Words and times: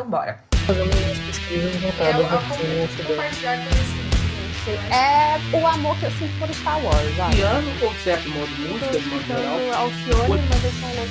Então 0.00 0.10
bora. 0.10 0.42
Fazendo 0.66 0.90
umas 0.96 1.18
pesquisas 1.18 1.76
voltadas 1.76 2.26
compartilhar 3.06 3.56
conhecimento. 3.58 4.10
É 4.90 5.38
o 5.54 5.66
amor 5.66 5.94
que 5.98 6.06
eu 6.06 6.10
sinto 6.12 6.38
por 6.38 6.48
Star 6.54 6.82
Wars, 6.82 7.16
sabe? 7.18 7.36
Piano 7.36 7.70
ou 7.82 7.94
certo 7.96 8.30
modo 8.30 8.46
de 8.46 8.62
música, 8.62 8.98
de 8.98 9.06
modo 9.08 9.26
geral. 9.26 9.58
Alcione, 9.74 10.42
mas 10.48 10.64
eu 10.64 10.70
sou 10.72 10.88
louco 10.96 11.10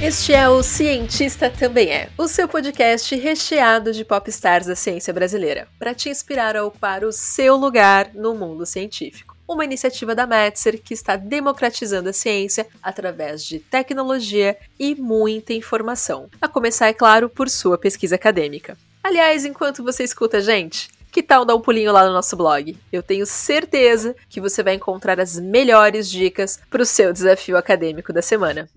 Este 0.00 0.32
é 0.32 0.48
o 0.48 0.62
Cientista 0.62 1.50
Também 1.50 1.90
É, 1.90 2.08
o 2.16 2.28
seu 2.28 2.46
podcast 2.46 3.16
recheado 3.16 3.92
de 3.92 4.04
popstars 4.04 4.66
da 4.66 4.76
ciência 4.76 5.12
brasileira, 5.12 5.66
para 5.80 5.92
te 5.92 6.08
inspirar 6.08 6.56
a 6.56 6.64
ocupar 6.64 7.02
o 7.02 7.10
seu 7.10 7.56
lugar 7.56 8.10
no 8.14 8.36
mundo 8.36 8.64
científico. 8.64 9.31
Uma 9.46 9.64
iniciativa 9.64 10.14
da 10.14 10.26
Metzer 10.26 10.80
que 10.80 10.94
está 10.94 11.16
democratizando 11.16 12.08
a 12.08 12.12
ciência 12.12 12.66
através 12.82 13.44
de 13.44 13.58
tecnologia 13.58 14.56
e 14.78 14.94
muita 14.94 15.52
informação. 15.52 16.28
A 16.40 16.48
começar, 16.48 16.88
é 16.88 16.92
claro, 16.92 17.28
por 17.28 17.48
sua 17.50 17.76
pesquisa 17.76 18.14
acadêmica. 18.14 18.76
Aliás, 19.02 19.44
enquanto 19.44 19.82
você 19.82 20.04
escuta 20.04 20.38
a 20.38 20.40
gente, 20.40 20.88
que 21.10 21.22
tal 21.22 21.44
dar 21.44 21.54
um 21.54 21.60
pulinho 21.60 21.92
lá 21.92 22.06
no 22.06 22.12
nosso 22.12 22.36
blog? 22.36 22.78
Eu 22.90 23.02
tenho 23.02 23.26
certeza 23.26 24.16
que 24.28 24.40
você 24.40 24.62
vai 24.62 24.74
encontrar 24.74 25.20
as 25.20 25.38
melhores 25.38 26.08
dicas 26.08 26.58
para 26.70 26.82
o 26.82 26.86
seu 26.86 27.12
desafio 27.12 27.56
acadêmico 27.56 28.12
da 28.12 28.22
semana. 28.22 28.68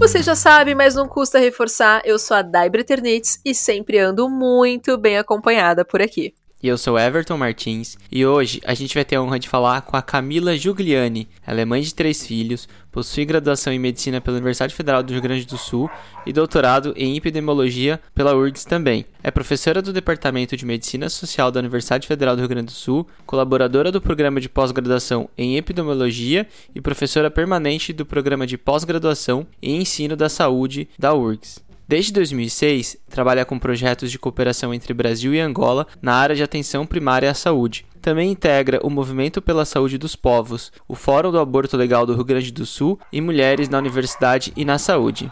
Você 0.00 0.22
já 0.22 0.34
sabe, 0.34 0.74
mas 0.74 0.94
não 0.94 1.06
custa 1.06 1.38
reforçar, 1.38 2.00
eu 2.06 2.18
sou 2.18 2.34
a 2.34 2.40
Dai 2.40 2.70
Ternitz 2.70 3.38
e 3.44 3.54
sempre 3.54 3.98
ando 3.98 4.30
muito 4.30 4.96
bem 4.96 5.18
acompanhada 5.18 5.84
por 5.84 6.00
aqui. 6.00 6.34
E 6.62 6.68
eu 6.68 6.76
sou 6.76 6.98
Everton 6.98 7.38
Martins 7.38 7.96
e 8.12 8.26
hoje 8.26 8.60
a 8.66 8.74
gente 8.74 8.94
vai 8.94 9.02
ter 9.02 9.16
a 9.16 9.22
honra 9.22 9.38
de 9.38 9.48
falar 9.48 9.80
com 9.80 9.96
a 9.96 10.02
Camila 10.02 10.54
Giugliani. 10.54 11.26
Ela 11.46 11.62
é 11.62 11.64
mãe 11.64 11.80
de 11.80 11.94
três 11.94 12.26
filhos, 12.26 12.68
possui 12.92 13.24
graduação 13.24 13.72
em 13.72 13.78
medicina 13.78 14.20
pela 14.20 14.36
Universidade 14.36 14.74
Federal 14.74 15.02
do 15.02 15.10
Rio 15.10 15.22
Grande 15.22 15.46
do 15.46 15.56
Sul 15.56 15.88
e 16.26 16.34
doutorado 16.34 16.92
em 16.98 17.16
epidemiologia 17.16 17.98
pela 18.14 18.34
URGS 18.34 18.66
também. 18.66 19.06
É 19.22 19.30
professora 19.30 19.80
do 19.80 19.90
Departamento 19.90 20.54
de 20.54 20.66
Medicina 20.66 21.08
Social 21.08 21.50
da 21.50 21.60
Universidade 21.60 22.06
Federal 22.06 22.36
do 22.36 22.40
Rio 22.40 22.48
Grande 22.48 22.66
do 22.66 22.72
Sul, 22.72 23.08
colaboradora 23.24 23.90
do 23.90 23.98
programa 23.98 24.38
de 24.38 24.50
pós-graduação 24.50 25.30
em 25.38 25.56
epidemiologia 25.56 26.46
e 26.74 26.80
professora 26.82 27.30
permanente 27.30 27.90
do 27.90 28.04
programa 28.04 28.46
de 28.46 28.58
pós-graduação 28.58 29.46
em 29.62 29.80
ensino 29.80 30.14
da 30.14 30.28
saúde 30.28 30.90
da 30.98 31.14
URGS. 31.14 31.69
Desde 31.90 32.12
2006, 32.12 32.98
trabalha 33.10 33.44
com 33.44 33.58
projetos 33.58 34.12
de 34.12 34.18
cooperação 34.18 34.72
entre 34.72 34.94
Brasil 34.94 35.34
e 35.34 35.40
Angola 35.40 35.88
na 36.00 36.14
área 36.14 36.36
de 36.36 36.42
atenção 36.44 36.86
primária 36.86 37.28
à 37.28 37.34
saúde. 37.34 37.84
Também 38.00 38.30
integra 38.30 38.78
o 38.84 38.88
Movimento 38.88 39.42
pela 39.42 39.64
Saúde 39.64 39.98
dos 39.98 40.14
Povos, 40.14 40.70
o 40.86 40.94
Fórum 40.94 41.32
do 41.32 41.40
Aborto 41.40 41.76
Legal 41.76 42.06
do 42.06 42.14
Rio 42.14 42.22
Grande 42.22 42.52
do 42.52 42.64
Sul 42.64 42.96
e 43.12 43.20
Mulheres 43.20 43.68
na 43.68 43.78
Universidade 43.78 44.52
e 44.54 44.64
na 44.64 44.78
Saúde. 44.78 45.28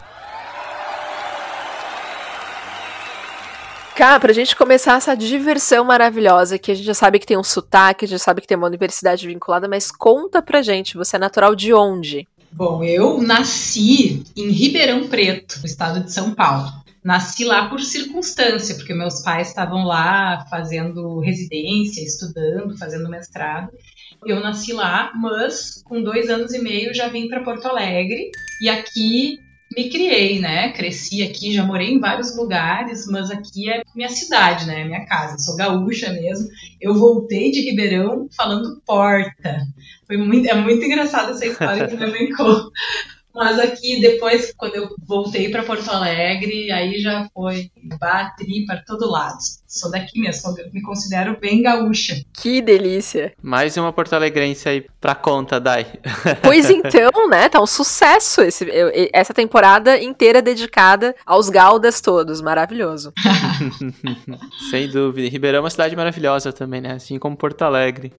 Cá, 3.95 4.19
pra 4.19 4.33
gente 4.33 4.53
começar 4.53 4.97
essa 4.97 5.15
diversão 5.15 5.85
maravilhosa, 5.85 6.59
que 6.59 6.71
a 6.71 6.75
gente 6.75 6.85
já 6.85 6.93
sabe 6.93 7.19
que 7.19 7.25
tem 7.25 7.37
um 7.37 7.43
sotaque, 7.43 8.05
já 8.05 8.19
sabe 8.19 8.41
que 8.41 8.47
tem 8.47 8.57
uma 8.57 8.67
universidade 8.67 9.25
vinculada, 9.25 9.67
mas 9.69 9.91
conta 9.91 10.41
pra 10.41 10.61
gente, 10.61 10.97
você 10.97 11.15
é 11.15 11.19
natural 11.19 11.55
de 11.55 11.73
onde? 11.73 12.27
Bom, 12.51 12.83
eu 12.83 13.21
nasci 13.21 14.23
em 14.35 14.49
Ribeirão 14.49 15.07
Preto, 15.07 15.59
no 15.59 15.65
estado 15.65 16.03
de 16.03 16.11
São 16.11 16.33
Paulo. 16.33 16.71
Nasci 17.03 17.45
lá 17.45 17.69
por 17.69 17.79
circunstância, 17.81 18.75
porque 18.75 18.93
meus 18.93 19.21
pais 19.21 19.47
estavam 19.47 19.85
lá 19.85 20.45
fazendo 20.49 21.19
residência, 21.19 22.03
estudando, 22.03 22.77
fazendo 22.77 23.09
mestrado. 23.09 23.71
Eu 24.25 24.41
nasci 24.41 24.73
lá, 24.73 25.11
mas 25.15 25.81
com 25.85 26.01
dois 26.01 26.29
anos 26.29 26.53
e 26.53 26.59
meio 26.59 26.93
já 26.93 27.07
vim 27.07 27.29
para 27.29 27.43
Porto 27.43 27.67
Alegre 27.67 28.29
e 28.61 28.67
aqui 28.67 29.39
me 29.75 29.89
criei, 29.89 30.39
né? 30.39 30.71
Cresci 30.71 31.21
aqui, 31.23 31.53
já 31.53 31.63
morei 31.63 31.91
em 31.91 31.99
vários 31.99 32.35
lugares, 32.35 33.05
mas 33.07 33.29
aqui 33.29 33.69
é 33.69 33.83
minha 33.95 34.09
cidade, 34.09 34.65
né? 34.65 34.83
Minha 34.83 35.05
casa. 35.05 35.37
Sou 35.37 35.55
gaúcha 35.55 36.11
mesmo. 36.11 36.47
Eu 36.81 36.95
voltei 36.95 37.51
de 37.51 37.61
Ribeirão 37.61 38.27
falando 38.35 38.81
porta. 38.85 39.61
Foi 40.07 40.17
muito, 40.17 40.49
é 40.49 40.55
muito 40.55 40.83
engraçada 40.83 41.31
essa 41.31 41.45
história 41.45 41.87
que 41.87 41.95
mãe 41.95 42.31
conta. 42.35 42.71
Mas 43.39 43.57
aqui, 43.57 44.01
depois, 44.01 44.53
quando 44.57 44.75
eu 44.75 44.89
voltei 45.07 45.47
para 45.47 45.63
Porto 45.63 45.89
Alegre, 45.89 46.69
aí 46.73 46.99
já 46.99 47.25
foi 47.33 47.71
batri 47.97 48.65
para 48.65 48.83
todo 48.85 49.09
lado. 49.09 49.37
Sou 49.65 49.89
daqui 49.89 50.19
mesmo, 50.19 50.53
me 50.73 50.81
considero 50.81 51.39
bem 51.39 51.61
gaúcha. 51.61 52.21
Que 52.33 52.61
delícia! 52.61 53.31
Mais 53.41 53.77
uma 53.77 53.93
porto-alegrense 53.93 54.67
aí 54.67 54.85
pra 54.99 55.15
conta, 55.15 55.57
Dai. 55.57 55.87
Pois 56.43 56.69
então, 56.69 57.29
né? 57.29 57.47
Tá 57.47 57.61
um 57.61 57.65
sucesso 57.65 58.41
esse, 58.41 58.67
essa 59.13 59.33
temporada 59.33 59.97
inteira 59.97 60.41
dedicada 60.41 61.15
aos 61.25 61.47
gaudas 61.47 62.01
todos. 62.01 62.41
Maravilhoso. 62.41 63.13
Sem 64.69 64.89
dúvida. 64.89 65.29
Ribeirão 65.29 65.59
é 65.59 65.61
uma 65.61 65.69
cidade 65.69 65.95
maravilhosa 65.95 66.51
também, 66.51 66.81
né? 66.81 66.91
Assim 66.93 67.17
como 67.17 67.37
Porto 67.37 67.61
Alegre. 67.61 68.11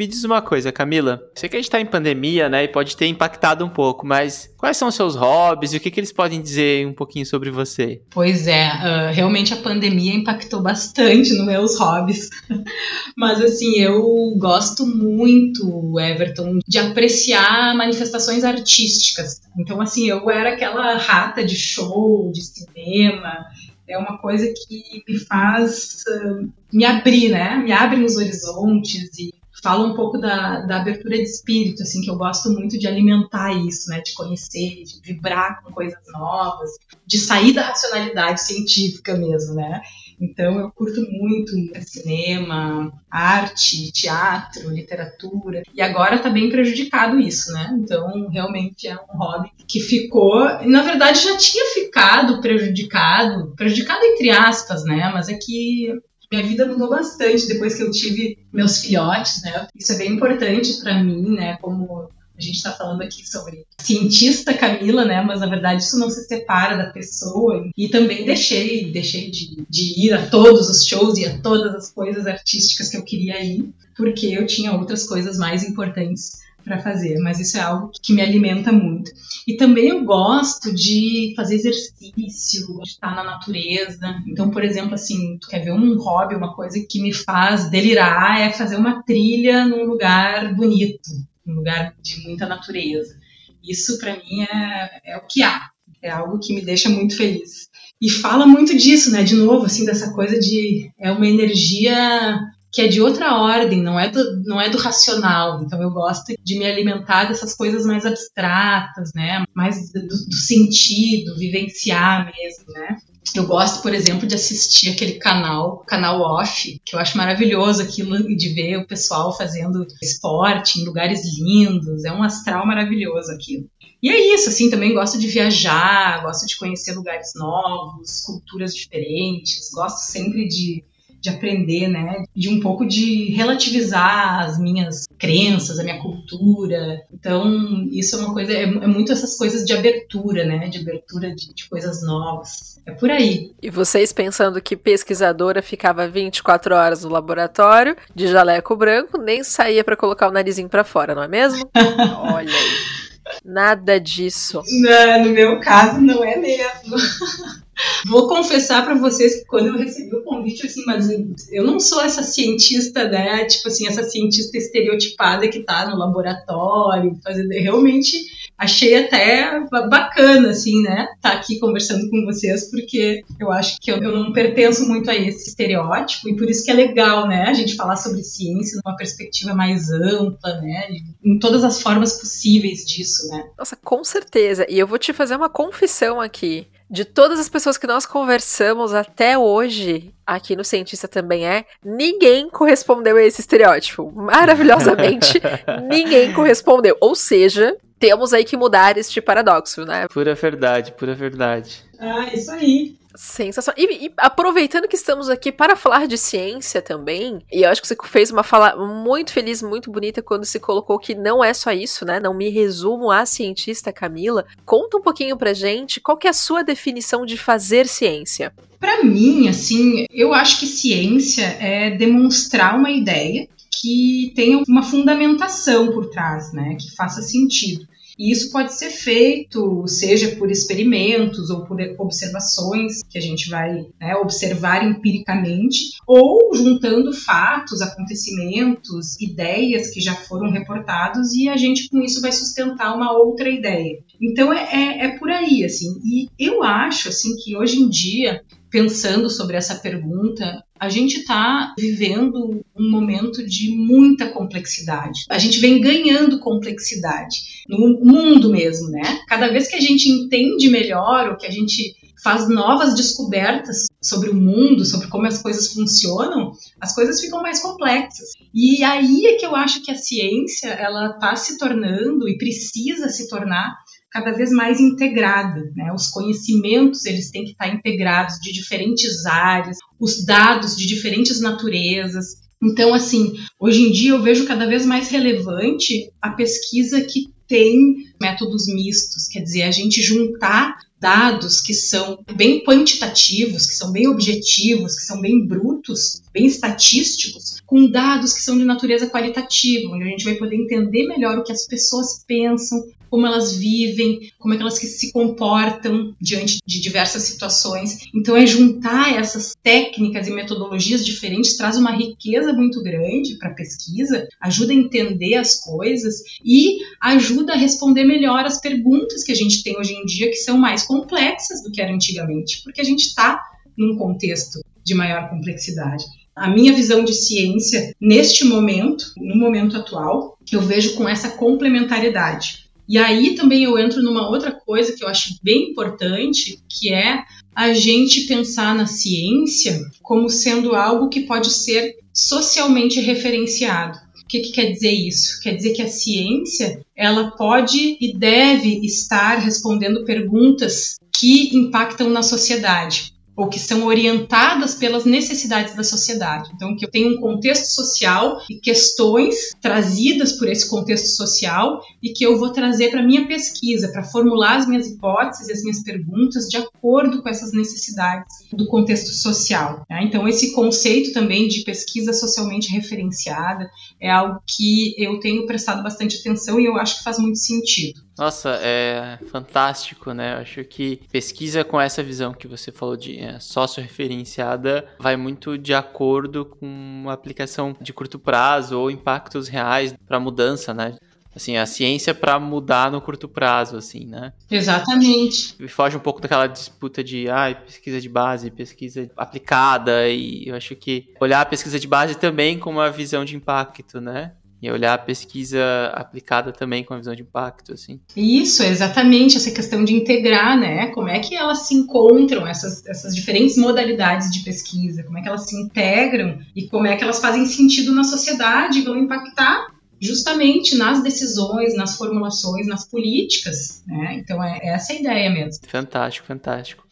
Me 0.00 0.06
diz 0.06 0.24
uma 0.24 0.40
coisa, 0.40 0.72
Camila. 0.72 1.20
Sei 1.34 1.46
que 1.46 1.56
a 1.56 1.58
gente 1.60 1.70
tá 1.70 1.78
em 1.78 1.84
pandemia, 1.84 2.48
né? 2.48 2.64
E 2.64 2.68
pode 2.68 2.96
ter 2.96 3.06
impactado 3.06 3.62
um 3.66 3.68
pouco, 3.68 4.06
mas 4.06 4.50
quais 4.56 4.78
são 4.78 4.88
os 4.88 4.94
seus 4.94 5.14
hobbies 5.14 5.74
e 5.74 5.76
o 5.76 5.80
que, 5.80 5.90
que 5.90 6.00
eles 6.00 6.10
podem 6.10 6.40
dizer 6.40 6.86
um 6.86 6.94
pouquinho 6.94 7.26
sobre 7.26 7.50
você? 7.50 8.00
Pois 8.08 8.46
é, 8.46 8.66
uh, 8.66 9.12
realmente 9.12 9.52
a 9.52 9.58
pandemia 9.58 10.14
impactou 10.14 10.62
bastante 10.62 11.34
nos 11.34 11.44
meus 11.44 11.78
hobbies. 11.78 12.30
mas 13.14 13.42
assim, 13.42 13.78
eu 13.78 14.02
gosto 14.38 14.86
muito, 14.86 16.00
Everton, 16.00 16.60
de 16.66 16.78
apreciar 16.78 17.76
manifestações 17.76 18.42
artísticas. 18.42 19.42
Então, 19.58 19.82
assim, 19.82 20.08
eu 20.08 20.30
era 20.30 20.54
aquela 20.54 20.96
rata 20.96 21.44
de 21.44 21.56
show, 21.56 22.32
de 22.32 22.40
cinema 22.42 23.44
é 23.86 23.98
uma 23.98 24.18
coisa 24.18 24.46
que 24.46 25.02
me 25.06 25.18
faz 25.18 26.04
uh, 26.08 26.48
me 26.72 26.84
abrir, 26.84 27.30
né? 27.30 27.56
Me 27.56 27.72
abre 27.72 27.98
nos 27.98 28.16
horizontes 28.16 29.10
e 29.18 29.39
fala 29.62 29.86
um 29.86 29.94
pouco 29.94 30.18
da, 30.18 30.60
da 30.60 30.80
abertura 30.80 31.16
de 31.16 31.22
espírito, 31.22 31.82
assim, 31.82 32.00
que 32.00 32.10
eu 32.10 32.16
gosto 32.16 32.50
muito 32.50 32.78
de 32.78 32.86
alimentar 32.86 33.52
isso, 33.52 33.90
né, 33.90 34.00
de 34.00 34.14
conhecer, 34.14 34.84
de 34.84 35.00
vibrar 35.02 35.62
com 35.62 35.72
coisas 35.72 36.00
novas, 36.12 36.70
de 37.06 37.18
sair 37.18 37.52
da 37.52 37.62
racionalidade 37.62 38.42
científica 38.42 39.16
mesmo, 39.16 39.54
né. 39.54 39.82
Então 40.20 40.60
eu 40.60 40.70
curto 40.70 41.00
muito 41.10 41.52
cinema, 41.80 42.92
arte, 43.10 43.90
teatro, 43.90 44.68
literatura. 44.70 45.62
E 45.74 45.80
agora 45.80 46.18
tá 46.18 46.28
bem 46.28 46.50
prejudicado 46.50 47.18
isso, 47.18 47.50
né? 47.52 47.74
Então 47.80 48.28
realmente 48.28 48.86
é 48.86 48.94
um 48.94 49.16
hobby 49.16 49.50
que 49.66 49.80
ficou, 49.80 50.44
na 50.66 50.82
verdade 50.82 51.24
já 51.24 51.38
tinha 51.38 51.64
ficado 51.72 52.40
prejudicado, 52.42 53.54
prejudicado 53.56 54.04
entre 54.04 54.30
aspas, 54.30 54.84
né? 54.84 55.10
Mas 55.14 55.30
é 55.30 55.34
que 55.34 55.90
minha 56.30 56.46
vida 56.46 56.66
mudou 56.66 56.88
bastante 56.88 57.48
depois 57.48 57.74
que 57.74 57.82
eu 57.82 57.90
tive 57.90 58.38
meus 58.52 58.80
filhotes, 58.80 59.42
né? 59.42 59.66
Isso 59.74 59.92
é 59.92 59.96
bem 59.96 60.12
importante 60.12 60.80
para 60.80 61.02
mim, 61.02 61.34
né? 61.34 61.56
Como 61.60 62.08
a 62.38 62.40
gente 62.40 62.56
está 62.56 62.72
falando 62.72 63.02
aqui 63.02 63.28
sobre 63.28 63.64
cientista 63.78 64.54
Camila, 64.54 65.04
né? 65.04 65.20
Mas 65.22 65.40
na 65.40 65.46
verdade 65.46 65.82
isso 65.82 65.98
não 65.98 66.08
se 66.08 66.24
separa 66.26 66.76
da 66.76 66.90
pessoa. 66.90 67.68
E 67.76 67.88
também 67.88 68.24
deixei, 68.24 68.92
deixei 68.92 69.30
de, 69.30 69.66
de 69.68 70.06
ir 70.06 70.14
a 70.14 70.26
todos 70.26 70.70
os 70.70 70.86
shows 70.86 71.18
e 71.18 71.26
a 71.26 71.38
todas 71.40 71.74
as 71.74 71.90
coisas 71.90 72.26
artísticas 72.26 72.88
que 72.88 72.96
eu 72.96 73.02
queria 73.02 73.42
ir, 73.42 73.68
porque 73.96 74.26
eu 74.26 74.46
tinha 74.46 74.72
outras 74.72 75.02
coisas 75.06 75.36
mais 75.36 75.64
importantes 75.64 76.38
para 76.64 76.80
fazer, 76.80 77.18
mas 77.18 77.40
isso 77.40 77.56
é 77.56 77.60
algo 77.60 77.90
que 78.02 78.12
me 78.12 78.22
alimenta 78.22 78.72
muito. 78.72 79.10
E 79.46 79.56
também 79.56 79.88
eu 79.88 80.04
gosto 80.04 80.74
de 80.74 81.32
fazer 81.36 81.56
exercício, 81.56 82.66
de 82.82 82.88
estar 82.88 83.14
na 83.14 83.24
natureza. 83.24 84.22
Então, 84.26 84.50
por 84.50 84.62
exemplo, 84.62 84.94
assim, 84.94 85.38
tu 85.38 85.48
quer 85.48 85.60
ver 85.60 85.72
um 85.72 85.98
hobby, 85.98 86.34
uma 86.34 86.54
coisa 86.54 86.78
que 86.88 87.02
me 87.02 87.12
faz 87.12 87.70
delirar 87.70 88.40
é 88.40 88.52
fazer 88.52 88.76
uma 88.76 89.02
trilha 89.02 89.64
num 89.64 89.84
lugar 89.84 90.54
bonito, 90.54 91.10
num 91.44 91.54
lugar 91.54 91.94
de 92.00 92.20
muita 92.26 92.46
natureza. 92.46 93.18
Isso 93.62 93.98
para 93.98 94.16
mim 94.16 94.42
é, 94.42 95.12
é 95.12 95.16
o 95.16 95.26
que 95.26 95.42
há, 95.42 95.70
é 96.02 96.10
algo 96.10 96.38
que 96.38 96.54
me 96.54 96.62
deixa 96.62 96.88
muito 96.88 97.16
feliz. 97.16 97.68
E 98.00 98.08
fala 98.08 98.46
muito 98.46 98.76
disso, 98.76 99.10
né? 99.10 99.22
De 99.22 99.34
novo, 99.34 99.66
assim, 99.66 99.84
dessa 99.84 100.12
coisa 100.14 100.38
de 100.38 100.90
é 100.98 101.12
uma 101.12 101.26
energia 101.26 102.40
que 102.72 102.82
é 102.82 102.88
de 102.88 103.00
outra 103.00 103.34
ordem, 103.34 103.82
não 103.82 103.98
é 103.98 104.08
do, 104.08 104.42
não 104.44 104.60
é 104.60 104.68
do 104.68 104.78
racional. 104.78 105.62
Então 105.62 105.82
eu 105.82 105.90
gosto 105.90 106.32
de 106.42 106.58
me 106.58 106.64
alimentar 106.64 107.24
dessas 107.24 107.54
coisas 107.54 107.84
mais 107.84 108.06
abstratas, 108.06 109.10
né? 109.14 109.44
Mais 109.54 109.90
do, 109.92 110.06
do 110.06 110.34
sentido, 110.34 111.36
vivenciar 111.36 112.26
mesmo, 112.26 112.72
né? 112.72 112.96
Eu 113.34 113.46
gosto, 113.46 113.82
por 113.82 113.94
exemplo, 113.94 114.26
de 114.26 114.34
assistir 114.34 114.90
aquele 114.90 115.12
canal, 115.12 115.84
canal 115.86 116.20
off, 116.20 116.80
que 116.84 116.94
eu 116.94 116.98
acho 116.98 117.16
maravilhoso 117.16 117.82
aquilo 117.82 118.18
de 118.36 118.48
ver 118.50 118.78
o 118.78 118.86
pessoal 118.86 119.36
fazendo 119.36 119.86
esporte 120.02 120.80
em 120.80 120.84
lugares 120.84 121.22
lindos. 121.38 122.04
É 122.04 122.12
um 122.12 122.22
astral 122.22 122.66
maravilhoso 122.66 123.30
aquilo. 123.32 123.68
E 124.02 124.08
é 124.08 124.34
isso, 124.34 124.48
assim, 124.48 124.70
também 124.70 124.94
gosto 124.94 125.18
de 125.18 125.26
viajar, 125.26 126.22
gosto 126.22 126.46
de 126.46 126.56
conhecer 126.56 126.94
lugares 126.94 127.32
novos, 127.34 128.22
culturas 128.22 128.74
diferentes, 128.74 129.70
gosto 129.70 129.98
sempre 129.98 130.48
de 130.48 130.82
de 131.20 131.28
aprender, 131.28 131.88
né? 131.88 132.24
De 132.34 132.48
um 132.48 132.60
pouco 132.60 132.86
de 132.86 133.30
relativizar 133.32 134.40
as 134.40 134.58
minhas 134.58 135.06
crenças, 135.18 135.78
a 135.78 135.84
minha 135.84 136.00
cultura. 136.00 137.02
Então, 137.12 137.86
isso 137.90 138.16
é 138.16 138.18
uma 138.20 138.32
coisa, 138.32 138.52
é, 138.52 138.62
é 138.62 138.86
muito 138.86 139.12
essas 139.12 139.36
coisas 139.36 139.64
de 139.64 139.72
abertura, 139.72 140.44
né? 140.44 140.68
De 140.68 140.78
abertura 140.78 141.34
de, 141.34 141.52
de, 141.52 141.68
coisas 141.68 142.02
novas. 142.02 142.80
É 142.86 142.92
por 142.92 143.10
aí. 143.10 143.52
E 143.62 143.70
vocês 143.70 144.12
pensando 144.12 144.60
que 144.62 144.76
pesquisadora 144.76 145.62
ficava 145.62 146.08
24 146.08 146.74
horas 146.74 147.04
no 147.04 147.10
laboratório, 147.10 147.96
de 148.14 148.26
jaleco 148.26 148.74
branco, 148.74 149.18
nem 149.18 149.44
saía 149.44 149.84
para 149.84 149.96
colocar 149.96 150.28
o 150.28 150.32
narizinho 150.32 150.68
para 150.68 150.84
fora, 150.84 151.14
não 151.14 151.22
é 151.22 151.28
mesmo? 151.28 151.68
Olha 151.76 152.52
aí. 152.52 153.09
Nada 153.44 153.98
disso. 153.98 154.62
Não, 154.80 155.24
no 155.24 155.30
meu 155.30 155.60
caso, 155.60 156.00
não 156.00 156.24
é 156.24 156.36
mesmo. 156.36 156.96
Vou 158.06 158.28
confessar 158.28 158.84
para 158.84 158.94
vocês 158.94 159.36
que 159.36 159.46
quando 159.46 159.68
eu 159.68 159.78
recebi 159.78 160.14
o 160.14 160.22
convite, 160.22 160.66
assim, 160.66 160.84
mas 160.84 161.08
eu 161.50 161.64
não 161.64 161.80
sou 161.80 162.02
essa 162.02 162.22
cientista, 162.22 163.08
né? 163.08 163.44
Tipo 163.46 163.68
assim, 163.68 163.86
essa 163.86 164.02
cientista 164.02 164.56
estereotipada 164.58 165.48
que 165.48 165.60
tá 165.60 165.88
no 165.88 165.96
laboratório, 165.96 167.18
fazendo. 167.24 167.50
Realmente 167.50 168.18
achei 168.60 168.94
até 168.94 169.58
bacana, 169.88 170.50
assim, 170.50 170.82
né? 170.82 171.08
Tá 171.20 171.32
aqui 171.32 171.58
conversando 171.58 172.10
com 172.10 172.26
vocês, 172.26 172.70
porque 172.70 173.24
eu 173.40 173.50
acho 173.50 173.78
que 173.80 173.90
eu, 173.90 173.96
eu 173.96 174.12
não 174.12 174.32
pertenço 174.34 174.86
muito 174.86 175.10
a 175.10 175.16
esse 175.16 175.48
estereótipo, 175.48 176.28
e 176.28 176.36
por 176.36 176.48
isso 176.48 176.62
que 176.62 176.70
é 176.70 176.74
legal, 176.74 177.26
né? 177.26 177.44
A 177.48 177.54
gente 177.54 177.74
falar 177.74 177.96
sobre 177.96 178.22
ciência 178.22 178.78
numa 178.84 178.96
perspectiva 178.96 179.54
mais 179.54 179.90
ampla, 179.90 180.60
né? 180.60 180.88
Em 181.24 181.38
todas 181.38 181.64
as 181.64 181.80
formas 181.80 182.20
possíveis 182.20 182.84
disso, 182.84 183.26
né? 183.28 183.44
Nossa, 183.58 183.76
com 183.76 184.04
certeza. 184.04 184.66
E 184.68 184.78
eu 184.78 184.86
vou 184.86 184.98
te 184.98 185.14
fazer 185.14 185.36
uma 185.36 185.48
confissão 185.48 186.20
aqui 186.20 186.66
de 186.90 187.04
todas 187.04 187.38
as 187.38 187.48
pessoas 187.48 187.78
que 187.78 187.86
nós 187.86 188.04
conversamos 188.04 188.92
até 188.92 189.38
hoje, 189.38 190.12
aqui 190.26 190.56
no 190.56 190.64
Cientista 190.64 191.06
também 191.06 191.46
é, 191.46 191.64
ninguém 191.84 192.50
correspondeu 192.50 193.16
a 193.16 193.22
esse 193.22 193.40
estereótipo. 193.40 194.10
Maravilhosamente, 194.12 195.40
ninguém 195.88 196.32
correspondeu. 196.34 196.96
Ou 197.00 197.14
seja, 197.14 197.76
temos 198.00 198.32
aí 198.32 198.44
que 198.44 198.56
mudar 198.56 198.96
este 198.96 199.20
paradoxo, 199.20 199.84
né? 199.84 200.08
Pura 200.08 200.34
verdade, 200.34 200.92
pura 200.92 201.14
verdade. 201.14 201.84
Ah, 202.00 202.32
isso 202.32 202.50
aí. 202.50 202.96
Sensacional. 203.14 203.76
E, 203.78 204.06
e, 204.06 204.12
aproveitando 204.16 204.88
que 204.88 204.96
estamos 204.96 205.28
aqui 205.28 205.52
para 205.52 205.76
falar 205.76 206.06
de 206.06 206.16
ciência 206.16 206.80
também, 206.80 207.40
e 207.52 207.62
eu 207.62 207.68
acho 207.68 207.82
que 207.82 207.86
você 207.86 207.96
fez 208.04 208.30
uma 208.30 208.42
fala 208.42 208.74
muito 208.76 209.32
feliz, 209.32 209.62
muito 209.62 209.90
bonita 209.90 210.22
quando 210.22 210.46
se 210.46 210.58
colocou 210.58 210.98
que 210.98 211.14
não 211.14 211.44
é 211.44 211.52
só 211.52 211.72
isso, 211.72 212.06
né? 212.06 212.18
Não 212.18 212.32
me 212.32 212.48
resumo 212.48 213.10
a 213.10 213.26
cientista 213.26 213.92
Camila. 213.92 214.46
Conta 214.64 214.96
um 214.96 215.02
pouquinho 215.02 215.36
pra 215.36 215.52
gente 215.52 216.00
qual 216.00 216.16
que 216.16 216.26
é 216.26 216.30
a 216.30 216.34
sua 216.34 216.62
definição 216.62 217.26
de 217.26 217.36
fazer 217.36 217.86
ciência. 217.86 218.52
Para 218.78 219.04
mim, 219.04 219.46
assim, 219.46 220.06
eu 220.10 220.32
acho 220.32 220.58
que 220.58 220.66
ciência 220.66 221.44
é 221.60 221.90
demonstrar 221.90 222.78
uma 222.78 222.90
ideia 222.90 223.46
que 223.70 224.32
tenha 224.34 224.62
uma 224.68 224.82
fundamentação 224.82 225.92
por 225.92 226.10
trás, 226.10 226.52
né? 226.52 226.76
Que 226.76 226.94
faça 226.94 227.22
sentido. 227.22 227.88
E 228.20 228.30
isso 228.30 228.52
pode 228.52 228.74
ser 228.74 228.90
feito, 228.90 229.86
seja 229.86 230.36
por 230.36 230.50
experimentos 230.50 231.48
ou 231.48 231.64
por 231.64 231.80
observações 231.98 233.02
que 233.08 233.16
a 233.16 233.20
gente 233.20 233.48
vai 233.48 233.86
né, 233.98 234.14
observar 234.14 234.84
empiricamente, 234.84 235.92
ou 236.06 236.54
juntando 236.54 237.14
fatos, 237.14 237.80
acontecimentos, 237.80 239.18
ideias 239.18 239.88
que 239.88 240.02
já 240.02 240.14
foram 240.14 240.50
reportados 240.50 241.32
e 241.32 241.48
a 241.48 241.56
gente 241.56 241.88
com 241.88 242.02
isso 242.02 242.20
vai 242.20 242.30
sustentar 242.30 242.94
uma 242.94 243.10
outra 243.10 243.48
ideia. 243.48 244.00
Então 244.20 244.52
é, 244.52 244.68
é, 244.70 245.04
é 245.06 245.18
por 245.18 245.30
aí, 245.30 245.64
assim. 245.64 245.98
E 246.04 246.28
eu 246.38 246.62
acho 246.62 247.08
assim 247.08 247.34
que 247.36 247.56
hoje 247.56 247.78
em 247.78 247.88
dia 247.88 248.42
pensando 248.68 249.30
sobre 249.30 249.56
essa 249.56 249.76
pergunta, 249.76 250.62
a 250.80 250.88
gente 250.88 251.18
está 251.18 251.74
vivendo 251.78 252.64
um 252.74 252.90
momento 252.90 253.46
de 253.46 253.70
muita 253.70 254.30
complexidade. 254.30 255.26
A 255.28 255.36
gente 255.36 255.60
vem 255.60 255.78
ganhando 255.78 256.40
complexidade 256.40 257.64
no 257.68 258.00
mundo 258.02 258.48
mesmo, 258.48 258.88
né? 258.88 259.20
Cada 259.28 259.48
vez 259.48 259.68
que 259.68 259.76
a 259.76 259.80
gente 259.80 260.08
entende 260.08 260.70
melhor, 260.70 261.28
ou 261.28 261.36
que 261.36 261.46
a 261.46 261.50
gente 261.50 261.94
faz 262.24 262.48
novas 262.48 262.94
descobertas 262.94 263.86
sobre 264.02 264.30
o 264.30 264.34
mundo, 264.34 264.84
sobre 264.86 265.08
como 265.08 265.26
as 265.26 265.42
coisas 265.42 265.72
funcionam, 265.72 266.52
as 266.80 266.94
coisas 266.94 267.20
ficam 267.20 267.42
mais 267.42 267.60
complexas. 267.60 268.30
E 268.54 268.82
aí 268.82 269.26
é 269.26 269.36
que 269.36 269.44
eu 269.44 269.54
acho 269.54 269.82
que 269.82 269.90
a 269.90 269.96
ciência 269.96 270.68
ela 270.68 271.10
está 271.10 271.36
se 271.36 271.58
tornando 271.58 272.26
e 272.26 272.38
precisa 272.38 273.10
se 273.10 273.28
tornar 273.28 273.76
cada 274.10 274.32
vez 274.32 274.50
mais 274.50 274.80
integrada, 274.80 275.70
né? 275.76 275.92
Os 275.92 276.08
conhecimentos 276.08 277.04
eles 277.04 277.30
têm 277.30 277.44
que 277.44 277.52
estar 277.52 277.72
integrados 277.72 278.38
de 278.40 278.52
diferentes 278.52 279.24
áreas, 279.26 279.78
os 279.98 280.24
dados 280.24 280.76
de 280.76 280.86
diferentes 280.86 281.40
naturezas. 281.40 282.40
Então, 282.62 282.92
assim, 282.92 283.34
hoje 283.58 283.82
em 283.82 283.92
dia 283.92 284.10
eu 284.10 284.22
vejo 284.22 284.46
cada 284.46 284.66
vez 284.66 284.84
mais 284.84 285.08
relevante 285.08 286.10
a 286.20 286.30
pesquisa 286.30 287.00
que 287.00 287.32
tem 287.46 288.06
métodos 288.20 288.66
mistos, 288.68 289.26
quer 289.26 289.40
dizer, 289.40 289.62
a 289.62 289.72
gente 289.72 290.00
juntar 290.00 290.76
dados 291.00 291.60
que 291.60 291.72
são 291.72 292.22
bem 292.36 292.62
quantitativos, 292.62 293.66
que 293.66 293.74
são 293.74 293.90
bem 293.90 294.06
objetivos, 294.06 294.94
que 294.94 295.02
são 295.02 295.20
bem 295.20 295.46
brutos, 295.46 296.22
bem 296.32 296.46
estatísticos, 296.46 297.60
com 297.66 297.90
dados 297.90 298.34
que 298.34 298.42
são 298.42 298.56
de 298.56 298.64
natureza 298.64 299.08
qualitativa, 299.08 299.90
onde 299.90 300.04
a 300.04 300.08
gente 300.08 300.24
vai 300.24 300.34
poder 300.34 300.56
entender 300.56 301.08
melhor 301.08 301.38
o 301.38 301.42
que 301.42 301.52
as 301.52 301.66
pessoas 301.66 302.22
pensam, 302.24 302.86
como 303.10 303.26
elas 303.26 303.56
vivem, 303.56 304.30
como 304.38 304.54
é 304.54 304.56
que 304.56 304.62
elas 304.62 304.78
se 304.78 305.12
comportam 305.12 306.14
diante 306.20 306.58
de 306.64 306.80
diversas 306.80 307.24
situações. 307.24 307.98
Então, 308.14 308.36
é 308.36 308.46
juntar 308.46 309.18
essas 309.18 309.54
técnicas 309.62 310.28
e 310.28 310.30
metodologias 310.30 311.04
diferentes 311.04 311.56
traz 311.56 311.76
uma 311.76 311.90
riqueza 311.90 312.52
muito 312.52 312.82
grande 312.82 313.36
para 313.36 313.50
a 313.50 313.54
pesquisa, 313.54 314.28
ajuda 314.40 314.72
a 314.72 314.76
entender 314.76 315.34
as 315.34 315.56
coisas 315.56 316.22
e 316.44 316.78
ajuda 317.00 317.54
a 317.54 317.56
responder 317.56 318.04
melhor 318.04 318.44
as 318.44 318.60
perguntas 318.60 319.24
que 319.24 319.32
a 319.32 319.36
gente 319.36 319.62
tem 319.62 319.76
hoje 319.76 319.94
em 319.94 320.04
dia, 320.04 320.30
que 320.30 320.36
são 320.36 320.56
mais 320.56 320.84
complexas 320.84 321.62
do 321.62 321.70
que 321.70 321.80
era 321.80 321.92
antigamente, 321.92 322.62
porque 322.62 322.80
a 322.80 322.84
gente 322.84 323.06
está 323.06 323.42
num 323.76 323.96
contexto 323.96 324.60
de 324.84 324.94
maior 324.94 325.28
complexidade. 325.28 326.04
A 326.34 326.48
minha 326.48 326.72
visão 326.72 327.04
de 327.04 327.12
ciência 327.12 327.94
neste 328.00 328.44
momento, 328.44 329.12
no 329.16 329.36
momento 329.36 329.76
atual, 329.76 330.38
eu 330.50 330.60
vejo 330.60 330.94
com 330.94 331.08
essa 331.08 331.30
complementariedade. 331.30 332.69
E 332.90 332.98
aí 332.98 333.36
também 333.36 333.62
eu 333.62 333.78
entro 333.78 334.02
numa 334.02 334.28
outra 334.28 334.50
coisa 334.50 334.92
que 334.92 335.04
eu 335.04 335.08
acho 335.08 335.38
bem 335.44 335.70
importante, 335.70 336.58
que 336.68 336.92
é 336.92 337.22
a 337.54 337.72
gente 337.72 338.22
pensar 338.22 338.74
na 338.74 338.84
ciência 338.84 339.80
como 340.02 340.28
sendo 340.28 340.74
algo 340.74 341.08
que 341.08 341.20
pode 341.20 341.50
ser 341.50 341.94
socialmente 342.12 342.98
referenciado. 342.98 343.96
O 344.20 344.26
que, 344.26 344.40
que 344.40 344.50
quer 344.50 344.72
dizer 344.72 344.90
isso? 344.90 345.40
Quer 345.40 345.54
dizer 345.54 345.72
que 345.72 345.82
a 345.82 345.88
ciência 345.88 346.84
ela 346.96 347.30
pode 347.30 347.96
e 348.00 348.12
deve 348.12 348.84
estar 348.84 349.36
respondendo 349.38 350.04
perguntas 350.04 350.96
que 351.12 351.56
impactam 351.56 352.10
na 352.10 352.24
sociedade 352.24 353.12
ou 353.40 353.48
que 353.48 353.58
são 353.58 353.86
orientadas 353.86 354.74
pelas 354.74 355.06
necessidades 355.06 355.74
da 355.74 355.82
sociedade. 355.82 356.50
Então, 356.54 356.76
que 356.76 356.84
eu 356.84 356.90
tenho 356.90 357.14
um 357.14 357.20
contexto 357.20 357.72
social 357.72 358.38
e 358.50 358.56
questões 358.56 359.34
trazidas 359.62 360.32
por 360.32 360.46
esse 360.46 360.68
contexto 360.68 361.06
social 361.06 361.80
e 362.02 362.12
que 362.12 362.22
eu 362.22 362.38
vou 362.38 362.50
trazer 362.50 362.90
para 362.90 363.02
minha 363.02 363.26
pesquisa, 363.26 363.90
para 363.90 364.02
formular 364.02 364.58
as 364.58 364.68
minhas 364.68 364.86
hipóteses 364.86 365.48
e 365.48 365.52
as 365.52 365.62
minhas 365.62 365.82
perguntas 365.82 366.48
de 366.50 366.58
acordo 366.58 367.22
com 367.22 367.30
essas 367.30 367.54
necessidades 367.54 368.26
do 368.52 368.66
contexto 368.66 369.08
social. 369.08 369.86
Né? 369.88 370.04
Então, 370.04 370.28
esse 370.28 370.52
conceito 370.52 371.14
também 371.14 371.48
de 371.48 371.64
pesquisa 371.64 372.12
socialmente 372.12 372.70
referenciada 372.70 373.70
é 373.98 374.10
algo 374.10 374.38
que 374.46 374.94
eu 375.02 375.18
tenho 375.18 375.46
prestado 375.46 375.82
bastante 375.82 376.18
atenção 376.18 376.60
e 376.60 376.66
eu 376.66 376.76
acho 376.76 376.98
que 376.98 377.04
faz 377.04 377.18
muito 377.18 377.38
sentido. 377.38 378.02
Nossa, 378.20 378.58
é 378.60 379.18
fantástico, 379.32 380.12
né? 380.12 380.34
Eu 380.34 380.38
acho 380.42 380.62
que 380.64 381.00
pesquisa 381.10 381.64
com 381.64 381.80
essa 381.80 382.02
visão 382.02 382.34
que 382.34 382.46
você 382.46 382.70
falou 382.70 382.94
de 382.94 383.18
é, 383.18 383.40
sócio-referenciada 383.40 384.86
vai 384.98 385.16
muito 385.16 385.56
de 385.56 385.72
acordo 385.72 386.44
com 386.44 386.66
uma 386.66 387.14
aplicação 387.14 387.74
de 387.80 387.94
curto 387.94 388.18
prazo 388.18 388.78
ou 388.78 388.90
impactos 388.90 389.48
reais 389.48 389.94
para 390.06 390.20
mudança, 390.20 390.74
né? 390.74 390.96
Assim, 391.34 391.56
a 391.56 391.64
ciência 391.64 392.12
para 392.12 392.38
mudar 392.38 392.90
no 392.90 393.00
curto 393.00 393.26
prazo, 393.28 393.76
assim, 393.76 394.04
né? 394.04 394.32
Exatamente. 394.50 395.54
E 395.58 395.68
foge 395.68 395.96
um 395.96 396.00
pouco 396.00 396.20
daquela 396.20 396.46
disputa 396.46 397.02
de 397.04 397.26
ah, 397.30 397.54
pesquisa 397.54 398.00
de 398.00 398.08
base, 398.08 398.50
pesquisa 398.50 399.08
aplicada, 399.16 400.08
e 400.08 400.48
eu 400.48 400.56
acho 400.56 400.74
que 400.74 401.08
olhar 401.20 401.40
a 401.40 401.46
pesquisa 401.46 401.78
de 401.78 401.86
base 401.86 402.16
também 402.16 402.58
com 402.58 402.70
uma 402.70 402.90
visão 402.90 403.24
de 403.24 403.36
impacto, 403.36 404.00
né? 404.00 404.32
E 404.62 404.70
olhar 404.70 404.94
a 404.94 404.98
pesquisa 404.98 405.60
aplicada 405.94 406.52
também 406.52 406.84
com 406.84 406.94
a 406.94 406.96
visão 406.98 407.14
de 407.14 407.22
impacto, 407.22 407.72
assim. 407.72 408.00
Isso, 408.16 408.62
exatamente, 408.62 409.36
essa 409.36 409.50
questão 409.50 409.84
de 409.84 409.94
integrar, 409.94 410.58
né? 410.58 410.88
Como 410.88 411.08
é 411.08 411.18
que 411.20 411.34
elas 411.34 411.66
se 411.66 411.74
encontram, 411.74 412.46
essas, 412.46 412.84
essas 412.86 413.14
diferentes 413.14 413.56
modalidades 413.56 414.30
de 414.30 414.40
pesquisa, 414.40 415.02
como 415.02 415.18
é 415.18 415.22
que 415.22 415.28
elas 415.28 415.48
se 415.48 415.56
integram 415.56 416.38
e 416.54 416.68
como 416.68 416.86
é 416.86 416.96
que 416.96 417.04
elas 417.04 417.20
fazem 417.20 417.46
sentido 417.46 417.92
na 417.92 418.04
sociedade 418.04 418.78
e 418.78 418.82
vão 418.82 418.96
impactar 418.96 419.66
justamente 420.00 420.76
nas 420.76 421.02
decisões, 421.02 421.76
nas 421.76 421.96
formulações, 421.96 422.66
nas 422.66 422.88
políticas. 422.88 423.82
Né? 423.86 424.14
Então 424.18 424.42
é, 424.42 424.58
é 424.62 424.68
essa 424.70 424.92
a 424.92 424.96
ideia 424.96 425.30
mesmo. 425.30 425.62
Fantástico, 425.68 426.26
fantástico. 426.26 426.84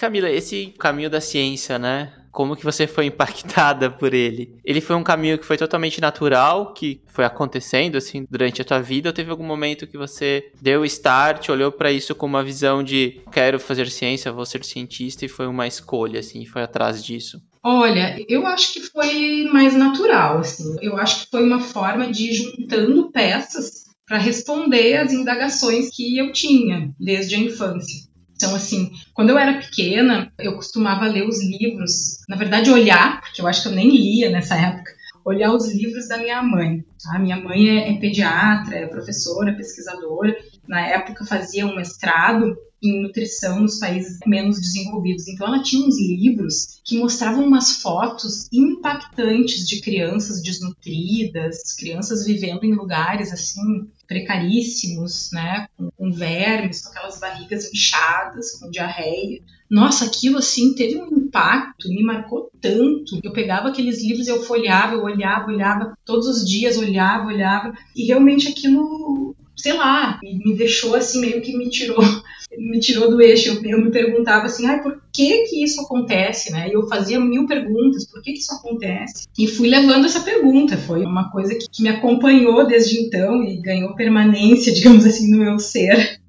Camila, 0.00 0.30
esse 0.30 0.72
caminho 0.78 1.10
da 1.10 1.20
ciência, 1.20 1.78
né? 1.78 2.10
Como 2.32 2.56
que 2.56 2.64
você 2.64 2.86
foi 2.86 3.04
impactada 3.12 3.90
por 3.90 4.14
ele? 4.14 4.56
Ele 4.64 4.80
foi 4.80 4.96
um 4.96 5.02
caminho 5.02 5.36
que 5.36 5.44
foi 5.44 5.58
totalmente 5.58 6.00
natural, 6.00 6.72
que 6.72 7.02
foi 7.06 7.22
acontecendo 7.26 7.98
assim 7.98 8.24
durante 8.30 8.62
a 8.62 8.64
tua 8.64 8.80
vida, 8.80 9.10
ou 9.10 9.12
teve 9.12 9.30
algum 9.30 9.44
momento 9.44 9.86
que 9.86 9.98
você 9.98 10.50
deu 10.58 10.86
start, 10.86 11.50
olhou 11.50 11.70
para 11.70 11.92
isso 11.92 12.14
com 12.14 12.24
uma 12.24 12.42
visão 12.42 12.82
de 12.82 13.20
quero 13.30 13.60
fazer 13.60 13.90
ciência, 13.90 14.32
vou 14.32 14.46
ser 14.46 14.64
cientista 14.64 15.26
e 15.26 15.28
foi 15.28 15.46
uma 15.46 15.66
escolha 15.66 16.20
assim, 16.20 16.46
foi 16.46 16.62
atrás 16.62 17.04
disso? 17.04 17.38
Olha, 17.62 18.16
eu 18.26 18.46
acho 18.46 18.72
que 18.72 18.80
foi 18.80 19.50
mais 19.52 19.74
natural, 19.76 20.38
assim. 20.38 20.76
Eu 20.80 20.96
acho 20.96 21.24
que 21.24 21.30
foi 21.30 21.44
uma 21.44 21.60
forma 21.60 22.10
de 22.10 22.30
ir 22.30 22.32
juntando 22.32 23.10
peças 23.12 23.84
para 24.06 24.16
responder 24.16 24.96
às 24.96 25.12
indagações 25.12 25.90
que 25.94 26.16
eu 26.16 26.32
tinha 26.32 26.90
desde 26.98 27.34
a 27.34 27.38
infância. 27.38 28.09
Então, 28.40 28.56
assim, 28.56 28.90
quando 29.12 29.28
eu 29.28 29.38
era 29.38 29.60
pequena, 29.60 30.32
eu 30.38 30.54
costumava 30.54 31.06
ler 31.06 31.28
os 31.28 31.44
livros, 31.44 32.20
na 32.26 32.36
verdade, 32.36 32.70
olhar, 32.70 33.20
porque 33.20 33.42
eu 33.42 33.46
acho 33.46 33.60
que 33.60 33.68
eu 33.68 33.72
nem 33.72 33.90
lia 33.90 34.30
nessa 34.30 34.56
época, 34.56 34.90
olhar 35.22 35.52
os 35.52 35.70
livros 35.70 36.08
da 36.08 36.16
minha 36.16 36.42
mãe. 36.42 36.82
A 37.12 37.18
minha 37.18 37.36
mãe 37.36 37.68
é, 37.68 37.90
é 37.92 37.98
pediatra, 37.98 38.76
é 38.76 38.86
professora, 38.86 39.52
pesquisadora. 39.52 40.34
Na 40.70 40.86
época, 40.86 41.24
fazia 41.24 41.66
um 41.66 41.74
mestrado 41.74 42.56
em 42.80 43.02
nutrição 43.02 43.58
nos 43.58 43.80
países 43.80 44.20
menos 44.24 44.60
desenvolvidos. 44.60 45.26
Então 45.26 45.48
ela 45.48 45.64
tinha 45.64 45.84
uns 45.84 46.00
livros 46.00 46.80
que 46.84 46.96
mostravam 46.96 47.44
umas 47.44 47.82
fotos 47.82 48.48
impactantes 48.52 49.68
de 49.68 49.80
crianças 49.80 50.40
desnutridas, 50.40 51.74
crianças 51.76 52.24
vivendo 52.24 52.62
em 52.62 52.72
lugares 52.72 53.32
assim 53.32 53.90
precaríssimos, 54.06 55.30
né, 55.32 55.66
com, 55.76 55.90
com 55.90 56.12
vermes, 56.12 56.82
com 56.82 56.90
aquelas 56.90 57.18
barrigas 57.18 57.68
inchadas, 57.72 58.52
com 58.52 58.70
diarreia. 58.70 59.42
Nossa, 59.68 60.04
aquilo 60.04 60.38
assim 60.38 60.72
teve 60.74 61.02
um 61.02 61.18
impacto, 61.18 61.88
me 61.88 62.02
marcou 62.04 62.48
tanto. 62.60 63.18
Eu 63.24 63.32
pegava 63.32 63.68
aqueles 63.68 64.02
livros, 64.04 64.28
eu 64.28 64.42
folhava, 64.44 64.94
eu 64.94 65.02
olhava, 65.02 65.48
olhava 65.48 65.98
todos 66.04 66.28
os 66.28 66.48
dias, 66.48 66.76
olhava, 66.76 67.26
olhava, 67.26 67.72
e 67.94 68.06
realmente 68.06 68.46
aquilo 68.46 69.34
sei 69.56 69.72
lá, 69.72 70.18
me, 70.22 70.56
deixou 70.56 70.94
assim, 70.94 71.20
meio 71.20 71.40
que 71.40 71.56
me 71.56 71.68
tirou, 71.68 71.98
me 72.56 72.80
tirou 72.80 73.10
do 73.10 73.20
eixo. 73.20 73.48
Eu, 73.50 73.62
eu 73.64 73.84
me 73.84 73.90
perguntava 73.90 74.46
assim, 74.46 74.66
ai, 74.66 74.82
por 74.82 75.00
que 75.12 75.44
que 75.44 75.62
isso 75.62 75.80
acontece, 75.82 76.52
né? 76.52 76.68
E 76.68 76.72
eu 76.72 76.88
fazia 76.88 77.20
mil 77.20 77.46
perguntas, 77.46 78.06
por 78.10 78.22
que 78.22 78.32
que 78.32 78.38
isso 78.38 78.54
acontece? 78.54 79.26
E 79.38 79.46
fui 79.46 79.68
levando 79.68 80.06
essa 80.06 80.20
pergunta, 80.20 80.76
foi 80.76 81.02
uma 81.02 81.30
coisa 81.30 81.54
que, 81.54 81.66
que 81.70 81.82
me 81.82 81.88
acompanhou 81.88 82.66
desde 82.66 83.00
então 83.00 83.42
e 83.42 83.60
ganhou 83.60 83.94
permanência, 83.94 84.72
digamos 84.74 85.04
assim, 85.04 85.30
no 85.30 85.38
meu 85.38 85.58
ser. 85.58 86.20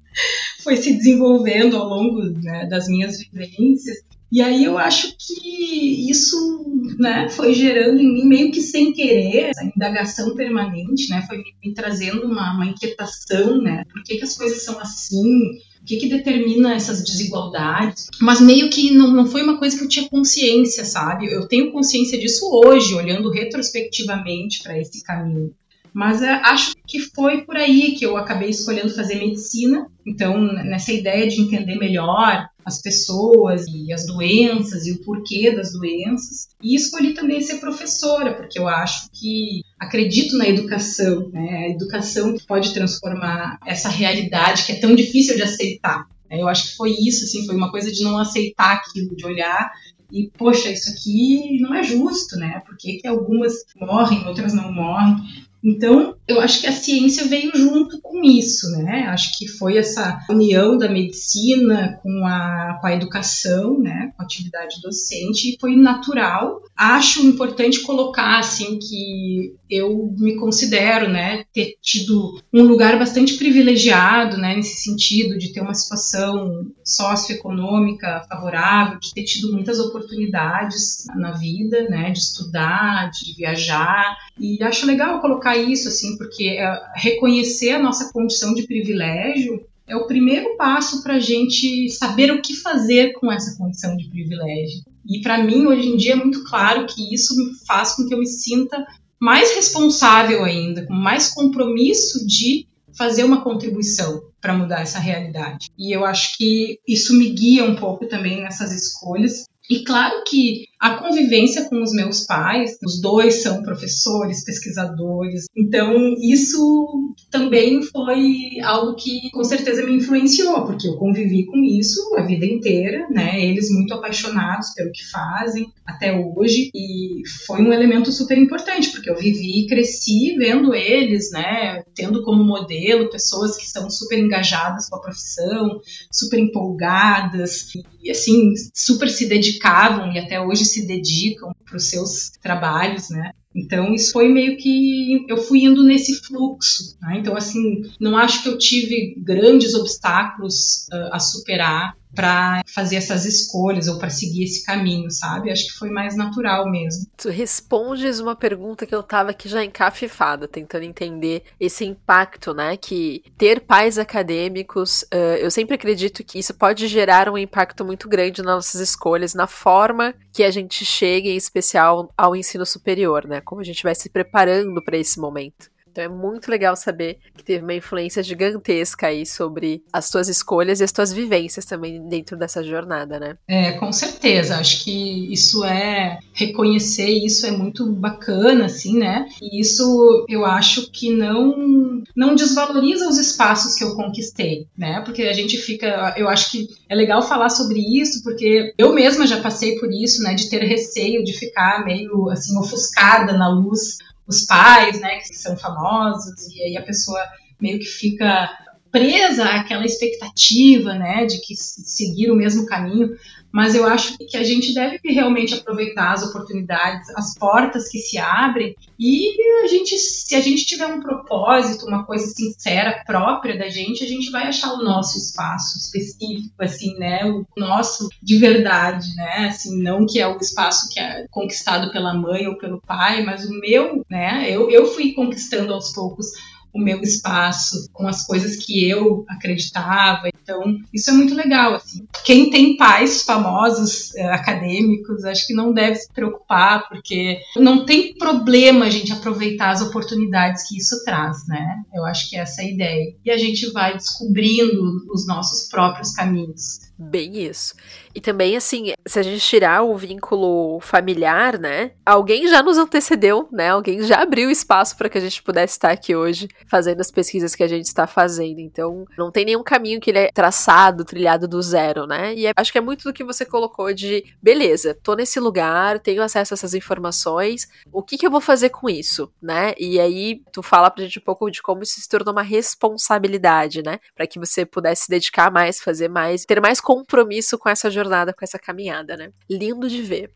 Foi 0.62 0.76
se 0.76 0.92
desenvolvendo 0.92 1.76
ao 1.76 1.88
longo 1.88 2.22
né, 2.22 2.66
das 2.66 2.86
minhas 2.86 3.18
vivências. 3.18 3.98
E 4.32 4.40
aí 4.40 4.64
eu 4.64 4.78
acho 4.78 5.14
que 5.18 6.10
isso 6.10 6.64
né, 6.98 7.28
foi 7.28 7.52
gerando 7.52 8.00
em 8.00 8.14
mim 8.14 8.24
meio 8.24 8.50
que 8.50 8.62
sem 8.62 8.90
querer, 8.90 9.50
essa 9.50 9.62
indagação 9.62 10.34
permanente, 10.34 11.10
né, 11.10 11.22
foi 11.28 11.42
me 11.62 11.74
trazendo 11.74 12.24
uma, 12.26 12.54
uma 12.54 12.64
inquietação, 12.64 13.60
né, 13.60 13.84
por 13.92 14.02
que, 14.02 14.16
que 14.16 14.24
as 14.24 14.34
coisas 14.34 14.62
são 14.62 14.80
assim, 14.80 15.58
o 15.82 15.84
que, 15.84 15.98
que 15.98 16.08
determina 16.08 16.74
essas 16.74 17.04
desigualdades, 17.04 18.06
mas 18.22 18.40
meio 18.40 18.70
que 18.70 18.90
não, 18.90 19.12
não 19.12 19.26
foi 19.26 19.42
uma 19.42 19.58
coisa 19.58 19.76
que 19.76 19.84
eu 19.84 19.88
tinha 19.88 20.08
consciência, 20.08 20.84
sabe? 20.86 21.26
Eu 21.26 21.46
tenho 21.46 21.70
consciência 21.70 22.18
disso 22.18 22.48
hoje, 22.64 22.94
olhando 22.94 23.30
retrospectivamente 23.30 24.62
para 24.62 24.78
esse 24.78 25.02
caminho. 25.02 25.52
Mas 25.92 26.22
é, 26.22 26.30
acho 26.30 26.72
que 26.86 27.00
foi 27.00 27.42
por 27.42 27.56
aí 27.56 27.92
que 27.92 28.06
eu 28.06 28.16
acabei 28.16 28.48
escolhendo 28.48 28.94
fazer 28.94 29.16
medicina. 29.16 29.86
Então, 30.06 30.40
nessa 30.40 30.92
ideia 30.92 31.28
de 31.28 31.40
entender 31.40 31.76
melhor 31.76 32.48
as 32.64 32.80
pessoas 32.80 33.66
e 33.66 33.92
as 33.92 34.06
doenças 34.06 34.86
e 34.86 34.92
o 34.92 35.02
porquê 35.02 35.54
das 35.54 35.72
doenças. 35.72 36.48
E 36.62 36.74
escolhi 36.74 37.14
também 37.14 37.40
ser 37.40 37.56
professora, 37.56 38.34
porque 38.34 38.58
eu 38.58 38.68
acho 38.68 39.08
que 39.12 39.62
acredito 39.78 40.36
na 40.36 40.48
educação, 40.48 41.28
né? 41.30 41.66
A 41.66 41.70
educação 41.70 42.36
que 42.36 42.46
pode 42.46 42.72
transformar 42.72 43.58
essa 43.66 43.88
realidade 43.88 44.64
que 44.64 44.72
é 44.72 44.80
tão 44.80 44.94
difícil 44.94 45.36
de 45.36 45.42
aceitar. 45.42 46.06
Eu 46.30 46.48
acho 46.48 46.70
que 46.70 46.76
foi 46.76 46.92
isso, 46.92 47.24
assim, 47.24 47.44
foi 47.44 47.54
uma 47.54 47.70
coisa 47.70 47.92
de 47.92 48.02
não 48.02 48.16
aceitar 48.16 48.72
aquilo, 48.72 49.14
de 49.14 49.26
olhar 49.26 49.70
e, 50.12 50.30
poxa, 50.36 50.70
isso 50.70 50.90
aqui 50.90 51.58
não 51.58 51.74
é 51.74 51.82
justo, 51.82 52.36
né? 52.36 52.62
Por 52.66 52.76
que, 52.76 52.98
que 52.98 53.08
algumas 53.08 53.64
morrem, 53.74 54.26
outras 54.26 54.52
não 54.52 54.70
morrem? 54.70 55.16
Então, 55.64 56.16
eu 56.26 56.40
acho 56.40 56.60
que 56.60 56.66
a 56.66 56.72
ciência 56.72 57.26
veio 57.26 57.50
junto 57.54 58.00
com 58.00 58.22
isso, 58.24 58.70
né? 58.70 59.06
Acho 59.08 59.36
que 59.36 59.48
foi 59.48 59.76
essa 59.76 60.20
união 60.30 60.78
da 60.78 60.88
medicina 60.88 61.98
com 62.02 62.24
a, 62.26 62.78
com 62.80 62.86
a 62.86 62.94
educação, 62.94 63.78
né? 63.78 64.12
Com 64.16 64.22
a 64.22 64.24
atividade 64.24 64.80
docente, 64.80 65.50
e 65.50 65.56
foi 65.60 65.76
natural. 65.76 66.62
Acho 66.76 67.26
importante 67.26 67.80
colocar, 67.80 68.38
assim, 68.38 68.78
que 68.78 69.54
eu 69.72 70.14
me 70.18 70.36
considero, 70.36 71.08
né, 71.08 71.44
ter 71.52 71.76
tido 71.80 72.38
um 72.52 72.62
lugar 72.62 72.98
bastante 72.98 73.34
privilegiado, 73.34 74.36
né, 74.36 74.54
nesse 74.54 74.82
sentido 74.82 75.38
de 75.38 75.50
ter 75.50 75.62
uma 75.62 75.72
situação 75.72 76.66
socioeconômica 76.84 78.22
favorável, 78.28 78.98
de 79.00 79.14
ter 79.14 79.24
tido 79.24 79.50
muitas 79.50 79.78
oportunidades 79.78 81.06
na 81.16 81.32
vida, 81.32 81.88
né, 81.88 82.10
de 82.10 82.18
estudar, 82.18 83.10
de 83.10 83.34
viajar, 83.34 84.14
e 84.38 84.62
acho 84.62 84.84
legal 84.84 85.20
colocar 85.22 85.56
isso, 85.56 85.88
assim, 85.88 86.11
porque 86.16 86.44
é, 86.44 86.82
reconhecer 86.96 87.70
a 87.70 87.82
nossa 87.82 88.12
condição 88.12 88.54
de 88.54 88.66
privilégio 88.66 89.64
é 89.86 89.96
o 89.96 90.06
primeiro 90.06 90.56
passo 90.56 91.02
para 91.02 91.14
a 91.14 91.20
gente 91.20 91.90
saber 91.90 92.32
o 92.32 92.40
que 92.40 92.54
fazer 92.54 93.12
com 93.14 93.30
essa 93.30 93.56
condição 93.56 93.96
de 93.96 94.08
privilégio. 94.08 94.82
E 95.08 95.20
para 95.20 95.42
mim, 95.42 95.66
hoje 95.66 95.88
em 95.88 95.96
dia, 95.96 96.12
é 96.12 96.16
muito 96.16 96.44
claro 96.44 96.86
que 96.86 97.12
isso 97.14 97.34
faz 97.66 97.94
com 97.94 98.06
que 98.06 98.14
eu 98.14 98.18
me 98.18 98.26
sinta 98.26 98.86
mais 99.20 99.54
responsável 99.54 100.44
ainda, 100.44 100.86
com 100.86 100.94
mais 100.94 101.28
compromisso 101.32 102.26
de 102.26 102.66
fazer 102.96 103.24
uma 103.24 103.42
contribuição 103.42 104.22
para 104.40 104.56
mudar 104.56 104.82
essa 104.82 104.98
realidade. 104.98 105.70
E 105.78 105.94
eu 105.94 106.04
acho 106.04 106.36
que 106.36 106.78
isso 106.86 107.14
me 107.14 107.30
guia 107.30 107.64
um 107.64 107.76
pouco 107.76 108.06
também 108.06 108.40
nessas 108.42 108.72
escolhas. 108.72 109.44
E 109.70 109.84
claro 109.84 110.24
que 110.26 110.64
a 110.82 110.96
convivência 110.96 111.68
com 111.68 111.80
os 111.80 111.92
meus 111.92 112.26
pais, 112.26 112.76
os 112.84 113.00
dois 113.00 113.34
são 113.40 113.62
professores, 113.62 114.44
pesquisadores, 114.44 115.44
então 115.56 116.16
isso 116.20 117.14
também 117.30 117.80
foi 117.84 118.60
algo 118.64 118.96
que 118.96 119.30
com 119.30 119.44
certeza 119.44 119.86
me 119.86 119.94
influenciou, 119.94 120.66
porque 120.66 120.88
eu 120.88 120.96
convivi 120.96 121.46
com 121.46 121.58
isso 121.58 122.16
a 122.16 122.22
vida 122.22 122.44
inteira, 122.44 123.06
né? 123.10 123.40
Eles 123.44 123.70
muito 123.70 123.94
apaixonados 123.94 124.70
pelo 124.74 124.90
que 124.90 125.08
fazem 125.08 125.72
até 125.86 126.12
hoje 126.18 126.72
e 126.74 127.22
foi 127.46 127.62
um 127.62 127.72
elemento 127.72 128.10
super 128.10 128.36
importante, 128.36 128.90
porque 128.90 129.08
eu 129.08 129.16
vivi 129.16 129.60
e 129.60 129.66
cresci 129.68 130.34
vendo 130.36 130.74
eles, 130.74 131.30
né, 131.30 131.84
tendo 131.94 132.24
como 132.24 132.42
modelo 132.42 133.08
pessoas 133.08 133.56
que 133.56 133.68
são 133.68 133.88
super 133.88 134.18
engajadas 134.18 134.88
com 134.88 134.96
a 134.96 135.00
profissão, 135.00 135.80
super 136.10 136.40
empolgadas 136.40 137.68
e 138.02 138.10
assim, 138.10 138.52
super 138.74 139.08
se 139.08 139.28
dedicavam 139.28 140.12
e 140.12 140.18
até 140.18 140.40
hoje 140.40 140.71
se 140.72 140.86
dedicam 140.86 141.54
para 141.64 141.76
os 141.76 141.88
seus 141.88 142.30
trabalhos, 142.40 143.10
né? 143.10 143.32
Então, 143.54 143.94
isso 143.94 144.12
foi 144.12 144.28
meio 144.28 144.56
que 144.56 145.24
eu 145.28 145.36
fui 145.36 145.64
indo 145.64 145.82
nesse 145.84 146.22
fluxo. 146.24 146.96
Né? 147.00 147.18
Então, 147.18 147.36
assim, 147.36 147.82
não 148.00 148.16
acho 148.16 148.42
que 148.42 148.48
eu 148.48 148.58
tive 148.58 149.14
grandes 149.18 149.74
obstáculos 149.74 150.86
uh, 150.92 151.12
a 151.12 151.20
superar 151.20 151.94
para 152.14 152.62
fazer 152.66 152.96
essas 152.96 153.24
escolhas 153.24 153.88
ou 153.88 153.98
para 153.98 154.10
seguir 154.10 154.44
esse 154.44 154.64
caminho, 154.64 155.10
sabe? 155.10 155.50
Acho 155.50 155.66
que 155.66 155.78
foi 155.78 155.90
mais 155.90 156.16
natural 156.16 156.70
mesmo. 156.70 157.06
Tu 157.16 157.30
respondes 157.30 158.20
uma 158.20 158.36
pergunta 158.36 158.86
que 158.86 158.94
eu 158.94 159.02
tava 159.02 159.30
aqui 159.30 159.48
já 159.48 159.64
encafifada, 159.64 160.46
tentando 160.46 160.84
entender 160.84 161.42
esse 161.58 161.84
impacto, 161.84 162.52
né? 162.52 162.76
Que 162.76 163.22
ter 163.38 163.60
pais 163.60 163.98
acadêmicos, 163.98 165.02
uh, 165.12 165.36
eu 165.40 165.50
sempre 165.50 165.74
acredito 165.74 166.22
que 166.22 166.38
isso 166.38 166.54
pode 166.54 166.86
gerar 166.86 167.28
um 167.28 167.38
impacto 167.38 167.84
muito 167.84 168.08
grande 168.08 168.42
nas 168.42 168.54
nossas 168.56 168.80
escolhas, 168.80 169.34
na 169.34 169.46
forma 169.46 170.14
que 170.32 170.42
a 170.42 170.50
gente 170.50 170.84
chega, 170.84 171.28
em 171.28 171.36
especial, 171.36 172.12
ao 172.16 172.36
ensino 172.36 172.64
superior, 172.64 173.26
né? 173.26 173.40
Como 173.42 173.60
a 173.60 173.64
gente 173.64 173.82
vai 173.82 173.94
se 173.94 174.08
preparando 174.08 174.82
para 174.82 174.96
esse 174.96 175.18
momento. 175.18 175.71
Então 175.92 176.04
é 176.04 176.08
muito 176.08 176.50
legal 176.50 176.74
saber 176.74 177.18
que 177.36 177.44
teve 177.44 177.62
uma 177.62 177.74
influência 177.74 178.22
gigantesca 178.22 179.08
aí 179.08 179.26
sobre 179.26 179.82
as 179.92 180.08
tuas 180.08 180.28
escolhas 180.28 180.80
e 180.80 180.84
as 180.84 180.90
tuas 180.90 181.12
vivências 181.12 181.66
também 181.66 182.08
dentro 182.08 182.36
dessa 182.36 182.62
jornada, 182.64 183.20
né? 183.20 183.36
É, 183.46 183.72
com 183.72 183.92
certeza. 183.92 184.56
Acho 184.56 184.82
que 184.82 185.32
isso 185.32 185.64
é 185.64 186.18
reconhecer 186.32 187.10
isso 187.10 187.46
é 187.46 187.50
muito 187.50 187.90
bacana, 187.92 188.66
assim, 188.66 188.98
né? 188.98 189.26
E 189.40 189.60
isso 189.60 190.24
eu 190.28 190.46
acho 190.46 190.90
que 190.90 191.14
não 191.14 192.02
não 192.16 192.34
desvaloriza 192.34 193.06
os 193.08 193.18
espaços 193.18 193.74
que 193.74 193.84
eu 193.84 193.94
conquistei, 193.94 194.66
né? 194.76 195.02
Porque 195.04 195.22
a 195.22 195.32
gente 195.32 195.58
fica, 195.58 196.14
eu 196.16 196.28
acho 196.28 196.50
que 196.50 196.68
é 196.88 196.94
legal 196.94 197.22
falar 197.22 197.50
sobre 197.50 197.80
isso, 197.80 198.22
porque 198.22 198.72
eu 198.78 198.92
mesma 198.94 199.26
já 199.26 199.40
passei 199.40 199.78
por 199.78 199.92
isso, 199.92 200.22
né? 200.22 200.34
De 200.34 200.48
ter 200.48 200.62
receio 200.64 201.22
de 201.22 201.32
ficar 201.32 201.84
meio 201.84 202.30
assim 202.30 202.56
ofuscada 202.58 203.32
na 203.34 203.48
luz 203.48 203.98
os 204.26 204.44
pais, 204.44 205.00
né, 205.00 205.18
que 205.18 205.34
são 205.34 205.56
famosos, 205.56 206.48
e 206.54 206.62
aí 206.62 206.76
a 206.76 206.82
pessoa 206.82 207.20
meio 207.60 207.78
que 207.78 207.86
fica 207.86 208.50
presa 208.90 209.44
àquela 209.44 209.84
expectativa, 209.84 210.94
né, 210.94 211.24
de 211.24 211.40
que 211.40 211.54
seguir 211.56 212.30
o 212.30 212.36
mesmo 212.36 212.66
caminho, 212.66 213.10
mas 213.52 213.74
eu 213.74 213.86
acho 213.86 214.16
que 214.18 214.36
a 214.36 214.42
gente 214.42 214.74
deve 214.74 214.98
realmente 215.04 215.54
aproveitar 215.54 216.12
as 216.12 216.22
oportunidades, 216.22 217.08
as 217.10 217.34
portas 217.34 217.88
que 217.88 217.98
se 217.98 218.18
abrem 218.18 218.74
e 218.98 219.62
a 219.64 219.66
gente, 219.66 219.96
se 219.98 220.34
a 220.34 220.40
gente 220.40 220.64
tiver 220.64 220.86
um 220.86 221.00
propósito, 221.00 221.86
uma 221.86 222.04
coisa 222.04 222.26
sincera 222.26 223.02
própria 223.04 223.58
da 223.58 223.68
gente, 223.68 224.04
a 224.04 224.06
gente 224.06 224.30
vai 224.30 224.46
achar 224.46 224.72
o 224.72 224.82
nosso 224.82 225.18
espaço 225.18 225.76
específico, 225.76 226.54
assim, 226.58 226.96
né, 226.98 227.24
o 227.24 227.44
nosso 227.56 228.08
de 228.22 228.38
verdade, 228.38 229.14
né, 229.16 229.48
assim, 229.48 229.82
não 229.82 230.06
que 230.06 230.20
é 230.20 230.26
o 230.26 230.38
espaço 230.38 230.88
que 230.90 231.00
é 231.00 231.26
conquistado 231.30 231.90
pela 231.92 232.14
mãe 232.14 232.46
ou 232.46 232.56
pelo 232.56 232.80
pai, 232.80 233.22
mas 233.24 233.44
o 233.44 233.50
meu, 233.60 234.04
né, 234.08 234.46
eu, 234.48 234.70
eu 234.70 234.86
fui 234.86 235.12
conquistando 235.12 235.74
aos 235.74 235.92
poucos 235.92 236.26
o 236.72 236.80
meu 236.80 237.00
espaço, 237.02 237.88
com 237.92 238.08
as 238.08 238.26
coisas 238.26 238.56
que 238.56 238.88
eu 238.88 239.24
acreditava. 239.28 240.28
Então, 240.42 240.62
isso 240.92 241.10
é 241.10 241.12
muito 241.12 241.34
legal. 241.34 241.74
Assim. 241.74 242.06
Quem 242.24 242.50
tem 242.50 242.76
pais 242.76 243.22
famosos, 243.22 244.14
eh, 244.16 244.32
acadêmicos, 244.32 245.24
acho 245.24 245.46
que 245.46 245.54
não 245.54 245.72
deve 245.72 245.96
se 245.96 246.12
preocupar, 246.12 246.88
porque 246.88 247.38
não 247.56 247.84
tem 247.84 248.14
problema 248.14 248.86
a 248.86 248.90
gente 248.90 249.12
aproveitar 249.12 249.70
as 249.70 249.82
oportunidades 249.82 250.68
que 250.68 250.76
isso 250.78 251.04
traz, 251.04 251.46
né? 251.46 251.82
Eu 251.94 252.04
acho 252.04 252.28
que 252.28 252.36
essa 252.36 252.62
é 252.62 252.64
a 252.64 252.70
ideia. 252.70 253.14
E 253.24 253.30
a 253.30 253.38
gente 253.38 253.70
vai 253.72 253.96
descobrindo 253.96 254.82
os 255.12 255.26
nossos 255.26 255.68
próprios 255.68 256.12
caminhos. 256.14 256.91
Bem 256.98 257.44
isso. 257.44 257.74
E 258.14 258.20
também, 258.20 258.56
assim, 258.56 258.92
se 259.06 259.18
a 259.18 259.22
gente 259.22 259.40
tirar 259.40 259.82
o 259.82 259.96
vínculo 259.96 260.78
familiar, 260.80 261.58
né? 261.58 261.92
Alguém 262.04 262.46
já 262.46 262.62
nos 262.62 262.76
antecedeu, 262.76 263.48
né? 263.50 263.70
Alguém 263.70 264.02
já 264.02 264.22
abriu 264.22 264.50
espaço 264.50 264.96
para 264.96 265.08
que 265.08 265.16
a 265.16 265.20
gente 265.20 265.42
pudesse 265.42 265.72
estar 265.72 265.90
aqui 265.90 266.14
hoje 266.14 266.48
fazendo 266.66 267.00
as 267.00 267.10
pesquisas 267.10 267.54
que 267.54 267.62
a 267.62 267.68
gente 267.68 267.86
está 267.86 268.06
fazendo. 268.06 268.60
Então, 268.60 269.06
não 269.16 269.30
tem 269.30 269.44
nenhum 269.44 269.62
caminho 269.62 270.00
que 270.00 270.10
ele 270.10 270.18
é 270.18 270.30
traçado, 270.32 271.04
trilhado 271.04 271.48
do 271.48 271.60
zero, 271.62 272.06
né? 272.06 272.34
E 272.34 272.46
é, 272.46 272.52
acho 272.54 272.70
que 272.70 272.78
é 272.78 272.82
muito 272.82 273.04
do 273.04 273.12
que 273.12 273.24
você 273.24 273.44
colocou 273.44 273.92
de, 273.94 274.22
beleza, 274.42 274.96
tô 275.02 275.14
nesse 275.14 275.40
lugar, 275.40 275.98
tenho 275.98 276.22
acesso 276.22 276.52
a 276.52 276.56
essas 276.56 276.74
informações, 276.74 277.68
o 277.90 278.02
que 278.02 278.18
que 278.18 278.26
eu 278.26 278.30
vou 278.30 278.40
fazer 278.40 278.68
com 278.68 278.88
isso, 278.88 279.32
né? 279.40 279.72
E 279.78 279.98
aí, 279.98 280.42
tu 280.52 280.62
fala 280.62 280.90
pra 280.90 281.04
gente 281.04 281.18
um 281.18 281.22
pouco 281.22 281.50
de 281.50 281.62
como 281.62 281.82
isso 281.82 282.00
se 282.00 282.08
tornou 282.08 282.32
uma 282.32 282.42
responsabilidade, 282.42 283.82
né? 283.82 283.98
Para 284.14 284.26
que 284.26 284.38
você 284.38 284.66
pudesse 284.66 285.04
se 285.04 285.10
dedicar 285.10 285.50
mais, 285.50 285.80
fazer 285.80 286.08
mais, 286.08 286.44
ter 286.44 286.60
mais 286.60 286.80
compromisso 286.82 287.56
com 287.56 287.68
essa 287.68 287.90
jornada, 287.90 288.34
com 288.34 288.44
essa 288.44 288.58
caminhada, 288.58 289.16
né? 289.16 289.30
Lindo 289.48 289.88
de 289.88 290.02
ver. 290.02 290.30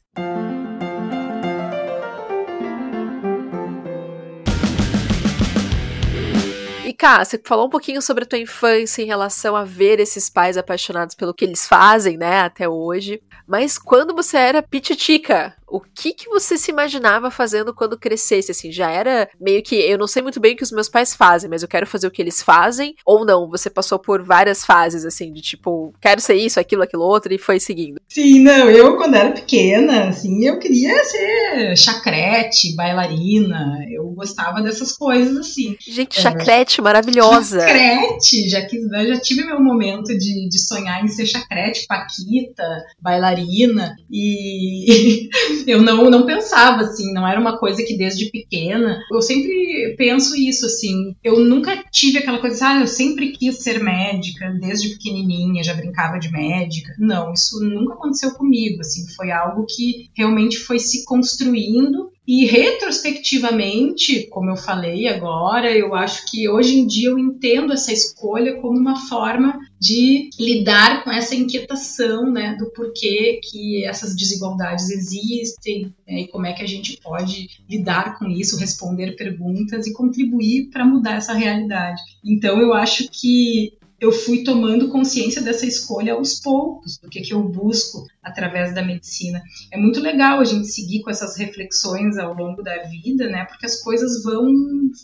E 6.87 6.93
Cá, 6.93 7.25
você 7.25 7.41
falou 7.45 7.67
um 7.67 7.71
pouquinho 7.71 8.01
sobre 8.01 8.23
a 8.23 8.27
tua 8.27 8.39
infância 8.39 9.03
em 9.03 9.07
relação 9.07 9.57
a 9.57 9.65
ver 9.65 9.99
esses 9.99 10.31
pais 10.31 10.57
apaixonados 10.57 11.17
pelo 11.17 11.35
que 11.35 11.45
eles 11.45 11.67
fazem, 11.67 12.17
né, 12.17 12.43
até 12.43 12.69
hoje. 12.69 13.21
Mas 13.47 13.77
quando 13.77 14.15
você 14.15 14.37
era 14.37 14.63
pititica, 14.63 15.53
o 15.69 15.81
que 15.81 16.13
que 16.13 16.29
você 16.29 16.57
se 16.57 16.71
imaginava 16.71 17.31
fazendo 17.31 17.75
quando 17.75 17.99
crescesse? 17.99 18.53
Assim, 18.53 18.71
já 18.71 18.91
era 18.91 19.29
meio 19.41 19.63
que 19.63 19.75
eu 19.75 19.99
não 19.99 20.07
sei 20.07 20.23
muito 20.23 20.39
bem 20.39 20.55
o 20.55 20.57
que 20.57 20.63
os 20.63 20.71
meus 20.71 20.89
pais 20.89 21.15
fazem, 21.15 21.51
mas 21.51 21.63
eu 21.63 21.69
quero 21.69 21.87
fazer 21.87 22.07
o 22.07 22.11
que 22.11 22.23
eles 22.23 22.43
fazem, 22.43 22.95
ou 23.05 23.25
não? 23.25 23.49
Você 23.51 23.69
passou 23.69 23.99
por 23.99 24.23
várias 24.23 24.65
fases, 24.65 25.05
assim, 25.05 25.33
de 25.33 25.41
tipo, 25.41 25.93
quero 26.01 26.21
ser 26.21 26.35
isso, 26.35 26.61
aquilo, 26.61 26.83
aquilo 26.83 27.03
outro, 27.03 27.33
e 27.35 27.39
foi 27.39 27.59
seguindo. 27.59 28.01
Sim, 28.09 28.41
não, 28.41 28.71
eu 28.71 28.97
quando 28.97 29.15
era 29.15 29.33
pequena, 29.33 30.09
assim, 30.09 30.45
eu 30.45 30.59
queria 30.59 31.05
ser 31.05 31.77
chacrete, 31.77 32.75
bailarina, 32.77 33.79
eu 33.91 34.05
gostava 34.11 34.63
dessas 34.63 34.93
coisas, 34.93 35.37
assim. 35.37 35.77
Gente, 35.81 36.21
chacrete, 36.21 36.81
é, 36.81 36.85
maravilhosa. 36.85 37.61
Chacrete, 37.61 38.49
já, 38.49 38.63
quis, 38.63 38.81
já 38.89 39.21
tive 39.21 39.45
meu 39.45 39.61
momento 39.61 40.17
de, 40.17 40.49
de 40.49 40.59
sonhar 40.59 41.05
em 41.05 41.09
ser 41.09 41.27
chacrete, 41.27 41.87
paquita, 41.87 42.65
bailarina, 43.01 43.97
e 44.11 45.29
eu 45.67 45.83
não, 45.83 46.11
não 46.11 46.27
pensava 46.27 46.83
assim, 46.83 47.13
não 47.13 47.27
era 47.27 47.41
uma 47.41 47.59
coisa 47.59 47.83
que 47.83 47.97
desde 47.97 48.31
pequena. 48.31 48.99
Eu 49.11 49.23
sempre 49.23 49.95
penso 49.97 50.37
isso 50.37 50.67
assim. 50.67 51.15
Eu 51.23 51.41
nunca 51.41 51.85
tive 51.91 52.19
aquela 52.19 52.39
coisa, 52.39 52.69
ah, 52.69 52.81
eu 52.81 52.87
sempre 52.87 53.33
quis 53.33 53.59
ser 53.59 53.83
médica, 53.83 54.51
desde 54.61 54.91
pequenininha, 54.91 55.63
já 55.63 55.75
brincava 55.75 56.19
de 56.19 56.31
médica. 56.31 56.95
Não, 56.99 57.33
isso 57.33 57.63
nunca 57.63 57.95
aconteceu 57.95 58.33
comigo, 58.33 58.81
assim, 58.81 59.07
foi 59.15 59.31
algo 59.31 59.67
que 59.67 60.11
realmente 60.17 60.59
foi 60.59 60.79
se 60.79 61.05
construindo 61.05 62.11
e 62.27 62.45
retrospectivamente, 62.45 64.27
como 64.29 64.51
eu 64.51 64.57
falei 64.57 65.07
agora, 65.07 65.71
eu 65.71 65.95
acho 65.95 66.29
que 66.29 66.49
hoje 66.49 66.77
em 66.77 66.87
dia 66.87 67.11
eu 67.11 67.19
entendo 67.19 67.73
essa 67.73 67.93
escolha 67.93 68.61
como 68.61 68.77
uma 68.77 69.07
forma 69.09 69.61
de 69.79 70.31
lidar 70.39 71.05
com 71.05 71.13
essa 71.13 71.37
inquietação, 71.37 72.31
né, 72.33 72.57
do 72.59 72.71
porquê 72.73 73.41
que 73.43 73.85
essas 73.85 74.17
desigualdades 74.17 74.91
existem 74.91 75.95
né, 76.07 76.23
e 76.23 76.29
como 76.29 76.47
é 76.47 76.53
que 76.53 76.63
a 76.63 76.67
gente 76.67 76.99
pode 77.01 77.49
lidar 77.71 78.19
com 78.19 78.27
isso, 78.27 78.59
responder 78.59 79.15
perguntas 79.15 79.87
e 79.87 79.93
contribuir 79.93 80.71
para 80.71 80.85
mudar 80.85 81.17
essa 81.17 81.33
realidade. 81.33 82.03
Então 82.25 82.61
eu 82.61 82.73
acho 82.73 83.09
que 83.09 83.75
eu 84.01 84.13
fui 84.13 84.45
tomando 84.45 84.89
consciência 84.89 85.41
dessa 85.41 85.67
escolha 85.67 86.15
aos 86.15 86.39
poucos, 86.39 86.99
do 86.99 87.09
que, 87.09 87.23
que 87.23 87.33
eu 87.33 87.43
busco 87.43 88.07
através 88.23 88.75
da 88.75 88.83
medicina. 88.83 89.43
É 89.71 89.79
muito 89.79 90.01
legal 90.01 90.39
a 90.39 90.45
gente 90.45 90.69
seguir 90.69 91.03
com 91.03 91.11
essas 91.11 91.37
reflexões 91.37 92.19
ao 92.19 92.35
longo 92.35 92.63
da 92.63 92.83
vida, 92.85 93.29
né? 93.29 93.45
Porque 93.47 93.65
as 93.65 93.83
coisas 93.83 94.23
vão 94.23 94.53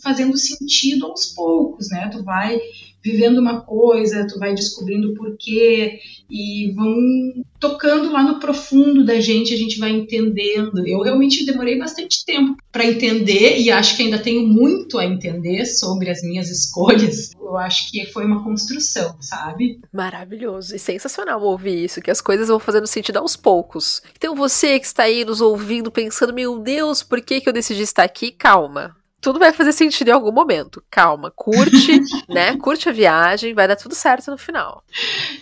fazendo 0.01 0.37
sentido 0.37 1.07
aos 1.07 1.27
poucos, 1.27 1.89
né? 1.89 2.09
Tu 2.09 2.23
vai 2.23 2.59
vivendo 3.03 3.39
uma 3.39 3.61
coisa, 3.61 4.25
tu 4.27 4.39
vai 4.39 4.55
descobrindo 4.55 5.11
o 5.11 5.13
porquê 5.13 5.99
e 6.29 6.71
vão 6.73 7.43
tocando 7.59 8.11
lá 8.11 8.23
no 8.23 8.39
profundo 8.39 9.05
da 9.05 9.19
gente, 9.19 9.53
a 9.53 9.57
gente 9.57 9.77
vai 9.77 9.91
entendendo. 9.91 10.87
Eu 10.87 11.01
realmente 11.01 11.45
demorei 11.45 11.77
bastante 11.77 12.25
tempo 12.25 12.55
para 12.71 12.85
entender 12.85 13.59
e 13.59 13.69
acho 13.69 13.97
que 13.97 14.03
ainda 14.03 14.19
tenho 14.19 14.47
muito 14.47 14.97
a 14.97 15.05
entender 15.05 15.65
sobre 15.65 16.09
as 16.09 16.23
minhas 16.23 16.49
escolhas. 16.51 17.31
Eu 17.39 17.57
acho 17.57 17.91
que 17.91 18.05
foi 18.07 18.25
uma 18.25 18.43
construção, 18.43 19.15
sabe? 19.19 19.79
Maravilhoso 19.91 20.75
e 20.75 20.79
sensacional 20.79 21.41
ouvir 21.41 21.85
isso, 21.85 22.01
que 22.01 22.11
as 22.11 22.21
coisas 22.21 22.47
vão 22.47 22.59
fazendo 22.59 22.87
sentido 22.87 23.17
aos 23.17 23.35
poucos. 23.35 24.01
Então 24.17 24.33
você 24.33 24.79
que 24.79 24.85
está 24.85 25.03
aí 25.03 25.25
nos 25.25 25.41
ouvindo 25.41 25.91
pensando, 25.91 26.33
meu 26.33 26.57
Deus, 26.59 27.03
por 27.03 27.21
que 27.21 27.41
que 27.41 27.49
eu 27.49 27.53
decidi 27.53 27.81
estar 27.81 28.03
aqui? 28.03 28.31
Calma 28.31 28.95
tudo 29.23 29.39
vai 29.39 29.53
fazer 29.53 29.71
sentido 29.71 30.09
em 30.09 30.11
algum 30.11 30.33
momento. 30.33 30.83
Calma, 30.91 31.31
curte, 31.33 32.01
né? 32.27 32.57
Curte 32.57 32.89
a 32.89 32.91
viagem, 32.91 33.53
vai 33.53 33.69
dar 33.69 33.77
tudo 33.77 33.95
certo 33.95 34.29
no 34.29 34.37
final. 34.37 34.83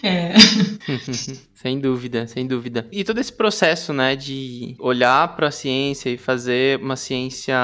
É. 0.04 0.34
sem 1.54 1.80
dúvida, 1.80 2.28
sem 2.28 2.48
dúvida. 2.48 2.88
E 2.92 3.04
todo 3.04 3.20
esse 3.20 3.32
processo, 3.32 3.94
né, 3.94 4.16
de 4.16 4.76
olhar 4.80 5.36
para 5.36 5.48
a 5.48 5.52
ciência 5.52 6.10
e 6.10 6.18
fazer 6.18 6.80
uma 6.80 6.96
ciência 6.96 7.56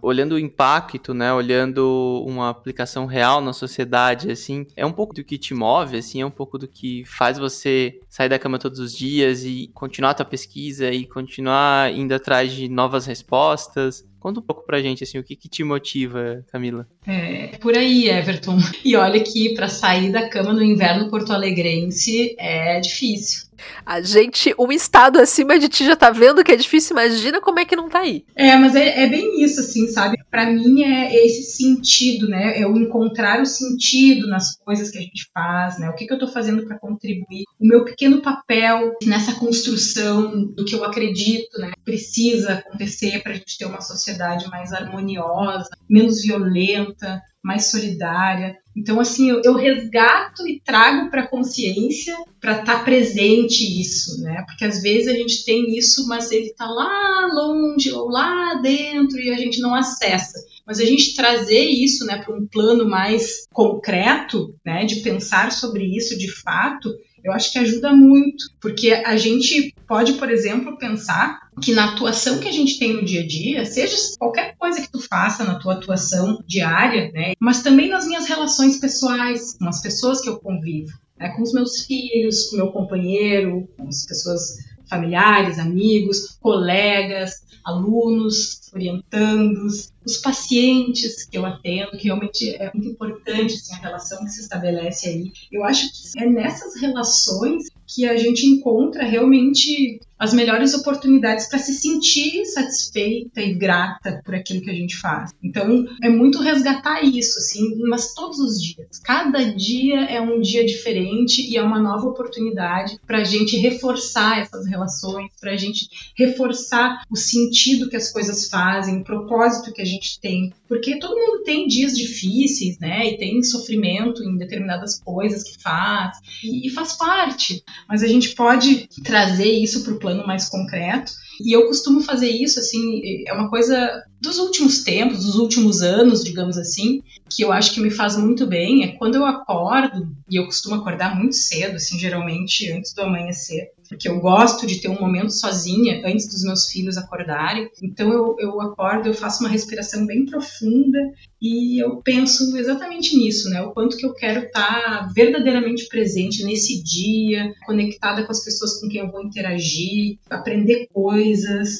olhando 0.00 0.32
o 0.32 0.38
impacto, 0.38 1.12
né, 1.12 1.32
olhando 1.32 2.24
uma 2.26 2.50
aplicação 2.50 3.06
real 3.06 3.40
na 3.40 3.52
sociedade, 3.52 4.30
assim, 4.30 4.66
é 4.76 4.86
um 4.86 4.92
pouco 4.92 5.14
do 5.14 5.24
que 5.24 5.38
te 5.38 5.54
move, 5.54 5.96
assim, 5.96 6.20
é 6.20 6.26
um 6.26 6.30
pouco 6.30 6.58
do 6.58 6.68
que 6.68 7.04
faz 7.04 7.38
você 7.38 8.00
sair 8.08 8.28
da 8.28 8.38
cama 8.38 8.58
todos 8.58 8.78
os 8.78 8.96
dias 8.96 9.44
e 9.44 9.70
continuar 9.74 10.10
a 10.10 10.14
tua 10.14 10.26
pesquisa 10.26 10.90
e 10.90 11.06
continuar 11.06 11.92
indo 11.92 12.12
atrás 12.12 12.52
de 12.52 12.68
novas 12.68 13.06
respostas. 13.06 14.04
Conta 14.22 14.38
um 14.38 14.42
pouco 14.42 14.64
pra 14.64 14.80
gente, 14.80 15.02
assim, 15.02 15.18
o 15.18 15.24
que, 15.24 15.34
que 15.34 15.48
te 15.48 15.64
motiva, 15.64 16.44
Camila? 16.52 16.86
É, 17.04 17.58
por 17.58 17.76
aí, 17.76 18.08
Everton. 18.08 18.56
E 18.84 18.94
olha 18.94 19.20
que 19.20 19.54
para 19.54 19.68
sair 19.68 20.12
da 20.12 20.28
cama 20.28 20.52
no 20.52 20.62
inverno 20.62 21.08
porto-alegrense 21.08 22.36
é 22.38 22.71
difícil. 22.80 23.51
A 23.84 24.00
gente, 24.00 24.54
um 24.58 24.70
estado 24.70 25.18
acima 25.18 25.58
de 25.58 25.68
ti 25.68 25.84
já 25.84 25.96
tá 25.96 26.10
vendo 26.10 26.42
que 26.44 26.52
é 26.52 26.56
difícil, 26.56 26.96
imagina 26.96 27.40
como 27.40 27.58
é 27.58 27.64
que 27.64 27.76
não 27.76 27.88
tá 27.88 28.00
aí. 28.00 28.24
É, 28.34 28.56
mas 28.56 28.74
é, 28.74 29.04
é 29.04 29.06
bem 29.06 29.42
isso, 29.42 29.60
assim, 29.60 29.88
sabe? 29.88 30.16
Para 30.30 30.46
mim 30.46 30.82
é 30.82 31.24
esse 31.26 31.42
sentido, 31.42 32.28
né? 32.28 32.60
É 32.60 32.66
o 32.66 32.76
encontrar 32.76 33.40
o 33.40 33.46
sentido 33.46 34.26
nas 34.26 34.56
coisas 34.56 34.90
que 34.90 34.98
a 34.98 35.02
gente 35.02 35.28
faz, 35.32 35.78
né? 35.78 35.88
O 35.90 35.94
que, 35.94 36.06
que 36.06 36.12
eu 36.12 36.18
tô 36.18 36.28
fazendo 36.28 36.64
para 36.64 36.78
contribuir? 36.78 37.44
O 37.60 37.66
meu 37.66 37.84
pequeno 37.84 38.22
papel 38.22 38.92
nessa 39.04 39.34
construção 39.34 40.46
do 40.46 40.64
que 40.64 40.74
eu 40.74 40.84
acredito, 40.84 41.58
né? 41.58 41.72
Precisa 41.84 42.54
acontecer 42.54 43.22
para 43.22 43.32
a 43.32 43.34
gente 43.34 43.58
ter 43.58 43.64
uma 43.64 43.80
sociedade 43.80 44.48
mais 44.48 44.72
harmoniosa, 44.72 45.68
menos 45.88 46.22
violenta, 46.22 47.20
mais 47.42 47.70
solidária. 47.70 48.56
Então, 48.76 49.00
assim, 49.00 49.28
eu, 49.28 49.42
eu 49.44 49.54
resgato 49.54 50.46
e 50.46 50.60
trago 50.60 51.10
para 51.10 51.22
a 51.22 51.26
consciência 51.26 52.14
para 52.40 52.60
estar 52.60 52.78
tá 52.78 52.84
presente 52.84 53.51
isso, 53.60 54.20
né? 54.20 54.44
Porque 54.46 54.64
às 54.64 54.80
vezes 54.80 55.08
a 55.08 55.12
gente 55.12 55.44
tem 55.44 55.76
isso, 55.76 56.06
mas 56.06 56.30
ele 56.30 56.46
está 56.46 56.66
lá 56.66 57.28
longe 57.32 57.90
ou 57.92 58.08
lá 58.08 58.54
dentro 58.62 59.18
e 59.18 59.30
a 59.30 59.36
gente 59.36 59.60
não 59.60 59.74
acessa. 59.74 60.38
Mas 60.66 60.78
a 60.78 60.84
gente 60.84 61.14
trazer 61.14 61.64
isso, 61.64 62.04
né, 62.06 62.18
para 62.18 62.34
um 62.34 62.46
plano 62.46 62.88
mais 62.88 63.46
concreto, 63.52 64.54
né, 64.64 64.84
de 64.84 64.96
pensar 64.96 65.50
sobre 65.50 65.84
isso 65.84 66.16
de 66.16 66.30
fato, 66.30 66.88
eu 67.24 67.32
acho 67.32 67.52
que 67.52 67.58
ajuda 67.58 67.92
muito, 67.94 68.46
porque 68.60 68.92
a 68.92 69.16
gente 69.16 69.74
pode, 69.86 70.14
por 70.14 70.30
exemplo, 70.30 70.76
pensar 70.76 71.38
que 71.60 71.72
na 71.72 71.92
atuação 71.92 72.40
que 72.40 72.48
a 72.48 72.52
gente 72.52 72.78
tem 72.78 72.94
no 72.94 73.04
dia 73.04 73.20
a 73.20 73.26
dia, 73.26 73.64
seja 73.64 73.96
qualquer 74.18 74.56
coisa 74.56 74.80
que 74.80 74.90
tu 74.90 75.00
faça 75.00 75.44
na 75.44 75.56
tua 75.56 75.74
atuação 75.74 76.42
diária, 76.46 77.10
né, 77.12 77.32
mas 77.38 77.62
também 77.62 77.88
nas 77.88 78.06
minhas 78.06 78.26
relações 78.26 78.78
pessoais, 78.78 79.56
com 79.56 79.68
as 79.68 79.80
pessoas 79.80 80.20
que 80.20 80.28
eu 80.28 80.38
convivo, 80.38 80.92
né, 81.22 81.28
com 81.30 81.42
os 81.42 81.52
meus 81.52 81.84
filhos, 81.84 82.50
com 82.50 82.56
meu 82.56 82.72
companheiro, 82.72 83.68
com 83.76 83.86
as 83.86 84.04
pessoas 84.04 84.56
familiares, 84.90 85.58
amigos, 85.58 86.36
colegas, 86.40 87.44
alunos, 87.64 88.60
orientandos, 88.74 89.92
os 90.04 90.16
pacientes 90.16 91.24
que 91.24 91.38
eu 91.38 91.46
atendo, 91.46 91.92
que 91.92 92.04
realmente 92.04 92.50
é 92.56 92.70
muito 92.74 92.88
importante 92.88 93.54
assim, 93.54 93.74
a 93.74 93.78
relação 93.78 94.24
que 94.24 94.30
se 94.30 94.40
estabelece 94.40 95.08
aí. 95.08 95.32
Eu 95.50 95.64
acho 95.64 95.88
que 95.92 96.18
é 96.18 96.28
nessas 96.28 96.80
relações 96.80 97.68
que 97.86 98.04
a 98.04 98.16
gente 98.16 98.44
encontra 98.46 99.04
realmente 99.04 100.00
as 100.22 100.32
melhores 100.32 100.72
oportunidades 100.72 101.48
para 101.48 101.58
se 101.58 101.74
sentir 101.74 102.46
satisfeita 102.46 103.40
e 103.40 103.54
grata 103.54 104.22
por 104.24 104.36
aquilo 104.36 104.60
que 104.60 104.70
a 104.70 104.74
gente 104.74 104.96
faz. 104.96 105.32
Então, 105.42 105.84
é 106.00 106.08
muito 106.08 106.38
resgatar 106.38 107.02
isso, 107.02 107.40
assim, 107.40 107.76
mas 107.88 108.14
todos 108.14 108.38
os 108.38 108.62
dias. 108.62 109.00
Cada 109.02 109.42
dia 109.42 110.04
é 110.04 110.20
um 110.20 110.40
dia 110.40 110.64
diferente 110.64 111.42
e 111.50 111.56
é 111.56 111.62
uma 111.62 111.80
nova 111.80 112.06
oportunidade 112.06 113.00
para 113.04 113.18
a 113.18 113.24
gente 113.24 113.56
reforçar 113.56 114.38
essas 114.38 114.64
relações, 114.64 115.32
para 115.40 115.50
a 115.50 115.56
gente 115.56 115.88
reforçar 116.16 117.02
o 117.10 117.16
sentido 117.16 117.90
que 117.90 117.96
as 117.96 118.12
coisas 118.12 118.48
fazem, 118.48 118.98
o 118.98 119.04
propósito 119.04 119.72
que 119.72 119.82
a 119.82 119.84
gente 119.84 120.20
tem. 120.20 120.52
Porque 120.68 121.00
todo 121.00 121.16
mundo 121.16 121.42
tem 121.42 121.66
dias 121.66 121.98
difíceis, 121.98 122.78
né? 122.78 123.08
E 123.08 123.18
tem 123.18 123.42
sofrimento 123.42 124.22
em 124.22 124.36
determinadas 124.36 125.00
coisas 125.00 125.42
que 125.42 125.60
faz, 125.60 126.16
e, 126.44 126.70
faz 126.70 126.92
parte. 126.92 127.64
Mas 127.88 128.04
a 128.04 128.06
gente 128.06 128.36
pode 128.36 128.88
trazer 129.02 129.50
isso 129.50 129.82
para 129.82 129.94
o 129.94 129.98
plano 129.98 130.11
plano 130.12 130.26
mais 130.26 130.48
concreto. 130.48 131.12
E 131.40 131.54
eu 131.54 131.66
costumo 131.66 132.00
fazer 132.00 132.28
isso, 132.28 132.58
assim, 132.58 133.00
é 133.26 133.32
uma 133.32 133.48
coisa 133.48 134.02
dos 134.20 134.38
últimos 134.38 134.82
tempos, 134.84 135.24
dos 135.24 135.34
últimos 135.34 135.82
anos, 135.82 136.22
digamos 136.22 136.56
assim, 136.56 137.02
que 137.28 137.42
eu 137.42 137.50
acho 137.50 137.74
que 137.74 137.80
me 137.80 137.90
faz 137.90 138.16
muito 138.16 138.46
bem, 138.46 138.84
é 138.84 138.88
quando 138.96 139.16
eu 139.16 139.24
acordo, 139.24 140.06
e 140.30 140.36
eu 140.36 140.44
costumo 140.44 140.76
acordar 140.76 141.18
muito 141.18 141.34
cedo, 141.34 141.76
assim, 141.76 141.98
geralmente 141.98 142.70
antes 142.70 142.94
do 142.94 143.02
amanhecer, 143.02 143.70
porque 143.88 144.08
eu 144.08 144.20
gosto 144.20 144.66
de 144.66 144.80
ter 144.80 144.88
um 144.88 145.00
momento 145.00 145.30
sozinha 145.30 146.02
antes 146.06 146.28
dos 146.28 146.42
meus 146.44 146.66
filhos 146.66 146.96
acordarem. 146.96 147.68
Então 147.82 148.10
eu, 148.12 148.36
eu 148.38 148.60
acordo, 148.60 149.08
eu 149.08 149.14
faço 149.14 149.42
uma 149.42 149.50
respiração 149.50 150.06
bem 150.06 150.24
profunda 150.24 150.98
e 151.40 151.82
eu 151.82 151.96
penso 151.96 152.56
exatamente 152.56 153.16
nisso, 153.16 153.50
né? 153.50 153.60
O 153.60 153.72
quanto 153.72 153.96
que 153.96 154.06
eu 154.06 154.14
quero 154.14 154.46
estar 154.46 155.12
verdadeiramente 155.12 155.88
presente 155.88 156.44
nesse 156.44 156.82
dia, 156.82 157.52
conectada 157.66 158.24
com 158.24 158.32
as 158.32 158.44
pessoas 158.44 158.80
com 158.80 158.88
quem 158.88 159.00
eu 159.00 159.10
vou 159.10 159.22
interagir, 159.22 160.18
aprender 160.30 160.86
coisas. 160.92 161.21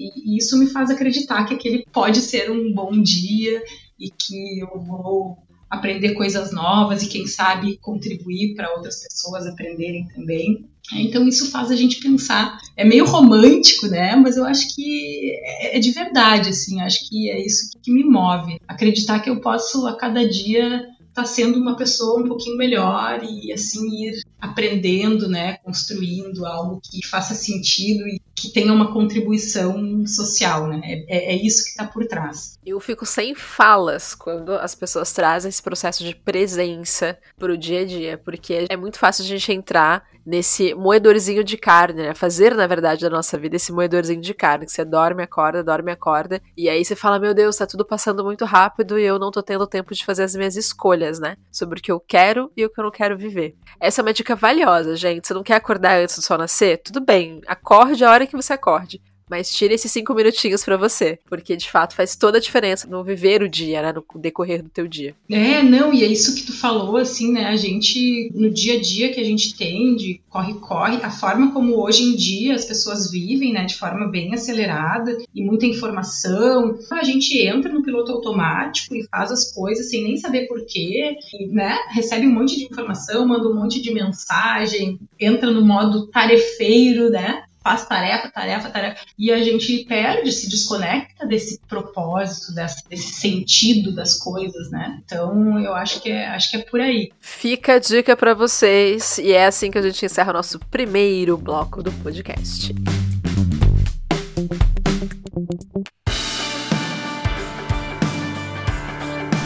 E, 0.01 0.35
e 0.35 0.39
isso 0.39 0.59
me 0.59 0.67
faz 0.67 0.91
acreditar 0.91 1.45
que 1.45 1.55
aquele 1.55 1.85
pode 1.93 2.21
ser 2.21 2.51
um 2.51 2.73
bom 2.73 2.93
dia 3.03 3.63
e 3.99 4.11
que 4.11 4.61
eu 4.61 4.81
vou 4.81 5.39
aprender 5.71 6.13
coisas 6.13 6.53
novas 6.53 7.03
e 7.03 7.09
quem 7.09 7.27
sabe 7.27 7.79
contribuir 7.79 8.55
para 8.55 8.75
outras 8.75 9.03
pessoas 9.03 9.47
aprenderem 9.47 10.07
também. 10.09 10.69
Então 10.95 11.27
isso 11.27 11.51
faz 11.51 11.71
a 11.71 11.77
gente 11.77 12.01
pensar. 12.01 12.59
É 12.77 12.85
meio 12.85 13.07
romântico, 13.07 13.87
né? 13.87 14.15
Mas 14.17 14.37
eu 14.37 14.45
acho 14.45 14.75
que 14.75 15.31
é, 15.43 15.79
é 15.79 15.81
de 15.81 15.91
verdade, 15.93 16.51
assim. 16.51 16.81
Acho 16.81 17.09
que 17.09 17.31
é 17.31 17.45
isso 17.45 17.71
que 17.83 17.93
me 17.93 18.05
move. 18.05 18.59
Acreditar 18.69 19.21
que 19.21 19.31
eu 19.31 19.41
posso 19.41 19.87
a 19.87 19.97
cada 19.97 20.29
dia 20.29 20.77
estar 21.13 21.23
tá 21.23 21.25
sendo 21.25 21.59
uma 21.59 21.77
pessoa 21.77 22.21
um 22.21 22.29
pouquinho 22.29 22.57
melhor 22.57 23.23
e 23.23 23.53
assim 23.53 24.07
ir 24.07 24.23
aprendendo, 24.43 25.29
né, 25.29 25.59
construindo 25.59 26.45
algo 26.45 26.81
que 26.83 27.07
faça 27.07 27.33
sentido 27.33 28.09
e 28.09 28.21
que 28.35 28.53
tenha 28.53 28.73
uma 28.73 28.93
contribuição 28.93 30.05
social, 30.05 30.67
né? 30.67 30.81
É, 31.09 31.33
é 31.33 31.37
isso 31.37 31.63
que 31.63 31.71
está 31.71 31.87
por 31.87 32.05
trás. 32.07 32.59
Eu 32.67 32.81
fico 32.81 33.07
sem 33.07 33.37
falas 33.37 34.17
quando 34.17 34.53
as 34.55 34.75
pessoas 34.75 35.13
trazem 35.13 35.49
esse 35.49 35.63
processo 35.63 36.03
de 36.03 36.17
presença 36.17 37.17
para 37.39 37.53
o 37.53 37.57
dia 37.57 37.83
a 37.83 37.85
dia, 37.85 38.19
porque 38.19 38.67
é 38.69 38.77
muito 38.77 38.99
fácil 38.99 39.25
a 39.25 39.29
gente 39.29 39.53
entrar 39.53 40.05
nesse 40.25 40.75
moedorzinho 40.75 41.43
de 41.45 41.57
carne, 41.57 42.03
né? 42.03 42.15
Fazer, 42.15 42.55
na 42.55 42.67
verdade, 42.67 43.03
da 43.03 43.11
nossa 43.11 43.37
vida 43.39 43.57
esse 43.57 43.73
moedorzinho 43.73 44.21
de 44.21 44.35
carne, 44.35 44.67
que 44.67 44.73
você 44.73 44.85
dorme, 44.85 45.23
acorda, 45.23 45.63
dorme, 45.63 45.91
acorda, 45.91 46.41
e 46.57 46.69
aí 46.69 46.85
você 46.85 46.95
fala, 46.95 47.19
meu 47.19 47.35
Deus, 47.35 47.57
tá 47.57 47.67
tudo 47.67 47.85
passando 47.85 48.25
muito 48.25 48.45
rápido 48.45 48.99
e 48.99 49.05
eu 49.05 49.19
não 49.19 49.31
tô 49.31 49.43
tendo 49.43 49.67
tempo 49.67 49.95
de 49.95 50.05
fazer 50.05 50.23
as 50.23 50.35
minhas 50.35 50.57
escolhas, 50.57 51.19
né? 51.19 51.37
Sobre 51.51 51.79
o 51.79 51.83
que 51.83 51.93
eu 51.93 52.01
quero 52.01 52.51
e 52.57 52.65
o 52.65 52.71
que 52.71 52.81
eu 52.81 52.85
não 52.85 52.91
quero 52.91 53.17
viver. 53.17 53.57
Essa 53.81 54.01
é 54.01 54.03
uma 54.03 54.13
dica 54.13 54.32
valiosa, 54.35 54.97
gente. 54.97 55.27
Você 55.27 55.35
não 55.35 55.43
quer 55.43 55.57
acordar 55.57 56.01
antes 56.01 56.17
do 56.17 56.23
sol 56.23 56.39
nascer? 56.39 56.79
Tudo 56.83 57.01
bem, 57.01 57.41
acorde 57.47 58.05
a 58.05 58.11
hora 58.11 58.27
que 58.27 58.37
você 58.37 58.53
acorde 58.53 59.01
mas 59.33 59.51
tire 59.51 59.73
esses 59.73 59.91
cinco 59.91 60.13
minutinhos 60.13 60.63
para 60.63 60.77
você, 60.77 61.19
porque 61.27 61.57
de 61.57 61.71
fato 61.71 61.97
faz 61.97 62.15
toda 62.15 62.37
a 62.37 62.41
diferença 62.41 62.87
no 62.87 63.03
viver 63.03 63.43
o 63.43 63.49
dia, 63.49 63.81
né, 63.81 63.91
no 63.91 64.05
decorrer 64.21 64.63
do 64.63 64.69
teu 64.69 64.87
dia. 64.87 65.15
É, 65.31 65.63
não, 65.63 65.91
e 65.91 66.05
é 66.05 66.07
isso 66.07 66.35
que 66.35 66.43
tu 66.43 66.53
falou, 66.53 66.99
assim, 66.99 67.33
né, 67.33 67.47
a 67.47 67.57
gente, 67.57 68.31
no 68.35 68.51
dia 68.51 68.75
a 68.75 68.81
dia 68.81 69.11
que 69.11 69.19
a 69.19 69.25
gente 69.25 69.57
tem 69.57 69.97
de 69.97 70.21
corre-corre, 70.29 70.99
a 71.03 71.11
forma 71.11 71.51
como 71.51 71.83
hoje 71.83 72.03
em 72.03 72.15
dia 72.15 72.55
as 72.55 72.67
pessoas 72.67 73.11
vivem, 73.11 73.55
né, 73.55 73.65
de 73.65 73.75
forma 73.75 74.07
bem 74.07 74.35
acelerada 74.35 75.17
e 75.35 75.43
muita 75.43 75.65
informação, 75.65 76.79
a 76.91 77.03
gente 77.03 77.39
entra 77.39 77.73
no 77.73 77.83
piloto 77.83 78.13
automático 78.13 78.95
e 78.95 79.07
faz 79.09 79.33
as 79.33 79.51
coisas 79.51 79.89
sem 79.89 80.05
nem 80.05 80.19
saber 80.19 80.47
porquê, 80.47 81.17
né, 81.49 81.79
recebe 81.95 82.27
um 82.27 82.35
monte 82.35 82.59
de 82.59 82.65
informação, 82.65 83.27
manda 83.27 83.49
um 83.49 83.55
monte 83.55 83.81
de 83.81 83.95
mensagem, 83.95 84.99
entra 85.19 85.51
no 85.51 85.65
modo 85.65 86.09
tarefeiro, 86.09 87.09
né, 87.09 87.45
faz 87.63 87.87
tarefa, 87.87 88.29
tarefa, 88.31 88.71
tarefa, 88.71 89.01
e 89.19 89.31
a 89.31 89.43
gente 89.43 89.85
perde, 89.85 90.33
se 90.33 90.49
desconecta 90.49 91.27
desse 91.27 91.61
propósito, 91.69 92.55
desse, 92.55 92.89
desse, 92.89 93.13
sentido 93.13 93.95
das 93.95 94.19
coisas, 94.19 94.71
né? 94.71 95.01
Então 95.05 95.59
eu 95.59 95.75
acho 95.75 96.01
que 96.01 96.11
é, 96.11 96.29
acho 96.29 96.51
que 96.51 96.57
é 96.57 96.61
por 96.61 96.81
aí. 96.81 97.11
Fica 97.21 97.75
a 97.75 97.79
dica 97.79 98.17
para 98.17 98.35
vocês, 98.35 99.19
e 99.19 99.33
é 99.33 99.47
assim 99.47 99.71
que 99.71 99.79
a 99.79 99.83
gente 99.83 100.05
encerra 100.05 100.31
o 100.31 100.35
nosso 100.35 100.59
primeiro 100.59 101.37
bloco 101.37 101.83
do 101.83 101.93
podcast. 101.93 102.75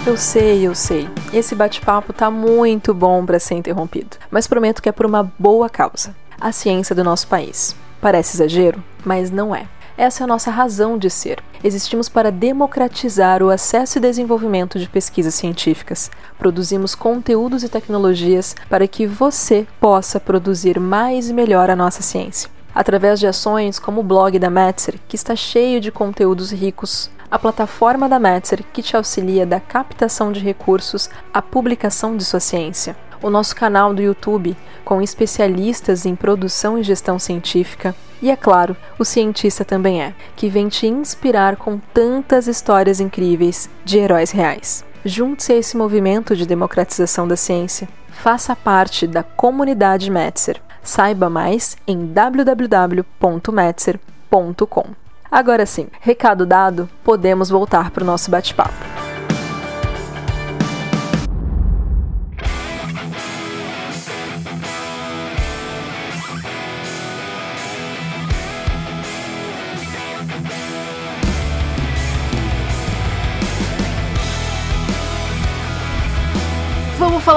Eu 0.07 0.17
sei, 0.17 0.67
eu 0.67 0.75
sei. 0.75 1.09
Esse 1.33 1.55
bate-papo 1.57 2.13
tá 2.13 2.31
muito 2.31 2.95
bom 2.95 3.27
para 3.27 3.41
ser 3.41 3.57
interrompido, 3.57 4.17
mas 4.31 4.47
prometo 4.47 4.81
que 4.81 4.89
é 4.89 4.93
por 4.93 5.05
uma 5.05 5.25
boa 5.37 5.69
causa 5.69 6.15
a 6.41 6.53
ciência 6.53 6.95
do 6.95 7.03
nosso 7.03 7.27
país. 7.27 7.75
Parece 8.01 8.37
exagero, 8.37 8.83
mas 9.05 9.31
não 9.31 9.55
é. 9.55 9.67
Essa 9.99 10.23
é 10.23 10.25
a 10.25 10.27
nossa 10.27 10.51
razão 10.51 10.99
de 10.99 11.09
ser. 11.09 11.43
Existimos 11.65 12.09
para 12.09 12.31
democratizar 12.31 13.43
o 13.43 13.49
acesso 13.49 13.97
e 13.97 14.01
desenvolvimento 14.01 14.79
de 14.79 14.89
pesquisas 14.89 15.35
científicas. 15.35 16.11
Produzimos 16.39 16.95
conteúdos 16.95 17.63
e 17.63 17.69
tecnologias 17.69 18.55
para 18.69 18.87
que 18.87 19.07
você 19.07 19.67
possa 19.81 20.21
produzir 20.21 20.79
mais 20.79 21.31
e 21.31 21.33
melhor 21.33 21.71
a 21.71 21.77
nossa 21.77 22.03
ciência. 22.03 22.51
Através 22.75 23.19
de 23.19 23.27
ações 23.27 23.79
como 23.79 24.03
o 24.03 24.05
blog 24.05 24.39
da 24.39 24.51
Metzer, 24.51 25.01
que 25.09 25.17
está 25.17 25.35
cheio 25.35 25.81
de 25.81 25.91
conteúdos 25.91 26.53
ricos, 26.53 27.11
a 27.31 27.39
plataforma 27.39 28.07
da 28.07 28.19
Metzer, 28.19 28.63
que 28.73 28.83
te 28.83 28.97
auxilia 28.97 29.47
da 29.47 29.59
captação 29.59 30.31
de 30.31 30.41
recursos 30.41 31.09
à 31.33 31.41
publicação 31.41 32.19
de 32.19 32.25
sua 32.25 32.39
ciência 32.39 32.95
o 33.23 33.31
nosso 33.31 33.55
canal 33.55 33.95
do 33.95 34.03
YouTube 34.03 34.57
com 34.85 35.01
especialistas 35.03 36.07
em 36.07 36.15
produção 36.15 36.79
e 36.79 36.83
gestão 36.83 37.19
científica. 37.19 37.95
E 38.23 38.31
é 38.31 38.37
claro, 38.37 38.75
o 38.99 39.05
cientista 39.05 39.63
também 39.65 40.03
é, 40.03 40.15
que 40.35 40.49
vem 40.49 40.69
te 40.69 40.87
inspirar 40.87 41.57
com 41.57 41.79
tantas 41.93 42.47
histórias 42.47 43.01
incríveis 43.01 43.69
de 43.85 43.99
heróis 43.99 44.31
reais. 44.31 44.83
Junte-se 45.05 45.53
a 45.53 45.57
esse 45.57 45.77
movimento 45.77 46.35
de 46.35 46.47
democratização 46.47 47.29
da 47.29 47.37
ciência. 47.37 47.87
Faça 48.09 48.57
parte 48.57 49.07
da 49.07 49.23
comunidade 49.23 50.11
Metzer. 50.11 50.63
Saiba 50.83 51.29
mais 51.29 51.77
em 51.87 52.07
www.metzer.com. 52.07 54.85
Agora 55.31 55.67
sim, 55.67 55.89
recado 56.01 56.47
dado, 56.47 56.89
podemos 57.05 57.51
voltar 57.51 57.91
para 57.91 58.03
o 58.03 58.07
nosso 58.07 58.31
bate-papo. 58.31 59.06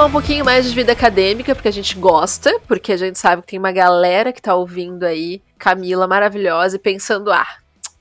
Um 0.10 0.12
pouquinho 0.12 0.44
mais 0.44 0.66
de 0.66 0.74
vida 0.74 0.92
acadêmica, 0.92 1.54
porque 1.54 1.68
a 1.68 1.72
gente 1.72 1.96
gosta, 1.96 2.60
porque 2.68 2.92
a 2.92 2.98
gente 2.98 3.20
sabe 3.20 3.44
que 3.44 3.50
tem 3.50 3.60
uma 3.60 3.72
galera 3.72 4.34
que 4.34 4.42
tá 4.42 4.56
ouvindo 4.56 5.04
aí, 5.04 5.40
Camila 5.56 6.08
maravilhosa, 6.08 6.78
e 6.78 6.80
pensando, 6.80 7.32
ah, 7.32 7.46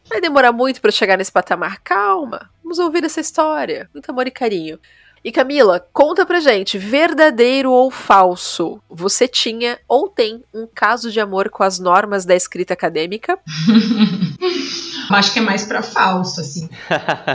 vai 0.09 0.19
demorar 0.19 0.51
muito 0.51 0.81
para 0.81 0.91
chegar 0.91 1.19
nesse 1.19 1.31
patamar. 1.31 1.83
Calma, 1.83 2.49
vamos 2.63 2.79
ouvir 2.79 3.05
essa 3.05 3.21
história. 3.21 3.91
Muito 3.93 4.11
amor 4.11 4.27
e 4.27 4.31
carinho. 4.31 4.79
E 5.25 5.33
Camila, 5.33 5.85
conta 5.93 6.25
pra 6.25 6.41
gente, 6.41 6.79
verdadeiro 6.79 7.73
ou 7.73 7.91
falso? 7.91 8.81
Você 8.89 9.27
tinha 9.27 9.79
ou 9.89 10.09
tem 10.09 10.43
um 10.55 10.67
caso 10.73 11.11
de 11.11 11.21
amor 11.21 11.51
com 11.51 11.63
as 11.63 11.79
normas 11.79 12.25
da 12.25 12.37
escrita 12.37 12.75
acadêmica? 12.75 13.39
Acho 15.11 15.33
que 15.33 15.39
é 15.39 15.43
mais 15.43 15.65
para 15.65 15.83
falso, 15.83 16.41
assim. 16.41 16.69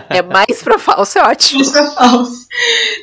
é 0.09 0.21
mais 0.21 0.61
para 0.61 0.77
falso, 0.77 1.17
é 1.17 1.23
ótimo. 1.23 1.59
Mais 1.59 1.71
pra 1.71 1.91
falso. 1.91 2.47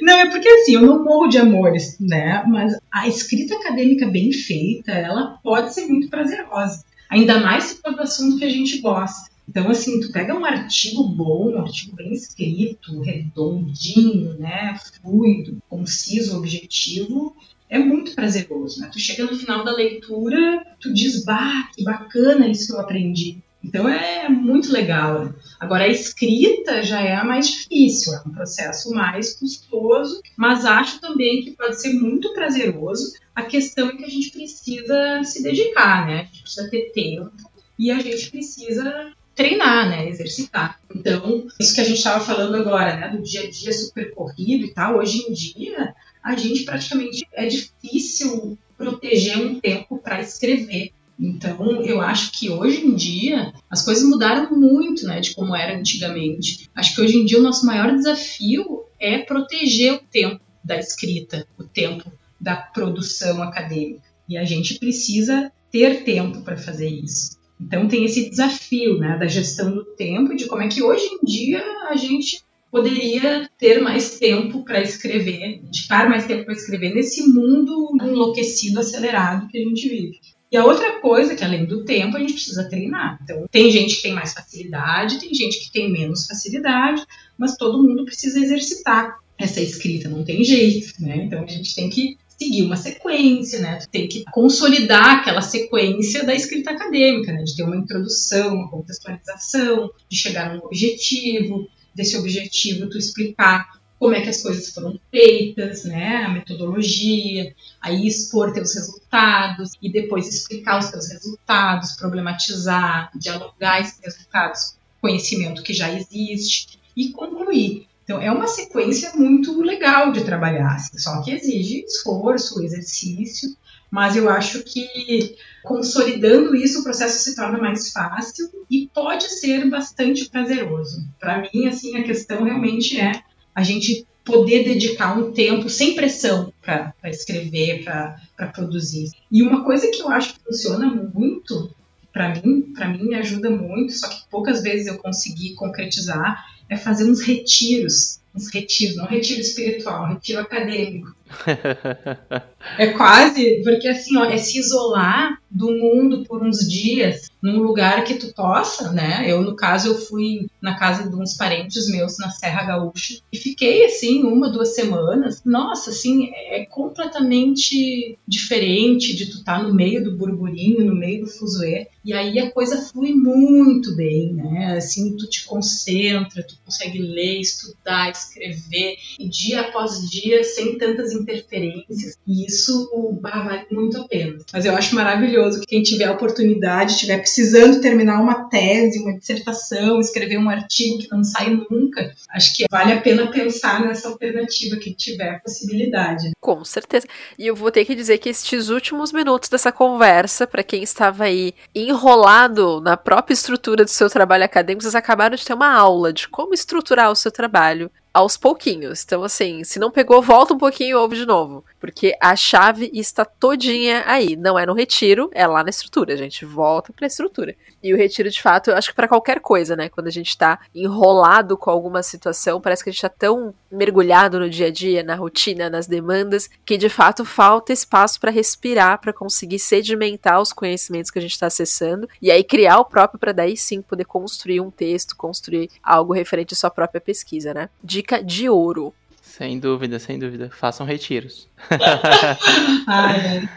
Não, 0.01 0.19
é 0.19 0.31
porque 0.31 0.49
assim, 0.49 0.75
eu 0.75 0.83
não 0.83 1.05
morro 1.05 1.27
de 1.27 1.39
amores, 1.39 1.97
né? 1.99 2.45
Mas 2.47 2.77
a 2.93 3.09
escrita 3.09 3.57
acadêmica 3.57 4.07
bem 4.07 4.33
feita, 4.33 4.93
ela 4.93 5.39
pode 5.43 5.75
ser 5.75 5.87
muito 5.87 6.09
prazerosa. 6.09 6.85
Ainda 7.11 7.41
mais 7.41 7.65
se 7.65 7.81
for 7.83 7.93
do 7.95 8.03
assunto 8.03 8.39
que 8.39 8.45
a 8.45 8.49
gente 8.49 8.79
gosta. 8.79 9.30
Então, 9.51 9.69
assim, 9.69 9.99
tu 9.99 10.13
pega 10.13 10.33
um 10.33 10.45
artigo 10.45 11.03
bom, 11.03 11.51
um 11.51 11.59
artigo 11.59 11.97
bem 11.97 12.13
escrito, 12.13 13.01
redondinho, 13.01 14.39
né, 14.39 14.79
fluido, 15.03 15.61
conciso, 15.69 16.37
objetivo, 16.37 17.35
é 17.69 17.77
muito 17.77 18.15
prazeroso, 18.15 18.81
né? 18.81 18.89
Tu 18.93 19.01
chega 19.01 19.25
no 19.25 19.37
final 19.37 19.65
da 19.65 19.73
leitura, 19.73 20.65
tu 20.79 20.95
diz, 20.95 21.25
bah, 21.25 21.69
que 21.75 21.83
bacana 21.83 22.47
isso 22.47 22.69
que 22.69 22.73
eu 22.75 22.81
aprendi. 22.81 23.39
Então 23.63 23.89
é 23.89 24.29
muito 24.29 24.73
legal. 24.73 25.35
Agora 25.59 25.83
a 25.83 25.89
escrita 25.89 26.85
já 26.85 27.01
é 27.01 27.17
a 27.17 27.25
mais 27.25 27.49
difícil, 27.51 28.15
é 28.15 28.23
um 28.25 28.33
processo 28.33 28.93
mais 28.93 29.35
custoso, 29.35 30.23
mas 30.37 30.65
acho 30.65 31.01
também 31.01 31.43
que 31.43 31.51
pode 31.51 31.81
ser 31.81 31.93
muito 31.93 32.33
prazeroso. 32.35 33.15
A 33.35 33.43
questão 33.43 33.89
é 33.89 33.97
que 33.97 34.05
a 34.05 34.09
gente 34.09 34.31
precisa 34.31 35.25
se 35.25 35.43
dedicar, 35.43 36.07
né? 36.07 36.21
A 36.21 36.25
gente 36.25 36.43
precisa 36.43 36.71
ter 36.71 36.93
tempo 36.93 37.51
e 37.77 37.91
a 37.91 37.99
gente 37.99 38.31
precisa 38.31 39.13
treinar, 39.41 39.89
né, 39.89 40.07
exercitar. 40.07 40.79
Então, 40.95 41.47
isso 41.59 41.75
que 41.75 41.81
a 41.81 41.85
gente 41.85 41.97
estava 41.97 42.23
falando 42.23 42.57
agora, 42.57 42.95
né, 42.95 43.09
do 43.09 43.23
dia 43.23 43.41
a 43.41 43.51
dia 43.51 43.73
super 43.73 44.13
corrido 44.15 44.67
e 44.67 44.75
tal, 44.75 44.99
hoje 44.99 45.25
em 45.27 45.33
dia, 45.33 45.95
a 46.23 46.37
gente 46.37 46.65
praticamente 46.65 47.27
é 47.33 47.47
difícil 47.47 48.59
proteger 48.77 49.39
um 49.39 49.59
tempo 49.59 49.97
para 49.97 50.21
escrever. 50.21 50.93
Então, 51.19 51.83
eu 51.83 52.03
acho 52.03 52.33
que 52.33 52.51
hoje 52.51 52.85
em 52.87 52.95
dia 52.95 53.51
as 53.71 53.83
coisas 53.83 54.05
mudaram 54.05 54.55
muito, 54.55 55.07
né, 55.07 55.21
de 55.21 55.35
como 55.35 55.57
era 55.57 55.79
antigamente. 55.79 56.69
Acho 56.75 56.95
que 56.95 57.01
hoje 57.01 57.17
em 57.17 57.25
dia 57.25 57.39
o 57.39 57.43
nosso 57.43 57.65
maior 57.65 57.95
desafio 57.97 58.85
é 58.99 59.21
proteger 59.21 59.95
o 59.95 59.99
tempo 60.01 60.43
da 60.63 60.79
escrita, 60.79 61.47
o 61.59 61.65
tempo 61.65 62.13
da 62.39 62.57
produção 62.57 63.43
acadêmica. 63.43 64.03
E 64.29 64.37
a 64.37 64.45
gente 64.45 64.79
precisa 64.79 65.51
ter 65.73 66.05
tempo 66.05 66.43
para 66.43 66.59
fazer 66.59 66.91
isso. 66.91 67.40
Então 67.61 67.87
tem 67.87 68.05
esse 68.05 68.31
desafio, 68.31 68.99
né, 68.99 69.19
da 69.19 69.27
gestão 69.27 69.75
do 69.75 69.85
tempo, 69.85 70.35
de 70.35 70.47
como 70.47 70.63
é 70.63 70.69
que 70.69 70.83
hoje 70.83 71.05
em 71.07 71.25
dia 71.25 71.63
a 71.89 71.97
gente 71.97 72.43
poderia 72.71 73.51
ter 73.59 73.81
mais 73.81 74.19
tempo 74.19 74.65
para 74.65 74.81
escrever, 74.81 75.61
dedicar 75.63 76.09
mais 76.09 76.27
tempo 76.27 76.45
para 76.45 76.55
escrever 76.55 76.95
nesse 76.95 77.27
mundo 77.29 77.91
enlouquecido, 78.01 78.79
acelerado 78.79 79.49
que 79.49 79.59
a 79.59 79.63
gente 79.63 79.89
vive. 79.89 80.21
E 80.53 80.57
a 80.57 80.65
outra 80.65 81.01
coisa, 81.01 81.37
que 81.37 81.45
além 81.45 81.65
do 81.65 81.85
tempo, 81.85 82.17
a 82.17 82.21
gente 82.21 82.33
precisa 82.33 82.69
treinar. 82.69 83.21
Então, 83.23 83.47
tem 83.51 83.71
gente 83.71 83.97
que 83.97 84.03
tem 84.03 84.13
mais 84.13 84.33
facilidade, 84.33 85.21
tem 85.21 85.33
gente 85.33 85.61
que 85.61 85.71
tem 85.71 85.93
menos 85.93 86.27
facilidade, 86.27 87.05
mas 87.39 87.57
todo 87.57 87.83
mundo 87.83 88.05
precisa 88.05 88.41
exercitar 88.41 89.17
essa 89.39 89.61
escrita, 89.61 90.09
não 90.09 90.25
tem 90.25 90.43
jeito, 90.43 90.93
né? 91.01 91.25
Então, 91.25 91.45
a 91.45 91.47
gente 91.47 91.75
tem 91.75 91.89
que 91.89 92.19
seguir 92.41 92.63
uma 92.63 92.77
sequência, 92.77 93.61
né? 93.61 93.77
Tu 93.77 93.89
tem 93.91 94.09
que 94.09 94.25
consolidar 94.33 95.19
aquela 95.19 95.43
sequência 95.43 96.25
da 96.25 96.35
escrita 96.35 96.71
acadêmica, 96.71 97.33
né? 97.33 97.43
De 97.43 97.55
ter 97.55 97.65
uma 97.65 97.77
introdução, 97.77 98.55
uma 98.55 98.71
contextualização, 98.71 99.91
de 100.09 100.17
chegar 100.17 100.55
num 100.55 100.65
objetivo, 100.65 101.69
desse 101.95 102.17
objetivo 102.17 102.89
tu 102.89 102.97
explicar 102.97 103.81
como 103.99 104.15
é 104.15 104.23
que 104.23 104.31
as 104.31 104.43
coisas 104.43 104.71
foram 104.71 104.99
feitas, 105.11 105.85
né, 105.85 106.25
a 106.25 106.31
metodologia, 106.31 107.55
aí 107.83 108.07
expor 108.07 108.51
teus 108.51 108.75
resultados 108.75 109.73
e 109.83 109.93
depois 109.93 110.27
explicar 110.27 110.79
os 110.79 110.91
teus 110.91 111.11
resultados, 111.11 111.97
problematizar, 111.97 113.11
dialogar 113.15 113.83
esses 113.83 114.01
resultados, 114.03 114.75
conhecimento 115.03 115.63
que 115.63 115.75
já 115.75 115.93
existe 115.93 116.81
e 116.97 117.11
concluir. 117.11 117.90
Então 118.11 118.21
é 118.21 118.29
uma 118.29 118.49
sequência 118.49 119.13
muito 119.15 119.63
legal 119.63 120.11
de 120.11 120.25
trabalhar, 120.25 120.75
assim, 120.75 120.99
só 120.99 121.23
que 121.23 121.31
exige 121.31 121.85
esforço, 121.85 122.61
exercício, 122.61 123.57
mas 123.89 124.17
eu 124.17 124.29
acho 124.29 124.65
que 124.65 125.37
consolidando 125.63 126.57
isso 126.57 126.81
o 126.81 126.83
processo 126.83 127.23
se 127.23 127.37
torna 127.37 127.57
mais 127.57 127.93
fácil 127.93 128.51
e 128.69 128.91
pode 128.93 129.29
ser 129.29 129.71
bastante 129.71 130.29
prazeroso. 130.29 131.07
Para 131.21 131.43
mim, 131.43 131.69
assim, 131.69 131.97
a 131.97 132.03
questão 132.03 132.43
realmente 132.43 132.99
é 132.99 133.13
a 133.55 133.63
gente 133.63 134.05
poder 134.25 134.65
dedicar 134.65 135.17
um 135.17 135.31
tempo 135.31 135.71
sem 135.71 135.95
pressão 135.95 136.53
para 136.61 136.93
escrever, 137.05 137.85
para 137.85 138.49
produzir. 138.53 139.09
E 139.31 139.41
uma 139.41 139.63
coisa 139.63 139.89
que 139.89 140.03
eu 140.03 140.09
acho 140.09 140.35
que 140.35 140.41
funciona 140.45 140.89
muito 141.15 141.73
para 142.13 142.35
mim, 142.35 142.73
para 142.75 142.89
mim 142.89 143.05
me 143.05 143.15
ajuda 143.15 143.51
muito, 143.51 143.93
só 143.93 144.09
que 144.09 144.29
poucas 144.31 144.63
vezes 144.63 144.87
eu 144.87 144.99
consegui 144.99 145.55
concretizar, 145.55 146.45
é 146.69 146.77
fazer 146.77 147.05
uns 147.05 147.21
retiros, 147.21 148.21
uns 148.35 148.53
retiros, 148.53 148.97
não 148.97 149.07
retiro 149.07 149.41
espiritual, 149.41 150.05
um 150.05 150.15
retiro 150.15 150.41
acadêmico. 150.41 151.15
é 152.79 152.89
quase, 152.89 153.63
porque 153.63 153.89
assim, 153.89 154.17
ó, 154.17 154.25
é 154.25 154.37
se 154.37 154.59
isolar 154.59 155.41
do 155.51 155.71
mundo 155.71 156.25
por 156.25 156.43
uns 156.43 156.69
dias 156.69 157.30
num 157.43 157.59
lugar 157.59 158.05
que 158.05 158.15
tu 158.15 158.33
possa, 158.35 158.93
né? 158.93 159.25
Eu, 159.27 159.43
no 159.43 159.57
caso, 159.57 159.89
eu 159.89 159.95
fui 159.99 160.49
na 160.61 160.79
casa 160.79 161.09
de 161.09 161.17
uns 161.17 161.37
parentes 161.37 161.89
meus 161.91 162.19
na 162.19 162.31
Serra 162.31 162.65
Gaúcha 162.65 163.21
e 163.33 163.37
fiquei, 163.37 163.85
assim, 163.85 164.23
uma, 164.23 164.51
duas 164.51 164.75
semanas. 164.75 165.43
Nossa, 165.45 165.91
assim, 165.91 166.31
é 166.35 166.65
completamente 166.67 168.19
diferente 168.27 169.15
de 169.17 169.27
tu 169.27 169.39
estar 169.39 169.59
tá 169.59 169.63
no 169.63 169.75
meio 169.75 170.05
do 170.05 170.17
burburinho, 170.17 170.85
no 170.85 170.95
meio 170.95 171.25
do 171.25 171.31
fuzuê. 171.31 171.89
E 172.05 172.13
aí 172.13 172.39
a 172.39 172.51
coisa 172.51 172.81
flui 172.81 173.13
muito 173.13 173.95
bem, 173.95 174.33
né? 174.33 174.77
Assim, 174.77 175.17
tu 175.17 175.29
te 175.29 175.45
concentra, 175.45 176.43
tu 176.43 176.57
consegue 176.65 176.99
ler, 176.99 177.41
estudar, 177.41 178.11
escrever, 178.11 178.97
e 179.19 179.29
dia 179.29 179.61
após 179.61 180.09
dia, 180.11 180.43
sem 180.43 180.79
tantas 180.79 181.13
interferências. 181.13 182.17
E 182.27 182.47
isso 182.47 182.89
vale 183.21 183.67
muito 183.71 183.99
a 183.99 184.09
pena. 184.09 184.39
Mas 184.53 184.65
eu 184.65 184.75
acho 184.75 184.95
maravilhoso 184.95 185.61
que 185.61 185.67
quem 185.67 185.83
tiver 185.83 186.07
a 186.07 186.13
oportunidade, 186.13 186.93
estiver 186.93 187.19
precisando 187.31 187.81
terminar 187.81 188.21
uma 188.21 188.49
tese, 188.49 188.99
uma 188.99 189.17
dissertação, 189.17 190.01
escrever 190.01 190.37
um 190.37 190.51
artigo 190.51 190.99
que 190.99 191.09
não 191.11 191.23
sai 191.23 191.51
nunca, 191.71 192.13
acho 192.31 192.57
que 192.57 192.65
vale 192.69 192.93
a 192.93 193.01
pena 193.01 193.31
pensar 193.31 193.81
nessa 193.87 194.09
alternativa 194.09 194.77
que 194.77 194.93
tiver 194.93 195.41
possibilidade. 195.41 196.33
Com 196.41 196.65
certeza. 196.65 197.07
E 197.39 197.47
eu 197.47 197.55
vou 197.55 197.71
ter 197.71 197.85
que 197.85 197.95
dizer 197.95 198.19
que 198.19 198.29
estes 198.29 198.69
últimos 198.69 199.13
minutos 199.13 199.49
dessa 199.49 199.71
conversa, 199.71 200.45
para 200.45 200.65
quem 200.65 200.83
estava 200.83 201.25
aí 201.25 201.55
enrolado 201.73 202.81
na 202.81 202.97
própria 202.97 203.35
estrutura 203.35 203.85
do 203.85 203.91
seu 203.91 204.11
trabalho 204.11 204.45
acadêmico, 204.45 204.83
vocês 204.83 204.97
acabaram 204.97 205.37
de 205.37 205.47
ter 205.47 205.55
uma 205.55 205.73
aula 205.73 206.13
de 206.13 206.29
como 206.29 206.53
estruturar 206.53 207.13
o 207.13 207.17
seu 207.17 207.31
trabalho 207.31 207.91
aos 208.13 208.37
pouquinhos. 208.37 209.03
Então, 209.05 209.23
assim, 209.23 209.65
se 209.65 209.79
não 209.79 209.91
pegou, 209.91 210.21
volta 210.21 210.55
um 210.55 210.59
pouquinho 210.59 210.91
e 210.91 210.95
ouve 210.95 211.17
de 211.17 211.27
novo. 211.27 211.65
Porque 211.79 212.17
a 212.21 212.37
chave 212.37 212.91
está 212.93 213.25
todinha 213.25 214.03
aí. 214.07 214.37
Não 214.37 214.59
é 214.59 214.67
no 214.67 214.75
retiro, 214.75 215.31
é 215.33 215.47
lá 215.47 215.63
na 215.63 215.71
estrutura, 215.71 216.17
gente. 216.17 216.45
Volta 216.45 216.93
pra 216.93 217.07
estrutura. 217.07 217.55
E 217.83 217.95
o 217.95 217.97
retiro, 217.97 218.29
de 218.29 218.43
fato, 218.43 218.71
eu 218.71 218.77
acho 218.77 218.91
que 218.91 218.95
para 218.95 219.09
qualquer 219.09 219.41
coisa, 219.41 219.75
né? 219.75 219.89
Quando 219.89 220.09
a 220.09 220.13
gente 220.13 220.37
tá 220.37 220.61
enrolado 220.75 221.57
com 221.57 221.71
alguma 221.71 222.03
situação, 222.03 222.61
parece 222.61 222.85
que 222.85 222.91
a 222.91 222.93
gente 222.93 223.03
tá 223.03 223.09
tão 223.09 223.55
mergulhado 223.71 224.39
no 224.39 224.51
dia 224.51 224.67
a 224.67 224.71
dia, 224.71 225.03
na 225.03 225.15
rotina, 225.15 225.71
nas 225.71 225.87
demandas, 225.87 226.51
que 226.65 226.77
de 226.77 226.89
fato 226.89 227.25
falta 227.25 227.73
espaço 227.73 228.21
para 228.21 228.31
respirar, 228.31 229.01
para 229.01 229.13
conseguir 229.13 229.59
sedimentar 229.59 230.41
os 230.41 230.53
conhecimentos 230.53 231.11
que 231.11 231.19
a 231.19 231.23
gente 231.23 231.33
está 231.33 231.47
acessando 231.47 232.09
e 232.21 232.31
aí 232.31 232.43
criar 232.43 232.79
o 232.81 232.85
próprio 232.85 233.19
para 233.19 233.33
daí 233.33 233.57
sim 233.57 233.81
poder 233.81 234.05
construir 234.05 234.61
um 234.61 234.71
texto, 234.71 235.17
construir 235.17 235.71
algo 235.83 236.13
referente 236.13 236.55
à 236.55 236.57
sua 236.57 236.71
própria 236.71 237.01
pesquisa, 237.01 237.55
né? 237.55 237.71
dica 238.01 238.23
de 238.23 238.49
ouro. 238.49 238.95
Sem 239.21 239.59
dúvida, 239.59 239.99
sem 239.99 240.19
dúvida. 240.19 240.51
Façam 240.51 240.87
retiros. 240.87 241.47
Ai. 242.87 243.49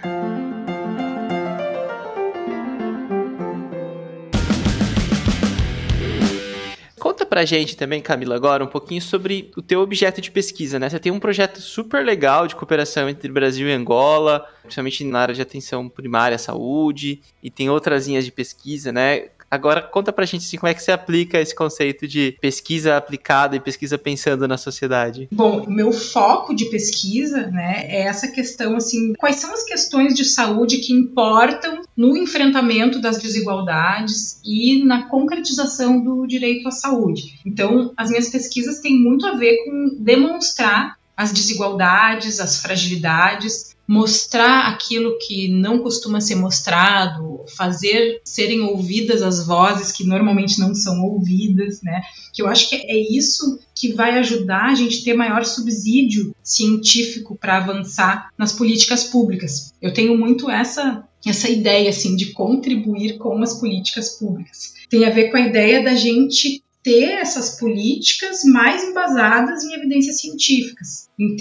Conta 7.00 7.26
pra 7.26 7.44
gente 7.44 7.76
também, 7.76 8.02
Camila, 8.02 8.36
agora 8.36 8.64
um 8.64 8.68
pouquinho 8.68 9.02
sobre 9.02 9.52
o 9.58 9.62
teu 9.62 9.82
objeto 9.82 10.22
de 10.22 10.32
pesquisa, 10.32 10.80
né? 10.80 10.90
Você 10.90 11.00
tem 11.00 11.12
um 11.12 11.20
projeto 11.20 11.60
super 11.60 12.06
legal 12.06 12.48
de 12.48 12.56
cooperação 12.56 13.10
entre 13.10 13.30
Brasil 13.30 13.68
e 13.68 13.74
Angola, 13.74 14.48
principalmente 14.62 15.04
na 15.04 15.20
área 15.20 15.36
de 15.36 15.42
atenção 15.42 15.90
primária 15.90 16.36
à 16.36 16.40
saúde, 16.40 17.22
e 17.42 17.50
tem 17.50 17.70
outras 17.70 18.08
linhas 18.08 18.24
de 18.24 18.32
pesquisa, 18.32 18.92
né? 18.92 19.28
Agora 19.54 19.84
conta 19.84 20.12
pra 20.12 20.26
gente 20.26 20.46
assim, 20.46 20.58
como 20.58 20.68
é 20.68 20.74
que 20.74 20.82
você 20.82 20.92
aplica 20.92 21.40
esse 21.40 21.54
conceito 21.54 22.08
de 22.08 22.36
pesquisa 22.42 22.98
aplicada 22.98 23.56
e 23.56 23.60
pesquisa 23.60 24.00
pensando 24.00 24.48
na 24.48 24.58
sociedade. 24.58 25.28
Bom, 25.32 25.68
meu 25.68 25.92
foco 25.92 26.56
de 26.56 26.66
pesquisa, 26.72 27.46
né, 27.52 27.86
é 27.88 28.08
essa 28.08 28.30
questão 28.30 28.76
assim, 28.76 29.14
quais 29.14 29.36
são 29.36 29.54
as 29.54 29.64
questões 29.64 30.16
de 30.16 30.26
saúde 30.26 30.80
que 30.80 30.92
importam 30.92 31.84
no 31.96 32.18
enfrentamento 32.18 33.00
das 33.00 33.20
desigualdades 33.20 34.40
e 34.44 34.84
na 34.84 35.04
concretização 35.04 36.04
do 36.04 36.26
direito 36.26 36.68
à 36.68 36.72
saúde. 36.72 37.40
Então, 37.46 37.94
as 37.96 38.10
minhas 38.10 38.30
pesquisas 38.30 38.80
têm 38.80 39.00
muito 39.00 39.24
a 39.28 39.36
ver 39.36 39.64
com 39.66 39.98
demonstrar 40.00 40.98
as 41.16 41.32
desigualdades, 41.32 42.40
as 42.40 42.58
fragilidades 42.58 43.74
mostrar 43.88 44.70
aquilo 44.70 45.18
que 45.20 45.50
não 45.50 45.80
costuma 45.80 46.22
ser 46.22 46.36
mostrado, 46.36 47.44
fazer 47.58 48.22
serem 48.24 48.62
ouvidas 48.62 49.22
as 49.22 49.46
vozes 49.46 49.92
que 49.92 50.06
normalmente 50.06 50.60
não 50.60 50.74
são 50.74 51.02
ouvidas, 51.04 51.82
né? 51.82 52.02
Que 52.34 52.42
eu 52.42 52.48
acho 52.48 52.70
que 52.70 52.76
é 52.76 52.98
isso 52.98 53.60
que 53.76 53.94
vai 53.94 54.18
ajudar 54.20 54.70
a 54.70 54.76
gente 54.76 55.04
ter 55.04 55.14
maior 55.14 55.44
subsídio 55.44 56.34
científico 56.42 57.36
para 57.36 57.58
avançar 57.58 58.30
nas 58.38 58.54
políticas 58.54 59.04
públicas. 59.04 59.74
Eu 59.82 59.94
tenho 59.94 60.18
muito 60.18 60.50
essa 60.50 61.04
essa 61.26 61.50
ideia 61.50 61.90
assim 61.90 62.18
de 62.18 62.34
contribuir 62.34 63.18
com 63.18 63.42
as 63.42 63.54
políticas 63.54 64.10
públicas. 64.10 64.74
Tem 64.90 65.06
a 65.06 65.10
ver 65.10 65.32
com 65.32 65.38
a 65.38 65.42
ideia 65.42 65.82
da 65.82 65.96
gente 65.96 66.63
ter 66.84 67.20
essas 67.20 67.58
políticas 67.58 68.44
mais 68.44 68.84
embasadas 68.84 69.64
em 69.64 69.74
evidências 69.74 70.20
científicas, 70.20 71.10
em 71.18 71.36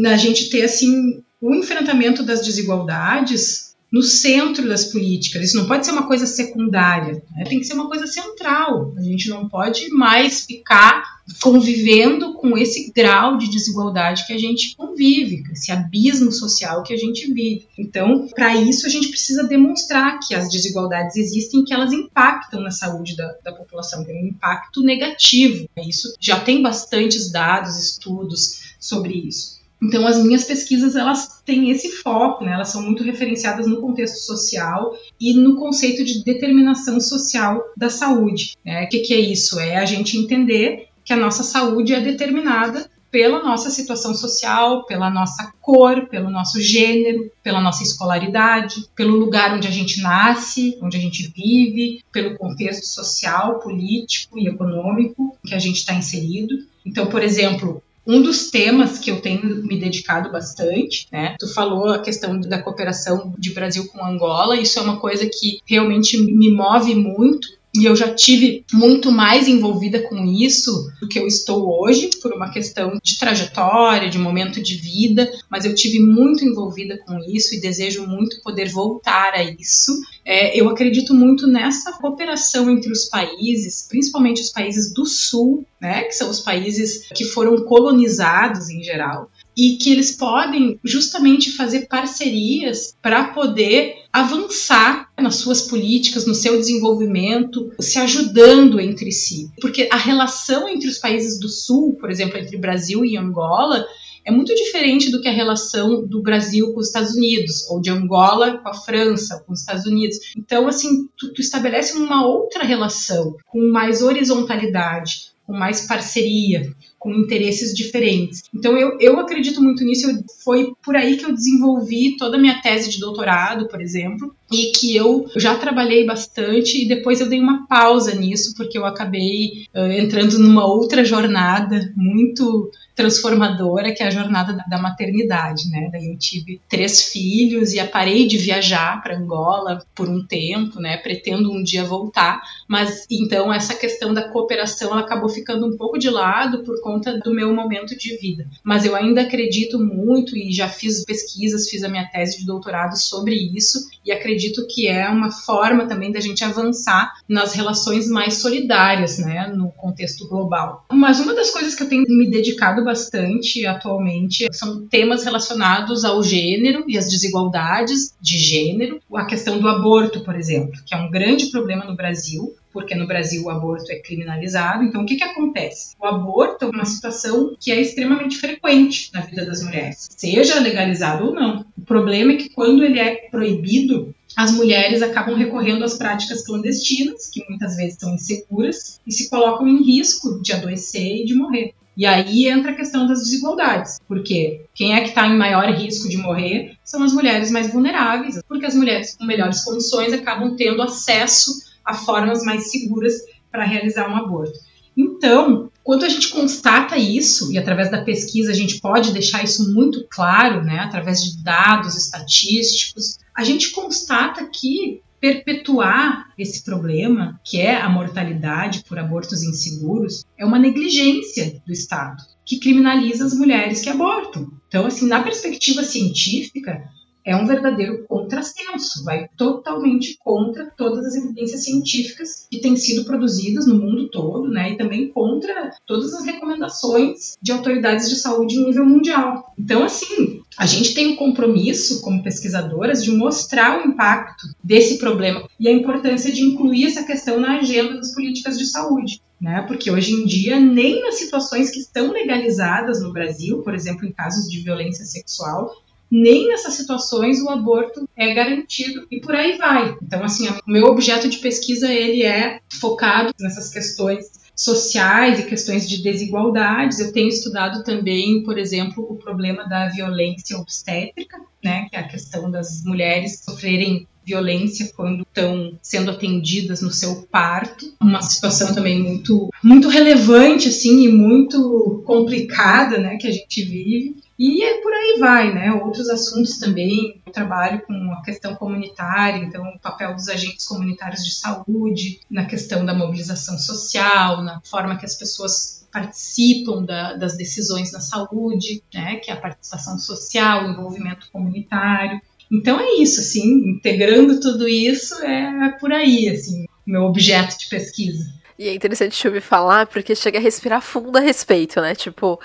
na 0.00 0.16
gente 0.16 0.50
ter 0.50 0.62
assim 0.62 1.22
o 1.40 1.54
enfrentamento 1.54 2.22
das 2.22 2.44
desigualdades 2.44 3.71
no 3.92 4.02
centro 4.02 4.66
das 4.66 4.86
políticas. 4.86 5.44
Isso 5.44 5.58
não 5.58 5.66
pode 5.66 5.84
ser 5.84 5.92
uma 5.92 6.06
coisa 6.06 6.24
secundária, 6.24 7.22
né? 7.36 7.44
tem 7.44 7.60
que 7.60 7.66
ser 7.66 7.74
uma 7.74 7.88
coisa 7.88 8.06
central. 8.06 8.94
A 8.96 9.02
gente 9.02 9.28
não 9.28 9.46
pode 9.46 9.90
mais 9.90 10.46
ficar 10.46 11.20
convivendo 11.40 12.34
com 12.34 12.56
esse 12.56 12.90
grau 12.90 13.36
de 13.36 13.50
desigualdade 13.50 14.26
que 14.26 14.32
a 14.32 14.38
gente 14.38 14.74
convive, 14.76 15.44
esse 15.52 15.70
abismo 15.70 16.32
social 16.32 16.82
que 16.82 16.94
a 16.94 16.96
gente 16.96 17.32
vive. 17.32 17.68
Então, 17.78 18.26
para 18.34 18.56
isso, 18.56 18.86
a 18.86 18.88
gente 18.88 19.08
precisa 19.08 19.46
demonstrar 19.46 20.18
que 20.20 20.34
as 20.34 20.48
desigualdades 20.48 21.16
existem, 21.16 21.64
que 21.64 21.74
elas 21.74 21.92
impactam 21.92 22.60
na 22.60 22.70
saúde 22.70 23.14
da, 23.14 23.36
da 23.44 23.52
população, 23.52 24.04
tem 24.04 24.24
um 24.24 24.28
impacto 24.28 24.82
negativo. 24.82 25.68
Isso 25.86 26.14
já 26.18 26.40
tem 26.40 26.62
bastantes 26.62 27.30
dados, 27.30 27.76
estudos 27.76 28.74
sobre 28.80 29.14
isso. 29.14 29.61
Então, 29.82 30.06
as 30.06 30.22
minhas 30.22 30.44
pesquisas 30.44 30.94
elas 30.94 31.42
têm 31.44 31.70
esse 31.70 31.90
foco, 31.90 32.44
né? 32.44 32.52
elas 32.52 32.68
são 32.68 32.82
muito 32.82 33.02
referenciadas 33.02 33.66
no 33.66 33.80
contexto 33.80 34.18
social 34.18 34.96
e 35.20 35.34
no 35.34 35.56
conceito 35.56 36.04
de 36.04 36.22
determinação 36.22 37.00
social 37.00 37.60
da 37.76 37.90
saúde. 37.90 38.56
Né? 38.64 38.84
O 38.84 38.88
que, 38.88 39.00
que 39.00 39.12
é 39.12 39.18
isso? 39.18 39.58
É 39.58 39.78
a 39.78 39.84
gente 39.84 40.16
entender 40.16 40.86
que 41.04 41.12
a 41.12 41.16
nossa 41.16 41.42
saúde 41.42 41.92
é 41.92 42.00
determinada 42.00 42.88
pela 43.12 43.42
nossa 43.42 43.68
situação 43.68 44.14
social, 44.14 44.86
pela 44.86 45.10
nossa 45.10 45.52
cor, 45.60 46.06
pelo 46.08 46.30
nosso 46.30 46.58
gênero, 46.62 47.30
pela 47.42 47.60
nossa 47.60 47.82
escolaridade, 47.82 48.86
pelo 48.96 49.16
lugar 49.16 49.54
onde 49.54 49.68
a 49.68 49.70
gente 49.70 50.00
nasce, 50.00 50.78
onde 50.80 50.96
a 50.96 51.00
gente 51.00 51.30
vive, 51.36 52.02
pelo 52.10 52.38
contexto 52.38 52.86
social, 52.86 53.58
político 53.58 54.38
e 54.38 54.48
econômico 54.48 55.36
que 55.44 55.54
a 55.54 55.58
gente 55.58 55.76
está 55.76 55.92
inserido. 55.92 56.54
Então, 56.86 57.06
por 57.06 57.22
exemplo, 57.22 57.81
um 58.06 58.20
dos 58.20 58.50
temas 58.50 58.98
que 58.98 59.10
eu 59.10 59.20
tenho 59.20 59.64
me 59.64 59.78
dedicado 59.78 60.30
bastante, 60.30 61.06
né? 61.10 61.36
Tu 61.38 61.46
falou 61.52 61.88
a 61.88 61.98
questão 61.98 62.38
da 62.40 62.60
cooperação 62.60 63.32
de 63.38 63.50
Brasil 63.52 63.86
com 63.88 64.04
Angola, 64.04 64.56
isso 64.56 64.78
é 64.78 64.82
uma 64.82 64.98
coisa 64.98 65.26
que 65.26 65.60
realmente 65.66 66.18
me 66.18 66.50
move 66.50 66.94
muito 66.94 67.48
e 67.74 67.86
eu 67.86 67.96
já 67.96 68.14
tive 68.14 68.64
muito 68.72 69.10
mais 69.10 69.48
envolvida 69.48 70.02
com 70.02 70.26
isso 70.26 70.90
do 71.00 71.08
que 71.08 71.18
eu 71.18 71.26
estou 71.26 71.80
hoje, 71.80 72.10
por 72.20 72.32
uma 72.32 72.50
questão 72.50 72.98
de 73.02 73.18
trajetória, 73.18 74.10
de 74.10 74.18
momento 74.18 74.62
de 74.62 74.76
vida, 74.76 75.30
mas 75.48 75.64
eu 75.64 75.74
tive 75.74 75.98
muito 75.98 76.44
envolvida 76.44 76.98
com 76.98 77.18
isso 77.20 77.54
e 77.54 77.60
desejo 77.60 78.06
muito 78.06 78.42
poder 78.42 78.68
voltar 78.68 79.32
a 79.32 79.42
isso. 79.42 79.92
É, 80.22 80.58
eu 80.58 80.68
acredito 80.68 81.14
muito 81.14 81.46
nessa 81.46 81.92
cooperação 81.92 82.70
entre 82.70 82.92
os 82.92 83.06
países, 83.06 83.86
principalmente 83.88 84.42
os 84.42 84.50
países 84.50 84.92
do 84.92 85.06
Sul, 85.06 85.66
né, 85.80 86.02
que 86.04 86.12
são 86.12 86.28
os 86.28 86.40
países 86.40 87.08
que 87.14 87.24
foram 87.24 87.64
colonizados 87.64 88.68
em 88.68 88.82
geral, 88.82 89.30
e 89.56 89.76
que 89.76 89.90
eles 89.90 90.12
podem 90.12 90.78
justamente 90.82 91.52
fazer 91.52 91.86
parcerias 91.88 92.96
para 93.02 93.24
poder 93.24 93.96
avançar 94.12 95.10
nas 95.18 95.36
suas 95.36 95.62
políticas, 95.62 96.26
no 96.26 96.34
seu 96.34 96.58
desenvolvimento, 96.58 97.70
se 97.80 97.98
ajudando 97.98 98.80
entre 98.80 99.10
si. 99.10 99.48
Porque 99.60 99.88
a 99.90 99.96
relação 99.96 100.68
entre 100.68 100.88
os 100.88 100.98
países 100.98 101.40
do 101.40 101.48
Sul, 101.48 101.96
por 101.98 102.10
exemplo, 102.10 102.38
entre 102.38 102.56
Brasil 102.58 103.04
e 103.04 103.16
Angola, 103.16 103.86
é 104.24 104.30
muito 104.30 104.54
diferente 104.54 105.10
do 105.10 105.20
que 105.20 105.28
a 105.28 105.32
relação 105.32 106.06
do 106.06 106.22
Brasil 106.22 106.72
com 106.72 106.80
os 106.80 106.86
Estados 106.86 107.14
Unidos, 107.14 107.68
ou 107.68 107.80
de 107.80 107.90
Angola 107.90 108.58
com 108.58 108.68
a 108.68 108.74
França, 108.74 109.42
com 109.44 109.52
os 109.52 109.60
Estados 109.60 109.84
Unidos. 109.84 110.18
Então, 110.36 110.68
assim, 110.68 111.08
tu, 111.16 111.32
tu 111.32 111.40
estabelece 111.40 111.96
uma 111.96 112.24
outra 112.26 112.64
relação, 112.64 113.36
com 113.46 113.68
mais 113.70 114.02
horizontalidade, 114.02 115.31
com 115.46 115.52
mais 115.52 115.86
parceria, 115.86 116.72
com 116.98 117.12
interesses 117.12 117.74
diferentes. 117.74 118.44
Então 118.54 118.76
eu, 118.76 118.96
eu 119.00 119.18
acredito 119.18 119.60
muito 119.60 119.84
nisso. 119.84 120.08
Eu, 120.08 120.22
foi 120.44 120.72
por 120.84 120.94
aí 120.94 121.16
que 121.16 121.24
eu 121.24 121.34
desenvolvi 121.34 122.16
toda 122.16 122.36
a 122.36 122.40
minha 122.40 122.62
tese 122.62 122.90
de 122.90 123.00
doutorado, 123.00 123.66
por 123.68 123.80
exemplo, 123.80 124.34
e 124.52 124.70
que 124.72 124.94
eu 124.94 125.26
já 125.36 125.56
trabalhei 125.56 126.06
bastante 126.06 126.84
e 126.84 126.88
depois 126.88 127.20
eu 127.20 127.28
dei 127.28 127.40
uma 127.40 127.66
pausa 127.66 128.14
nisso 128.14 128.54
porque 128.56 128.78
eu 128.78 128.84
acabei 128.84 129.66
uh, 129.74 129.90
entrando 129.92 130.38
numa 130.38 130.64
outra 130.66 131.04
jornada 131.04 131.92
muito 131.96 132.70
transformadora 132.94 133.92
que 133.92 134.02
é 134.02 134.06
a 134.06 134.10
jornada 134.10 134.56
da 134.68 134.78
maternidade, 134.78 135.68
né? 135.70 135.88
Daí 135.90 136.08
eu 136.08 136.18
tive 136.18 136.60
três 136.68 137.12
filhos 137.12 137.72
e 137.72 137.82
parei 137.84 138.26
de 138.26 138.38
viajar 138.38 139.02
para 139.02 139.16
Angola 139.16 139.84
por 139.94 140.08
um 140.08 140.24
tempo, 140.24 140.80
né? 140.80 140.96
Pretendo 140.96 141.52
um 141.52 141.62
dia 141.62 141.84
voltar, 141.84 142.40
mas 142.66 143.06
então 143.10 143.52
essa 143.52 143.74
questão 143.74 144.14
da 144.14 144.28
cooperação 144.28 144.92
ela 144.92 145.00
acabou 145.00 145.28
ficando 145.28 145.66
um 145.66 145.76
pouco 145.76 145.98
de 145.98 146.08
lado 146.08 146.62
por 146.64 146.80
conta 146.80 147.18
do 147.18 147.34
meu 147.34 147.54
momento 147.54 147.96
de 147.96 148.16
vida. 148.16 148.46
Mas 148.64 148.84
eu 148.84 148.96
ainda 148.96 149.22
acredito 149.22 149.78
muito 149.78 150.36
e 150.36 150.52
já 150.52 150.68
fiz 150.68 151.04
pesquisas, 151.04 151.68
fiz 151.68 151.82
a 151.82 151.88
minha 151.88 152.06
tese 152.06 152.38
de 152.38 152.46
doutorado 152.46 152.96
sobre 152.96 153.34
isso 153.34 153.78
e 154.04 154.10
acredito 154.10 154.66
que 154.66 154.88
é 154.88 155.08
uma 155.08 155.30
forma 155.30 155.86
também 155.86 156.10
da 156.10 156.20
gente 156.20 156.44
avançar 156.44 157.12
nas 157.28 157.52
relações 157.54 158.08
mais 158.08 158.34
solidárias, 158.34 159.18
né, 159.18 159.48
no 159.48 159.70
contexto 159.72 160.28
global. 160.28 160.84
Mas 160.90 161.20
uma 161.20 161.34
das 161.34 161.50
coisas 161.50 161.74
que 161.74 161.82
eu 161.82 161.88
tenho 161.88 162.04
me 162.08 162.30
dedicado 162.30 162.84
bastante 162.92 163.66
atualmente 163.66 164.46
são 164.52 164.86
temas 164.86 165.24
relacionados 165.24 166.04
ao 166.04 166.22
gênero 166.22 166.84
e 166.86 166.98
às 166.98 167.08
desigualdades 167.08 168.14
de 168.20 168.38
gênero, 168.38 169.00
a 169.14 169.24
questão 169.24 169.58
do 169.58 169.66
aborto, 169.66 170.22
por 170.22 170.36
exemplo, 170.36 170.78
que 170.84 170.94
é 170.94 170.98
um 170.98 171.10
grande 171.10 171.46
problema 171.50 171.84
no 171.84 171.96
Brasil 171.96 172.54
porque 172.72 172.94
no 172.94 173.06
Brasil 173.06 173.44
o 173.44 173.50
aborto 173.50 173.92
é 173.92 173.96
criminalizado. 173.96 174.82
Então, 174.82 175.02
o 175.02 175.06
que, 175.06 175.16
que 175.16 175.24
acontece? 175.24 175.94
O 176.00 176.06
aborto 176.06 176.64
é 176.64 176.68
uma 176.68 176.86
situação 176.86 177.54
que 177.60 177.70
é 177.70 177.78
extremamente 177.78 178.38
frequente 178.38 179.10
na 179.12 179.20
vida 179.20 179.44
das 179.44 179.62
mulheres, 179.62 180.08
seja 180.16 180.58
legalizado 180.58 181.26
ou 181.26 181.34
não. 181.34 181.66
O 181.76 181.82
problema 181.82 182.32
é 182.32 182.36
que 182.36 182.48
quando 182.48 182.82
ele 182.82 182.98
é 182.98 183.28
proibido, 183.30 184.14
as 184.34 184.52
mulheres 184.52 185.02
acabam 185.02 185.36
recorrendo 185.36 185.84
às 185.84 185.98
práticas 185.98 186.46
clandestinas, 186.46 187.28
que 187.28 187.44
muitas 187.46 187.76
vezes 187.76 187.98
são 188.00 188.14
inseguras, 188.14 188.98
e 189.06 189.12
se 189.12 189.28
colocam 189.28 189.68
em 189.68 189.82
risco 189.82 190.40
de 190.40 190.52
adoecer 190.52 191.22
e 191.22 191.24
de 191.26 191.34
morrer. 191.34 191.74
E 191.96 192.06
aí 192.06 192.48
entra 192.48 192.72
a 192.72 192.74
questão 192.74 193.06
das 193.06 193.20
desigualdades, 193.20 193.98
porque 194.08 194.64
quem 194.74 194.94
é 194.94 195.00
que 195.00 195.08
está 195.10 195.26
em 195.26 195.36
maior 195.36 195.68
risco 195.70 196.08
de 196.08 196.16
morrer 196.16 196.76
são 196.82 197.02
as 197.02 197.12
mulheres 197.12 197.50
mais 197.50 197.70
vulneráveis, 197.70 198.40
porque 198.48 198.66
as 198.66 198.74
mulheres 198.74 199.14
com 199.14 199.24
melhores 199.24 199.62
condições 199.62 200.12
acabam 200.12 200.56
tendo 200.56 200.80
acesso 200.82 201.50
a 201.84 201.94
formas 201.94 202.42
mais 202.44 202.70
seguras 202.70 203.14
para 203.50 203.64
realizar 203.64 204.08
um 204.08 204.16
aborto. 204.16 204.58
Então, 204.96 205.70
quando 205.82 206.04
a 206.04 206.08
gente 206.08 206.28
constata 206.28 206.96
isso, 206.96 207.52
e 207.52 207.58
através 207.58 207.90
da 207.90 208.02
pesquisa 208.02 208.52
a 208.52 208.54
gente 208.54 208.80
pode 208.80 209.12
deixar 209.12 209.42
isso 209.42 209.72
muito 209.72 210.06
claro, 210.08 210.62
né, 210.62 210.78
através 210.78 211.22
de 211.22 211.42
dados 211.42 211.96
estatísticos, 211.96 213.18
a 213.34 213.42
gente 213.42 213.70
constata 213.70 214.46
que 214.46 215.02
perpetuar 215.22 216.32
esse 216.36 216.64
problema, 216.64 217.40
que 217.44 217.60
é 217.60 217.76
a 217.76 217.88
mortalidade 217.88 218.82
por 218.88 218.98
abortos 218.98 219.44
inseguros, 219.44 220.24
é 220.36 220.44
uma 220.44 220.58
negligência 220.58 221.62
do 221.64 221.72
Estado, 221.72 222.20
que 222.44 222.58
criminaliza 222.58 223.24
as 223.24 223.32
mulheres 223.32 223.80
que 223.82 223.88
abortam. 223.88 224.50
Então, 224.66 224.84
assim, 224.84 225.06
na 225.06 225.22
perspectiva 225.22 225.84
científica, 225.84 226.82
é 227.24 227.36
um 227.36 227.46
verdadeiro 227.46 228.04
contrassenso, 228.08 229.04
vai 229.04 229.28
totalmente 229.36 230.18
contra 230.18 230.70
todas 230.76 231.06
as 231.06 231.14
evidências 231.14 231.64
científicas 231.64 232.46
que 232.50 232.60
têm 232.60 232.76
sido 232.76 233.04
produzidas 233.04 233.66
no 233.66 233.76
mundo 233.76 234.08
todo, 234.08 234.48
né, 234.48 234.72
e 234.72 234.76
também 234.76 235.08
contra 235.08 235.70
todas 235.86 236.12
as 236.14 236.24
recomendações 236.24 237.36
de 237.40 237.52
autoridades 237.52 238.08
de 238.08 238.16
saúde 238.16 238.56
em 238.56 238.64
nível 238.64 238.84
mundial. 238.84 239.52
Então, 239.58 239.84
assim, 239.84 240.42
a 240.58 240.66
gente 240.66 240.94
tem 240.94 241.08
o 241.08 241.12
um 241.12 241.16
compromisso, 241.16 242.02
como 242.02 242.22
pesquisadoras, 242.22 243.02
de 243.02 243.10
mostrar 243.10 243.80
o 243.80 243.88
impacto 243.88 244.48
desse 244.62 244.98
problema 244.98 245.48
e 245.58 245.68
a 245.68 245.72
importância 245.72 246.32
de 246.32 246.42
incluir 246.42 246.86
essa 246.86 247.04
questão 247.04 247.38
na 247.38 247.58
agenda 247.58 247.96
das 247.96 248.12
políticas 248.14 248.58
de 248.58 248.66
saúde. 248.66 249.20
Né? 249.40 249.64
Porque 249.66 249.90
hoje 249.90 250.12
em 250.12 250.24
dia, 250.24 250.60
nem 250.60 251.02
nas 251.02 251.16
situações 251.16 251.70
que 251.70 251.80
estão 251.80 252.12
legalizadas 252.12 253.02
no 253.02 253.12
Brasil, 253.12 253.60
por 253.62 253.74
exemplo, 253.74 254.06
em 254.06 254.12
casos 254.12 254.48
de 254.48 254.60
violência 254.60 255.04
sexual, 255.04 255.74
nem 256.12 256.48
nessas 256.48 256.74
situações 256.74 257.40
o 257.40 257.48
aborto 257.48 258.06
é 258.14 258.34
garantido 258.34 259.06
e 259.10 259.18
por 259.18 259.34
aí 259.34 259.56
vai. 259.56 259.96
Então, 260.02 260.22
assim, 260.22 260.46
o 260.46 260.70
meu 260.70 260.84
objeto 260.84 261.26
de 261.26 261.38
pesquisa 261.38 261.90
ele 261.90 262.22
é 262.22 262.60
focado 262.70 263.32
nessas 263.40 263.70
questões 263.70 264.42
sociais 264.54 265.40
e 265.40 265.46
questões 265.46 265.88
de 265.88 266.02
desigualdades. 266.02 266.98
Eu 266.98 267.12
tenho 267.12 267.28
estudado 267.28 267.82
também, 267.82 268.42
por 268.42 268.58
exemplo, 268.58 269.06
o 269.08 269.16
problema 269.16 269.66
da 269.66 269.88
violência 269.88 270.58
obstétrica, 270.58 271.38
né, 271.64 271.86
que 271.88 271.96
é 271.96 272.00
a 272.00 272.08
questão 272.08 272.50
das 272.50 272.84
mulheres 272.84 273.40
sofrerem 273.42 274.06
violência 274.24 274.92
quando 274.94 275.22
estão 275.22 275.76
sendo 275.82 276.10
atendidas 276.10 276.80
no 276.80 276.92
seu 276.92 277.22
parto, 277.22 277.92
uma 278.00 278.22
situação 278.22 278.72
também 278.72 279.02
muito 279.02 279.48
muito 279.62 279.88
relevante 279.88 280.68
assim 280.68 281.06
e 281.06 281.08
muito 281.08 282.02
complicada, 282.06 282.98
né, 282.98 283.16
que 283.16 283.26
a 283.26 283.32
gente 283.32 283.64
vive. 283.64 284.21
E 284.38 284.64
é 284.64 284.80
por 284.80 284.92
aí 284.92 285.16
vai, 285.18 285.54
né? 285.54 285.72
Outros 285.72 286.08
assuntos 286.08 286.58
também. 286.58 287.20
Eu 287.26 287.32
trabalho 287.32 287.82
com 287.86 288.12
a 288.12 288.22
questão 288.22 288.54
comunitária, 288.54 289.38
então 289.38 289.62
o 289.68 289.78
papel 289.78 290.14
dos 290.14 290.28
agentes 290.28 290.66
comunitários 290.66 291.24
de 291.24 291.34
saúde, 291.34 292.20
na 292.30 292.46
questão 292.46 292.84
da 292.84 292.94
mobilização 292.94 293.58
social, 293.58 294.42
na 294.42 294.60
forma 294.64 294.96
que 294.96 295.04
as 295.04 295.14
pessoas 295.14 295.86
participam 295.92 296.82
da, 296.84 297.12
das 297.14 297.36
decisões 297.36 297.92
na 297.92 298.00
saúde, 298.00 298.82
né? 298.92 299.16
Que 299.16 299.30
é 299.30 299.34
a 299.34 299.40
participação 299.40 299.98
social, 299.98 300.64
o 300.64 300.70
envolvimento 300.70 301.28
comunitário. 301.30 302.20
Então 302.50 302.80
é 302.80 302.96
isso, 302.96 303.20
assim, 303.20 303.70
integrando 303.70 304.40
tudo 304.40 304.68
isso 304.68 305.14
é 305.24 305.70
por 305.80 305.92
aí, 305.92 306.28
assim, 306.28 306.66
meu 306.86 307.02
objeto 307.02 307.58
de 307.58 307.66
pesquisa. 307.68 308.30
E 308.58 308.68
é 308.68 308.74
interessante 308.74 309.16
te 309.16 309.26
ouvir 309.26 309.40
falar, 309.40 309.86
porque 309.86 310.14
chega 310.14 310.38
a 310.38 310.40
respirar 310.40 310.82
fundo 310.82 311.16
a 311.16 311.20
respeito, 311.20 311.80
né? 311.80 311.94
Tipo, 311.94 312.38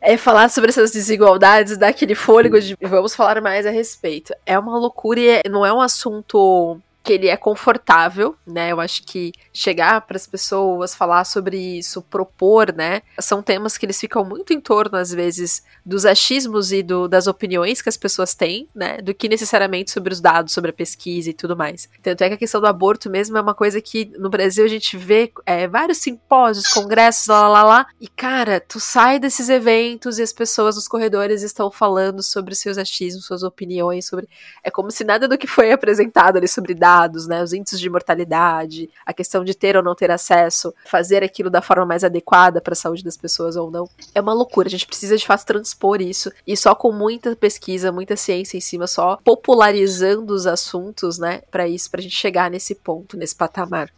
é 0.00 0.16
falar 0.16 0.48
sobre 0.50 0.70
essas 0.70 0.90
desigualdades, 0.90 1.76
dar 1.76 1.88
aquele 1.88 2.14
fôlego 2.14 2.60
de 2.60 2.76
vamos 2.82 3.14
falar 3.14 3.40
mais 3.40 3.66
a 3.66 3.70
respeito. 3.70 4.34
É 4.44 4.58
uma 4.58 4.78
loucura 4.78 5.20
e 5.20 5.28
é, 5.28 5.42
não 5.48 5.64
é 5.64 5.72
um 5.72 5.80
assunto 5.80 6.80
que 7.06 7.12
ele 7.12 7.28
é 7.28 7.36
confortável, 7.36 8.34
né? 8.44 8.72
Eu 8.72 8.80
acho 8.80 9.04
que 9.04 9.30
chegar 9.52 10.00
para 10.00 10.16
as 10.16 10.26
pessoas, 10.26 10.92
falar 10.92 11.24
sobre 11.24 11.56
isso, 11.56 12.02
propor, 12.02 12.74
né? 12.74 13.00
São 13.20 13.40
temas 13.40 13.78
que 13.78 13.86
eles 13.86 14.00
ficam 14.00 14.24
muito 14.24 14.52
em 14.52 14.60
torno, 14.60 14.98
às 14.98 15.12
vezes, 15.12 15.62
dos 15.84 16.04
achismos 16.04 16.72
e 16.72 16.82
do, 16.82 17.06
das 17.06 17.28
opiniões 17.28 17.80
que 17.80 17.88
as 17.88 17.96
pessoas 17.96 18.34
têm, 18.34 18.68
né? 18.74 19.00
Do 19.00 19.14
que 19.14 19.28
necessariamente 19.28 19.92
sobre 19.92 20.12
os 20.12 20.20
dados, 20.20 20.52
sobre 20.52 20.70
a 20.70 20.74
pesquisa 20.74 21.30
e 21.30 21.32
tudo 21.32 21.56
mais. 21.56 21.88
Tanto 22.02 22.24
é 22.24 22.28
que 22.28 22.34
a 22.34 22.38
questão 22.38 22.60
do 22.60 22.66
aborto 22.66 23.08
mesmo 23.08 23.38
é 23.38 23.40
uma 23.40 23.54
coisa 23.54 23.80
que 23.80 24.10
no 24.18 24.28
Brasil 24.28 24.64
a 24.64 24.68
gente 24.68 24.96
vê 24.96 25.30
é, 25.46 25.68
vários 25.68 25.98
simpósios, 25.98 26.66
congressos, 26.66 27.28
lá, 27.28 27.46
lá, 27.46 27.62
lá. 27.62 27.86
E, 28.00 28.08
cara, 28.08 28.58
tu 28.58 28.80
sai 28.80 29.20
desses 29.20 29.48
eventos 29.48 30.18
e 30.18 30.22
as 30.22 30.32
pessoas 30.32 30.74
nos 30.74 30.88
corredores 30.88 31.44
estão 31.44 31.70
falando 31.70 32.20
sobre 32.20 32.56
seus 32.56 32.76
achismos, 32.76 33.26
suas 33.26 33.44
opiniões, 33.44 34.06
sobre. 34.06 34.28
É 34.64 34.72
como 34.72 34.90
se 34.90 35.04
nada 35.04 35.28
do 35.28 35.38
que 35.38 35.46
foi 35.46 35.70
apresentado 35.70 36.38
ali 36.38 36.48
sobre 36.48 36.74
dados 36.74 36.95
dados, 36.96 37.26
né, 37.26 37.42
os 37.42 37.52
índices 37.52 37.78
de 37.78 37.90
mortalidade, 37.90 38.88
a 39.04 39.12
questão 39.12 39.44
de 39.44 39.54
ter 39.54 39.76
ou 39.76 39.82
não 39.82 39.94
ter 39.94 40.10
acesso, 40.10 40.74
fazer 40.86 41.22
aquilo 41.22 41.50
da 41.50 41.60
forma 41.60 41.84
mais 41.84 42.02
adequada 42.02 42.60
para 42.60 42.72
a 42.72 42.76
saúde 42.76 43.04
das 43.04 43.16
pessoas 43.16 43.56
ou 43.56 43.70
não, 43.70 43.88
é 44.14 44.20
uma 44.20 44.32
loucura. 44.32 44.68
A 44.68 44.70
gente 44.70 44.86
precisa 44.86 45.16
de 45.16 45.26
fato 45.26 45.44
transpor 45.44 46.00
isso 46.00 46.32
e 46.46 46.56
só 46.56 46.74
com 46.74 46.90
muita 46.90 47.36
pesquisa, 47.36 47.92
muita 47.92 48.16
ciência 48.16 48.56
em 48.56 48.60
cima, 48.60 48.86
só 48.86 49.18
popularizando 49.22 50.32
os 50.32 50.46
assuntos, 50.46 51.18
né, 51.18 51.42
para 51.50 51.68
isso, 51.68 51.90
para 51.90 52.00
a 52.00 52.02
gente 52.02 52.16
chegar 52.16 52.50
nesse 52.50 52.74
ponto, 52.74 53.16
nesse 53.16 53.34
patamar. 53.34 53.92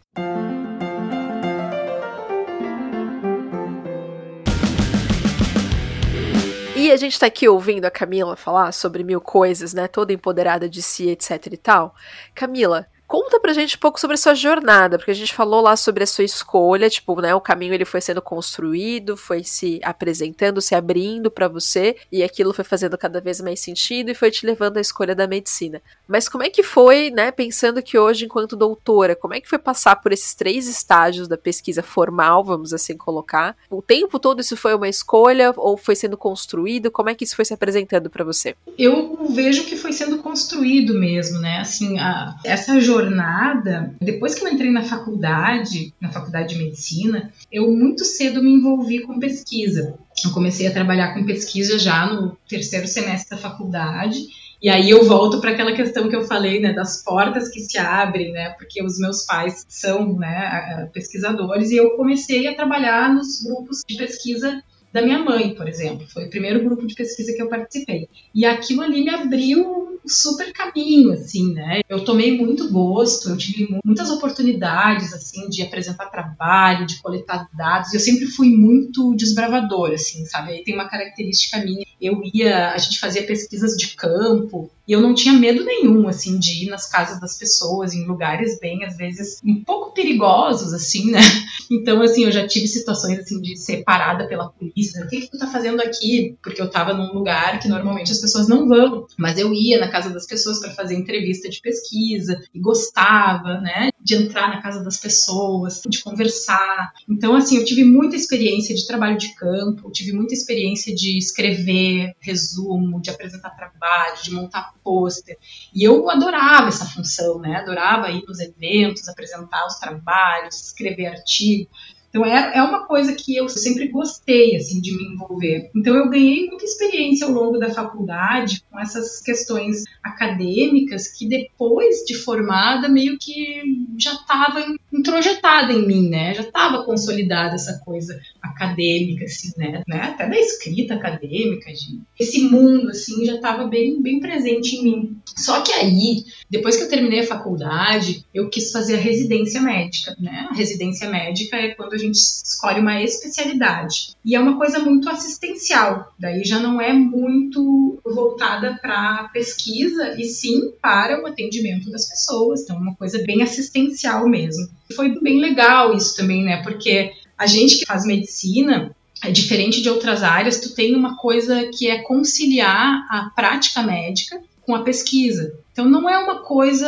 E 6.79 6.93
a 6.93 6.95
gente 6.95 7.19
tá 7.19 7.25
aqui 7.25 7.45
ouvindo 7.45 7.83
a 7.83 7.91
Camila 7.91 8.37
falar 8.37 8.71
sobre 8.71 9.03
mil 9.03 9.19
coisas, 9.19 9.73
né? 9.73 9.85
Toda 9.85 10.13
empoderada 10.13 10.69
de 10.69 10.81
si, 10.81 11.09
etc 11.09 11.47
e 11.51 11.57
tal. 11.57 11.93
Camila, 12.33 12.87
Conta 13.09 13.39
pra 13.39 13.53
gente 13.53 13.75
um 13.75 13.79
pouco 13.79 13.99
sobre 13.99 14.13
a 14.13 14.17
sua 14.17 14.35
jornada, 14.35 14.99
porque 14.99 15.09
a 15.09 15.15
gente 15.15 15.33
falou 15.33 15.61
lá 15.61 15.75
sobre 15.75 16.03
a 16.03 16.07
sua 16.07 16.23
escolha, 16.23 16.87
tipo, 16.91 17.19
né, 17.19 17.33
o 17.33 17.41
caminho 17.41 17.73
ele 17.73 17.83
foi 17.83 18.01
sendo 18.01 18.21
construído, 18.21 19.17
foi 19.17 19.43
se 19.43 19.79
apresentando, 19.81 20.61
se 20.61 20.75
abrindo 20.75 21.31
para 21.31 21.47
você, 21.47 21.95
e 22.11 22.21
aquilo 22.21 22.53
foi 22.53 22.63
fazendo 22.63 22.95
cada 22.99 23.19
vez 23.19 23.41
mais 23.41 23.61
sentido 23.61 24.11
e 24.11 24.13
foi 24.13 24.29
te 24.29 24.45
levando 24.45 24.77
à 24.77 24.79
escolha 24.79 25.15
da 25.15 25.25
medicina. 25.25 25.81
Mas 26.07 26.29
como 26.29 26.43
é 26.43 26.51
que 26.51 26.61
foi, 26.61 27.09
né, 27.09 27.31
pensando 27.31 27.81
que 27.81 27.97
hoje 27.97 28.25
enquanto 28.25 28.55
doutora, 28.55 29.15
como 29.15 29.33
é 29.33 29.41
que 29.41 29.49
foi 29.49 29.57
passar 29.57 29.95
por 29.95 30.11
esses 30.11 30.35
três 30.35 30.67
estágios 30.67 31.27
da 31.27 31.35
pesquisa 31.35 31.81
formal, 31.81 32.43
vamos 32.43 32.75
assim 32.75 32.95
colocar? 32.95 33.57
O 33.71 33.81
tempo 33.81 34.19
todo 34.19 34.41
isso 34.41 34.55
foi 34.55 34.75
uma 34.75 34.87
escolha 34.87 35.51
ou 35.57 35.75
foi 35.77 35.95
sendo 35.95 36.15
construído? 36.15 36.91
Como 36.91 37.09
é 37.09 37.15
que 37.15 37.23
isso 37.23 37.35
foi 37.35 37.45
se 37.45 37.55
apresentando 37.55 38.07
para 38.07 38.23
você? 38.23 38.55
Eu 38.77 39.17
vejo 39.31 39.63
que 39.63 39.75
foi 39.75 39.93
sendo 39.93 40.19
construído 40.19 40.93
mesmo, 40.93 41.39
né? 41.39 41.57
Assim, 41.57 41.97
a, 41.97 42.35
essa 42.45 42.79
jornada 42.79 42.98
jornada, 42.99 43.95
depois 44.01 44.35
que 44.35 44.43
eu 44.43 44.49
entrei 44.49 44.71
na 44.71 44.83
faculdade, 44.83 45.93
na 45.99 46.11
faculdade 46.11 46.55
de 46.55 46.63
medicina, 46.63 47.31
eu 47.51 47.71
muito 47.71 48.03
cedo 48.03 48.43
me 48.43 48.51
envolvi 48.51 49.01
com 49.01 49.19
pesquisa. 49.19 49.97
Eu 50.23 50.31
comecei 50.31 50.67
a 50.67 50.71
trabalhar 50.71 51.13
com 51.13 51.25
pesquisa 51.25 51.79
já 51.79 52.05
no 52.05 52.37
terceiro 52.47 52.87
semestre 52.87 53.29
da 53.29 53.37
faculdade. 53.37 54.19
E 54.61 54.69
aí 54.69 54.89
eu 54.89 55.05
volto 55.05 55.39
para 55.39 55.51
aquela 55.51 55.73
questão 55.73 56.09
que 56.09 56.15
eu 56.15 56.27
falei, 56.27 56.59
né, 56.59 56.73
das 56.73 57.01
portas 57.01 57.47
que 57.47 57.61
se 57.61 57.77
abrem, 57.77 58.33
né, 58.33 58.49
porque 58.57 58.83
os 58.83 58.99
meus 58.99 59.25
pais 59.25 59.65
são, 59.69 60.17
né, 60.17 60.89
pesquisadores 60.93 61.71
e 61.71 61.77
eu 61.77 61.91
comecei 61.91 62.45
a 62.47 62.55
trabalhar 62.55 63.13
nos 63.13 63.41
grupos 63.41 63.81
de 63.87 63.95
pesquisa 63.95 64.61
da 64.91 65.01
minha 65.01 65.19
mãe, 65.19 65.55
por 65.55 65.69
exemplo. 65.69 66.05
Foi 66.09 66.25
o 66.25 66.29
primeiro 66.29 66.61
grupo 66.63 66.85
de 66.85 66.95
pesquisa 66.95 67.31
que 67.33 67.41
eu 67.41 67.47
participei. 67.47 68.09
E 68.35 68.45
aquilo 68.45 68.81
ali 68.81 69.03
me 69.03 69.09
abriu 69.09 69.78
super 70.07 70.51
caminho, 70.53 71.11
assim, 71.13 71.53
né? 71.53 71.81
Eu 71.87 72.03
tomei 72.03 72.37
muito 72.37 72.71
gosto, 72.71 73.29
eu 73.29 73.37
tive 73.37 73.79
muitas 73.83 74.09
oportunidades, 74.09 75.13
assim, 75.13 75.49
de 75.49 75.61
apresentar 75.61 76.05
trabalho, 76.07 76.85
de 76.85 77.01
coletar 77.01 77.47
dados. 77.53 77.93
Eu 77.93 77.99
sempre 77.99 78.25
fui 78.27 78.49
muito 78.49 79.15
desbravadora, 79.15 79.95
assim, 79.95 80.25
sabe? 80.25 80.51
Aí 80.51 80.63
tem 80.63 80.75
uma 80.75 80.89
característica 80.89 81.57
minha. 81.63 81.85
Eu 82.01 82.21
ia, 82.33 82.71
a 82.71 82.77
gente 82.77 82.99
fazia 82.99 83.25
pesquisas 83.25 83.75
de 83.75 83.95
campo, 83.95 84.69
e 84.89 84.91
eu 84.91 85.01
não 85.01 85.13
tinha 85.13 85.33
medo 85.33 85.63
nenhum, 85.63 86.07
assim, 86.07 86.39
de 86.39 86.65
ir 86.65 86.67
nas 86.67 86.89
casas 86.89 87.19
das 87.19 87.37
pessoas, 87.37 87.93
em 87.93 88.07
lugares 88.07 88.59
bem, 88.59 88.83
às 88.83 88.97
vezes, 88.97 89.39
um 89.45 89.63
pouco 89.63 89.93
perigosos, 89.93 90.73
assim, 90.73 91.11
né? 91.11 91.19
Então, 91.71 92.01
assim, 92.01 92.23
eu 92.23 92.31
já 92.31 92.47
tive 92.47 92.67
situações, 92.67 93.19
assim, 93.19 93.39
de 93.39 93.55
ser 93.55 93.83
parada 93.83 94.27
pela 94.27 94.49
polícia. 94.49 95.05
O 95.05 95.07
que, 95.07 95.21
que 95.21 95.29
tu 95.29 95.37
tá 95.37 95.45
fazendo 95.45 95.79
aqui? 95.79 96.35
Porque 96.41 96.59
eu 96.59 96.67
tava 96.67 96.95
num 96.95 97.13
lugar 97.13 97.59
que 97.59 97.67
normalmente 97.67 98.11
as 98.11 98.19
pessoas 98.19 98.47
não 98.47 98.67
vão. 98.67 99.05
Mas 99.15 99.37
eu 99.37 99.53
ia 99.53 99.77
casa 99.89 100.09
das 100.09 100.25
pessoas 100.25 100.59
para 100.59 100.71
fazer 100.71 100.95
entrevista 100.95 101.49
de 101.49 101.61
pesquisa 101.61 102.39
e 102.53 102.59
gostava, 102.59 103.59
né? 103.61 103.89
De 103.99 104.15
entrar 104.15 104.49
na 104.49 104.61
casa 104.61 104.83
das 104.83 104.97
pessoas, 104.97 105.81
de 105.87 106.01
conversar. 106.01 106.91
Então, 107.07 107.35
assim, 107.35 107.57
eu 107.57 107.65
tive 107.65 107.83
muita 107.83 108.15
experiência 108.15 108.75
de 108.75 108.85
trabalho 108.85 109.17
de 109.17 109.33
campo, 109.35 109.91
tive 109.91 110.13
muita 110.13 110.33
experiência 110.33 110.93
de 110.93 111.17
escrever 111.17 112.13
resumo, 112.19 113.01
de 113.01 113.09
apresentar 113.09 113.51
trabalho, 113.51 114.21
de 114.23 114.31
montar 114.31 114.73
pôster. 114.83 115.37
E 115.73 115.83
eu 115.83 116.09
adorava 116.09 116.67
essa 116.69 116.85
função, 116.85 117.39
né? 117.39 117.57
Adorava 117.57 118.09
ir 118.09 118.23
nos 118.27 118.39
eventos, 118.39 119.07
apresentar 119.07 119.65
os 119.65 119.75
trabalhos, 119.75 120.67
escrever 120.67 121.07
artigo. 121.07 121.69
Então 122.09 122.25
é, 122.25 122.57
é 122.57 122.63
uma 122.63 122.85
coisa 122.85 123.13
que 123.13 123.35
eu 123.35 123.47
sempre 123.47 123.87
gostei 123.87 124.55
assim 124.55 124.81
de 124.81 124.95
me 124.95 125.13
envolver. 125.13 125.69
Então 125.75 125.95
eu 125.95 126.09
ganhei 126.09 126.47
muita 126.47 126.65
experiência 126.65 127.27
ao 127.27 127.33
longo 127.33 127.57
da 127.57 127.69
faculdade 127.69 128.63
com 128.69 128.79
essas 128.79 129.21
questões 129.21 129.83
acadêmicas 130.03 131.07
que 131.07 131.27
depois 131.27 131.97
de 132.05 132.15
formada 132.15 132.89
meio 132.89 133.17
que 133.19 133.61
já 133.97 134.13
estava 134.13 134.65
introjetada 134.91 135.71
em 135.71 135.85
mim, 135.85 136.09
né? 136.09 136.33
Já 136.33 136.41
estava 136.41 136.83
consolidada 136.83 137.55
essa 137.55 137.79
coisa 137.85 138.19
acadêmica, 138.41 139.25
assim, 139.25 139.51
né? 139.57 139.83
né? 139.87 140.01
Até 140.01 140.27
da 140.27 140.39
escrita 140.39 140.95
acadêmica, 140.95 141.71
de... 141.71 142.01
esse 142.19 142.41
mundo, 142.41 142.89
assim, 142.89 143.25
já 143.25 143.35
estava 143.35 143.67
bem, 143.67 144.01
bem 144.01 144.19
presente 144.19 144.75
em 144.75 144.83
mim. 144.83 145.17
Só 145.37 145.61
que 145.61 145.71
aí, 145.71 146.23
depois 146.49 146.75
que 146.75 146.83
eu 146.83 146.89
terminei 146.89 147.21
a 147.21 147.27
faculdade, 147.27 148.25
eu 148.33 148.49
quis 148.49 148.71
fazer 148.71 148.95
a 148.95 148.99
residência 148.99 149.61
médica, 149.61 150.15
né? 150.19 150.47
A 150.49 150.55
residência 150.55 151.09
médica 151.09 151.55
é 151.55 151.69
quando 151.69 151.93
a 151.93 151.97
gente 151.97 152.17
escolhe 152.17 152.79
uma 152.79 153.01
especialidade. 153.01 154.15
E 154.25 154.35
é 154.35 154.39
uma 154.39 154.57
coisa 154.57 154.79
muito 154.79 155.09
assistencial, 155.09 156.13
daí 156.19 156.43
já 156.43 156.59
não 156.59 156.81
é 156.81 156.91
muito 156.91 157.99
voltada 158.03 158.77
para 158.81 159.29
pesquisa, 159.31 160.15
e 160.17 160.25
sim 160.25 160.71
para 160.81 161.21
o 161.21 161.27
atendimento 161.27 161.89
das 161.91 162.09
pessoas. 162.09 162.61
Então, 162.61 162.77
é 162.77 162.79
uma 162.79 162.95
coisa 162.95 163.23
bem 163.23 163.41
assistencial 163.41 164.27
mesmo. 164.27 164.67
Foi 164.95 165.19
bem 165.19 165.39
legal 165.39 165.95
isso 165.95 166.15
também, 166.15 166.43
né? 166.43 166.61
Porque 166.63 167.11
a 167.37 167.45
gente 167.45 167.79
que 167.79 167.85
faz 167.85 168.05
medicina, 168.05 168.95
é 169.23 169.31
diferente 169.31 169.81
de 169.81 169.89
outras 169.89 170.23
áreas, 170.23 170.59
tu 170.59 170.73
tem 170.73 170.95
uma 170.95 171.17
coisa 171.17 171.69
que 171.73 171.87
é 171.87 171.99
conciliar 171.99 173.05
a 173.09 173.31
prática 173.35 173.81
médica 173.81 174.41
com 174.61 174.75
a 174.75 174.83
pesquisa. 174.83 175.57
Então 175.71 175.89
não 175.89 176.09
é 176.09 176.17
uma 176.17 176.41
coisa 176.41 176.87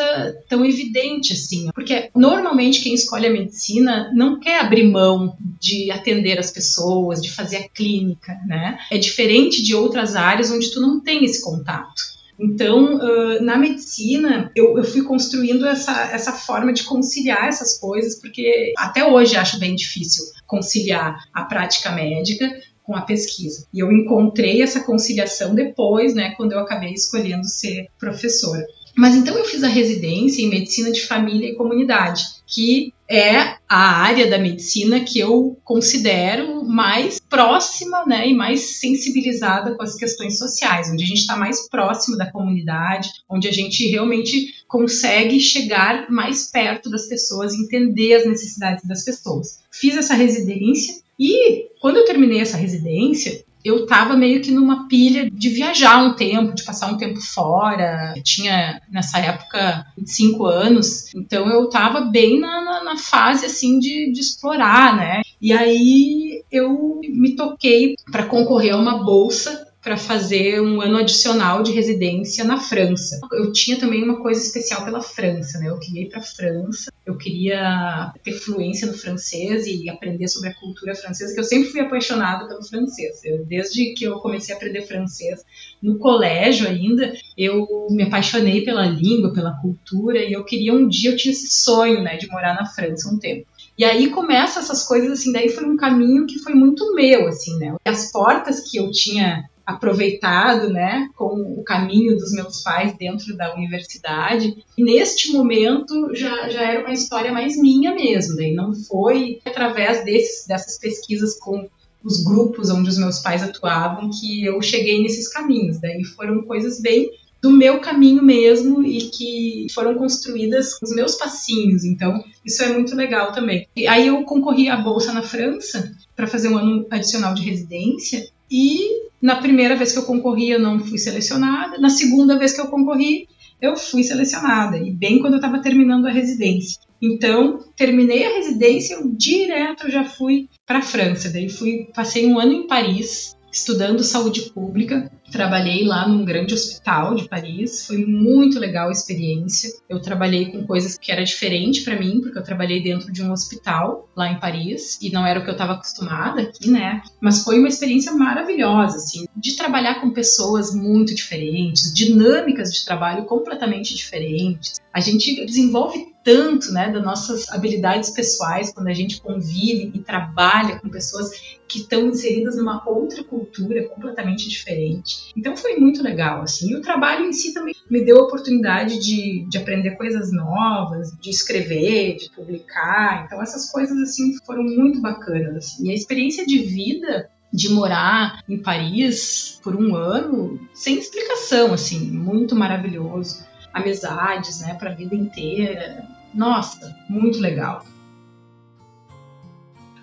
tão 0.49 0.65
evidente 0.65 1.33
assim, 1.33 1.69
porque 1.73 2.09
normalmente 2.13 2.81
quem 2.81 2.93
escolhe 2.93 3.25
a 3.25 3.31
medicina 3.31 4.11
não 4.13 4.39
quer 4.39 4.59
abrir 4.59 4.83
mão 4.83 5.35
de 5.59 5.89
atender 5.89 6.37
as 6.37 6.51
pessoas, 6.51 7.21
de 7.21 7.31
fazer 7.31 7.57
a 7.57 7.69
clínica, 7.69 8.37
né? 8.45 8.77
É 8.91 8.97
diferente 8.97 9.63
de 9.63 9.73
outras 9.73 10.15
áreas 10.15 10.51
onde 10.51 10.71
tu 10.71 10.81
não 10.81 10.99
tem 10.99 11.23
esse 11.23 11.41
contato. 11.41 12.03
Então, 12.41 12.95
uh, 12.95 13.43
na 13.43 13.55
medicina, 13.55 14.51
eu, 14.55 14.75
eu, 14.77 14.83
fui 14.83 15.03
construindo 15.03 15.65
essa, 15.65 16.09
essa 16.11 16.31
forma 16.31 16.73
de 16.73 16.83
conciliar 16.83 17.47
essas 17.47 17.77
coisas, 17.77 18.19
porque 18.19 18.73
até 18.77 19.05
hoje 19.05 19.35
acho 19.35 19.59
bem 19.59 19.75
difícil 19.75 20.25
conciliar 20.47 21.15
a 21.31 21.43
prática 21.43 21.91
médica 21.91 22.49
com 22.83 22.95
a 22.95 23.01
pesquisa. 23.01 23.67
E 23.71 23.79
eu 23.79 23.91
encontrei 23.91 24.61
essa 24.61 24.83
conciliação 24.83 25.53
depois, 25.53 26.15
né, 26.15 26.33
quando 26.35 26.53
eu 26.53 26.59
acabei 26.59 26.93
escolhendo 26.93 27.47
ser 27.47 27.87
professora. 27.99 28.65
Mas 28.97 29.15
então 29.15 29.37
eu 29.37 29.45
fiz 29.45 29.63
a 29.63 29.69
residência 29.69 30.41
em 30.41 30.49
medicina 30.49 30.91
de 30.91 31.01
família 31.01 31.47
e 31.47 31.55
comunidade, 31.55 32.23
que 32.47 32.93
é 33.11 33.57
a 33.67 34.01
área 34.03 34.29
da 34.29 34.37
medicina 34.37 35.01
que 35.01 35.19
eu 35.19 35.59
considero 35.65 36.63
mais 36.63 37.19
próxima 37.19 38.05
né, 38.05 38.29
e 38.29 38.33
mais 38.33 38.79
sensibilizada 38.79 39.75
com 39.75 39.83
as 39.83 39.95
questões 39.95 40.37
sociais, 40.37 40.89
onde 40.89 41.03
a 41.03 41.07
gente 41.07 41.19
está 41.19 41.35
mais 41.35 41.67
próximo 41.67 42.17
da 42.17 42.31
comunidade, 42.31 43.09
onde 43.29 43.49
a 43.49 43.51
gente 43.51 43.85
realmente 43.87 44.53
consegue 44.65 45.41
chegar 45.41 46.09
mais 46.09 46.49
perto 46.49 46.89
das 46.89 47.07
pessoas, 47.07 47.53
entender 47.53 48.13
as 48.13 48.25
necessidades 48.25 48.87
das 48.87 49.03
pessoas. 49.03 49.59
Fiz 49.69 49.97
essa 49.97 50.13
residência 50.13 50.95
e 51.19 51.65
quando 51.81 51.97
eu 51.97 52.05
terminei 52.05 52.39
essa 52.39 52.55
residência, 52.55 53.43
eu 53.63 53.83
estava 53.83 54.15
meio 54.15 54.41
que 54.41 54.51
numa 54.51 54.87
pilha 54.87 55.29
de 55.29 55.49
viajar 55.49 56.03
um 56.03 56.13
tempo, 56.13 56.53
de 56.53 56.63
passar 56.63 56.91
um 56.91 56.97
tempo 56.97 57.19
fora. 57.21 58.13
Eu 58.15 58.23
tinha, 58.23 58.81
nessa 58.89 59.19
época, 59.19 59.85
25 59.97 60.45
anos, 60.45 61.13
então 61.15 61.49
eu 61.49 61.65
estava 61.65 62.01
bem 62.01 62.39
na, 62.39 62.61
na, 62.61 62.83
na, 62.83 62.97
fase, 62.97 63.45
assim, 63.45 63.79
de, 63.79 64.11
de 64.11 64.19
explorar, 64.19 64.95
né? 64.95 65.21
E 65.41 65.53
aí 65.53 66.43
eu 66.51 66.99
me 67.03 67.35
toquei 67.35 67.95
para 68.11 68.25
concorrer 68.25 68.73
a 68.73 68.77
uma 68.77 69.03
bolsa 69.03 69.70
para 69.81 69.97
fazer 69.97 70.61
um 70.61 70.79
ano 70.79 70.97
adicional 70.97 71.63
de 71.63 71.71
residência 71.71 72.43
na 72.43 72.57
França. 72.57 73.19
Eu 73.31 73.51
tinha 73.51 73.79
também 73.79 74.03
uma 74.03 74.21
coisa 74.21 74.39
especial 74.39 74.85
pela 74.85 75.01
França, 75.01 75.57
né? 75.59 75.69
Eu 75.69 75.79
queria 75.79 76.03
ir 76.03 76.09
para 76.09 76.19
a 76.19 76.23
França, 76.23 76.91
eu 77.05 77.17
queria 77.17 78.13
ter 78.23 78.33
fluência 78.33 78.87
no 78.87 78.93
francês 78.93 79.65
e 79.65 79.89
aprender 79.89 80.27
sobre 80.27 80.49
a 80.49 80.53
cultura 80.53 80.93
francesa, 80.93 81.33
que 81.33 81.39
eu 81.39 81.43
sempre 81.43 81.69
fui 81.69 81.81
apaixonada 81.81 82.47
pelo 82.47 82.63
francês. 82.63 83.23
Eu, 83.23 83.43
desde 83.43 83.93
que 83.93 84.05
eu 84.05 84.19
comecei 84.19 84.53
a 84.53 84.57
aprender 84.57 84.83
francês 84.83 85.43
no 85.81 85.97
colégio 85.97 86.67
ainda, 86.67 87.11
eu 87.35 87.67
me 87.89 88.03
apaixonei 88.03 88.63
pela 88.63 88.85
língua, 88.85 89.33
pela 89.33 89.59
cultura 89.61 90.19
e 90.19 90.33
eu 90.33 90.43
queria 90.43 90.73
um 90.73 90.87
dia 90.87 91.11
eu 91.11 91.17
tinha 91.17 91.31
esse 91.31 91.63
sonho, 91.63 92.03
né, 92.03 92.17
de 92.17 92.27
morar 92.27 92.53
na 92.53 92.65
França 92.65 93.09
um 93.09 93.17
tempo. 93.17 93.47
E 93.77 93.83
aí 93.83 94.09
começa 94.09 94.59
essas 94.59 94.83
coisas 94.83 95.11
assim, 95.11 95.31
daí 95.31 95.49
foi 95.49 95.65
um 95.65 95.75
caminho 95.75 96.27
que 96.27 96.37
foi 96.39 96.53
muito 96.53 96.93
meu, 96.93 97.27
assim, 97.27 97.57
né? 97.57 97.75
As 97.83 98.11
portas 98.11 98.69
que 98.69 98.77
eu 98.77 98.91
tinha 98.91 99.49
aproveitado, 99.65 100.69
né, 100.69 101.09
com 101.15 101.55
o 101.57 101.63
caminho 101.63 102.15
dos 102.17 102.31
meus 102.31 102.61
pais 102.61 102.95
dentro 102.97 103.35
da 103.35 103.53
universidade. 103.53 104.63
E 104.77 104.83
neste 104.83 105.31
momento 105.31 106.13
já, 106.13 106.49
já 106.49 106.61
era 106.61 106.81
uma 106.81 106.93
história 106.93 107.31
mais 107.31 107.57
minha 107.57 107.93
mesmo, 107.93 108.35
daí 108.35 108.53
não 108.53 108.73
foi 108.73 109.39
através 109.45 110.03
desses, 110.03 110.47
dessas 110.47 110.79
pesquisas 110.79 111.37
com 111.39 111.69
os 112.03 112.23
grupos 112.23 112.69
onde 112.69 112.89
os 112.89 112.97
meus 112.97 113.19
pais 113.19 113.43
atuavam 113.43 114.09
que 114.09 114.43
eu 114.43 114.61
cheguei 114.61 115.01
nesses 115.01 115.27
caminhos. 115.27 115.79
Daí 115.79 116.03
foram 116.03 116.41
coisas 116.43 116.81
bem 116.81 117.11
do 117.41 117.49
meu 117.49 117.79
caminho 117.79 118.21
mesmo 118.21 118.83
e 118.83 119.09
que 119.09 119.67
foram 119.73 119.95
construídas 119.95 120.75
com 120.75 120.85
os 120.85 120.95
meus 120.95 121.15
passinhos. 121.15 121.83
Então, 121.83 122.23
isso 122.45 122.61
é 122.61 122.71
muito 122.71 122.95
legal 122.95 123.31
também. 123.31 123.67
E 123.75 123.87
aí 123.87 124.07
eu 124.07 124.23
concorri 124.23 124.69
à 124.69 124.77
bolsa 124.77 125.11
na 125.11 125.23
França 125.23 125.91
para 126.15 126.27
fazer 126.27 126.49
um 126.49 126.57
ano 126.57 126.85
adicional 126.91 127.33
de 127.33 127.41
residência 127.41 128.29
e 128.49 129.09
na 129.21 129.35
primeira 129.35 129.75
vez 129.75 129.91
que 129.91 129.99
eu 129.99 130.03
concorri, 130.03 130.49
eu 130.49 130.59
não 130.59 130.79
fui 130.79 130.97
selecionada. 130.97 131.77
Na 131.77 131.89
segunda 131.89 132.37
vez 132.37 132.53
que 132.53 132.61
eu 132.61 132.67
concorri, 132.67 133.27
eu 133.61 133.77
fui 133.77 134.03
selecionada. 134.03 134.77
E 134.77 134.91
bem 134.91 135.19
quando 135.19 135.33
eu 135.33 135.39
estava 135.39 135.59
terminando 135.59 136.07
a 136.07 136.11
residência. 136.11 136.81
Então, 137.01 137.59
terminei 137.75 138.25
a 138.25 138.35
residência, 138.35 138.95
eu 138.95 139.09
direto 139.09 139.89
já 139.89 140.03
fui 140.03 140.47
para 140.65 140.79
a 140.79 140.83
França. 140.83 141.29
Daí 141.29 141.49
fui, 141.49 141.87
passei 141.93 142.25
um 142.25 142.39
ano 142.39 142.53
em 142.53 142.67
Paris, 142.67 143.35
estudando 143.51 144.03
saúde 144.03 144.51
pública. 144.51 145.11
Trabalhei 145.31 145.85
lá 145.85 146.07
num 146.07 146.25
grande 146.25 146.53
hospital 146.53 147.15
de 147.15 147.27
Paris, 147.27 147.85
foi 147.85 148.05
muito 148.05 148.59
legal 148.59 148.89
a 148.89 148.91
experiência. 148.91 149.69
Eu 149.89 150.01
trabalhei 150.01 150.51
com 150.51 150.65
coisas 150.65 150.97
que 150.97 151.11
era 151.11 151.23
diferente 151.23 151.83
para 151.83 151.97
mim, 151.97 152.19
porque 152.21 152.37
eu 152.37 152.43
trabalhei 152.43 152.83
dentro 152.83 153.11
de 153.11 153.23
um 153.23 153.31
hospital 153.31 154.09
lá 154.15 154.29
em 154.29 154.39
Paris 154.39 154.99
e 155.01 155.09
não 155.09 155.25
era 155.25 155.39
o 155.39 155.43
que 155.43 155.49
eu 155.49 155.53
estava 155.53 155.73
acostumada 155.73 156.41
aqui, 156.41 156.69
né? 156.69 157.01
Mas 157.21 157.43
foi 157.43 157.59
uma 157.59 157.67
experiência 157.67 158.11
maravilhosa, 158.11 158.97
assim, 158.97 159.25
de 159.35 159.55
trabalhar 159.55 160.01
com 160.01 160.11
pessoas 160.11 160.75
muito 160.75 161.15
diferentes, 161.15 161.93
dinâmicas 161.93 162.71
de 162.73 162.83
trabalho 162.83 163.23
completamente 163.25 163.95
diferentes. 163.95 164.81
A 164.93 164.99
gente 164.99 165.45
desenvolve 165.45 166.10
tanto, 166.23 166.71
né, 166.71 166.91
das 166.91 167.03
nossas 167.03 167.49
habilidades 167.49 168.11
pessoais 168.11 168.71
quando 168.71 168.87
a 168.87 168.93
gente 168.93 169.21
convive 169.21 169.91
e 169.93 169.99
trabalha 169.99 170.79
com 170.79 170.89
pessoas 170.89 171.31
que 171.67 171.79
estão 171.79 172.07
inseridas 172.07 172.57
numa 172.57 172.87
outra 172.87 173.23
cultura 173.23 173.87
completamente 173.87 174.47
diferente. 174.47 175.31
Então 175.35 175.55
foi 175.55 175.77
muito 175.77 176.03
legal, 176.03 176.41
assim. 176.41 176.71
E 176.71 176.75
o 176.75 176.81
trabalho 176.81 177.25
em 177.25 177.33
si 177.33 177.53
também 177.53 177.73
me 177.89 178.03
deu 178.03 178.19
a 178.19 178.23
oportunidade 178.23 178.99
de, 178.99 179.45
de 179.47 179.57
aprender 179.57 179.91
coisas 179.91 180.31
novas, 180.31 181.11
de 181.19 181.29
escrever, 181.29 182.17
de 182.17 182.29
publicar. 182.31 183.23
Então 183.25 183.41
essas 183.41 183.71
coisas, 183.71 183.97
assim, 183.99 184.37
foram 184.45 184.63
muito 184.63 185.01
bacanas. 185.01 185.55
Assim. 185.55 185.87
E 185.87 185.91
a 185.91 185.95
experiência 185.95 186.45
de 186.45 186.59
vida 186.59 187.29
de 187.53 187.69
morar 187.69 188.43
em 188.47 188.57
Paris 188.57 189.59
por 189.61 189.75
um 189.75 189.95
ano, 189.95 190.59
sem 190.73 190.97
explicação, 190.97 191.73
assim, 191.73 191.99
muito 191.99 192.55
maravilhoso 192.55 193.51
amizades, 193.73 194.61
né, 194.61 194.73
para 194.75 194.91
a 194.91 194.95
vida 194.95 195.15
inteira. 195.15 196.05
Nossa, 196.33 196.95
muito 197.09 197.39
legal. 197.39 197.85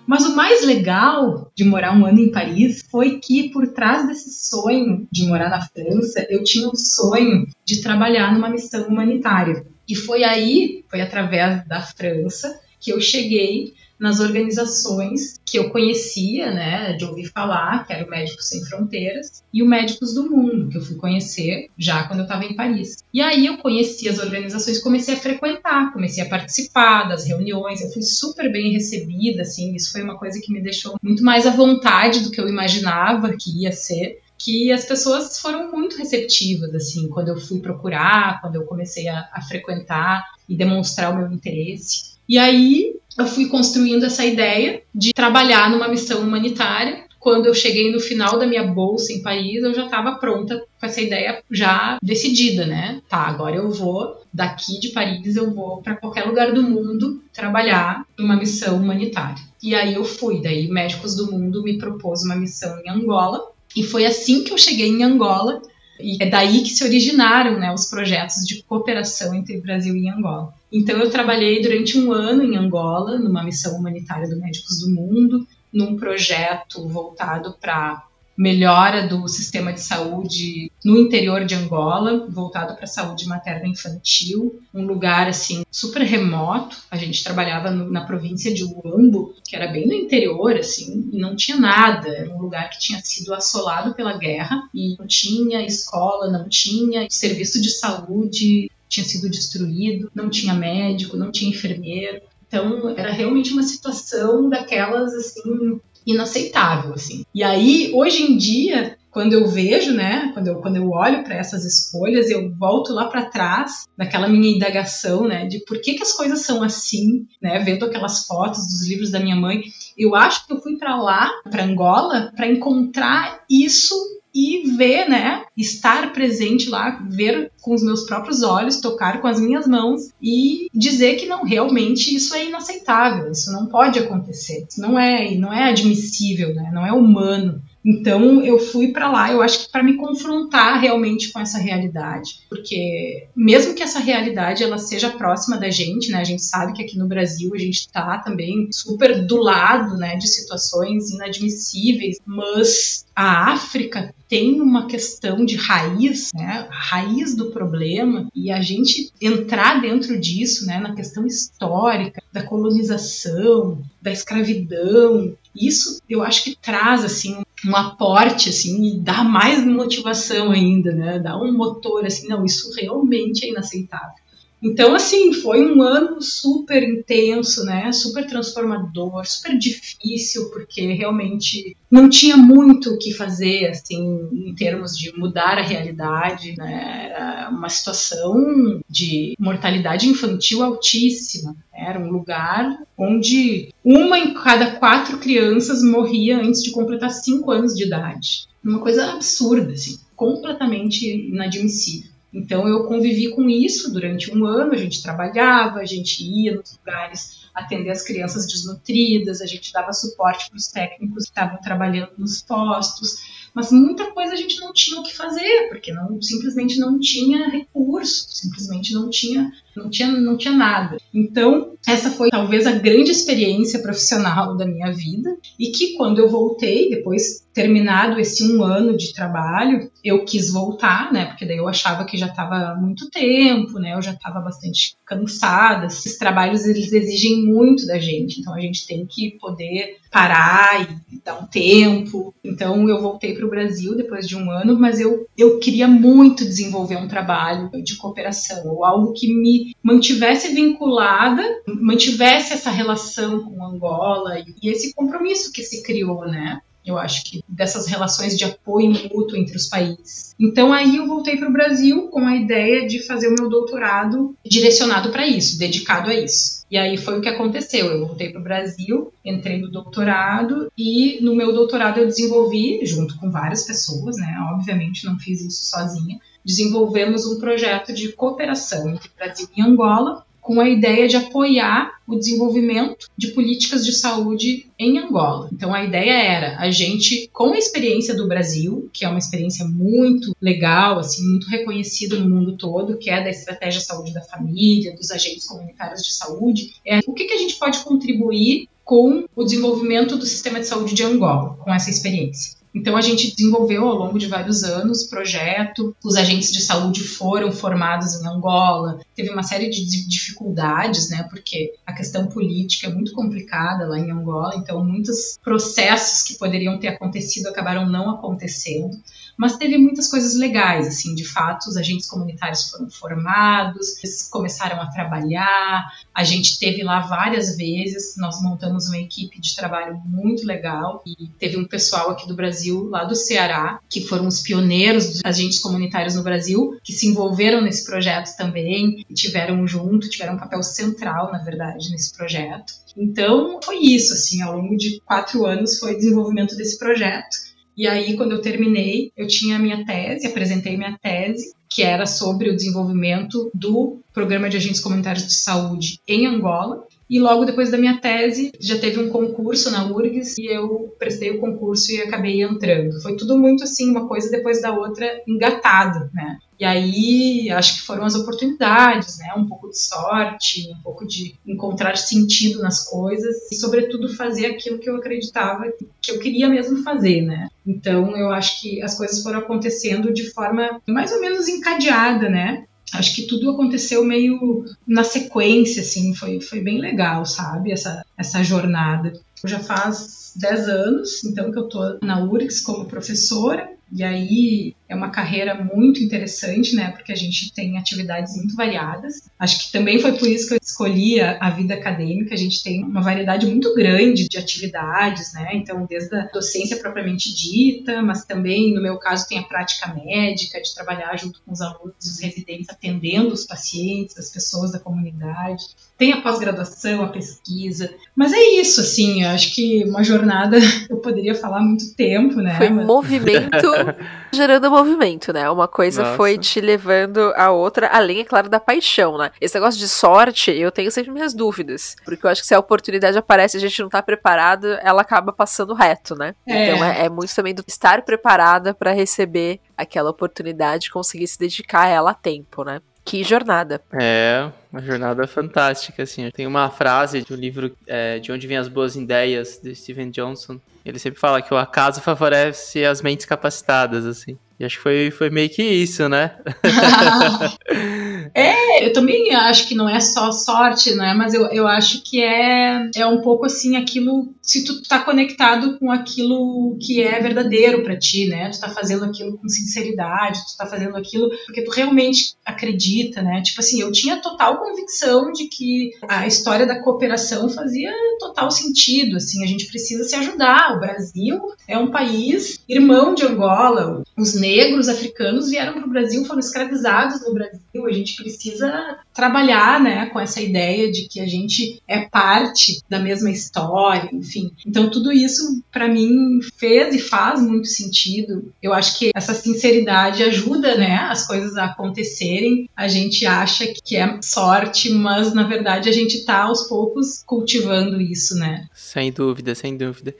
Mas 0.09 0.25
o 0.25 0.35
mais 0.35 0.65
legal 0.65 1.51
de 1.55 1.63
morar 1.63 1.95
um 1.95 2.03
ano 2.03 2.19
em 2.19 2.31
Paris 2.31 2.83
foi 2.89 3.19
que 3.19 3.49
por 3.49 3.67
trás 3.67 4.07
desse 4.07 4.49
sonho 4.49 5.07
de 5.11 5.27
morar 5.27 5.49
na 5.49 5.61
França, 5.61 6.25
eu 6.31 6.43
tinha 6.43 6.67
o 6.67 6.75
sonho 6.75 7.45
de 7.63 7.81
trabalhar 7.81 8.33
numa 8.33 8.49
missão 8.49 8.87
humanitária. 8.87 9.67
E 9.87 9.95
foi 9.95 10.23
aí, 10.23 10.83
foi 10.89 11.01
através 11.01 11.63
da 11.67 11.81
França, 11.81 12.59
que 12.79 12.91
eu 12.91 12.99
cheguei 12.99 13.73
nas 13.99 14.19
organizações 14.19 15.39
que 15.45 15.59
eu 15.59 15.69
conhecia, 15.69 16.51
né, 16.51 16.93
de 16.93 17.03
ouvir 17.03 17.25
falar, 17.25 17.85
que 17.85 17.91
era 17.91 18.05
o 18.05 18.09
Médicos 18.09 18.47
Sem 18.47 18.63
Fronteiras, 18.65 19.43
e 19.53 19.61
o 19.61 19.65
Médicos 19.67 20.13
do 20.13 20.29
Mundo, 20.29 20.69
que 20.69 20.77
eu 20.77 20.81
fui 20.81 20.95
conhecer 20.95 21.69
já 21.77 22.03
quando 22.03 22.19
eu 22.19 22.23
estava 22.23 22.45
em 22.45 22.55
Paris. 22.55 23.03
E 23.13 23.21
aí 23.21 23.45
eu 23.45 23.57
conheci 23.57 24.07
as 24.07 24.19
organizações, 24.19 24.81
comecei 24.81 25.15
a 25.15 25.19
frequentar, 25.19 25.91
comecei 25.91 26.23
a 26.23 26.29
participar 26.29 27.09
das 27.09 27.25
reuniões, 27.25 27.81
eu 27.81 27.91
fui 27.91 28.01
super 28.01 28.51
bem 28.51 28.71
recebida, 28.71 29.41
assim, 29.41 29.75
isso 29.75 29.91
foi 29.91 30.01
uma 30.01 30.17
coisa 30.17 30.39
que 30.41 30.53
me 30.53 30.61
deixou 30.61 30.95
muito 31.03 31.23
mais 31.23 31.45
à 31.45 31.51
vontade 31.51 32.21
do 32.21 32.31
que 32.31 32.39
eu 32.39 32.47
imaginava 32.47 33.35
que 33.37 33.63
ia 33.63 33.71
ser 33.71 34.19
que 34.39 34.71
as 34.71 34.85
pessoas 34.85 35.37
foram 35.37 35.69
muito 35.69 35.97
receptivas, 35.97 36.73
assim, 36.73 37.09
quando 37.09 37.27
eu 37.27 37.37
fui 37.37 37.59
procurar, 37.59 38.39
quando 38.39 38.55
eu 38.55 38.63
comecei 38.63 39.09
a, 39.09 39.29
a 39.33 39.41
frequentar 39.41 40.23
e 40.47 40.55
demonstrar 40.55 41.13
o 41.13 41.17
meu 41.17 41.31
interesse. 41.31 42.17
E 42.27 42.37
aí 42.37 42.95
eu 43.19 43.27
fui 43.27 43.47
construindo 43.47 44.05
essa 44.05 44.25
ideia 44.25 44.81
de 44.93 45.13
trabalhar 45.13 45.69
numa 45.69 45.87
missão 45.87 46.21
humanitária 46.21 47.09
quando 47.19 47.47
eu 47.47 47.53
cheguei 47.53 47.91
no 47.91 47.99
final 47.99 48.39
da 48.39 48.47
minha 48.47 48.63
bolsa 48.63 49.11
em 49.11 49.21
Paris, 49.21 49.61
eu 49.61 49.73
já 49.73 49.85
estava 49.85 50.15
pronta 50.15 50.57
com 50.79 50.85
essa 50.85 51.01
ideia 51.01 51.43
já 51.51 51.97
decidida, 52.01 52.65
né? 52.65 53.01
Tá, 53.09 53.27
agora 53.27 53.57
eu 53.57 53.69
vou 53.69 54.23
daqui 54.33 54.79
de 54.79 54.89
Paris, 54.89 55.35
eu 55.35 55.53
vou 55.53 55.81
para 55.81 55.97
qualquer 55.97 56.25
lugar 56.25 56.53
do 56.53 56.63
mundo 56.63 57.21
trabalhar 57.33 58.05
numa 58.17 58.37
missão 58.37 58.77
humanitária. 58.77 59.43
E 59.61 59.75
aí 59.75 59.95
eu 59.95 60.05
fui, 60.05 60.41
daí 60.41 60.69
Médicos 60.69 61.15
do 61.15 61.29
Mundo 61.29 61.61
me 61.61 61.77
propôs 61.77 62.23
uma 62.23 62.37
missão 62.37 62.79
em 62.85 62.89
Angola, 62.89 63.51
e 63.75 63.83
foi 63.83 64.05
assim 64.05 64.43
que 64.43 64.53
eu 64.53 64.57
cheguei 64.57 64.87
em 64.87 65.03
Angola, 65.03 65.61
e 65.99 66.21
é 66.21 66.29
daí 66.29 66.61
que 66.63 66.69
se 66.69 66.83
originaram 66.83 67.59
né, 67.59 67.73
os 67.73 67.85
projetos 67.85 68.45
de 68.45 68.63
cooperação 68.63 69.33
entre 69.33 69.59
Brasil 69.59 69.95
e 69.95 70.09
Angola. 70.09 70.53
Então 70.71 70.97
eu 70.97 71.09
trabalhei 71.09 71.61
durante 71.61 71.97
um 71.97 72.11
ano 72.11 72.43
em 72.43 72.55
Angola, 72.55 73.17
numa 73.17 73.43
missão 73.43 73.77
humanitária 73.77 74.29
do 74.29 74.39
Médicos 74.39 74.79
do 74.79 74.89
Mundo, 74.93 75.47
num 75.71 75.97
projeto 75.97 76.87
voltado 76.87 77.55
para 77.59 78.03
melhora 78.39 79.05
do 79.05 79.27
sistema 79.27 79.73
de 79.73 79.81
saúde 79.81 80.71
no 80.85 80.97
interior 80.97 81.43
de 81.43 81.55
Angola, 81.55 82.25
voltado 82.29 82.73
para 82.73 82.85
a 82.85 82.87
saúde 82.87 83.27
materna 83.27 83.67
infantil, 83.67 84.61
um 84.73 84.85
lugar 84.85 85.27
assim 85.27 85.65
super 85.69 86.03
remoto. 86.03 86.77
A 86.89 86.95
gente 86.95 87.21
trabalhava 87.21 87.69
no, 87.69 87.91
na 87.91 88.05
província 88.05 88.53
de 88.53 88.63
Uambo, 88.63 89.35
que 89.43 89.57
era 89.57 89.67
bem 89.67 89.85
no 89.85 89.93
interior 89.93 90.55
assim, 90.55 91.09
e 91.11 91.17
não 91.17 91.35
tinha 91.35 91.57
nada. 91.57 92.07
Era 92.07 92.33
um 92.33 92.41
lugar 92.41 92.69
que 92.69 92.79
tinha 92.79 93.01
sido 93.01 93.33
assolado 93.33 93.93
pela 93.93 94.17
guerra 94.17 94.69
e 94.73 94.95
não 94.97 95.05
tinha 95.05 95.65
escola, 95.65 96.31
não 96.31 96.47
tinha 96.47 97.07
serviço 97.09 97.61
de 97.61 97.69
saúde, 97.69 98.71
tinha 98.87 99.05
sido 99.05 99.29
destruído, 99.29 100.09
não 100.15 100.29
tinha 100.29 100.53
médico, 100.53 101.17
não 101.17 101.29
tinha 101.29 101.51
enfermeiro. 101.51 102.21
Então, 102.47 102.89
era 102.97 103.11
realmente 103.11 103.53
uma 103.53 103.61
situação 103.61 104.49
daquelas, 104.49 105.13
assim, 105.13 105.79
inaceitável, 106.11 106.93
assim. 106.93 107.23
E 107.33 107.43
aí, 107.43 107.91
hoje 107.93 108.23
em 108.23 108.37
dia, 108.37 108.97
quando 109.11 109.33
eu 109.33 109.47
vejo, 109.47 109.93
né, 109.93 110.31
quando 110.33 110.47
eu, 110.47 110.55
quando 110.61 110.75
eu 110.75 110.89
olho 110.89 111.23
para 111.23 111.35
essas 111.35 111.65
escolhas, 111.65 112.29
eu 112.29 112.53
volto 112.55 112.93
lá 112.93 113.05
para 113.05 113.25
trás, 113.25 113.85
naquela 113.97 114.27
minha 114.27 114.55
indagação, 114.55 115.27
né, 115.27 115.47
de 115.47 115.59
por 115.65 115.81
que, 115.81 115.95
que 115.95 116.03
as 116.03 116.13
coisas 116.13 116.41
são 116.41 116.61
assim, 116.61 117.25
né, 117.41 117.59
vendo 117.59 117.85
aquelas 117.85 118.25
fotos 118.25 118.59
dos 118.67 118.87
livros 118.87 119.11
da 119.11 119.19
minha 119.19 119.35
mãe, 119.35 119.63
eu 119.97 120.15
acho 120.15 120.45
que 120.45 120.53
eu 120.53 120.61
fui 120.61 120.77
para 120.77 120.95
lá, 120.95 121.31
para 121.49 121.63
Angola, 121.63 122.31
para 122.35 122.47
encontrar 122.47 123.43
isso 123.49 123.95
e 124.33 124.71
ver, 124.77 125.09
né, 125.09 125.43
estar 125.57 126.13
presente 126.13 126.69
lá, 126.69 127.03
ver 127.09 127.51
com 127.61 127.73
os 127.73 127.83
meus 127.83 128.03
próprios 128.03 128.43
olhos, 128.43 128.79
tocar 128.79 129.21
com 129.21 129.27
as 129.27 129.39
minhas 129.39 129.67
mãos 129.67 130.09
e 130.21 130.67
dizer 130.73 131.15
que 131.15 131.25
não, 131.25 131.43
realmente 131.43 132.15
isso 132.15 132.35
é 132.35 132.45
inaceitável, 132.45 133.31
isso 133.31 133.51
não 133.51 133.65
pode 133.65 133.99
acontecer, 133.99 134.65
isso 134.69 134.79
não 134.79 134.99
é, 134.99 135.33
não 135.35 135.51
é 135.51 135.69
admissível, 135.69 136.53
né, 136.53 136.69
não 136.73 136.85
é 136.85 136.93
humano. 136.93 137.61
Então 137.85 138.43
eu 138.43 138.59
fui 138.59 138.89
para 138.89 139.09
lá, 139.09 139.31
eu 139.31 139.41
acho 139.41 139.65
que 139.65 139.71
para 139.71 139.83
me 139.83 139.95
confrontar 139.95 140.79
realmente 140.79 141.31
com 141.31 141.39
essa 141.39 141.57
realidade, 141.57 142.41
porque 142.49 143.27
mesmo 143.35 143.73
que 143.73 143.83
essa 143.83 143.99
realidade 143.99 144.63
ela 144.63 144.77
seja 144.77 145.09
próxima 145.09 145.57
da 145.57 145.69
gente, 145.69 146.11
né? 146.11 146.19
A 146.19 146.23
gente 146.23 146.43
sabe 146.43 146.73
que 146.73 146.83
aqui 146.83 146.97
no 146.97 147.07
Brasil 147.07 147.51
a 147.53 147.57
gente 147.57 147.79
está 147.79 148.17
também 148.17 148.67
super 148.71 149.25
do 149.25 149.37
lado, 149.37 149.97
né, 149.97 150.15
de 150.17 150.27
situações 150.27 151.09
inadmissíveis, 151.09 152.17
mas 152.25 153.05
a 153.15 153.51
África 153.51 154.13
tem 154.29 154.61
uma 154.61 154.85
questão 154.85 155.43
de 155.43 155.55
raiz, 155.55 156.29
né, 156.35 156.67
a 156.69 156.73
raiz 156.73 157.35
do 157.35 157.49
problema, 157.51 158.27
e 158.35 158.51
a 158.51 158.61
gente 158.61 159.11
entrar 159.19 159.81
dentro 159.81 160.19
disso, 160.19 160.65
né, 160.67 160.79
na 160.79 160.93
questão 160.93 161.25
histórica 161.25 162.21
da 162.31 162.43
colonização, 162.43 163.81
da 164.01 164.11
escravidão, 164.11 165.35
isso 165.59 166.01
eu 166.09 166.23
acho 166.23 166.43
que 166.43 166.55
traz 166.55 167.03
assim 167.03 167.41
um 167.67 167.75
aporte 167.75 168.49
assim 168.49 168.83
e 168.83 168.99
dá 168.99 169.23
mais 169.23 169.65
motivação 169.65 170.51
ainda, 170.51 170.93
né? 170.93 171.19
Dá 171.19 171.37
um 171.37 171.51
motor 171.51 172.05
assim, 172.05 172.27
não, 172.27 172.45
isso 172.45 172.73
realmente 172.79 173.45
é 173.45 173.49
inaceitável. 173.49 174.23
Então, 174.61 174.93
assim, 174.93 175.31
foi 175.31 175.65
um 175.65 175.81
ano 175.81 176.21
super 176.21 176.83
intenso, 176.83 177.63
né? 177.63 177.91
Super 177.93 178.27
transformador, 178.27 179.25
super 179.25 179.57
difícil, 179.57 180.49
porque 180.49 180.93
realmente 180.93 181.77
não 181.89 182.09
tinha 182.09 182.35
muito 182.35 182.91
o 182.91 182.97
que 182.97 183.13
fazer, 183.13 183.67
assim, 183.67 184.27
em 184.33 184.53
termos 184.53 184.97
de 184.97 185.17
mudar 185.17 185.57
a 185.57 185.63
realidade, 185.63 186.55
né? 186.57 187.09
Era 187.09 187.49
uma 187.49 187.69
situação 187.69 188.81
de 188.89 189.33
mortalidade 189.39 190.07
infantil 190.07 190.61
altíssima. 190.61 191.55
Era 191.73 191.99
um 191.99 192.09
lugar 192.09 192.77
onde 192.97 193.73
uma 193.83 194.19
em 194.19 194.33
cada 194.33 194.71
quatro 194.71 195.19
crianças 195.19 195.81
morria 195.81 196.37
antes 196.37 196.61
de 196.61 196.71
completar 196.71 197.11
cinco 197.11 197.49
anos 197.51 197.73
de 197.73 197.85
idade. 197.85 198.47
Uma 198.63 198.79
coisa 198.79 199.13
absurda, 199.13 199.71
assim, 199.71 199.97
completamente 200.15 201.07
inadmissível. 201.07 202.11
Então 202.33 202.67
eu 202.67 202.85
convivi 202.85 203.29
com 203.29 203.49
isso 203.49 203.91
durante 203.91 204.35
um 204.35 204.45
ano, 204.45 204.73
a 204.73 204.77
gente 204.77 205.01
trabalhava, 205.01 205.79
a 205.79 205.85
gente 205.85 206.23
ia 206.23 206.55
nos 206.55 206.77
lugares 206.77 207.39
atender 207.53 207.89
as 207.89 208.03
crianças 208.03 208.47
desnutridas, 208.47 209.41
a 209.41 209.45
gente 209.45 209.73
dava 209.73 209.91
suporte 209.91 210.49
para 210.49 210.57
os 210.57 210.67
técnicos 210.67 211.23
que 211.25 211.29
estavam 211.29 211.59
trabalhando 211.61 212.11
nos 212.17 212.41
postos, 212.41 213.17
mas 213.53 213.71
muita 213.71 214.11
coisa 214.11 214.33
a 214.33 214.37
gente 214.37 214.59
não 214.61 214.71
tinha 214.71 214.99
o 214.99 215.03
que 215.03 215.15
fazer, 215.15 215.67
porque 215.69 215.91
não, 215.91 216.21
simplesmente 216.21 216.79
não 216.79 216.99
tinha 216.99 217.49
recurso, 217.49 218.27
simplesmente 218.29 218.93
não 218.93 219.09
tinha, 219.09 219.51
não 219.75 219.89
tinha, 219.89 220.11
não 220.11 220.37
tinha 220.37 220.53
nada. 220.53 220.97
Então, 221.13 221.73
essa 221.85 222.11
foi 222.11 222.29
talvez 222.29 222.67
a 222.67 222.71
grande 222.71 223.11
experiência 223.11 223.81
profissional 223.81 224.55
da 224.55 224.65
minha 224.65 224.91
vida, 224.91 225.35
e 225.59 225.71
que 225.71 225.95
quando 225.95 226.19
eu 226.19 226.29
voltei, 226.29 226.89
depois 226.89 227.45
terminado 227.53 228.19
esse 228.19 228.43
um 228.43 228.63
ano 228.63 228.95
de 228.95 229.13
trabalho, 229.13 229.91
eu 230.03 230.23
quis 230.23 230.51
voltar, 230.51 231.11
né? 231.11 231.25
Porque 231.25 231.45
daí 231.45 231.57
eu 231.57 231.67
achava 231.67 232.05
que 232.05 232.17
já 232.17 232.27
estava 232.27 232.75
muito 232.75 233.09
tempo, 233.09 233.79
né? 233.79 233.95
Eu 233.95 234.01
já 234.01 234.11
estava 234.11 234.39
bastante 234.39 234.95
cansada. 235.05 235.87
Esses 235.87 236.17
trabalhos 236.17 236.65
eles 236.65 236.91
exigem 236.91 237.45
muito 237.45 237.85
da 237.85 237.99
gente, 237.99 238.39
então 238.39 238.53
a 238.53 238.59
gente 238.59 238.85
tem 238.85 239.05
que 239.05 239.37
poder 239.39 239.97
parar 240.11 240.81
e 241.11 241.21
dar 241.23 241.39
um 241.39 241.45
tempo. 241.45 242.33
Então 242.43 242.87
eu 242.87 243.01
voltei 243.01 243.33
para 243.33 243.45
o 243.45 243.49
Brasil 243.49 243.95
depois 243.95 244.27
de 244.27 244.35
um 244.35 244.49
ano, 244.49 244.79
mas 244.79 244.99
eu, 244.99 245.27
eu 245.37 245.59
queria 245.59 245.87
muito 245.87 246.43
desenvolver 246.43 246.97
um 246.97 247.07
trabalho 247.07 247.69
de 247.83 247.97
cooperação 247.97 248.67
ou 248.67 248.85
algo 248.85 249.13
que 249.13 249.33
me 249.33 249.75
mantivesse 249.83 250.53
vinculada, 250.53 251.43
mantivesse 251.67 252.53
essa 252.53 252.71
relação 252.71 253.43
com 253.43 253.65
Angola 253.65 254.39
e 254.39 254.69
esse 254.69 254.93
compromisso 254.93 255.51
que 255.51 255.63
se 255.63 255.83
criou, 255.83 256.25
né? 256.25 256.61
Eu 256.89 256.97
acho 256.97 257.23
que 257.23 257.43
dessas 257.47 257.87
relações 257.87 258.37
de 258.37 258.43
apoio 258.43 258.91
mútuo 259.13 259.37
entre 259.37 259.55
os 259.55 259.67
países. 259.67 260.35
Então 260.39 260.71
aí 260.71 260.97
eu 260.97 261.07
voltei 261.07 261.37
para 261.37 261.49
o 261.49 261.53
Brasil 261.53 262.07
com 262.09 262.25
a 262.25 262.35
ideia 262.35 262.87
de 262.87 263.05
fazer 263.05 263.27
o 263.27 263.35
meu 263.37 263.49
doutorado 263.49 264.35
direcionado 264.45 265.11
para 265.11 265.27
isso, 265.27 265.59
dedicado 265.59 266.09
a 266.09 266.13
isso. 266.13 266.59
E 266.71 266.77
aí 266.77 266.97
foi 266.97 267.17
o 267.17 267.21
que 267.21 267.29
aconteceu. 267.29 267.87
Eu 267.87 268.05
voltei 268.05 268.29
para 268.29 268.39
o 268.39 268.43
Brasil, 268.43 269.11
entrei 269.25 269.59
no 269.59 269.71
doutorado 269.71 270.71
e 270.77 271.19
no 271.21 271.35
meu 271.35 271.51
doutorado 271.51 271.99
eu 271.99 272.05
desenvolvi, 272.05 272.85
junto 272.85 273.17
com 273.17 273.31
várias 273.31 273.63
pessoas, 273.63 274.17
né? 274.17 274.37
Obviamente 274.53 275.05
não 275.05 275.17
fiz 275.17 275.41
isso 275.41 275.69
sozinha. 275.69 276.19
Desenvolvemos 276.45 277.25
um 277.25 277.39
projeto 277.39 277.93
de 277.93 278.13
cooperação 278.13 278.89
entre 278.89 279.09
Brasil 279.17 279.47
e 279.55 279.61
Angola 279.61 280.25
com 280.49 280.59
a 280.59 280.67
ideia 280.67 281.07
de 281.07 281.15
apoiar 281.15 281.99
o 282.07 282.15
desenvolvimento 282.15 283.05
de 283.15 283.27
políticas 283.27 283.85
de 283.85 283.91
saúde 283.91 284.65
em 284.79 284.97
Angola. 284.97 285.47
Então 285.53 285.71
a 285.71 285.83
ideia 285.83 286.11
era 286.11 286.57
a 286.57 286.71
gente, 286.71 287.29
com 287.31 287.53
a 287.53 287.57
experiência 287.59 288.15
do 288.15 288.27
Brasil, 288.27 288.89
que 288.91 289.05
é 289.05 289.07
uma 289.07 289.19
experiência 289.19 289.63
muito 289.63 290.35
legal, 290.41 290.97
assim, 290.97 291.21
muito 291.23 291.47
reconhecida 291.47 292.17
no 292.17 292.27
mundo 292.27 292.57
todo, 292.57 292.97
que 292.97 293.11
é 293.11 293.23
da 293.23 293.29
estratégia 293.29 293.79
saúde 293.79 294.11
da 294.11 294.23
família, 294.23 294.95
dos 294.95 295.11
agentes 295.11 295.45
comunitários 295.45 296.01
de 296.01 296.13
saúde, 296.13 296.73
é 296.83 296.97
o 297.05 297.13
que, 297.13 297.25
que 297.25 297.33
a 297.33 297.37
gente 297.37 297.59
pode 297.59 297.83
contribuir 297.83 298.67
com 298.83 299.25
o 299.35 299.43
desenvolvimento 299.43 300.17
do 300.17 300.25
sistema 300.25 300.59
de 300.59 300.65
saúde 300.65 300.95
de 300.95 301.03
Angola, 301.03 301.57
com 301.63 301.71
essa 301.71 301.91
experiência. 301.91 302.58
Então 302.73 302.95
a 302.95 303.01
gente 303.01 303.35
desenvolveu 303.35 303.87
ao 303.87 303.95
longo 303.95 304.19
de 304.19 304.27
vários 304.27 304.63
anos 304.63 305.03
projeto, 305.03 305.95
os 306.03 306.15
agentes 306.15 306.51
de 306.51 306.61
saúde 306.61 307.03
foram 307.03 307.51
formados 307.51 308.13
em 308.13 308.27
Angola, 308.27 308.99
teve 309.15 309.29
uma 309.31 309.43
série 309.43 309.69
de 309.69 310.07
dificuldades, 310.07 311.09
né, 311.09 311.27
porque 311.29 311.73
a 311.85 311.93
questão 311.93 312.27
política 312.27 312.87
é 312.87 312.93
muito 312.93 313.11
complicada 313.13 313.87
lá 313.87 313.97
em 313.97 314.11
Angola, 314.11 314.55
então 314.55 314.83
muitos 314.83 315.37
processos 315.43 316.21
que 316.21 316.37
poderiam 316.37 316.77
ter 316.77 316.89
acontecido 316.89 317.47
acabaram 317.47 317.89
não 317.89 318.09
acontecendo, 318.11 318.97
mas 319.39 319.55
teve 319.55 319.77
muitas 319.77 320.09
coisas 320.09 320.35
legais, 320.35 320.85
assim, 320.85 321.15
de 321.15 321.23
fato, 321.23 321.69
os 321.69 321.77
agentes 321.77 322.09
comunitários 322.09 322.69
foram 322.69 322.89
formados, 322.89 323.97
eles 324.03 324.27
começaram 324.29 324.81
a 324.81 324.87
trabalhar, 324.87 325.89
a 326.13 326.23
gente 326.25 326.59
teve 326.59 326.83
lá 326.83 326.99
várias 326.99 327.55
vezes, 327.55 328.17
nós 328.17 328.41
montamos 328.41 328.87
uma 328.87 328.97
equipe 328.97 329.39
de 329.39 329.55
trabalho 329.55 329.97
muito 330.05 330.45
legal 330.45 331.01
e 331.07 331.29
teve 331.39 331.55
um 331.55 331.65
pessoal 331.65 332.09
aqui 332.09 332.27
do 332.27 332.35
Brasil, 332.35 332.89
lá 332.89 333.05
do 333.05 333.15
Ceará, 333.15 333.79
que 333.89 334.01
foram 334.01 334.27
os 334.27 334.41
pioneiros 334.41 335.07
dos 335.07 335.21
agentes 335.23 335.59
comunitários 335.59 336.15
no 336.15 336.23
Brasil, 336.23 336.77
que 336.83 336.91
se 336.91 337.07
envolveram 337.07 337.61
nesse 337.61 337.85
projeto 337.85 338.35
também 338.35 339.05
e 339.09 339.13
tiveram 339.13 339.65
junto, 339.65 340.09
tiveram 340.09 340.33
um 340.33 340.39
papel 340.39 340.61
central, 340.61 341.31
na 341.31 341.39
verdade, 341.39 341.89
nesse 341.91 342.13
projeto. 342.13 342.73
Então, 342.97 343.61
foi 343.63 343.77
isso, 343.77 344.11
assim, 344.11 344.41
ao 344.41 344.57
longo 344.57 344.75
de 344.75 344.99
quatro 345.05 345.45
anos 345.45 345.79
foi 345.79 345.93
o 345.93 345.97
desenvolvimento 345.97 346.57
desse 346.57 346.77
projeto. 346.77 347.48
E 347.79 347.87
aí, 347.87 348.17
quando 348.17 348.33
eu 348.33 348.41
terminei, 348.41 349.13
eu 349.15 349.25
tinha 349.25 349.55
a 349.55 349.59
minha 349.59 349.85
tese, 349.85 350.27
apresentei 350.27 350.75
minha 350.75 350.99
tese, 351.01 351.53
que 351.69 351.81
era 351.81 352.05
sobre 352.05 352.49
o 352.49 352.55
desenvolvimento 352.55 353.49
do 353.53 354.01
Programa 354.13 354.49
de 354.49 354.57
Agentes 354.57 354.81
Comunitários 354.81 355.25
de 355.25 355.33
Saúde 355.33 355.97
em 356.05 356.27
Angola. 356.27 356.85
E 357.09 357.21
logo 357.21 357.45
depois 357.45 357.71
da 357.71 357.77
minha 357.77 357.97
tese, 358.01 358.51
já 358.59 358.77
teve 358.77 358.99
um 358.99 359.07
concurso 359.09 359.71
na 359.71 359.89
URGS 359.89 360.37
e 360.37 360.45
eu 360.53 360.93
prestei 360.99 361.31
o 361.31 361.39
concurso 361.39 361.89
e 361.93 362.01
acabei 362.01 362.41
entrando. 362.41 363.01
Foi 363.01 363.15
tudo 363.15 363.37
muito 363.37 363.63
assim, 363.63 363.89
uma 363.89 364.09
coisa 364.09 364.29
depois 364.29 364.61
da 364.61 364.77
outra 364.77 365.23
engatado, 365.25 366.09
né? 366.13 366.37
E 366.59 366.65
aí, 366.65 367.49
acho 367.51 367.77
que 367.77 367.87
foram 367.87 368.03
as 368.03 368.15
oportunidades, 368.15 369.17
né? 369.17 369.33
Um 369.37 369.47
pouco 369.47 369.69
de 369.69 369.79
sorte, 369.79 370.69
um 370.69 370.81
pouco 370.81 371.07
de 371.07 371.35
encontrar 371.47 371.95
sentido 371.95 372.61
nas 372.61 372.83
coisas 372.83 373.49
e, 373.49 373.55
sobretudo, 373.55 374.13
fazer 374.13 374.47
aquilo 374.47 374.77
que 374.77 374.89
eu 374.89 374.97
acreditava 374.97 375.71
que 376.01 376.11
eu 376.11 376.19
queria 376.19 376.49
mesmo 376.49 376.83
fazer, 376.83 377.21
né? 377.21 377.47
Então, 377.65 378.15
eu 378.17 378.29
acho 378.31 378.59
que 378.59 378.81
as 378.81 378.97
coisas 378.97 379.23
foram 379.23 379.39
acontecendo 379.39 380.13
de 380.13 380.29
forma 380.31 380.81
mais 380.85 381.13
ou 381.13 381.21
menos 381.21 381.47
encadeada, 381.47 382.27
né? 382.27 382.65
Acho 382.93 383.15
que 383.15 383.27
tudo 383.27 383.51
aconteceu 383.51 384.03
meio 384.03 384.65
na 384.85 385.03
sequência, 385.03 385.81
assim, 385.81 386.13
foi, 386.13 386.41
foi 386.41 386.59
bem 386.59 386.79
legal, 386.79 387.25
sabe? 387.25 387.71
Essa, 387.71 388.03
essa 388.17 388.43
jornada. 388.43 389.13
Já 389.45 389.59
faz 389.59 390.33
10 390.35 390.67
anos, 390.67 391.23
então, 391.23 391.51
que 391.51 391.59
eu 391.59 391.69
tô 391.69 391.99
na 392.01 392.21
URGS 392.21 392.61
como 392.61 392.85
professora, 392.85 393.69
e 393.91 394.03
aí 394.03 394.75
é 394.89 394.95
uma 394.95 395.11
carreira 395.11 395.53
muito 395.53 396.03
interessante, 396.03 396.75
né? 396.75 396.89
Porque 396.89 397.11
a 397.11 397.15
gente 397.15 397.53
tem 397.53 397.77
atividades 397.77 398.35
muito 398.35 398.55
variadas. 398.55 399.21
Acho 399.37 399.67
que 399.67 399.71
também 399.71 399.99
foi 399.99 400.13
por 400.17 400.27
isso 400.27 400.47
que 400.47 400.55
eu 400.55 400.59
escolhi 400.59 401.21
a, 401.21 401.49
vida 401.51 401.75
acadêmica. 401.75 402.33
A 402.33 402.37
gente 402.37 402.63
tem 402.63 402.83
uma 402.83 403.01
variedade 403.01 403.45
muito 403.45 403.73
grande 403.75 404.27
de 404.27 404.37
atividades, 404.39 405.31
né? 405.33 405.51
Então, 405.53 405.85
desde 405.85 406.15
a 406.15 406.25
docência 406.33 406.77
propriamente 406.77 407.33
dita, 407.35 408.01
mas 408.01 408.25
também, 408.25 408.73
no 408.73 408.81
meu 408.81 408.97
caso, 408.97 409.27
tem 409.27 409.37
a 409.37 409.43
prática 409.43 409.93
médica, 409.93 410.59
de 410.59 410.73
trabalhar 410.73 411.15
junto 411.17 411.39
com 411.45 411.51
os 411.51 411.61
alunos 411.61 412.03
e 412.03 412.09
os 412.09 412.19
residentes, 412.19 412.69
atendendo 412.69 413.31
os 413.31 413.45
pacientes, 413.45 414.17
as 414.17 414.31
pessoas 414.31 414.71
da 414.71 414.79
comunidade. 414.79 415.65
Tem 415.99 416.13
a 416.13 416.21
pós-graduação, 416.21 417.03
a 417.03 417.09
pesquisa. 417.09 417.93
Mas 418.19 418.33
é 418.33 418.41
isso, 418.59 418.81
assim, 418.81 419.23
eu 419.23 419.29
acho 419.29 419.55
que 419.55 419.81
uma 419.85 420.03
jornada, 420.03 420.57
eu 420.89 420.97
poderia 420.97 421.33
falar 421.33 421.61
muito 421.61 421.95
tempo, 421.95 422.41
né? 422.41 422.53
Foi 422.57 422.69
mas... 422.69 422.85
movimento 422.85 423.71
gerando 424.29 424.69
movimento, 424.69 425.31
né? 425.31 425.49
Uma 425.49 425.69
coisa 425.69 426.03
Nossa. 426.03 426.17
foi 426.17 426.37
te 426.37 426.59
levando 426.59 427.31
a 427.37 427.49
outra, 427.51 427.87
além, 427.87 428.19
é 428.19 428.25
claro, 428.25 428.49
da 428.49 428.59
paixão, 428.59 429.17
né? 429.17 429.31
Esse 429.39 429.55
negócio 429.55 429.79
de 429.79 429.87
sorte, 429.87 430.51
eu 430.51 430.69
tenho 430.69 430.91
sempre 430.91 431.11
minhas 431.11 431.33
dúvidas. 431.33 431.95
Porque 432.03 432.25
eu 432.25 432.29
acho 432.29 432.41
que 432.41 432.47
se 432.47 432.53
a 432.53 432.59
oportunidade 432.59 433.17
aparece 433.17 433.55
e 433.55 433.59
a 433.59 433.61
gente 433.61 433.81
não 433.81 433.87
tá 433.87 434.03
preparado, 434.03 434.67
ela 434.81 435.01
acaba 435.01 435.31
passando 435.31 435.73
reto, 435.73 436.13
né? 436.13 436.35
É. 436.45 436.73
Então 436.73 436.83
é, 436.83 437.05
é 437.05 437.09
muito 437.09 437.33
também 437.33 437.55
do 437.55 437.63
estar 437.65 438.01
preparada 438.01 438.73
para 438.73 438.91
receber 438.91 439.61
aquela 439.77 440.09
oportunidade 440.09 440.87
e 440.87 440.91
conseguir 440.91 441.25
se 441.25 441.39
dedicar 441.39 441.83
a 441.83 441.87
ela 441.87 442.11
a 442.11 442.15
tempo, 442.15 442.65
né? 442.65 442.81
Que 443.09 443.23
jornada. 443.23 443.81
É, 443.99 444.51
uma 444.71 444.83
jornada 444.83 445.25
fantástica, 445.25 446.03
assim. 446.03 446.29
Tem 446.29 446.45
uma 446.45 446.69
frase 446.69 447.21
do 447.21 447.35
livro 447.35 447.75
é, 447.87 448.19
De 448.19 448.31
Onde 448.31 448.45
Vêm 448.45 448.57
as 448.57 448.67
Boas 448.67 448.95
Ideias, 448.95 449.59
de 449.59 449.73
Steven 449.73 450.11
Johnson. 450.11 450.59
Ele 450.85 450.99
sempre 450.99 451.19
fala 451.19 451.41
que 451.41 451.51
o 451.51 451.57
acaso 451.57 452.01
favorece 452.01 452.85
as 452.85 453.01
mentes 453.01 453.25
capacitadas, 453.25 454.05
assim. 454.05 454.37
E 454.59 454.65
acho 454.65 454.75
que 454.75 454.83
foi, 454.83 455.09
foi 455.09 455.29
meio 455.29 455.49
que 455.49 455.63
isso, 455.63 456.09
né? 456.09 456.35
é, 458.35 458.85
eu 458.85 458.91
também 458.91 459.33
acho 459.33 459.65
que 459.69 459.73
não 459.73 459.87
é 459.87 460.01
só 460.01 460.33
sorte, 460.33 460.93
né? 460.95 461.13
Mas 461.13 461.33
eu, 461.33 461.45
eu 461.47 461.65
acho 461.65 462.03
que 462.03 462.21
é, 462.21 462.89
é 462.93 463.05
um 463.05 463.21
pouco 463.21 463.45
assim 463.45 463.77
aquilo. 463.77 464.33
Se 464.41 464.65
tu 464.65 464.83
tá 464.83 464.99
conectado 464.99 465.79
com 465.79 465.89
aquilo 465.89 466.77
que 466.81 467.01
é 467.01 467.21
verdadeiro 467.21 467.83
para 467.83 467.97
ti, 467.97 468.27
né? 468.27 468.49
Tu 468.49 468.59
tá 468.59 468.69
fazendo 468.69 469.05
aquilo 469.05 469.37
com 469.37 469.47
sinceridade, 469.47 470.39
tu 470.39 470.57
tá 470.57 470.65
fazendo 470.65 470.97
aquilo 470.97 471.29
porque 471.45 471.63
tu 471.63 471.71
realmente 471.71 472.33
acredita, 472.45 473.21
né? 473.21 473.41
Tipo 473.41 473.61
assim, 473.61 473.79
eu 473.79 473.93
tinha 473.93 474.21
total 474.21 474.59
convicção 474.59 475.31
de 475.31 475.47
que 475.47 475.91
a 476.05 476.27
história 476.27 476.65
da 476.65 476.81
cooperação 476.81 477.47
fazia 477.47 477.93
total 478.19 478.51
sentido, 478.51 479.15
assim, 479.15 479.41
a 479.41 479.47
gente 479.47 479.67
precisa 479.67 480.03
se 480.03 480.15
ajudar. 480.15 480.75
O 480.75 480.79
Brasil 480.81 481.39
é 481.65 481.77
um 481.77 481.91
país 481.91 482.59
irmão 482.67 483.13
de 483.13 483.25
Angola. 483.25 484.03
Os 484.17 484.33
negros 484.33 484.48
africanos 484.87 485.49
vieram 485.49 485.73
para 485.73 485.85
o 485.85 485.89
Brasil, 485.89 486.25
foram 486.25 486.39
escravizados 486.39 487.21
no 487.21 487.33
Brasil. 487.33 487.85
A 487.85 487.91
gente 487.91 488.15
precisa 488.15 488.97
trabalhar, 489.13 489.79
né, 489.81 490.05
com 490.07 490.19
essa 490.19 490.41
ideia 490.41 490.91
de 490.91 491.07
que 491.07 491.19
a 491.19 491.27
gente 491.27 491.81
é 491.87 492.01
parte 492.01 492.81
da 492.89 492.99
mesma 492.99 493.29
história, 493.29 494.09
enfim. 494.13 494.51
Então 494.65 494.89
tudo 494.89 495.11
isso 495.11 495.61
para 495.71 495.87
mim 495.87 496.39
fez 496.57 496.95
e 496.95 496.99
faz 496.99 497.41
muito 497.41 497.67
sentido. 497.67 498.53
Eu 498.61 498.73
acho 498.73 498.97
que 498.97 499.11
essa 499.13 499.33
sinceridade 499.33 500.23
ajuda, 500.23 500.75
né, 500.77 500.95
as 501.09 501.27
coisas 501.27 501.57
a 501.57 501.65
acontecerem. 501.65 502.69
A 502.75 502.87
gente 502.87 503.25
acha 503.25 503.65
que 503.83 503.95
é 503.95 504.19
sorte, 504.21 504.89
mas 504.89 505.33
na 505.33 505.43
verdade 505.43 505.89
a 505.89 505.93
gente 505.93 506.17
está 506.17 506.43
aos 506.43 506.67
poucos 506.67 507.23
cultivando 507.25 508.01
isso, 508.01 508.35
né? 508.35 508.67
Sem 508.73 509.11
dúvida, 509.11 509.53
sem 509.55 509.75
dúvida. 509.75 510.15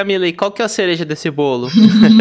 Camila, 0.00 0.26
e 0.26 0.32
qual 0.32 0.50
que 0.50 0.62
é 0.62 0.64
a 0.64 0.68
cereja 0.68 1.04
desse 1.04 1.30
bolo? 1.30 1.68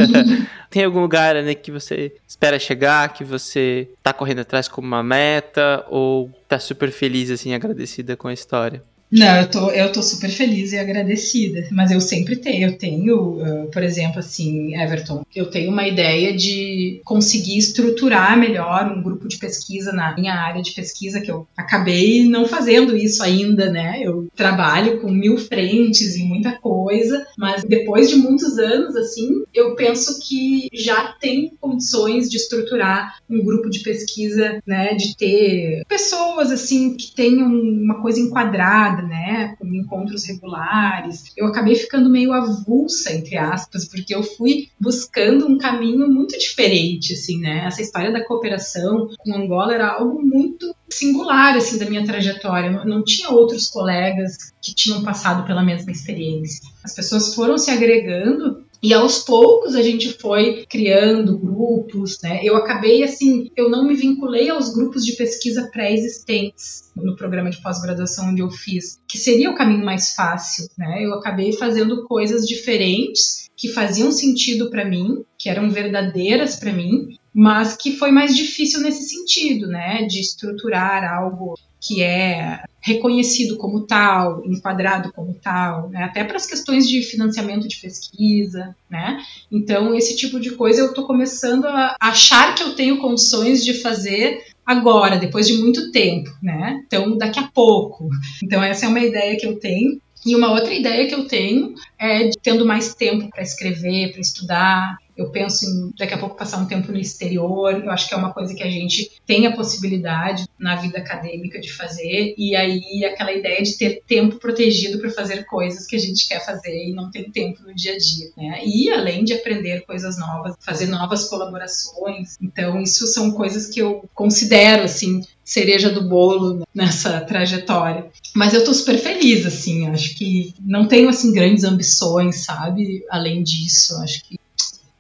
Tem 0.70 0.84
algum 0.84 1.00
lugar 1.00 1.36
né, 1.36 1.56
que 1.56 1.72
você 1.72 2.14
espera 2.28 2.60
chegar, 2.60 3.14
que 3.14 3.24
você 3.24 3.88
tá 4.04 4.12
correndo 4.12 4.40
atrás 4.40 4.68
como 4.68 4.86
uma 4.86 5.02
meta, 5.02 5.86
ou 5.90 6.30
tá 6.48 6.60
super 6.60 6.92
feliz, 6.92 7.32
assim, 7.32 7.54
agradecida 7.54 8.18
com 8.18 8.28
a 8.28 8.34
história? 8.34 8.84
Não, 9.12 9.42
eu 9.42 9.50
tô, 9.50 9.72
eu 9.72 9.92
tô 9.92 10.04
super 10.04 10.30
feliz 10.30 10.72
e 10.72 10.78
agradecida, 10.78 11.68
mas 11.72 11.90
eu 11.92 12.00
sempre 12.00 12.36
tenho, 12.36 12.70
eu 12.70 12.78
tenho, 12.78 13.42
uh, 13.42 13.68
por 13.72 13.82
exemplo, 13.82 14.20
assim, 14.20 14.80
Everton, 14.80 15.26
eu 15.36 15.48
tenho 15.50 15.72
uma 15.72 15.88
ideia 15.88 16.36
de 16.36 17.02
conseguir 17.04 17.58
estruturar 17.58 18.38
melhor 18.38 18.92
um 18.92 19.02
grupo 19.02 19.28
de 19.28 19.38
pesquisa 19.38 19.92
na 19.92 20.16
minha 20.16 20.36
área 20.36 20.62
de 20.62 20.72
pesquisa, 20.72 21.22
que 21.22 21.32
eu 21.32 21.48
acabei 21.58 22.24
não 22.26 22.48
fazendo 22.48 22.96
isso 22.96 23.24
ainda, 23.24 23.72
né? 23.72 24.00
Eu 24.04 24.28
trabalho 24.36 25.02
com 25.02 25.10
mil 25.10 25.38
frentes 25.38 26.16
e 26.16 26.24
muita 26.24 26.60
coisa, 26.60 27.26
mas 27.36 27.64
depois 27.64 28.10
de 28.10 28.16
muitos 28.16 28.60
anos, 28.60 28.96
assim, 28.96 29.44
eu 29.54 29.76
penso 29.76 30.20
que 30.20 30.70
já 30.72 31.14
tem 31.20 31.52
condições 31.60 32.30
de 32.30 32.38
estruturar 32.38 33.18
um 33.28 33.44
grupo 33.44 33.70
de 33.72 33.80
pesquisa, 33.80 34.62
né? 34.68 34.94
De 34.94 35.18
ter 35.18 35.84
pessoas, 35.88 36.52
assim, 36.52 36.96
que 36.96 37.12
tenham 37.12 37.48
uma 37.48 38.02
coisa 38.02 38.20
enquadrada 38.20 38.99
né, 39.02 39.56
com 39.58 39.68
encontros 39.68 40.26
regulares. 40.26 41.32
Eu 41.36 41.48
acabei 41.48 41.76
ficando 41.76 42.10
meio 42.10 42.34
avulsa, 42.34 43.14
entre 43.14 43.38
aspas, 43.38 43.86
porque 43.86 44.14
eu 44.14 44.24
fui 44.24 44.70
buscando 44.80 45.48
um 45.48 45.58
caminho 45.58 46.08
muito 46.10 46.38
diferente, 46.38 47.14
assim, 47.14 47.40
né? 47.40 47.66
Essa 47.66 47.82
história 47.82 48.12
da 48.12 48.26
cooperação 48.26 49.10
com 49.20 49.36
Angola 49.36 49.74
era 49.74 49.94
algo 49.94 50.22
muito 50.22 50.74
singular, 50.90 51.56
assim, 51.56 51.78
da 51.78 51.90
minha 51.90 52.06
trajetória. 52.06 52.72
Não, 52.72 52.86
não 52.86 53.04
tinha 53.04 53.30
outros 53.30 53.68
colegas 53.68 54.54
que 54.62 54.74
tinham 54.74 55.04
passado 55.04 55.46
pela 55.46 55.64
mesma 55.64 55.92
experiência. 55.92 56.68
As 56.84 56.94
pessoas 56.94 57.34
foram 57.36 57.58
se 57.58 57.72
agregando 57.72 58.69
e 58.82 58.94
aos 58.94 59.20
poucos 59.20 59.76
a 59.76 59.82
gente 59.82 60.14
foi 60.20 60.66
criando 60.70 61.38
grupos, 61.38 62.18
né? 62.24 62.40
Eu 62.44 62.56
acabei 62.56 63.04
assim, 63.04 63.50
eu 63.56 63.70
não 63.70 63.86
me 63.86 63.96
vinculei 63.96 64.50
aos 64.50 64.74
grupos 64.74 65.06
de 65.06 65.14
pesquisa 65.14 65.70
pré-existentes 65.72 66.90
no 66.96 67.16
programa 67.16 67.50
de 67.50 67.62
pós-graduação 67.62 68.30
onde 68.30 68.42
eu 68.42 68.50
fiz, 68.50 69.00
que 69.08 69.18
seria 69.18 69.52
o 69.52 69.56
caminho 69.56 69.84
mais 69.84 70.14
fácil, 70.14 70.68
né? 70.78 71.04
Eu 71.04 71.14
acabei 71.14 71.54
fazendo 71.54 72.06
coisas 72.06 72.46
diferentes 72.46 73.50
que 73.56 73.68
faziam 73.68 74.12
sentido 74.12 74.70
para 74.70 74.86
mim, 74.86 75.24
que 75.38 75.50
eram 75.50 75.70
verdadeiras 75.70 76.56
para 76.56 76.72
mim, 76.72 77.19
mas 77.40 77.78
que 77.78 77.96
foi 77.96 78.12
mais 78.12 78.36
difícil 78.36 78.82
nesse 78.82 79.08
sentido, 79.08 79.66
né? 79.66 80.04
De 80.04 80.20
estruturar 80.20 81.10
algo 81.10 81.58
que 81.80 82.04
é 82.04 82.62
reconhecido 82.82 83.56
como 83.56 83.88
tal, 83.88 84.44
enquadrado 84.46 85.14
como 85.14 85.34
tal, 85.34 85.90
né? 85.90 86.04
até 86.04 86.26
para 86.26 86.36
as 86.36 86.46
questões 86.46 86.88
de 86.88 87.02
financiamento 87.02 87.66
de 87.66 87.78
pesquisa, 87.78 88.76
né? 88.90 89.22
Então 89.50 89.96
esse 89.96 90.18
tipo 90.18 90.38
de 90.38 90.52
coisa 90.52 90.82
eu 90.82 90.88
estou 90.88 91.06
começando 91.08 91.66
a 91.66 91.96
achar 92.02 92.56
que 92.56 92.64
eu 92.64 92.76
tenho 92.76 93.00
condições 93.00 93.64
de 93.64 93.74
fazer 93.76 94.44
agora, 94.66 95.18
depois 95.18 95.48
de 95.48 95.54
muito 95.54 95.94
tempo, 95.94 96.30
né? 96.44 96.84
Então, 96.86 97.18
daqui 97.18 97.40
a 97.40 97.50
pouco. 97.54 98.10
Então, 98.44 98.62
essa 98.62 98.86
é 98.86 98.90
uma 98.90 99.00
ideia 99.00 99.36
que 99.36 99.46
eu 99.48 99.60
tenho. 99.60 100.00
E 100.26 100.36
uma 100.36 100.52
outra 100.52 100.74
ideia 100.74 101.08
que 101.08 101.16
eu 101.16 101.28
tenho 101.28 101.74
é 101.98 102.28
de 102.28 102.38
tendo 102.38 102.66
mais 102.66 102.94
tempo 102.94 103.30
para 103.30 103.42
escrever, 103.42 104.12
para 104.12 104.22
estudar, 104.22 104.98
eu 105.20 105.30
penso 105.32 105.66
em 105.66 105.92
daqui 105.98 106.14
a 106.14 106.18
pouco 106.18 106.38
passar 106.38 106.60
um 106.60 106.66
tempo 106.66 106.94
no 106.94 106.98
exterior. 106.98 107.84
Eu 107.84 107.92
acho 107.92 108.08
que 108.08 108.14
é 108.14 108.18
uma 108.18 108.34
coisa 108.34 108.56
que 108.56 108.64
a 108.64 108.70
gente 108.70 109.12
tem 109.26 109.46
a 109.46 109.56
possibilidade 109.56 110.46
na 110.58 110.78
vida 110.78 110.98
acadêmica 110.98 111.60
de 111.60 111.72
fazer. 111.74 112.34
E 112.38 112.56
aí 112.56 113.04
aquela 113.04 113.34
ideia 113.34 113.62
de 113.62 113.78
ter 113.78 114.02
tempo 114.08 114.38
protegido 114.38 114.98
para 114.98 115.10
fazer 115.10 115.46
coisas 115.46 115.86
que 115.86 115.98
a 115.98 116.00
gente 116.00 116.26
quer 116.26 116.44
fazer 116.46 116.88
e 116.88 116.94
não 116.94 117.12
tem 117.12 117.30
tempo 117.30 117.64
no 117.64 117.76
dia 117.76 117.94
a 117.94 117.98
dia, 117.98 118.30
né? 118.38 118.62
E 118.66 118.90
além 118.90 119.26
de 119.26 119.34
aprender 119.34 119.82
coisas 119.82 120.18
novas, 120.18 120.56
fazer 120.62 120.86
novas 120.86 121.28
colaborações. 121.28 122.38
Então 122.42 122.82
isso 122.82 123.06
são 123.08 123.32
coisas 123.32 123.68
que 123.68 123.82
eu 123.82 124.10
considero 124.14 124.84
assim 124.84 125.22
cereja 125.44 125.90
do 125.90 126.08
bolo 126.08 126.66
nessa 126.74 127.20
trajetória. 127.22 128.06
Mas 128.36 128.54
eu 128.54 128.64
tô 128.64 128.72
super 128.72 129.00
feliz, 129.00 129.48
assim, 129.48 129.88
acho 129.88 130.16
que 130.16 130.54
não 130.62 130.88
tenho, 130.88 131.10
assim, 131.10 131.34
grandes 131.34 131.64
ambições, 131.64 132.46
sabe? 132.46 133.04
Além 133.10 133.42
disso, 133.42 133.96
acho 134.04 134.24
que 134.24 134.39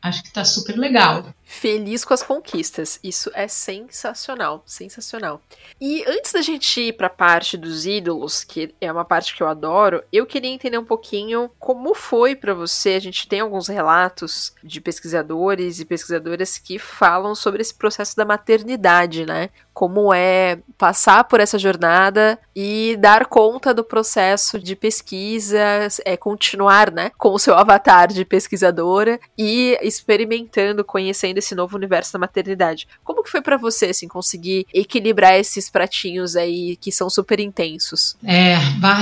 acho 0.01 0.23
que 0.23 0.31
tá 0.31 0.43
super 0.43 0.77
legal. 0.77 1.33
Feliz 1.51 2.05
com 2.05 2.13
as 2.13 2.21
conquistas. 2.21 2.99
Isso 3.03 3.31
é 3.33 3.47
sensacional, 3.47 4.61
sensacional. 4.67 5.41
E 5.81 6.05
antes 6.07 6.31
da 6.31 6.43
gente 6.43 6.79
ir 6.79 6.93
para 6.93 7.07
a 7.07 7.09
parte 7.09 7.57
dos 7.57 7.87
ídolos, 7.87 8.43
que 8.43 8.75
é 8.79 8.91
uma 8.91 9.03
parte 9.03 9.35
que 9.35 9.41
eu 9.41 9.47
adoro, 9.47 10.03
eu 10.13 10.27
queria 10.27 10.51
entender 10.51 10.77
um 10.77 10.85
pouquinho 10.85 11.49
como 11.57 11.95
foi 11.95 12.35
para 12.35 12.53
você. 12.53 12.89
A 12.89 12.99
gente 12.99 13.27
tem 13.27 13.39
alguns 13.39 13.67
relatos 13.67 14.53
de 14.63 14.79
pesquisadores 14.79 15.79
e 15.79 15.85
pesquisadoras 15.85 16.59
que 16.59 16.77
falam 16.77 17.33
sobre 17.33 17.63
esse 17.63 17.73
processo 17.73 18.15
da 18.15 18.23
maternidade, 18.23 19.25
né? 19.25 19.49
Como 19.73 20.13
é 20.13 20.59
passar 20.77 21.23
por 21.23 21.39
essa 21.39 21.57
jornada 21.57 22.37
e 22.55 22.95
dar 22.99 23.25
conta 23.25 23.73
do 23.73 23.83
processo 23.83 24.59
de 24.59 24.75
pesquisa, 24.75 25.57
é 26.05 26.15
continuar, 26.15 26.91
né, 26.91 27.11
com 27.17 27.33
o 27.33 27.39
seu 27.39 27.55
avatar 27.55 28.09
de 28.09 28.25
pesquisadora 28.25 29.17
e 29.37 29.79
experimentando, 29.81 30.83
conhecendo 30.83 31.38
esse 31.39 31.55
novo 31.55 31.75
universo 31.75 32.13
da 32.13 32.19
maternidade. 32.19 32.87
Como 33.03 33.23
que 33.23 33.31
foi 33.31 33.41
para 33.41 33.57
você, 33.57 33.87
assim, 33.87 34.07
conseguir 34.07 34.65
equilibrar 34.73 35.35
esses 35.35 35.69
pratinhos 35.69 36.35
aí 36.35 36.75
que 36.77 36.91
são 36.91 37.09
super 37.09 37.39
intensos? 37.39 38.15
É, 38.23 38.55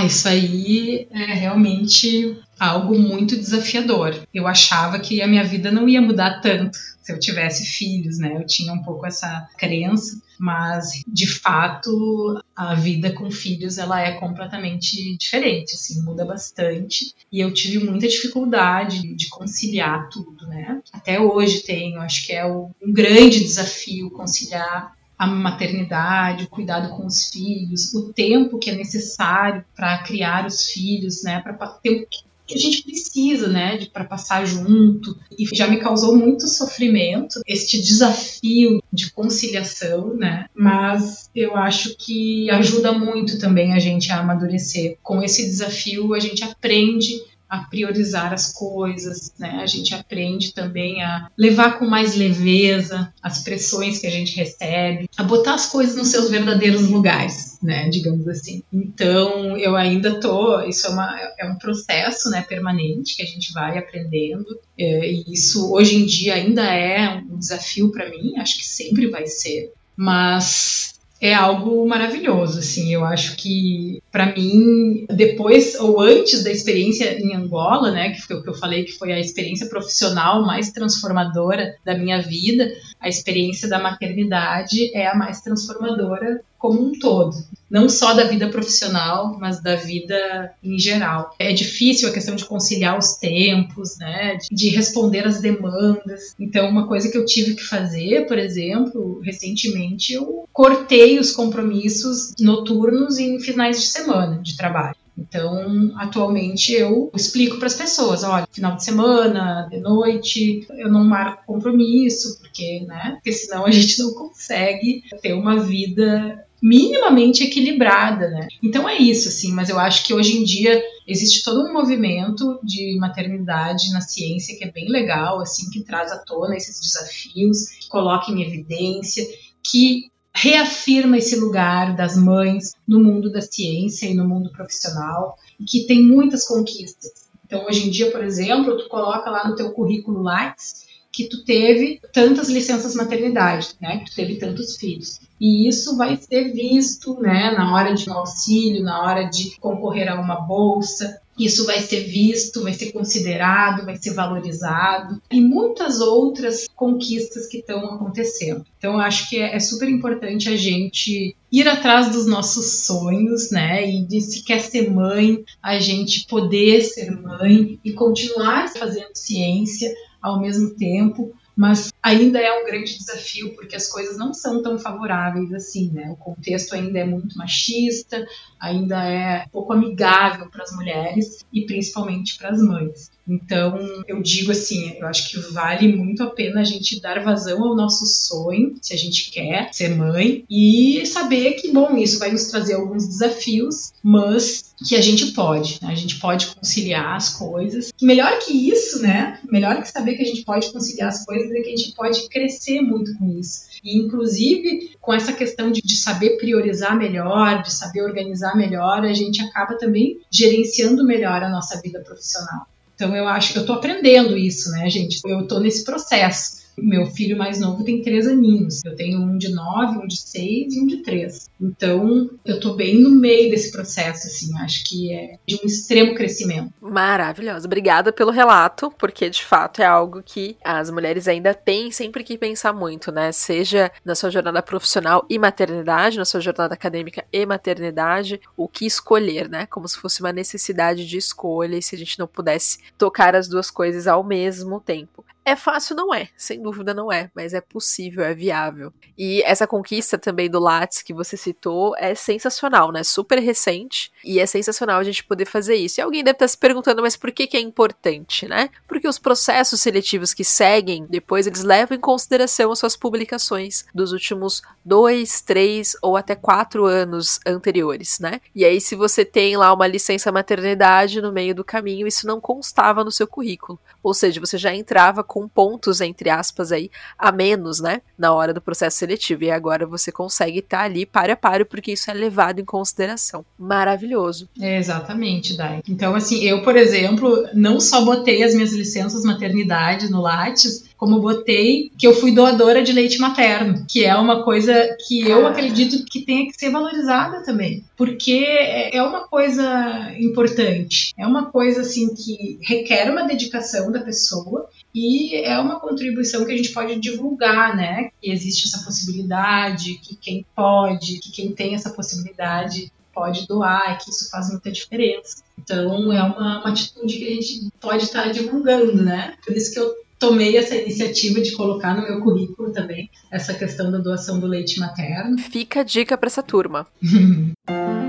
isso 0.06 0.28
aí 0.28 1.08
é 1.12 1.34
realmente 1.34 2.40
algo 2.60 2.98
muito 2.98 3.36
desafiador. 3.36 4.16
Eu 4.34 4.48
achava 4.48 5.00
que 5.00 5.22
a 5.22 5.28
minha 5.28 5.44
vida 5.44 5.72
não 5.72 5.88
ia 5.88 6.02
mudar 6.02 6.42
tanto 6.42 6.78
se 7.02 7.14
eu 7.14 7.20
tivesse 7.20 7.66
filhos, 7.66 8.18
né? 8.18 8.36
Eu 8.36 8.46
tinha 8.46 8.74
um 8.74 8.82
pouco 8.84 9.06
essa 9.06 9.48
crença, 9.58 10.22
mas 10.38 11.04
de 11.08 11.26
fato 11.26 12.44
a 12.56 12.76
vida 12.76 13.14
com 13.14 13.32
filhos 13.32 13.78
ela 13.78 14.02
é 14.02 14.12
completamente 14.14 15.16
diferente, 15.18 15.74
assim, 15.74 16.02
muda 16.04 16.26
bastante. 16.26 17.14
E 17.32 17.40
eu 17.40 17.54
tive 17.54 17.80
muita 17.80 18.08
dificuldade 18.08 19.16
de 19.16 19.30
conciliar 19.30 20.10
tudo, 20.10 20.48
né? 20.48 20.82
Até 20.92 21.20
hoje 21.20 21.64
tenho, 21.64 22.02
acho 22.02 22.26
que 22.26 22.34
é 22.34 22.46
um 22.46 22.72
grande 22.86 23.40
desafio 23.40 24.12
conciliar 24.12 24.98
a 25.18 25.26
maternidade, 25.26 26.44
o 26.44 26.50
cuidado 26.50 26.96
com 26.96 27.06
os 27.06 27.30
filhos, 27.30 27.94
o 27.96 28.14
tempo 28.14 28.60
que 28.60 28.70
é 28.70 28.76
necessário 28.76 29.66
para 29.76 29.98
criar 30.04 30.46
os 30.46 30.66
filhos, 30.66 31.24
né, 31.24 31.40
para 31.40 31.54
ter 31.82 32.08
que 32.48 32.56
a 32.56 32.58
gente 32.58 32.84
precisa, 32.84 33.48
né, 33.48 33.86
para 33.92 34.06
passar 34.06 34.46
junto. 34.46 35.18
E 35.38 35.46
já 35.56 35.68
me 35.68 35.78
causou 35.78 36.16
muito 36.16 36.48
sofrimento 36.48 37.42
este 37.46 37.82
desafio 37.82 38.82
de 38.92 39.12
conciliação, 39.12 40.16
né? 40.16 40.46
Mas 40.56 41.30
eu 41.36 41.56
acho 41.56 41.96
que 41.98 42.50
ajuda 42.50 42.92
muito 42.92 43.38
também 43.38 43.74
a 43.74 43.80
gente 43.80 44.12
a 44.12 44.20
amadurecer. 44.20 44.98
Com 45.04 45.22
esse 45.22 45.44
desafio 45.46 46.14
a 46.14 46.20
gente 46.20 46.44
aprende 46.44 47.22
a 47.50 47.60
priorizar 47.60 48.34
as 48.34 48.52
coisas, 48.52 49.34
né? 49.38 49.60
A 49.62 49.66
gente 49.66 49.94
aprende 49.96 50.54
também 50.54 51.02
a 51.02 51.30
levar 51.38 51.80
com 51.80 51.86
mais 51.86 52.16
leveza 52.16 53.14
as 53.22 53.44
pressões 53.44 54.00
que 54.00 54.08
a 54.08 54.12
gente 54.12 54.36
recebe, 54.36 55.10
a 55.18 55.24
botar 55.24 55.54
as 55.54 55.68
coisas 55.68 55.96
nos 55.96 56.10
seus 56.10 56.30
verdadeiros 56.30 56.90
lugares, 56.90 57.58
né? 57.62 57.90
Digamos 57.90 58.28
assim. 58.28 58.64
Então, 58.72 59.58
eu 59.58 59.76
ainda 59.76 60.20
tô, 60.20 60.62
isso 60.62 60.88
é, 60.88 60.90
uma, 60.90 61.20
é 61.40 61.46
um 61.46 61.58
processo, 61.58 62.30
né? 62.30 62.42
Permanente 62.42 63.16
que 63.16 63.24
a 63.24 63.26
gente 63.26 63.54
vai 63.54 63.78
aprendendo. 63.78 64.60
É, 64.78 65.12
e 65.12 65.26
isso 65.32 65.74
hoje 65.74 65.96
em 65.96 66.06
dia 66.06 66.36
ainda 66.36 66.64
é 66.64 67.16
um 67.16 67.38
desafio 67.38 67.92
para 67.92 68.10
mim. 68.10 68.38
Acho 68.38 68.58
que 68.58 68.66
sempre 68.66 69.08
vai 69.08 69.26
ser. 69.26 69.72
Mas 69.96 70.98
é 71.20 71.34
algo 71.34 71.88
maravilhoso, 71.88 72.60
assim. 72.60 72.94
Eu 72.94 73.04
acho 73.04 73.36
que 73.36 74.02
para 74.12 74.34
mim, 74.34 75.06
depois 75.10 75.76
ou 75.80 76.02
antes 76.02 76.44
da 76.44 76.52
experiência 76.52 77.20
em 77.20 77.36
Angola, 77.36 77.92
né, 77.92 78.12
que 78.12 78.22
foi 78.22 78.38
o 78.38 78.44
que 78.44 78.50
eu 78.50 78.54
falei 78.54 78.84
que 78.84 78.94
foi 78.94 79.12
a 79.12 79.20
experiência 79.20 79.68
profissional 79.68 80.46
mais 80.46 80.72
transformadora 80.72 81.76
da 81.86 81.98
minha 81.98 82.22
vida, 82.22 82.72
a 83.00 83.08
experiência 83.08 83.68
da 83.68 83.80
maternidade 83.80 84.96
é 84.96 85.08
a 85.08 85.16
mais 85.16 85.42
transformadora 85.42 86.42
como 86.58 86.82
um 86.82 86.92
todo, 87.00 87.36
não 87.70 87.88
só 87.88 88.14
da 88.14 88.24
vida 88.24 88.50
profissional, 88.50 89.38
mas 89.40 89.62
da 89.62 89.76
vida 89.76 90.52
em 90.64 90.80
geral. 90.80 91.36
É 91.38 91.54
difícil 91.54 92.10
a 92.10 92.12
questão 92.12 92.36
de 92.36 92.46
conciliar 92.46 92.98
os 92.98 93.16
tempos, 93.16 93.98
né, 94.00 94.38
de 94.52 94.70
responder 94.70 95.28
às 95.28 95.40
demandas. 95.40 96.34
Então, 96.40 96.68
uma 96.70 96.88
coisa 96.88 97.10
que 97.12 97.18
eu 97.18 97.26
tive 97.26 97.56
que 97.56 97.64
fazer, 97.64 98.26
por 98.26 98.40
exemplo, 98.40 99.22
recentemente, 99.24 100.14
eu 100.14 100.46
cortei 100.52 101.20
os 101.20 101.32
compromissos 101.32 102.34
noturnos 102.40 103.20
em 103.20 103.40
finais 103.40 103.80
de 103.80 103.88
semana 103.98 104.42
de 104.42 104.56
trabalho. 104.56 104.96
Então, 105.18 105.94
atualmente 105.98 106.74
eu 106.74 107.12
explico 107.16 107.58
para 107.58 107.66
as 107.66 107.74
pessoas, 107.74 108.24
olha, 108.24 108.48
final 108.52 108.76
de 108.76 108.84
semana, 108.84 109.68
de 109.70 109.80
noite, 109.80 110.68
eu 110.78 110.92
não 110.92 111.04
marco 111.04 111.44
compromisso, 111.48 112.38
porque, 112.40 112.82
né, 112.88 113.14
porque 113.16 113.34
senão 113.34 113.66
a 113.66 113.72
gente 113.72 113.98
não 114.00 114.14
consegue 114.14 115.02
ter 115.22 115.34
uma 115.34 115.60
vida 115.60 116.46
minimamente 116.62 117.44
equilibrada, 117.44 118.30
né? 118.30 118.48
Então 118.64 118.90
é 118.90 118.98
isso, 118.98 119.30
assim, 119.30 119.52
mas 119.52 119.70
eu 119.70 119.80
acho 119.80 120.04
que 120.04 120.14
hoje 120.14 120.38
em 120.38 120.44
dia 120.44 120.82
existe 121.08 121.44
todo 121.44 121.64
um 121.64 121.74
movimento 121.74 122.60
de 122.64 122.98
maternidade 123.00 123.92
na 123.92 124.02
ciência 124.02 124.58
que 124.58 124.64
é 124.64 124.72
bem 124.72 124.90
legal, 124.90 125.40
assim, 125.40 125.70
que 125.70 125.84
traz 125.84 126.12
à 126.12 126.18
tona 126.18 126.56
esses 126.56 126.80
desafios, 126.80 127.70
que 127.80 127.88
coloca 127.88 128.32
em 128.32 128.42
evidência, 128.42 129.24
que 129.64 130.10
reafirma 130.40 131.18
esse 131.18 131.36
lugar 131.36 131.96
das 131.96 132.16
mães 132.16 132.76
no 132.88 133.00
mundo 133.00 133.32
da 133.32 133.42
ciência 133.42 134.06
e 134.06 134.14
no 134.14 134.28
mundo 134.28 134.52
profissional, 134.52 135.36
e 135.60 135.66
que 135.66 135.88
tem 135.88 136.04
muitas 136.04 136.48
conquistas. 136.48 137.28
Então, 137.44 137.66
hoje 137.66 137.88
em 137.88 137.90
dia, 137.90 138.12
por 138.12 138.24
exemplo, 138.24 138.78
tu 138.78 138.88
coloca 138.88 139.32
lá 139.32 139.48
no 139.48 139.56
teu 139.56 139.72
currículo 139.72 140.22
Lattes 140.22 140.86
que 141.12 141.28
tu 141.28 141.44
teve 141.44 142.00
tantas 142.14 142.50
licenças 142.50 142.94
maternidade, 142.94 143.70
né? 143.82 144.00
Que 144.00 144.12
tu 144.12 144.16
teve 144.16 144.36
tantos 144.36 144.78
filhos. 144.78 145.20
E 145.42 145.68
isso 145.68 145.98
vai 145.98 146.16
ser 146.16 146.54
visto, 146.54 147.20
né, 147.20 147.52
na 147.58 147.74
hora 147.74 147.96
de 147.96 148.08
um 148.08 148.14
auxílio, 148.14 148.84
na 148.84 149.02
hora 149.02 149.24
de 149.24 149.58
concorrer 149.60 150.08
a 150.08 150.22
uma 150.22 150.42
bolsa, 150.42 151.20
isso 151.38 151.66
vai 151.66 151.80
ser 151.80 152.02
visto, 152.02 152.64
vai 152.64 152.74
ser 152.74 152.92
considerado, 152.92 153.86
vai 153.86 153.96
ser 153.96 154.14
valorizado 154.14 155.22
e 155.32 155.40
muitas 155.40 156.00
outras 156.00 156.68
conquistas 156.76 157.48
que 157.48 157.58
estão 157.58 157.86
acontecendo. 157.86 158.66
Então, 158.78 159.00
acho 159.00 159.30
que 159.30 159.38
é, 159.38 159.56
é, 159.56 159.60
super 159.60 159.88
importante 159.90 160.50
a 160.50 160.56
gente 160.56 161.36
ir 161.52 161.68
atrás 161.68 162.12
dos 162.12 162.26
nossos 162.26 162.86
sonhos, 162.86 163.52
né? 163.52 163.90
E 163.90 164.06
de 164.06 164.22
se 164.22 164.44
quer 164.44 164.60
ser 164.60 164.90
mãe, 164.90 165.44
a 165.62 165.80
gente 165.80 166.26
poder 166.28 166.82
ser 166.82 167.12
mãe 167.12 167.80
e 167.84 167.92
continuar 167.94 168.68
fazendo 168.74 169.14
ciência 169.14 169.94
ao 170.22 170.42
mesmo 170.42 170.72
tempo, 170.72 171.34
mas 171.58 171.92
ainda 172.04 172.40
é 172.40 172.62
um 172.62 172.66
grande 172.66 172.96
desafio 173.00 173.56
porque 173.56 173.76
as 173.76 173.90
coisas 173.90 174.16
não 174.16 174.32
são 174.32 174.62
tão 174.62 174.78
favoráveis 174.78 175.52
assim, 175.52 175.90
né? 175.92 176.08
O 176.12 176.16
contexto 176.16 176.76
ainda 176.76 177.00
é 177.00 177.04
muito 177.04 177.36
machista, 177.36 178.28
ainda 178.60 179.04
é 179.04 179.48
pouco 179.52 179.74
amigável 179.74 180.50
para 180.52 180.64
as 180.64 180.72
mulheres 180.76 181.40
e 181.52 181.66
principalmente 181.66 182.38
para 182.38 182.50
as 182.50 182.62
mães. 182.62 183.10
Então, 183.28 183.78
eu 184.08 184.22
digo 184.22 184.52
assim, 184.52 184.96
eu 184.98 185.08
acho 185.08 185.30
que 185.30 185.38
vale 185.52 185.94
muito 185.96 186.24
a 186.24 186.30
pena 186.30 186.62
a 186.62 186.64
gente 186.64 187.02
dar 187.02 187.24
vazão 187.24 187.64
ao 187.64 187.76
nosso 187.76 188.06
sonho, 188.06 188.76
se 188.82 188.94
a 188.94 188.98
gente 188.98 189.30
quer 189.32 189.70
ser 189.74 189.96
mãe, 189.96 190.46
e 190.50 191.06
saber 191.06 191.54
que, 191.54 191.72
bom, 191.72 191.98
isso 191.98 192.20
vai 192.20 192.32
nos 192.32 192.46
trazer 192.46 192.76
alguns 192.76 193.06
desafios, 193.06 193.92
mas 194.02 194.74
que 194.86 194.96
a 194.96 195.02
gente 195.02 195.32
pode, 195.32 195.80
né? 195.82 195.92
a 195.92 195.96
gente 195.96 196.20
pode 196.20 196.48
conciliar 196.48 197.16
as 197.16 197.30
coisas. 197.30 197.92
Melhor 198.02 198.40
que 198.40 198.54
isso, 198.54 199.02
né? 199.02 199.40
Melhor 199.50 199.82
que 199.82 199.90
saber 199.90 200.16
que 200.16 200.22
a 200.22 200.26
gente 200.26 200.44
pode 200.44 200.72
conciliar 200.72 201.10
as 201.10 201.26
coisas 201.26 201.50
é 201.52 201.62
que 201.62 201.74
a 201.74 201.76
gente 201.76 201.96
pode 201.96 202.30
crescer 202.30 202.82
muito 202.82 203.18
com 203.18 203.28
isso. 203.40 203.68
E, 203.84 203.98
inclusive, 203.98 204.92
com 205.02 205.14
essa 205.14 205.34
questão 205.34 205.72
de, 205.72 205.82
de 205.82 205.96
saber 205.96 206.38
priorizar 206.38 206.96
melhor, 206.96 207.64
de 207.64 207.74
saber 207.74 208.04
organizar 208.04 208.56
melhor, 208.56 209.04
a 209.04 209.14
gente 209.14 209.42
acaba 209.42 209.78
também 209.78 210.20
gerenciando 210.30 211.06
melhor 211.06 211.44
a 211.44 211.50
nossa 211.50 211.82
vida 211.82 212.00
profissional. 212.02 212.68
Então 212.98 213.16
eu 213.16 213.28
acho 213.28 213.54
que 213.54 213.60
eu 213.60 213.62
estou 213.62 213.76
aprendendo 213.76 214.36
isso, 214.36 214.72
né, 214.72 214.90
gente? 214.90 215.22
Eu 215.24 215.42
estou 215.42 215.60
nesse 215.60 215.86
processo. 215.86 216.58
Meu 216.78 217.08
filho 217.08 217.38
mais 217.38 217.60
novo 217.60 217.84
tem 217.84 218.02
três 218.02 218.28
aninhos. 218.28 218.84
Eu 218.86 218.96
tenho 218.96 219.20
um 219.20 219.38
de 219.38 219.50
nove, 219.50 219.98
um 219.98 220.08
de 220.08 220.18
seis 220.18 220.76
e 220.76 220.80
um 220.80 220.86
de 220.86 220.98
três. 220.98 221.50
Então, 221.60 222.30
eu 222.46 222.60
tô 222.60 222.76
bem 222.76 223.00
no 223.00 223.10
meio 223.10 223.50
desse 223.50 223.72
processo, 223.72 224.28
assim. 224.28 224.56
Acho 224.60 224.84
que 224.86 225.12
é 225.12 225.40
de 225.46 225.56
um 225.56 225.66
extremo 225.66 226.14
crescimento. 226.14 226.72
Maravilhosa. 226.80 227.66
Obrigada 227.66 228.14
pelo 228.14 228.32
relato, 228.32 228.92
porque 228.98 229.30
de 229.30 229.44
fato 229.44 229.82
é 229.82 229.86
algo 229.86 230.22
que 230.24 230.56
as 230.64 230.92
mulheres 230.92 231.28
ainda 231.28 231.54
têm 231.54 231.92
sempre 231.92 232.24
que 232.24 232.38
pensar 232.38 232.74
muito, 232.74 233.12
né? 233.12 233.32
Seja 233.32 233.92
na 234.06 234.14
sua 234.14 234.30
jornada 234.30 234.62
profissional 234.62 235.26
e 235.30 235.40
maternidade, 235.40 236.18
na 236.18 236.26
sua 236.26 236.40
jornada 236.40 236.76
acadêmica 236.76 237.26
e 237.34 237.46
maternidade, 237.46 238.40
o 238.56 238.68
que 238.68 238.86
escolher, 238.86 239.50
né? 239.50 239.66
Como 239.66 239.88
se 239.88 239.98
fosse 239.98 240.22
uma 240.22 240.32
necessidade 240.32 241.08
de 241.08 241.18
escolha 241.18 241.78
e 241.78 241.82
se 241.82 241.96
a 241.96 241.98
gente 241.98 242.20
não 242.20 242.28
pudesse 242.28 242.78
tocar 242.98 243.36
as 243.36 243.48
duas 243.48 243.72
coisas 243.72 244.06
ao 244.08 244.24
mesmo 244.24 244.80
tempo. 244.80 245.26
É 245.48 245.56
fácil, 245.56 245.96
não 245.96 246.14
é, 246.14 246.28
sem 246.36 246.62
dúvida 246.62 246.94
não 246.94 247.10
é, 247.10 247.32
mas 247.34 247.54
é 247.54 247.62
possível, 247.62 248.22
é 248.22 248.34
viável. 248.34 248.92
E 249.18 249.42
essa 249.44 249.66
conquista 249.66 250.18
também 250.18 250.50
do 250.50 250.60
Lattes 250.60 251.02
que 251.02 251.14
você 251.14 251.38
citou 251.38 251.96
é 251.98 252.14
sensacional, 252.14 252.92
né? 252.92 253.02
Super 253.02 253.40
recente 253.40 254.12
e 254.26 254.42
é 254.42 254.46
sensacional 254.46 255.00
a 255.00 255.04
gente 255.06 255.24
poder 255.24 255.46
fazer 255.46 255.76
isso. 255.76 256.02
E 256.02 256.04
alguém 256.04 256.22
deve 256.22 256.36
estar 256.36 256.50
se 256.50 256.58
perguntando, 256.58 257.02
mas 257.02 257.16
por 257.16 257.32
que, 257.32 257.48
que 257.48 257.56
é 257.56 257.62
importante, 257.62 258.46
né? 258.46 258.70
Porque 258.90 259.08
os 259.08 259.18
processos 259.18 259.80
seletivos 259.80 260.34
que 260.34 260.44
seguem, 260.44 261.06
depois 261.10 261.48
eles 261.48 261.64
levam 261.64 261.96
em 261.96 262.02
consideração 262.02 262.70
as 262.70 262.80
suas 262.80 262.98
publicações 262.98 263.86
dos 263.96 264.12
últimos 264.12 264.62
dois, 264.84 265.40
três 265.40 265.96
ou 266.02 266.18
até 266.18 266.36
quatro 266.36 266.84
anos 266.84 267.40
anteriores, 267.48 268.20
né? 268.20 268.42
E 268.54 268.66
aí, 268.66 268.82
se 268.82 268.98
você 268.98 269.24
tem 269.24 269.56
lá 269.56 269.74
uma 269.74 269.88
licença 269.88 270.30
maternidade 270.30 271.22
no 271.22 271.32
meio 271.32 271.56
do 271.56 271.64
caminho, 271.64 272.06
isso 272.06 272.28
não 272.28 272.42
constava 272.42 273.02
no 273.02 273.14
seu 273.14 273.26
currículo. 273.26 273.80
Ou 274.04 274.14
seja, 274.14 274.42
você 274.42 274.58
já 274.58 274.76
entrava 274.76 275.24
com 275.24 275.37
com 275.38 275.48
pontos, 275.48 276.02
entre 276.02 276.32
aspas, 276.32 276.72
aí, 276.72 276.90
a 277.16 277.32
menos, 277.32 277.80
né? 277.80 278.02
Na 278.18 278.34
hora 278.34 278.52
do 278.52 278.60
processo 278.60 278.98
seletivo. 278.98 279.44
E 279.44 279.52
agora 279.52 279.86
você 279.86 280.12
consegue 280.12 280.60
estar 280.60 280.80
tá 280.80 280.84
ali 280.84 281.06
para 281.06 281.34
a 281.34 281.36
páreo, 281.36 281.64
porque 281.64 281.92
isso 281.92 282.10
é 282.10 282.14
levado 282.16 282.60
em 282.60 282.66
consideração. 282.66 283.46
Maravilhoso. 283.56 284.50
É, 284.60 284.80
exatamente, 284.80 285.56
Dai. 285.56 285.84
Então, 285.88 286.16
assim, 286.16 286.44
eu, 286.44 286.64
por 286.64 286.76
exemplo, 286.76 287.48
não 287.54 287.80
só 287.80 288.04
botei 288.04 288.42
as 288.42 288.56
minhas 288.56 288.74
licenças 288.74 289.24
maternidade 289.24 290.10
no 290.10 290.22
Lattes, 290.22 290.86
como 290.98 291.22
botei 291.22 291.92
que 291.98 292.08
eu 292.08 292.14
fui 292.14 292.34
doadora 292.34 292.84
de 292.84 292.92
leite 292.92 293.20
materno, 293.20 293.86
que 293.88 294.04
é 294.04 294.16
uma 294.16 294.44
coisa 294.44 294.98
que 295.08 295.22
eu 295.22 295.46
acredito 295.46 296.04
que 296.06 296.22
tenha 296.22 296.48
que 296.48 296.58
ser 296.58 296.72
valorizada 296.72 297.44
também, 297.44 297.84
porque 297.96 298.44
é 298.92 299.02
uma 299.02 299.28
coisa 299.28 300.12
importante, 300.20 301.14
é 301.18 301.26
uma 301.26 301.46
coisa 301.46 301.82
assim 301.82 302.14
que 302.14 302.60
requer 302.62 303.10
uma 303.12 303.24
dedicação 303.24 303.92
da 303.92 304.02
pessoa 304.02 304.70
e 304.94 305.36
é 305.36 305.60
uma 305.60 305.80
contribuição 305.80 306.44
que 306.44 306.52
a 306.52 306.58
gente 306.58 306.72
pode 306.74 307.00
divulgar, 307.00 307.76
né? 307.76 308.10
Que 308.20 308.32
existe 308.32 308.68
essa 308.68 308.84
possibilidade, 308.84 310.00
que 310.00 310.16
quem 310.16 310.46
pode, 310.56 311.20
que 311.20 311.32
quem 311.32 311.52
tem 311.52 311.76
essa 311.76 311.92
possibilidade 311.92 312.92
pode 313.14 313.48
doar, 313.48 313.98
que 313.98 314.10
isso 314.10 314.30
faz 314.30 314.50
muita 314.50 314.72
diferença. 314.72 315.44
Então 315.58 316.12
é 316.14 316.22
uma, 316.24 316.62
uma 316.62 316.70
atitude 316.70 317.18
que 317.18 317.28
a 317.28 317.36
gente 317.36 317.72
pode 317.80 318.04
estar 318.04 318.32
divulgando, 318.32 319.04
né? 319.04 319.36
Por 319.46 319.56
isso 319.56 319.74
que 319.74 319.80
eu 319.80 320.07
tomei 320.20 320.58
essa 320.58 320.76
iniciativa 320.76 321.42
de 321.42 321.52
colocar 321.54 321.96
no 321.96 322.04
meu 322.04 322.22
currículo 322.22 322.72
também 322.72 323.10
essa 323.32 323.54
questão 323.54 323.92
da 323.92 323.98
doação 323.98 324.40
do 324.40 324.48
leite 324.48 324.80
materno. 324.80 325.38
Fica 325.38 325.82
a 325.82 325.84
dica 325.84 326.18
para 326.18 326.28
essa 326.28 326.44
turma. 326.44 326.88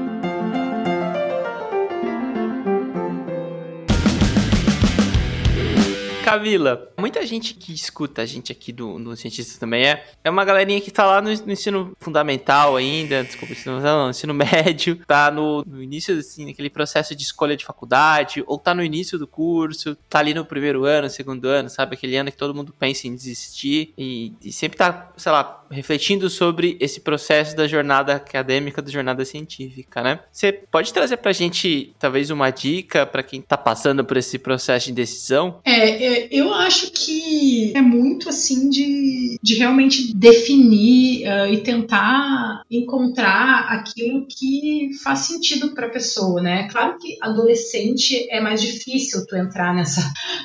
Camila, 6.28 6.92
muita 6.98 7.24
gente 7.24 7.54
que 7.54 7.72
escuta 7.72 8.20
a 8.20 8.26
gente 8.26 8.52
aqui 8.52 8.70
do, 8.70 8.98
do 8.98 9.16
Cientista 9.16 9.58
também 9.58 9.86
é, 9.86 10.04
é 10.22 10.28
uma 10.28 10.44
galerinha 10.44 10.78
que 10.78 10.90
tá 10.90 11.06
lá 11.06 11.22
no, 11.22 11.30
no 11.30 11.52
ensino 11.52 11.96
fundamental 11.98 12.76
ainda, 12.76 13.24
desculpa, 13.24 13.54
ensino, 13.54 13.80
não, 13.80 14.10
ensino 14.10 14.34
médio, 14.36 15.00
tá 15.06 15.30
no, 15.30 15.64
no, 15.64 15.82
início, 15.82 16.18
assim, 16.18 16.44
naquele 16.44 16.68
processo 16.68 17.16
de 17.16 17.22
escolha 17.22 17.56
de 17.56 17.64
faculdade, 17.64 18.44
ou 18.46 18.58
tá 18.58 18.74
no 18.74 18.84
início 18.84 19.18
do 19.18 19.26
curso, 19.26 19.96
tá 20.06 20.18
ali 20.18 20.34
no 20.34 20.44
primeiro 20.44 20.84
ano, 20.84 21.08
segundo 21.08 21.46
ano, 21.48 21.70
sabe? 21.70 21.94
Aquele 21.94 22.16
ano 22.18 22.30
que 22.30 22.36
todo 22.36 22.54
mundo 22.54 22.74
pensa 22.78 23.06
em 23.06 23.14
desistir 23.14 23.94
e, 23.96 24.34
e 24.42 24.52
sempre 24.52 24.76
tá, 24.76 25.10
sei 25.16 25.32
lá, 25.32 25.64
refletindo 25.70 26.28
sobre 26.30 26.76
esse 26.80 27.00
processo 27.00 27.56
da 27.56 27.66
jornada 27.66 28.14
acadêmica, 28.14 28.82
da 28.82 28.90
jornada 28.90 29.24
científica, 29.24 30.02
né? 30.02 30.20
Você 30.30 30.52
pode 30.52 30.92
trazer 30.92 31.16
pra 31.18 31.32
gente, 31.32 31.92
talvez, 31.98 32.30
uma 32.30 32.50
dica 32.50 33.06
para 33.06 33.22
quem 33.22 33.40
tá 33.40 33.56
passando 33.56 34.04
por 34.04 34.16
esse 34.16 34.38
processo 34.38 34.86
de 34.86 34.92
decisão? 34.92 35.60
É, 35.64 36.04
é 36.04 36.28
eu 36.30 36.52
acho 36.52 36.92
que 36.92 37.72
é 37.74 37.80
muito 37.80 38.28
assim 38.28 38.68
de, 38.70 39.38
de 39.42 39.54
realmente 39.56 40.14
definir 40.14 41.26
uh, 41.26 41.52
e 41.52 41.58
tentar 41.58 42.62
encontrar 42.70 43.66
aquilo 43.70 44.26
que 44.26 44.90
faz 45.02 45.20
sentido 45.20 45.74
para 45.74 45.86
a 45.86 45.90
pessoa, 45.90 46.40
né? 46.42 46.68
Claro 46.70 46.98
que 46.98 47.16
adolescente 47.20 48.28
é 48.30 48.40
mais 48.40 48.60
difícil 48.60 49.26
tu 49.26 49.36
entrar 49.36 49.74
nessa, 49.74 50.02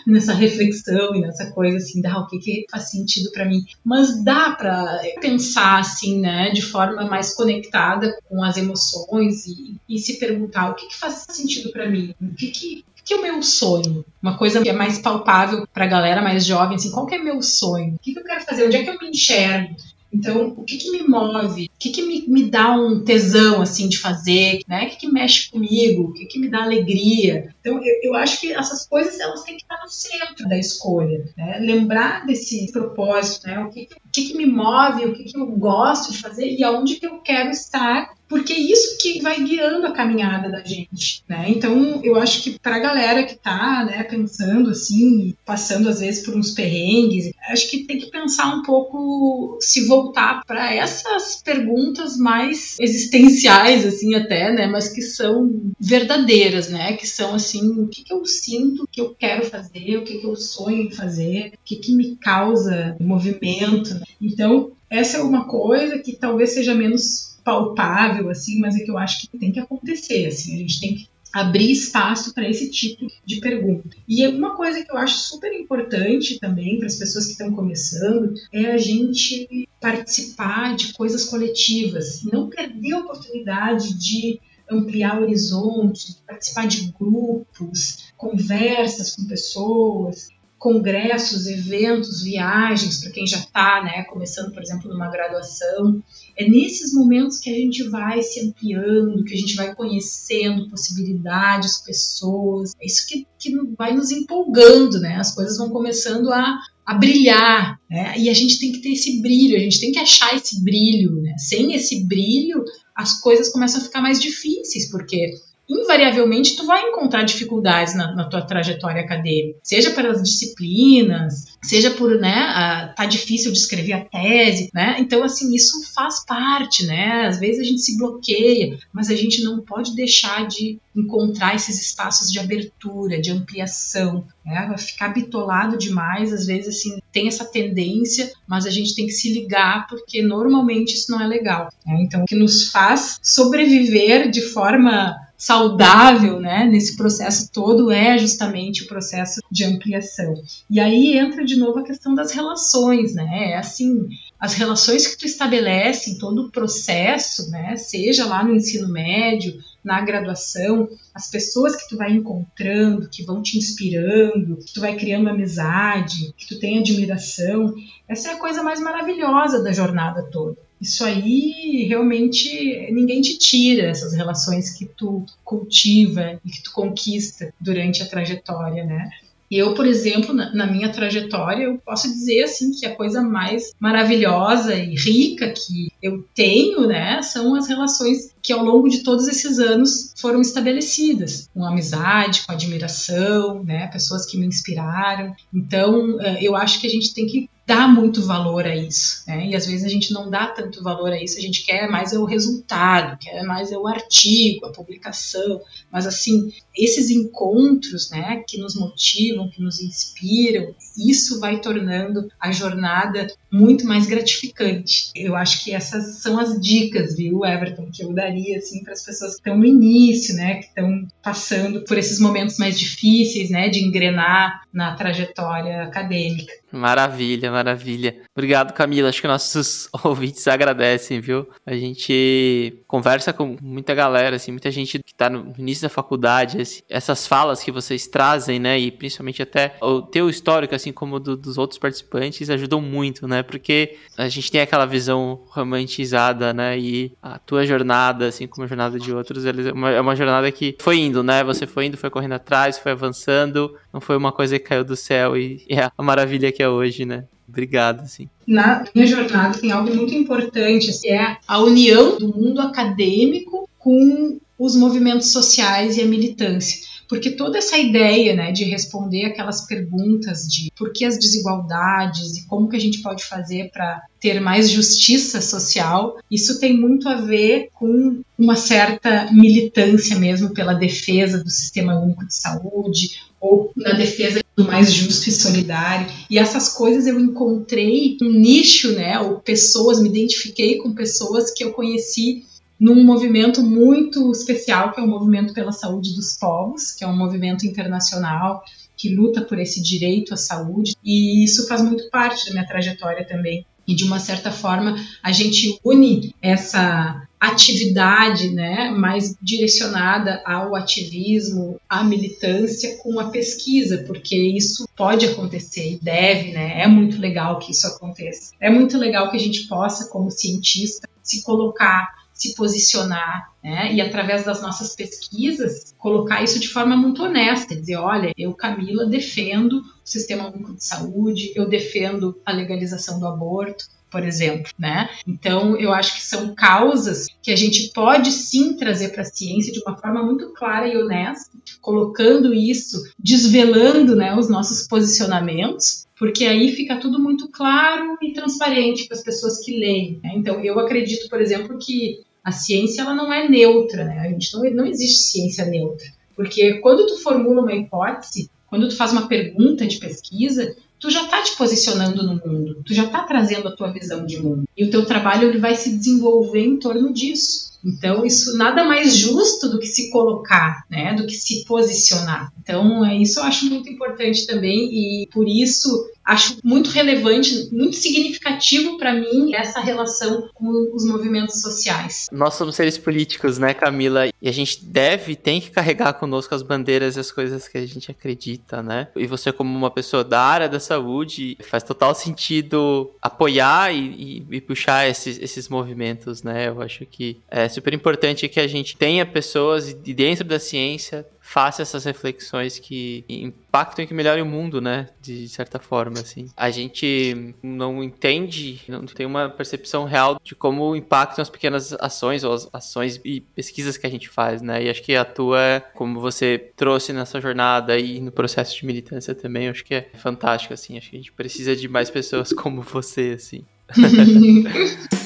nessa 0.07 0.33
reflexão 0.33 1.15
e 1.15 1.21
nessa 1.21 1.51
coisa 1.51 1.77
assim, 1.77 2.01
da 2.01 2.13
o 2.19 2.27
que, 2.27 2.39
que 2.39 2.65
faz 2.69 2.89
sentido 2.91 3.31
para 3.31 3.45
mim, 3.45 3.63
mas 3.83 4.23
dá 4.23 4.51
para 4.51 5.01
pensar 5.19 5.79
assim, 5.79 6.19
né, 6.19 6.49
de 6.51 6.61
forma 6.61 7.05
mais 7.05 7.33
conectada 7.35 8.17
com 8.27 8.43
as 8.43 8.57
emoções 8.57 9.45
e, 9.45 9.75
e 9.87 9.99
se 9.99 10.19
perguntar 10.19 10.69
o 10.69 10.75
que, 10.75 10.87
que 10.87 10.95
faz 10.95 11.25
sentido 11.29 11.71
para 11.71 11.89
mim, 11.89 12.13
o 12.21 12.35
que, 12.35 12.47
que 12.47 12.85
que 13.05 13.13
é 13.13 13.17
o 13.17 13.21
meu 13.21 13.43
sonho? 13.43 14.05
Uma 14.21 14.37
coisa 14.37 14.61
que 14.61 14.69
é 14.69 14.73
mais 14.73 14.97
palpável 14.97 15.67
para 15.73 15.83
a 15.83 15.87
galera 15.87 16.21
mais 16.21 16.45
jovem, 16.45 16.75
assim, 16.75 16.91
qual 16.91 17.05
que 17.05 17.15
é 17.15 17.17
meu 17.17 17.41
sonho? 17.41 17.95
O 17.95 17.99
que, 17.99 18.13
que 18.13 18.19
eu 18.19 18.23
quero 18.23 18.45
fazer? 18.45 18.65
Onde 18.65 18.77
é 18.77 18.83
que 18.83 18.89
eu 18.89 18.97
me 18.97 19.09
enxergo? 19.09 19.75
Então, 20.13 20.53
o 20.55 20.63
que, 20.63 20.77
que 20.77 20.91
me 20.91 21.07
move? 21.07 21.65
O 21.65 21.79
que, 21.79 21.89
que 21.89 22.01
me, 22.03 22.27
me 22.27 22.49
dá 22.49 22.71
um 22.71 23.03
tesão, 23.03 23.61
assim, 23.61 23.89
de 23.89 23.97
fazer? 23.97 24.59
Né? 24.67 24.85
O 24.85 24.89
que, 24.89 24.97
que 24.97 25.11
mexe 25.11 25.49
comigo? 25.49 26.03
O 26.03 26.13
que, 26.13 26.25
que 26.25 26.39
me 26.39 26.49
dá 26.49 26.63
alegria? 26.63 27.53
Então, 27.59 27.77
eu, 27.83 27.99
eu 28.03 28.15
acho 28.15 28.39
que 28.39 28.53
essas 28.53 28.85
coisas, 28.87 29.19
elas 29.19 29.43
têm 29.43 29.57
que 29.57 29.63
estar 29.63 29.79
no 29.81 29.89
centro 29.89 30.47
da 30.47 30.57
escolha. 30.57 31.25
Né? 31.35 31.59
Lembrar 31.59 32.25
desse 32.25 32.71
propósito, 32.71 33.47
né? 33.47 33.59
O 33.59 33.69
que, 33.69 33.85
que, 33.85 33.95
o 33.95 34.11
que, 34.11 34.25
que 34.25 34.37
me 34.37 34.45
move? 34.45 35.05
O 35.05 35.13
que, 35.13 35.23
que 35.23 35.37
eu 35.37 35.47
gosto 35.47 36.11
de 36.11 36.19
fazer? 36.19 36.47
E 36.47 36.63
aonde 36.63 36.95
que 36.95 37.07
eu 37.07 37.19
quero 37.19 37.49
estar 37.49 38.13
porque 38.33 38.51
é 38.51 38.59
isso 38.59 38.97
que 38.97 39.21
vai 39.21 39.39
guiando 39.43 39.85
a 39.85 39.91
caminhada 39.91 40.49
da 40.49 40.63
gente, 40.63 41.23
né? 41.29 41.45
Então, 41.49 42.01
eu 42.03 42.15
acho 42.15 42.41
que 42.41 42.57
para 42.57 42.77
a 42.77 42.79
galera 42.79 43.21
que 43.21 43.35
tá, 43.35 43.85
né, 43.85 44.01
pensando 44.01 44.71
assim, 44.71 45.35
passando 45.45 45.87
às 45.87 45.99
vezes 45.99 46.25
por 46.25 46.35
uns 46.35 46.49
perrengues, 46.49 47.31
acho 47.47 47.69
que 47.69 47.83
tem 47.83 47.99
que 47.99 48.09
pensar 48.09 48.55
um 48.55 48.63
pouco, 48.63 49.59
se 49.61 49.85
voltar 49.85 50.43
para 50.47 50.73
essas 50.73 51.43
perguntas 51.43 52.17
mais 52.17 52.75
existenciais, 52.79 53.85
assim, 53.85 54.15
até, 54.15 54.51
né, 54.51 54.65
mas 54.65 54.89
que 54.89 55.03
são 55.03 55.71
verdadeiras, 55.79 56.69
né? 56.69 56.93
Que 56.93 57.05
são 57.05 57.35
assim, 57.35 57.81
o 57.81 57.87
que, 57.87 58.03
que 58.03 58.11
eu 58.11 58.25
sinto 58.25 58.89
que 58.91 58.99
eu 58.99 59.13
quero 59.13 59.45
fazer, 59.45 59.97
o 59.97 60.03
que, 60.03 60.17
que 60.17 60.25
eu 60.25 60.35
sonho 60.35 60.87
em 60.87 60.91
fazer, 60.91 61.49
o 61.49 61.59
que, 61.63 61.75
que 61.75 61.95
me 61.95 62.15
causa 62.15 62.95
movimento. 62.99 63.93
Né? 63.93 64.01
Então, 64.19 64.71
essa 64.89 65.17
é 65.17 65.21
uma 65.21 65.45
coisa 65.45 65.99
que 65.99 66.15
talvez 66.15 66.51
seja 66.51 66.73
menos 66.73 67.32
palpável, 67.43 68.29
assim, 68.29 68.59
mas 68.59 68.75
é 68.75 68.83
que 68.83 68.91
eu 68.91 68.97
acho 68.97 69.21
que 69.21 69.37
tem 69.37 69.51
que 69.51 69.59
acontecer, 69.59 70.27
assim, 70.27 70.55
a 70.55 70.57
gente 70.57 70.79
tem 70.79 70.95
que 70.95 71.13
abrir 71.33 71.71
espaço 71.71 72.31
para 72.33 72.47
esse 72.47 72.69
tipo 72.69 73.07
de 73.25 73.39
pergunta. 73.39 73.89
E 74.07 74.25
uma 74.27 74.55
coisa 74.55 74.83
que 74.83 74.91
eu 74.91 74.97
acho 74.97 75.17
super 75.17 75.51
importante 75.51 76.39
também 76.39 76.77
para 76.77 76.85
as 76.85 76.95
pessoas 76.95 77.25
que 77.25 77.31
estão 77.31 77.51
começando 77.51 78.35
é 78.51 78.67
a 78.67 78.77
gente 78.77 79.67
participar 79.81 80.75
de 80.75 80.93
coisas 80.93 81.25
coletivas, 81.25 82.23
não 82.23 82.49
perder 82.49 82.93
a 82.93 82.99
oportunidade 82.99 83.97
de 83.97 84.39
ampliar 84.69 85.19
horizontes, 85.19 86.21
participar 86.25 86.67
de 86.67 86.93
grupos, 86.97 88.11
conversas 88.15 89.15
com 89.15 89.25
pessoas, 89.25 90.29
congressos, 90.63 91.45
eventos, 91.47 92.23
viagens, 92.23 93.01
para 93.01 93.11
quem 93.11 93.27
já 93.27 93.37
está 93.37 93.83
né, 93.83 94.03
começando, 94.03 94.53
por 94.53 94.61
exemplo, 94.61 94.89
numa 94.89 95.09
graduação. 95.09 96.01
É 96.37 96.49
nesses 96.49 96.93
momentos 96.93 97.39
que 97.39 97.49
a 97.49 97.53
gente 97.53 97.83
vai 97.89 98.21
se 98.21 98.39
ampliando, 98.39 99.23
que 99.23 99.33
a 99.33 99.37
gente 99.37 99.55
vai 99.55 99.75
conhecendo 99.75 100.69
possibilidades, 100.69 101.83
pessoas. 101.83 102.71
É 102.81 102.85
isso 102.85 103.07
que, 103.07 103.27
que 103.37 103.55
vai 103.77 103.95
nos 103.95 104.11
empolgando, 104.11 104.99
né? 104.99 105.15
As 105.15 105.33
coisas 105.33 105.57
vão 105.57 105.69
começando 105.69 106.31
a, 106.31 106.59
a 106.85 106.93
brilhar, 106.95 107.79
né? 107.89 108.17
E 108.17 108.29
a 108.29 108.33
gente 108.33 108.59
tem 108.59 108.71
que 108.71 108.81
ter 108.81 108.93
esse 108.93 109.21
brilho, 109.21 109.55
a 109.55 109.59
gente 109.59 109.79
tem 109.79 109.91
que 109.91 109.99
achar 109.99 110.35
esse 110.35 110.63
brilho, 110.63 111.21
né? 111.21 111.35
Sem 111.37 111.73
esse 111.73 112.05
brilho, 112.05 112.63
as 112.95 113.19
coisas 113.21 113.49
começam 113.49 113.81
a 113.81 113.83
ficar 113.83 114.01
mais 114.01 114.19
difíceis, 114.19 114.89
porque 114.89 115.33
invariavelmente 115.69 116.55
tu 116.55 116.65
vai 116.65 116.89
encontrar 116.89 117.23
dificuldades 117.23 117.95
na, 117.95 118.13
na, 118.15 118.25
tua 118.25 118.41
trajetória 118.41 119.01
acadêmica, 119.01 119.59
seja 119.63 119.91
pelas 119.91 120.21
disciplinas, 120.21 121.45
seja 121.63 121.91
por, 121.91 122.19
né, 122.19 122.33
a, 122.33 122.93
tá 122.95 123.05
difícil 123.05 123.51
de 123.51 123.57
escrever 123.57 123.93
a 123.93 124.05
tese, 124.05 124.69
né? 124.73 124.97
Então 124.99 125.23
assim, 125.23 125.53
isso 125.53 125.93
faz 125.93 126.25
parte, 126.25 126.85
né? 126.85 127.27
Às 127.27 127.39
vezes 127.39 127.61
a 127.61 127.63
gente 127.63 127.81
se 127.81 127.97
bloqueia, 127.97 128.77
mas 128.91 129.09
a 129.09 129.15
gente 129.15 129.43
não 129.43 129.61
pode 129.61 129.95
deixar 129.95 130.47
de 130.47 130.79
encontrar 130.95 131.55
esses 131.55 131.81
espaços 131.81 132.31
de 132.31 132.39
abertura, 132.39 133.19
de 133.19 133.31
ampliação, 133.31 134.25
né? 134.45 134.75
Ficar 134.77 135.09
bitolado 135.09 135.77
demais, 135.77 136.33
às 136.33 136.45
vezes 136.45 136.75
assim, 136.75 136.99
tem 137.11 137.27
essa 137.27 137.45
tendência, 137.45 138.31
mas 138.47 138.65
a 138.65 138.69
gente 138.69 138.93
tem 138.95 139.05
que 139.05 139.13
se 139.13 139.33
ligar 139.33 139.87
porque 139.87 140.21
normalmente 140.21 140.93
isso 140.93 141.11
não 141.11 141.21
é 141.21 141.27
legal. 141.27 141.69
Né? 141.85 142.01
Então, 142.01 142.23
o 142.23 142.25
que 142.25 142.35
nos 142.35 142.69
faz 142.69 143.19
sobreviver 143.21 144.29
de 144.29 144.41
forma 144.41 145.15
saudável, 145.43 146.39
né, 146.39 146.63
nesse 146.63 146.95
processo 146.95 147.51
todo 147.51 147.91
é 147.91 148.17
justamente 148.17 148.83
o 148.83 148.87
processo 148.87 149.41
de 149.51 149.65
ampliação. 149.65 150.33
E 150.69 150.79
aí 150.79 151.17
entra 151.17 151.43
de 151.43 151.57
novo 151.57 151.79
a 151.79 151.83
questão 151.83 152.15
das 152.15 152.31
relações, 152.31 153.13
né? 153.13 153.51
É 153.51 153.57
assim, 153.57 154.07
as 154.39 154.53
relações 154.53 155.05
que 155.05 155.17
tu 155.17 155.25
estabelece 155.25 156.11
em 156.11 156.17
todo 156.17 156.43
o 156.43 156.51
processo, 156.51 157.51
né, 157.51 157.75
seja 157.75 158.25
lá 158.25 158.41
no 158.41 158.55
ensino 158.55 158.87
médio, 158.87 159.53
na 159.83 159.99
graduação, 159.99 160.87
as 161.13 161.29
pessoas 161.29 161.75
que 161.75 161.89
tu 161.89 161.97
vai 161.97 162.13
encontrando, 162.13 163.09
que 163.09 163.25
vão 163.25 163.41
te 163.41 163.57
inspirando, 163.57 164.59
que 164.65 164.73
tu 164.73 164.79
vai 164.79 164.95
criando 164.95 165.27
amizade, 165.27 166.33
que 166.37 166.47
tu 166.47 166.57
tem 166.57 166.79
admiração, 166.79 167.73
essa 168.07 168.29
é 168.29 168.33
a 168.33 168.39
coisa 168.39 168.63
mais 168.63 168.79
maravilhosa 168.79 169.61
da 169.61 169.73
jornada 169.73 170.23
toda. 170.31 170.57
Isso 170.83 171.05
aí 171.05 171.85
realmente 171.87 172.91
ninguém 172.91 173.21
te 173.21 173.37
tira 173.37 173.87
essas 173.87 174.13
relações 174.13 174.77
que 174.77 174.85
tu 174.85 175.25
cultiva 175.41 176.41
e 176.43 176.49
que 176.49 176.61
tu 176.61 176.73
conquista 176.73 177.53
durante 177.57 178.03
a 178.03 178.05
trajetória, 178.05 178.83
né? 178.83 179.09
Eu, 179.49 179.73
por 179.75 179.85
exemplo, 179.85 180.33
na, 180.33 180.65
minha 180.65 180.91
trajetória, 180.91 181.65
eu 181.65 181.77
posso 181.77 182.07
dizer 182.07 182.43
assim 182.43 182.71
que 182.71 182.85
a 182.85 182.95
coisa 182.95 183.21
mais 183.21 183.71
maravilhosa 183.79 184.75
e 184.75 184.95
rica 184.95 185.53
que 185.53 185.89
eu 186.01 186.25
tenho, 186.33 186.87
né, 186.87 187.21
são 187.21 187.53
as 187.55 187.67
relações 187.67 188.33
que 188.41 188.51
ao 188.51 188.63
longo 188.65 188.89
de 188.89 189.03
todos 189.03 189.27
esses 189.27 189.59
anos 189.59 190.13
foram 190.17 190.41
estabelecidas, 190.41 191.49
com 191.53 191.63
amizade, 191.63 192.43
com 192.45 192.51
admiração, 192.51 193.63
né, 193.63 193.87
pessoas 193.87 194.25
que 194.25 194.37
me 194.37 194.47
inspiraram. 194.47 195.35
Então, 195.53 196.19
eh, 196.19 196.39
eu 196.41 196.55
acho 196.55 196.81
que 196.81 196.87
a 196.87 196.89
gente 196.89 197.13
tem 197.13 197.27
que 197.27 197.47
dá 197.65 197.87
muito 197.87 198.21
valor 198.25 198.65
a 198.65 198.75
isso, 198.75 199.23
né? 199.25 199.47
E 199.47 199.55
às 199.55 199.65
vezes 199.65 199.85
a 199.85 199.89
gente 199.89 200.11
não 200.11 200.29
dá 200.29 200.47
tanto 200.47 200.83
valor 200.83 201.11
a 201.11 201.21
isso, 201.21 201.37
a 201.37 201.41
gente 201.41 201.65
quer 201.65 201.87
mais 201.89 202.11
é 202.11 202.19
o 202.19 202.25
resultado, 202.25 203.17
quer 203.19 203.43
mais 203.43 203.71
é 203.71 203.77
o 203.77 203.87
artigo, 203.87 204.65
a 204.65 204.71
publicação, 204.71 205.61
mas 205.91 206.05
assim, 206.05 206.51
esses 206.75 207.09
encontros, 207.09 208.09
né, 208.11 208.43
que 208.47 208.57
nos 208.57 208.75
motivam, 208.75 209.49
que 209.49 209.61
nos 209.61 209.79
inspiram, 209.79 210.75
isso 210.97 211.39
vai 211.39 211.61
tornando 211.61 212.27
a 212.39 212.51
jornada 212.51 213.27
muito 213.51 213.85
mais 213.85 214.07
gratificante. 214.07 215.11
Eu 215.15 215.35
acho 215.35 215.63
que 215.63 215.73
essas 215.73 216.21
são 216.21 216.39
as 216.39 216.59
dicas, 216.59 217.15
viu, 217.15 217.45
Everton, 217.45 217.89
que 217.91 218.03
eu 218.03 218.11
daria 218.11 218.57
assim 218.57 218.83
para 218.83 218.93
as 218.93 219.05
pessoas 219.05 219.33
que 219.33 219.37
estão 219.37 219.57
no 219.57 219.65
início, 219.65 220.35
né, 220.35 220.55
que 220.55 220.67
estão 220.67 221.07
passando 221.21 221.81
por 221.85 221.97
esses 221.97 222.19
momentos 222.19 222.57
mais 222.57 222.77
difíceis, 222.77 223.49
né, 223.49 223.69
de 223.69 223.83
engrenar 223.83 224.63
na 224.73 224.95
trajetória 224.95 225.83
acadêmica. 225.83 226.62
Maravilha, 226.73 227.51
maravilha. 227.51 228.15
Obrigado, 228.35 228.73
Camila. 228.73 229.09
Acho 229.09 229.21
que 229.21 229.27
nossos 229.27 229.87
ouvintes 230.03 230.47
agradecem, 230.47 231.21
viu? 231.21 231.47
A 231.63 231.75
gente 231.75 232.83
conversa 232.87 233.31
com 233.31 233.55
muita 233.61 233.93
galera, 233.93 234.37
assim, 234.37 234.51
muita 234.51 234.71
gente 234.71 234.97
que 234.97 235.11
está 235.11 235.29
no 235.29 235.53
início 235.55 235.83
da 235.83 235.89
faculdade, 235.89 236.57
essas 236.89 237.27
falas 237.27 237.61
que 237.61 237.71
vocês 237.71 238.07
trazem, 238.07 238.57
né, 238.59 238.79
e 238.79 238.91
principalmente 238.91 239.41
até 239.41 239.75
o 239.81 240.01
teu 240.01 240.29
histórico, 240.29 240.73
assim 240.73 240.91
como 240.91 241.19
do, 241.19 241.37
dos 241.37 241.59
outros 241.59 241.77
participantes, 241.77 242.49
ajudam 242.49 242.81
muito, 242.81 243.27
né, 243.27 243.43
porque 243.43 243.97
a 244.17 244.27
gente 244.27 244.51
tem 244.51 244.61
aquela 244.61 244.85
visão 244.85 245.43
romantizada, 245.49 246.53
né, 246.53 246.77
e 246.79 247.11
a 247.21 247.37
tua 247.37 247.65
jornada, 247.65 248.27
assim 248.27 248.47
como 248.47 248.65
a 248.65 248.67
jornada 248.67 248.99
de 248.99 249.13
outros, 249.13 249.45
é 249.45 249.51
uma, 249.71 249.91
é 249.91 250.01
uma 250.01 250.15
jornada 250.15 250.51
que 250.51 250.75
foi 250.79 250.97
indo, 250.97 251.21
né, 251.21 251.43
você 251.43 251.67
foi 251.67 251.85
indo, 251.85 251.97
foi 251.97 252.09
correndo 252.09 252.33
atrás, 252.33 252.79
foi 252.79 252.91
avançando, 252.93 253.75
não 253.93 254.01
foi 254.01 254.17
uma 254.17 254.31
coisa 254.31 254.57
que 254.57 254.65
caiu 254.65 254.83
do 254.83 254.95
céu 254.95 255.37
e, 255.37 255.63
e 255.69 255.75
é 255.75 255.91
a 255.95 256.03
maravilha 256.03 256.51
que 256.51 256.62
é 256.63 256.69
hoje, 256.69 257.05
né. 257.05 257.25
Obrigado, 257.47 258.01
assim. 258.01 258.27
Na 258.47 258.85
minha 258.95 259.05
jornada 259.05 259.59
tem 259.59 259.71
algo 259.71 259.93
muito 259.93 260.13
importante, 260.13 260.99
que 260.99 261.09
é 261.09 261.37
a 261.47 261.59
união 261.59 262.17
do 262.17 262.29
mundo 262.29 262.61
acadêmico 262.61 263.69
com 263.77 264.39
os 264.57 264.75
movimentos 264.75 265.31
sociais 265.31 265.97
e 265.97 266.01
a 266.01 266.05
militância. 266.05 266.93
Porque 267.07 267.31
toda 267.31 267.57
essa 267.57 267.77
ideia 267.77 268.33
né, 268.35 268.51
de 268.51 268.63
responder 268.63 269.25
aquelas 269.25 269.67
perguntas 269.67 270.47
de 270.47 270.71
por 270.75 270.91
que 270.91 271.05
as 271.05 271.19
desigualdades 271.19 272.37
e 272.37 272.47
como 272.47 272.69
que 272.69 272.75
a 272.75 272.79
gente 272.79 273.01
pode 273.01 273.23
fazer 273.25 273.69
para 273.71 274.01
ter 274.19 274.39
mais 274.39 274.69
justiça 274.69 275.41
social, 275.41 276.17
isso 276.31 276.59
tem 276.59 276.75
muito 276.75 277.07
a 277.09 277.15
ver 277.15 277.67
com 277.73 278.21
uma 278.39 278.55
certa 278.55 279.29
militância 279.31 280.17
mesmo 280.17 280.53
pela 280.55 280.73
defesa 280.73 281.43
do 281.43 281.49
sistema 281.49 281.99
único 281.99 282.25
de 282.25 282.33
saúde 282.33 283.21
ou 283.39 283.71
na 283.75 283.93
defesa 283.93 284.42
do 284.55 284.65
mais 284.65 284.91
justo 284.93 285.29
e 285.29 285.31
solidário. 285.31 286.07
E 286.29 286.37
essas 286.37 286.69
coisas 286.69 287.07
eu 287.07 287.19
encontrei 287.19 288.17
um 288.21 288.31
nicho, 288.31 288.93
né, 288.93 289.19
ou 289.19 289.39
pessoas, 289.39 290.01
me 290.01 290.09
identifiquei 290.09 290.77
com 290.77 290.93
pessoas 290.93 291.51
que 291.51 291.63
eu 291.63 291.73
conheci 291.73 292.45
num 292.79 293.03
movimento 293.03 293.63
muito 293.63 294.31
especial, 294.31 294.91
que 294.91 294.99
é 294.99 295.03
o 295.03 295.07
Movimento 295.07 295.53
pela 295.53 295.71
Saúde 295.71 296.13
dos 296.15 296.33
Povos, 296.37 296.91
que 296.91 297.03
é 297.03 297.07
um 297.07 297.15
movimento 297.15 297.65
internacional 297.65 298.63
que 298.95 299.13
luta 299.13 299.41
por 299.41 299.59
esse 299.59 299.81
direito 299.81 300.33
à 300.33 300.37
saúde, 300.37 300.95
e 301.03 301.43
isso 301.43 301.67
faz 301.67 301.81
muito 301.81 302.09
parte 302.09 302.45
da 302.45 302.51
minha 302.51 302.67
trajetória 302.67 303.25
também. 303.25 303.65
E 303.87 303.95
de 303.95 304.03
uma 304.03 304.19
certa 304.19 304.51
forma, 304.51 304.95
a 305.21 305.31
gente 305.31 305.77
une 305.83 306.33
essa 306.41 307.27
atividade 307.47 308.49
né, 308.49 308.89
mais 308.89 309.35
direcionada 309.41 310.41
ao 310.45 310.75
ativismo, 310.75 311.79
à 311.89 312.03
militância 312.03 312.97
com 312.97 313.19
a 313.19 313.29
pesquisa, 313.29 314.03
porque 314.07 314.35
isso 314.35 314.87
pode 314.95 315.25
acontecer 315.25 315.93
e 315.93 315.99
deve, 316.01 316.51
né? 316.51 316.81
É 316.81 316.87
muito 316.87 317.19
legal 317.19 317.59
que 317.59 317.71
isso 317.71 317.85
aconteça. 317.87 318.53
É 318.61 318.69
muito 318.69 318.97
legal 318.97 319.29
que 319.29 319.37
a 319.37 319.39
gente 319.39 319.67
possa, 319.67 320.09
como 320.09 320.31
cientista, 320.31 321.07
se 321.21 321.43
colocar 321.43 322.23
se 322.33 322.55
posicionar, 322.55 323.51
né? 323.63 323.93
E 323.93 324.01
através 324.01 324.43
das 324.43 324.61
nossas 324.61 324.95
pesquisas, 324.95 325.93
colocar 325.97 326.43
isso 326.43 326.59
de 326.59 326.67
forma 326.67 326.97
muito 326.97 327.23
honesta, 327.23 327.75
dizer, 327.75 327.95
olha, 327.97 328.33
eu, 328.35 328.53
Camila, 328.53 329.05
defendo 329.05 329.77
o 329.77 329.83
sistema 330.03 330.47
único 330.47 330.73
de 330.73 330.83
saúde, 330.83 331.53
eu 331.55 331.69
defendo 331.69 332.41
a 332.45 332.51
legalização 332.51 333.19
do 333.19 333.27
aborto, 333.27 333.85
por 334.13 334.23
exemplo, 334.23 334.71
né? 334.77 335.09
Então, 335.27 335.75
eu 335.75 335.91
acho 335.91 336.13
que 336.13 336.21
são 336.21 336.53
causas 336.53 337.25
que 337.41 337.51
a 337.51 337.55
gente 337.55 337.91
pode 337.91 338.31
sim 338.31 338.77
trazer 338.77 339.09
para 339.09 339.23
a 339.23 339.25
ciência 339.25 339.73
de 339.73 339.79
uma 339.79 339.97
forma 339.97 340.21
muito 340.21 340.53
clara 340.53 340.87
e 340.87 340.95
honesta, 340.95 341.49
colocando 341.81 342.53
isso, 342.53 343.01
desvelando, 343.17 344.15
né, 344.15 344.35
os 344.37 344.47
nossos 344.47 344.87
posicionamentos, 344.87 346.05
porque 346.15 346.45
aí 346.45 346.71
fica 346.73 346.97
tudo 346.97 347.19
muito 347.19 347.49
claro 347.49 348.15
e 348.21 348.33
transparente 348.33 349.07
para 349.07 349.17
as 349.17 349.23
pessoas 349.23 349.65
que 349.65 349.79
leem. 349.79 350.19
Né? 350.23 350.33
Então, 350.35 350.63
eu 350.63 350.79
acredito, 350.79 351.27
por 351.27 351.41
exemplo, 351.41 351.79
que 351.79 352.19
a 352.43 352.51
ciência 352.51 353.01
ela 353.01 353.15
não 353.15 353.33
é 353.33 353.49
neutra, 353.49 354.05
né? 354.05 354.19
A 354.19 354.29
gente 354.29 354.53
não, 354.53 354.61
não 354.75 354.85
existe 354.85 355.23
ciência 355.23 355.65
neutra, 355.65 356.05
porque 356.35 356.75
quando 356.81 357.07
tu 357.07 357.17
formula 357.17 357.61
uma 357.61 357.73
hipótese, 357.73 358.51
quando 358.67 358.89
tu 358.89 358.95
faz 358.95 359.11
uma 359.11 359.27
pergunta 359.27 359.87
de 359.87 359.97
pesquisa, 359.97 360.75
tu 360.99 361.09
já 361.09 361.23
está 361.23 361.41
te 361.41 361.55
posicionando 361.57 362.23
no 362.23 362.35
mundo, 362.35 362.81
tu 362.85 362.93
já 362.93 363.05
está 363.05 363.23
trazendo 363.23 363.67
a 363.67 363.75
tua 363.75 363.91
visão 363.91 364.25
de 364.25 364.41
mundo 364.41 364.63
e 364.75 364.85
o 364.85 364.89
teu 364.89 365.05
trabalho 365.05 365.49
ele 365.49 365.59
vai 365.59 365.75
se 365.75 365.97
desenvolver 365.97 366.61
em 366.61 366.77
torno 366.77 367.13
disso. 367.13 367.73
Então, 367.85 368.25
isso 368.25 368.57
nada 368.57 368.85
mais 368.85 369.13
justo 369.13 369.69
do 369.69 369.77
que 369.77 369.87
se 369.87 370.09
colocar, 370.09 370.85
né, 370.89 371.13
do 371.13 371.27
que 371.27 371.33
se 371.33 371.65
posicionar. 371.65 372.51
Então, 372.61 373.05
é 373.05 373.17
isso 373.17 373.39
eu 373.39 373.43
acho 373.43 373.65
muito 373.65 373.89
importante 373.89 374.47
também 374.47 374.89
e 374.93 375.27
por 375.33 375.47
isso 375.47 376.09
acho 376.25 376.57
muito 376.63 376.89
relevante, 376.89 377.69
muito 377.71 377.95
significativo 377.95 378.97
para 378.97 379.13
mim 379.13 379.53
essa 379.53 379.79
relação 379.79 380.49
com 380.53 380.91
os 380.93 381.05
movimentos 381.05 381.61
sociais. 381.61 382.27
Nós 382.31 382.53
somos 382.53 382.75
seres 382.75 382.97
políticos, 382.97 383.57
né, 383.57 383.73
Camila? 383.73 384.27
E 384.41 384.49
a 384.49 384.51
gente 384.51 384.83
deve, 384.85 385.35
tem 385.35 385.59
que 385.59 385.71
carregar 385.71 386.13
conosco 386.13 386.55
as 386.55 386.61
bandeiras 386.61 387.17
e 387.17 387.19
as 387.19 387.31
coisas 387.31 387.67
que 387.67 387.77
a 387.77 387.85
gente 387.85 388.09
acredita, 388.09 388.81
né? 388.81 389.07
E 389.15 389.27
você, 389.27 389.51
como 389.51 389.75
uma 389.75 389.91
pessoa 389.91 390.23
da 390.23 390.41
área 390.41 390.69
da 390.69 390.79
saúde, 390.79 391.57
faz 391.61 391.83
total 391.83 392.15
sentido 392.15 393.11
apoiar 393.21 393.93
e, 393.93 394.43
e, 394.49 394.55
e 394.57 394.61
puxar 394.61 395.09
esses, 395.09 395.37
esses 395.39 395.67
movimentos, 395.67 396.43
né? 396.43 396.67
Eu 396.67 396.81
acho 396.81 397.05
que 397.05 397.41
é 397.49 397.67
super 397.67 397.93
importante 397.93 398.47
que 398.47 398.59
a 398.59 398.67
gente 398.67 398.95
tenha 398.97 399.25
pessoas 399.25 399.93
de 399.93 400.13
dentro 400.13 400.43
da 400.43 400.59
ciência 400.59 401.25
faça 401.53 401.83
essas 401.83 402.03
reflexões 402.03 402.79
que 402.79 403.23
impactam 403.29 404.03
e 404.03 404.07
que 404.07 404.13
melhorem 404.13 404.41
o 404.41 404.45
mundo, 404.45 404.81
né? 404.81 405.09
De 405.21 405.47
certa 405.47 405.77
forma, 405.77 406.19
assim. 406.19 406.47
A 406.57 406.71
gente 406.71 407.53
não 407.61 408.03
entende, 408.03 408.81
não 408.87 409.05
tem 409.05 409.23
uma 409.23 409.47
percepção 409.47 410.03
real 410.03 410.41
de 410.43 410.55
como 410.55 410.95
impactam 410.95 411.43
as 411.43 411.51
pequenas 411.51 411.93
ações 411.99 412.43
ou 412.43 412.53
as 412.53 412.67
ações 412.73 413.21
e 413.23 413.39
pesquisas 413.39 413.97
que 413.97 414.07
a 414.07 414.09
gente 414.09 414.29
faz, 414.29 414.63
né? 414.63 414.83
E 414.83 414.89
acho 414.89 415.03
que 415.03 415.15
a 415.15 415.23
tua, 415.23 415.83
como 415.93 416.19
você 416.19 416.71
trouxe 416.75 417.13
nessa 417.13 417.39
jornada 417.39 417.99
e 417.99 418.19
no 418.19 418.31
processo 418.31 418.75
de 418.75 418.83
militância 418.87 419.35
também, 419.35 419.69
acho 419.69 419.85
que 419.85 419.93
é 419.93 420.09
fantástico, 420.15 420.73
assim. 420.73 420.97
Acho 420.97 421.11
que 421.11 421.17
a 421.17 421.19
gente 421.19 421.31
precisa 421.33 421.75
de 421.75 421.87
mais 421.87 422.09
pessoas 422.09 422.49
como 422.57 422.81
você, 422.81 423.33
assim. 423.35 423.63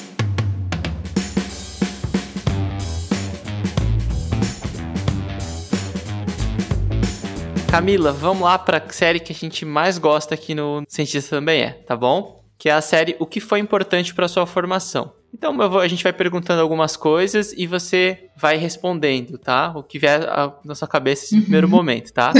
Camila, 7.68 8.12
vamos 8.12 8.44
lá 8.44 8.58
para 8.58 8.78
a 8.78 8.92
série 8.92 9.20
que 9.20 9.30
a 9.30 9.34
gente 9.34 9.64
mais 9.66 9.98
gosta 9.98 10.34
aqui 10.34 10.54
no 10.54 10.82
Cientista 10.88 11.36
também 11.36 11.60
é, 11.60 11.70
tá 11.70 11.94
bom? 11.94 12.42
Que 12.56 12.70
é 12.70 12.72
a 12.72 12.80
série 12.80 13.14
O 13.20 13.26
que 13.26 13.40
foi 13.40 13.60
importante 13.60 14.14
para 14.14 14.26
sua 14.26 14.46
formação. 14.46 15.12
Então 15.32 15.54
vou, 15.54 15.78
a 15.78 15.86
gente 15.86 16.02
vai 16.02 16.12
perguntando 16.12 16.62
algumas 16.62 16.96
coisas 16.96 17.52
e 17.52 17.66
você 17.66 18.30
vai 18.34 18.56
respondendo, 18.56 19.36
tá? 19.36 19.72
O 19.76 19.82
que 19.82 19.98
vier 19.98 20.20
na 20.64 20.74
sua 20.74 20.88
cabeça 20.88 21.22
nesse 21.24 21.42
primeiro 21.42 21.68
momento, 21.70 22.10
tá? 22.10 22.32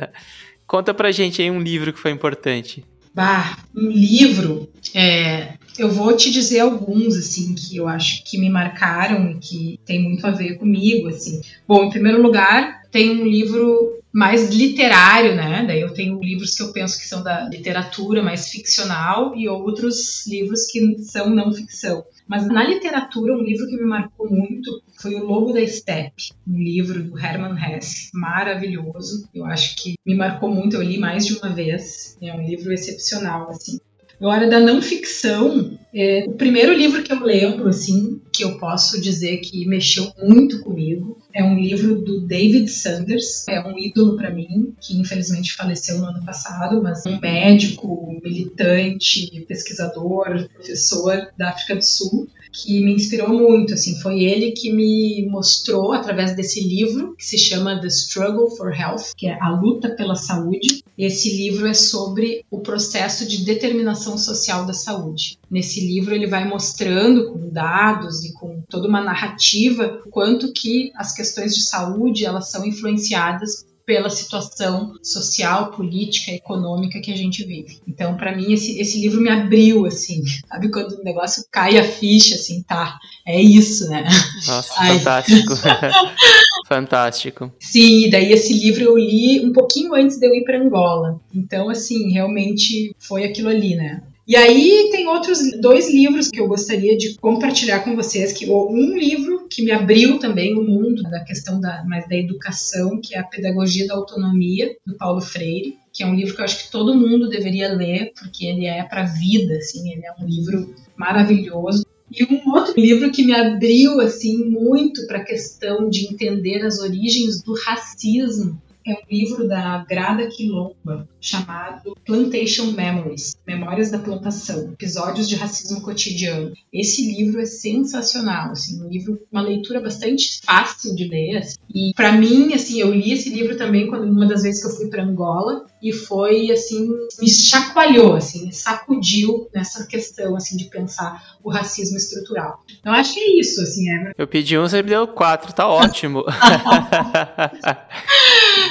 Conta 0.66 0.94
pra 0.94 1.12
gente 1.12 1.42
aí 1.42 1.50
um 1.50 1.60
livro 1.60 1.92
que 1.92 1.98
foi 1.98 2.10
importante. 2.10 2.82
Bah, 3.14 3.58
um 3.74 3.88
livro. 3.88 4.68
É, 4.94 5.54
eu 5.78 5.90
vou 5.90 6.14
te 6.16 6.30
dizer 6.30 6.60
alguns, 6.60 7.16
assim, 7.16 7.54
que 7.54 7.76
eu 7.76 7.88
acho 7.88 8.24
que 8.24 8.38
me 8.38 8.50
marcaram 8.50 9.30
e 9.30 9.34
que 9.36 9.80
tem 9.86 10.02
muito 10.02 10.26
a 10.26 10.30
ver 10.30 10.58
comigo, 10.58 11.08
assim. 11.08 11.40
Bom, 11.68 11.84
em 11.84 11.90
primeiro 11.90 12.20
lugar, 12.20 12.82
tem 12.90 13.10
um 13.10 13.26
livro 13.26 14.02
mais 14.16 14.48
literário, 14.48 15.36
né? 15.36 15.62
Daí 15.66 15.82
eu 15.82 15.92
tenho 15.92 16.18
livros 16.18 16.54
que 16.56 16.62
eu 16.62 16.72
penso 16.72 16.98
que 16.98 17.06
são 17.06 17.22
da 17.22 17.46
literatura 17.50 18.22
mais 18.22 18.48
ficcional 18.48 19.36
e 19.36 19.46
outros 19.46 20.26
livros 20.26 20.64
que 20.64 20.96
são 21.00 21.28
não 21.28 21.52
ficção. 21.52 22.02
Mas 22.26 22.48
na 22.48 22.64
literatura, 22.64 23.34
um 23.34 23.42
livro 23.42 23.66
que 23.66 23.76
me 23.76 23.84
marcou 23.84 24.30
muito 24.30 24.82
foi 24.98 25.16
O 25.16 25.26
Lobo 25.26 25.52
da 25.52 25.64
Steppe, 25.66 26.30
um 26.48 26.58
livro 26.58 27.04
do 27.04 27.18
Hermann 27.18 27.58
Hesse, 27.62 28.08
maravilhoso. 28.14 29.28
Eu 29.34 29.44
acho 29.44 29.76
que 29.76 29.96
me 30.04 30.14
marcou 30.14 30.48
muito, 30.48 30.76
eu 30.76 30.82
li 30.82 30.96
mais 30.96 31.26
de 31.26 31.34
uma 31.34 31.50
vez. 31.50 32.16
É 32.22 32.32
um 32.32 32.42
livro 32.42 32.72
excepcional, 32.72 33.50
assim. 33.50 33.78
Agora, 34.18 34.48
da 34.48 34.58
não 34.58 34.80
ficção, 34.80 35.78
é, 35.94 36.24
o 36.26 36.32
primeiro 36.32 36.72
livro 36.72 37.02
que 37.02 37.12
eu 37.12 37.20
lembro, 37.20 37.68
assim, 37.68 38.20
que 38.32 38.44
eu 38.44 38.58
posso 38.58 39.00
dizer 39.00 39.38
que 39.38 39.66
mexeu 39.66 40.12
muito 40.22 40.60
comigo, 40.60 41.18
é 41.32 41.42
um 41.42 41.58
livro 41.58 42.00
do 42.00 42.20
David 42.20 42.68
Sanders. 42.68 43.46
É 43.48 43.60
um 43.60 43.78
ídolo 43.78 44.16
para 44.16 44.30
mim, 44.30 44.74
que 44.80 44.98
infelizmente 44.98 45.54
faleceu 45.54 45.98
no 45.98 46.06
ano 46.06 46.24
passado, 46.24 46.82
mas 46.82 47.04
um 47.06 47.20
médico, 47.20 48.18
militante, 48.22 49.44
pesquisador, 49.46 50.48
professor 50.54 51.28
da 51.36 51.50
África 51.50 51.76
do 51.76 51.84
Sul 51.84 52.28
que 52.56 52.82
me 52.82 52.94
inspirou 52.94 53.28
muito, 53.28 53.74
assim, 53.74 54.00
foi 54.00 54.22
ele 54.22 54.52
que 54.52 54.72
me 54.72 55.26
mostrou 55.28 55.92
através 55.92 56.34
desse 56.34 56.66
livro 56.66 57.14
que 57.16 57.24
se 57.24 57.36
chama 57.36 57.80
The 57.80 57.88
Struggle 57.88 58.50
for 58.56 58.72
Health, 58.72 59.12
que 59.14 59.26
é 59.26 59.38
a 59.40 59.50
luta 59.50 59.90
pela 59.90 60.14
saúde. 60.14 60.82
Esse 60.96 61.36
livro 61.36 61.66
é 61.66 61.74
sobre 61.74 62.44
o 62.50 62.60
processo 62.60 63.28
de 63.28 63.44
determinação 63.44 64.16
social 64.16 64.64
da 64.64 64.72
saúde. 64.72 65.38
Nesse 65.50 65.80
livro 65.80 66.14
ele 66.14 66.26
vai 66.26 66.46
mostrando 66.46 67.32
com 67.32 67.50
dados 67.50 68.24
e 68.24 68.32
com 68.32 68.62
toda 68.68 68.88
uma 68.88 69.00
narrativa 69.00 70.00
o 70.04 70.10
quanto 70.10 70.52
que 70.52 70.92
as 70.96 71.14
questões 71.14 71.54
de 71.54 71.62
saúde 71.62 72.24
elas 72.24 72.50
são 72.50 72.64
influenciadas 72.66 73.64
pela 73.86 74.10
situação 74.10 74.94
social, 75.00 75.70
política, 75.70 76.32
econômica 76.32 77.00
que 77.00 77.12
a 77.12 77.16
gente 77.16 77.44
vive. 77.44 77.78
Então, 77.86 78.16
para 78.16 78.36
mim, 78.36 78.52
esse, 78.52 78.80
esse 78.80 79.00
livro 79.00 79.20
me 79.20 79.30
abriu, 79.30 79.86
assim, 79.86 80.24
sabe 80.50 80.68
quando 80.70 80.98
o 80.98 81.04
negócio 81.04 81.44
cai 81.52 81.78
a 81.78 81.84
ficha, 81.84 82.34
assim, 82.34 82.64
tá, 82.64 82.98
é 83.24 83.40
isso, 83.40 83.88
né? 83.88 84.04
Nossa, 84.44 84.74
Ai. 84.76 84.98
fantástico. 84.98 85.54
fantástico. 86.66 87.52
Sim, 87.60 88.06
e 88.06 88.10
daí 88.10 88.32
esse 88.32 88.52
livro 88.52 88.82
eu 88.82 88.98
li 88.98 89.40
um 89.46 89.52
pouquinho 89.52 89.94
antes 89.94 90.18
de 90.18 90.26
eu 90.26 90.34
ir 90.34 90.42
para 90.42 90.58
Angola. 90.58 91.20
Então, 91.32 91.70
assim, 91.70 92.10
realmente 92.10 92.92
foi 92.98 93.24
aquilo 93.24 93.48
ali, 93.48 93.76
né? 93.76 94.02
E 94.26 94.34
aí 94.34 94.88
tem 94.90 95.06
outros 95.06 95.38
dois 95.60 95.88
livros 95.88 96.28
que 96.28 96.40
eu 96.40 96.48
gostaria 96.48 96.98
de 96.98 97.14
compartilhar 97.14 97.84
com 97.84 97.94
vocês, 97.94 98.32
que 98.32 98.50
um 98.50 98.96
livro 98.98 99.46
que 99.48 99.62
me 99.62 99.70
abriu 99.70 100.18
também 100.18 100.58
o 100.58 100.64
mundo 100.64 101.04
da 101.04 101.22
questão 101.22 101.60
da, 101.60 101.84
mais 101.84 102.08
da 102.08 102.16
educação, 102.16 103.00
que 103.00 103.14
é 103.14 103.20
a 103.20 103.24
Pedagogia 103.24 103.86
da 103.86 103.94
Autonomia, 103.94 104.76
do 104.84 104.96
Paulo 104.96 105.20
Freire, 105.20 105.78
que 105.92 106.02
é 106.02 106.06
um 106.06 106.14
livro 106.16 106.34
que 106.34 106.40
eu 106.40 106.44
acho 106.44 106.64
que 106.64 106.72
todo 106.72 106.96
mundo 106.96 107.28
deveria 107.28 107.72
ler, 107.72 108.12
porque 108.20 108.46
ele 108.46 108.66
é 108.66 108.82
para 108.82 109.02
a 109.02 109.06
vida, 109.06 109.58
assim, 109.58 109.92
ele 109.92 110.04
é 110.04 110.12
um 110.20 110.26
livro 110.26 110.74
maravilhoso. 110.96 111.86
E 112.10 112.24
um 112.24 112.52
outro 112.52 112.74
livro 112.80 113.12
que 113.12 113.24
me 113.24 113.32
abriu 113.32 114.00
assim 114.00 114.44
muito 114.50 115.06
para 115.06 115.18
a 115.18 115.24
questão 115.24 115.88
de 115.88 116.04
entender 116.06 116.64
as 116.64 116.80
origens 116.80 117.42
do 117.42 117.54
racismo 117.54 118.60
é 118.86 118.92
um 118.92 119.02
livro 119.10 119.48
da 119.48 119.78
Grada 119.78 120.28
Quilomba 120.28 121.08
chamado 121.20 121.96
Plantation 122.06 122.70
Memories, 122.70 123.36
Memórias 123.44 123.90
da 123.90 123.98
Plantação, 123.98 124.70
Episódios 124.72 125.28
de 125.28 125.34
Racismo 125.34 125.80
Cotidiano. 125.80 126.52
Esse 126.72 127.02
livro 127.14 127.40
é 127.40 127.46
sensacional, 127.46 128.52
assim, 128.52 128.80
um 128.80 128.88
livro, 128.88 129.20
uma 129.30 129.42
leitura 129.42 129.80
bastante 129.80 130.40
fácil 130.44 130.94
de 130.94 131.08
ler. 131.08 131.38
Assim. 131.38 131.56
E 131.74 131.92
para 131.96 132.12
mim, 132.12 132.54
assim, 132.54 132.80
eu 132.80 132.92
li 132.92 133.12
esse 133.12 133.28
livro 133.28 133.56
também 133.56 133.88
quando 133.88 134.04
uma 134.04 134.26
das 134.26 134.44
vezes 134.44 134.62
que 134.62 134.68
eu 134.68 134.76
fui 134.76 134.88
para 134.88 135.02
Angola 135.02 135.66
e 135.82 135.92
foi 135.92 136.50
assim, 136.50 136.88
me 137.20 137.28
chacoalhou, 137.28 138.14
assim, 138.14 138.46
me 138.46 138.52
sacudiu 138.52 139.48
nessa 139.54 139.86
questão 139.86 140.36
assim 140.36 140.56
de 140.56 140.66
pensar 140.66 141.36
o 141.42 141.50
racismo 141.50 141.96
estrutural. 141.96 142.62
Então 142.80 142.92
acho 142.92 143.14
que 143.14 143.20
é 143.20 143.40
isso, 143.40 143.60
assim, 143.62 143.90
é. 143.90 144.12
Eu 144.16 144.28
pedi 144.28 144.56
um, 144.56 144.62
você 144.62 144.82
me 144.82 144.88
deu 144.88 145.08
quatro, 145.08 145.52
tá 145.52 145.68
ótimo. 145.68 146.24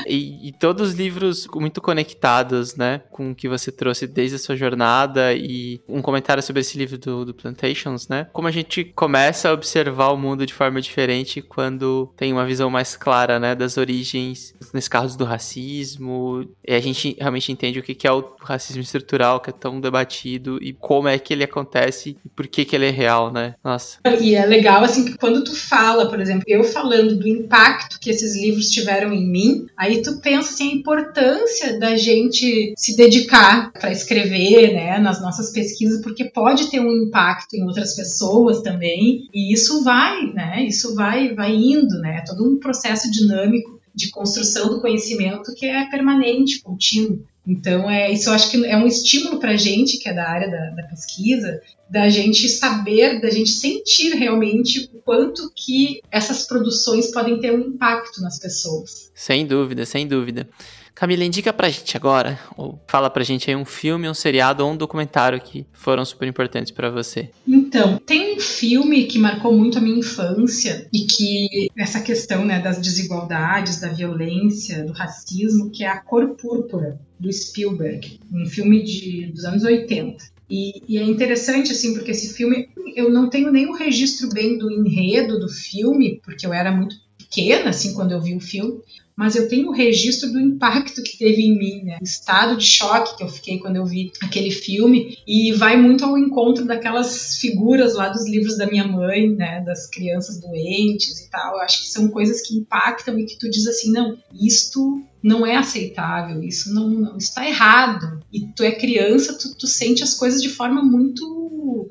E, 0.05 0.49
e, 0.49 0.51
todos 0.51 0.89
os 0.89 0.95
livros 0.95 1.47
muito 1.53 1.81
conectados, 1.81 2.75
né, 2.75 3.01
com 3.11 3.31
o 3.31 3.35
que 3.35 3.47
você 3.47 3.71
trouxe 3.71 4.07
desde 4.07 4.35
a 4.35 4.39
sua 4.39 4.55
jornada 4.55 5.33
e 5.33 5.81
um 5.87 6.01
comentário 6.01 6.41
sobre 6.41 6.61
esse 6.61 6.77
livro 6.77 6.97
do, 6.97 7.25
do 7.25 7.33
Plantations, 7.33 8.07
né? 8.07 8.27
Como 8.31 8.47
a 8.47 8.51
gente 8.51 8.83
começa 8.95 9.49
a 9.49 9.53
observar 9.53 10.09
o 10.09 10.17
mundo 10.17 10.45
de 10.45 10.53
forma 10.53 10.81
diferente 10.81 11.41
quando 11.41 12.13
tem 12.15 12.31
uma 12.31 12.45
visão 12.45 12.69
mais 12.69 12.95
clara, 12.95 13.39
né, 13.39 13.55
das 13.55 13.77
origens, 13.77 14.53
nesse 14.73 14.89
caso 14.89 15.17
do 15.17 15.25
racismo, 15.25 16.47
e 16.67 16.73
a 16.73 16.79
gente 16.79 17.15
realmente 17.19 17.51
entende 17.51 17.79
o 17.79 17.83
que 17.83 18.07
é 18.07 18.11
o 18.11 18.35
racismo 18.41 18.81
estrutural, 18.81 19.39
que 19.39 19.49
é 19.49 19.53
tão 19.53 19.79
debatido 19.79 20.59
e 20.61 20.73
como 20.73 21.07
é 21.07 21.17
que 21.17 21.33
ele 21.33 21.43
acontece 21.43 22.17
e 22.23 22.29
por 22.29 22.47
que 22.47 22.65
que 22.65 22.75
ele 22.75 22.87
é 22.87 22.91
real, 22.91 23.31
né? 23.31 23.55
Nossa. 23.63 23.99
E 24.21 24.35
é 24.35 24.45
legal 24.45 24.83
assim 24.83 25.05
que 25.05 25.17
quando 25.17 25.43
tu 25.43 25.55
fala, 25.55 26.09
por 26.09 26.19
exemplo, 26.19 26.43
eu 26.47 26.63
falando 26.63 27.15
do 27.15 27.27
impacto 27.27 27.99
que 27.99 28.09
esses 28.09 28.35
livros 28.35 28.69
tiveram 28.69 29.11
em 29.13 29.25
mim, 29.25 29.67
aí 29.77 29.94
Aí 29.95 30.01
tu 30.01 30.19
pensa 30.19 30.53
assim, 30.53 30.71
a 30.71 30.75
importância 30.75 31.79
da 31.79 31.95
gente 31.95 32.73
se 32.75 32.97
dedicar 32.97 33.71
para 33.71 33.91
escrever, 33.91 34.73
né, 34.73 34.99
nas 34.99 35.21
nossas 35.21 35.51
pesquisas, 35.51 36.01
porque 36.01 36.25
pode 36.25 36.69
ter 36.69 36.81
um 36.81 36.91
impacto 36.91 37.53
em 37.53 37.63
outras 37.63 37.95
pessoas 37.95 38.61
também, 38.61 39.29
e 39.33 39.53
isso 39.53 39.83
vai, 39.83 40.33
né, 40.33 40.65
isso 40.67 40.93
vai, 40.95 41.33
vai 41.33 41.55
indo, 41.55 41.97
né, 41.99 42.23
todo 42.27 42.43
um 42.45 42.59
processo 42.59 43.09
dinâmico 43.09 43.79
de 43.93 44.09
construção 44.09 44.67
do 44.69 44.81
conhecimento 44.81 45.53
que 45.55 45.65
é 45.65 45.89
permanente, 45.89 46.61
contínuo. 46.61 47.23
Então, 47.47 47.89
é, 47.89 48.11
isso 48.11 48.29
eu 48.29 48.33
acho 48.33 48.49
que 48.49 48.65
é 48.65 48.75
um 48.75 48.87
estímulo 48.87 49.39
para 49.39 49.51
a 49.51 49.57
gente, 49.57 49.97
que 49.97 50.09
é 50.09 50.13
da 50.13 50.27
área 50.27 50.49
da, 50.49 50.81
da, 50.81 50.83
pesquisa, 50.83 51.61
da 51.87 52.09
gente 52.09 52.49
saber, 52.49 53.21
da 53.21 53.29
gente 53.29 53.51
sentir 53.51 54.15
realmente 54.15 54.89
o 54.93 54.99
quanto 55.01 55.51
que 55.55 56.01
essas 56.11 56.47
produções 56.47 57.11
podem 57.11 57.39
ter 57.39 57.51
um 57.51 57.59
impacto 57.59 58.21
nas 58.21 58.39
pessoas. 58.39 59.11
Sem 59.13 59.45
dúvida, 59.45 59.85
sem 59.85 60.07
dúvida. 60.07 60.49
Camila, 60.95 61.25
indica 61.25 61.51
pra 61.51 61.67
gente 61.67 61.97
agora, 61.97 62.39
ou 62.55 62.79
fala 62.87 63.09
pra 63.09 63.21
gente 63.21 63.49
aí 63.49 63.55
um 63.55 63.65
filme, 63.65 64.09
um 64.09 64.13
seriado 64.13 64.63
ou 64.63 64.71
um 64.71 64.77
documentário 64.77 65.41
que 65.41 65.65
foram 65.73 66.05
super 66.05 66.25
importantes 66.25 66.71
para 66.71 66.89
você. 66.89 67.29
Então, 67.45 67.97
tem 67.97 68.37
um 68.37 68.39
filme 68.39 69.03
que 69.03 69.19
marcou 69.19 69.53
muito 69.53 69.77
a 69.77 69.81
minha 69.81 69.99
infância 69.99 70.87
e 70.93 70.99
que 70.99 71.67
essa 71.77 71.99
questão 71.99 72.45
né, 72.45 72.61
das 72.61 72.79
desigualdades, 72.79 73.81
da 73.81 73.89
violência, 73.89 74.85
do 74.85 74.93
racismo, 74.93 75.69
que 75.69 75.83
é 75.83 75.87
A 75.89 75.97
Cor 75.97 76.29
Púrpura, 76.29 76.97
do 77.19 77.31
Spielberg, 77.31 78.17
um 78.31 78.45
filme 78.45 78.81
de, 78.81 79.25
dos 79.27 79.43
anos 79.43 79.63
80. 79.63 80.23
E, 80.49 80.81
e, 80.87 80.97
é 80.97 81.03
interessante, 81.03 81.71
assim, 81.71 81.93
porque 81.93 82.11
esse 82.11 82.33
filme, 82.33 82.69
eu 82.95 83.11
não 83.11 83.29
tenho 83.29 83.51
nenhum 83.51 83.73
registro 83.73 84.29
bem 84.29 84.57
do 84.57 84.71
enredo 84.71 85.39
do 85.39 85.49
filme, 85.49 86.21
porque 86.23 86.45
eu 86.45 86.53
era 86.53 86.71
muito 86.71 86.95
pequena, 87.25 87.69
assim, 87.69 87.93
quando 87.93 88.11
eu 88.11 88.21
vi 88.21 88.35
o 88.35 88.39
filme, 88.39 88.81
mas 89.15 89.35
eu 89.35 89.47
tenho 89.47 89.69
o 89.69 89.73
registro 89.73 90.29
do 90.31 90.39
impacto 90.39 91.01
que 91.01 91.17
teve 91.17 91.41
em 91.41 91.57
mim, 91.57 91.83
né? 91.83 91.97
O 92.01 92.03
estado 92.03 92.57
de 92.57 92.65
choque 92.65 93.15
que 93.15 93.23
eu 93.23 93.29
fiquei 93.29 93.59
quando 93.59 93.77
eu 93.77 93.85
vi 93.85 94.11
aquele 94.21 94.51
filme 94.51 95.17
e 95.25 95.53
vai 95.53 95.77
muito 95.77 96.03
ao 96.03 96.17
encontro 96.17 96.65
daquelas 96.65 97.37
figuras 97.37 97.95
lá 97.95 98.09
dos 98.09 98.27
livros 98.27 98.57
da 98.57 98.67
minha 98.67 98.85
mãe, 98.85 99.29
né? 99.29 99.61
Das 99.61 99.87
crianças 99.89 100.41
doentes 100.41 101.21
e 101.21 101.29
tal. 101.29 101.53
Eu 101.53 101.61
acho 101.61 101.83
que 101.83 101.89
são 101.89 102.09
coisas 102.09 102.41
que 102.41 102.57
impactam 102.57 103.17
e 103.17 103.25
que 103.25 103.37
tu 103.39 103.49
diz 103.49 103.65
assim, 103.67 103.89
não, 103.91 104.17
isto 104.33 105.01
não 105.23 105.45
é 105.45 105.55
aceitável, 105.55 106.43
isso 106.43 106.73
não, 106.73 106.89
não 106.89 107.17
está 107.17 107.47
errado. 107.47 108.21
E 108.33 108.41
tu 108.47 108.63
é 108.63 108.71
criança, 108.71 109.37
tu, 109.37 109.55
tu 109.57 109.65
sente 109.65 110.03
as 110.03 110.13
coisas 110.13 110.41
de 110.41 110.49
forma 110.49 110.83
muito 110.83 111.34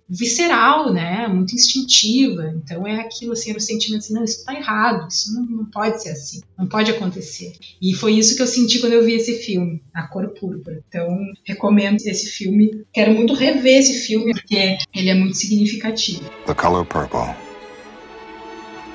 visceral, 0.08 0.92
né? 0.92 1.26
Muito 1.28 1.54
instintiva. 1.54 2.52
Então 2.56 2.86
é 2.86 3.00
aquilo 3.00 3.32
assim, 3.32 3.50
era 3.50 3.58
o 3.58 3.62
sentimento 3.62 4.00
assim, 4.00 4.14
não, 4.14 4.24
isso 4.24 4.38
está 4.38 4.54
errado, 4.54 5.08
isso 5.08 5.34
não, 5.34 5.44
não 5.44 5.64
pode 5.66 6.02
ser 6.02 6.10
assim, 6.10 6.40
não 6.58 6.66
pode 6.66 6.90
acontecer. 6.90 7.52
E 7.80 7.94
foi 7.94 8.14
isso 8.14 8.36
que 8.36 8.42
eu 8.42 8.46
senti 8.46 8.80
quando 8.80 8.92
eu 8.92 9.04
vi 9.04 9.14
esse 9.14 9.38
filme, 9.38 9.82
A 9.92 10.02
Cor 10.06 10.28
Púrpura. 10.28 10.82
Então 10.88 11.18
recomendo 11.44 12.00
esse 12.04 12.26
filme. 12.26 12.84
Quero 12.92 13.12
muito 13.12 13.34
rever 13.34 13.78
esse 13.78 14.06
filme 14.06 14.32
porque 14.32 14.78
ele 14.94 15.10
é 15.10 15.14
muito 15.14 15.36
significativo. 15.36 16.22
The 16.46 16.54
Color 16.54 16.84
Purple. 16.86 17.34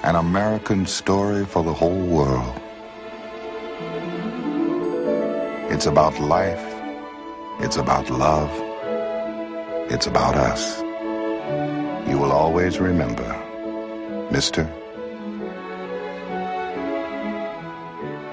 An 0.04 0.16
American 0.16 0.86
story 0.86 1.46
for 1.46 1.64
the 1.64 1.72
whole 1.72 2.08
world. 2.08 2.54
It's 5.70 5.88
about 5.88 6.20
life. 6.20 6.62
It's 7.62 7.78
about 7.78 8.10
love. 8.10 8.69
It's 9.92 10.06
about 10.06 10.36
us. 10.38 10.84
You 12.08 12.20
will 12.20 12.32
always 12.32 12.80
remember, 12.80 13.26
Mr. 14.30 14.70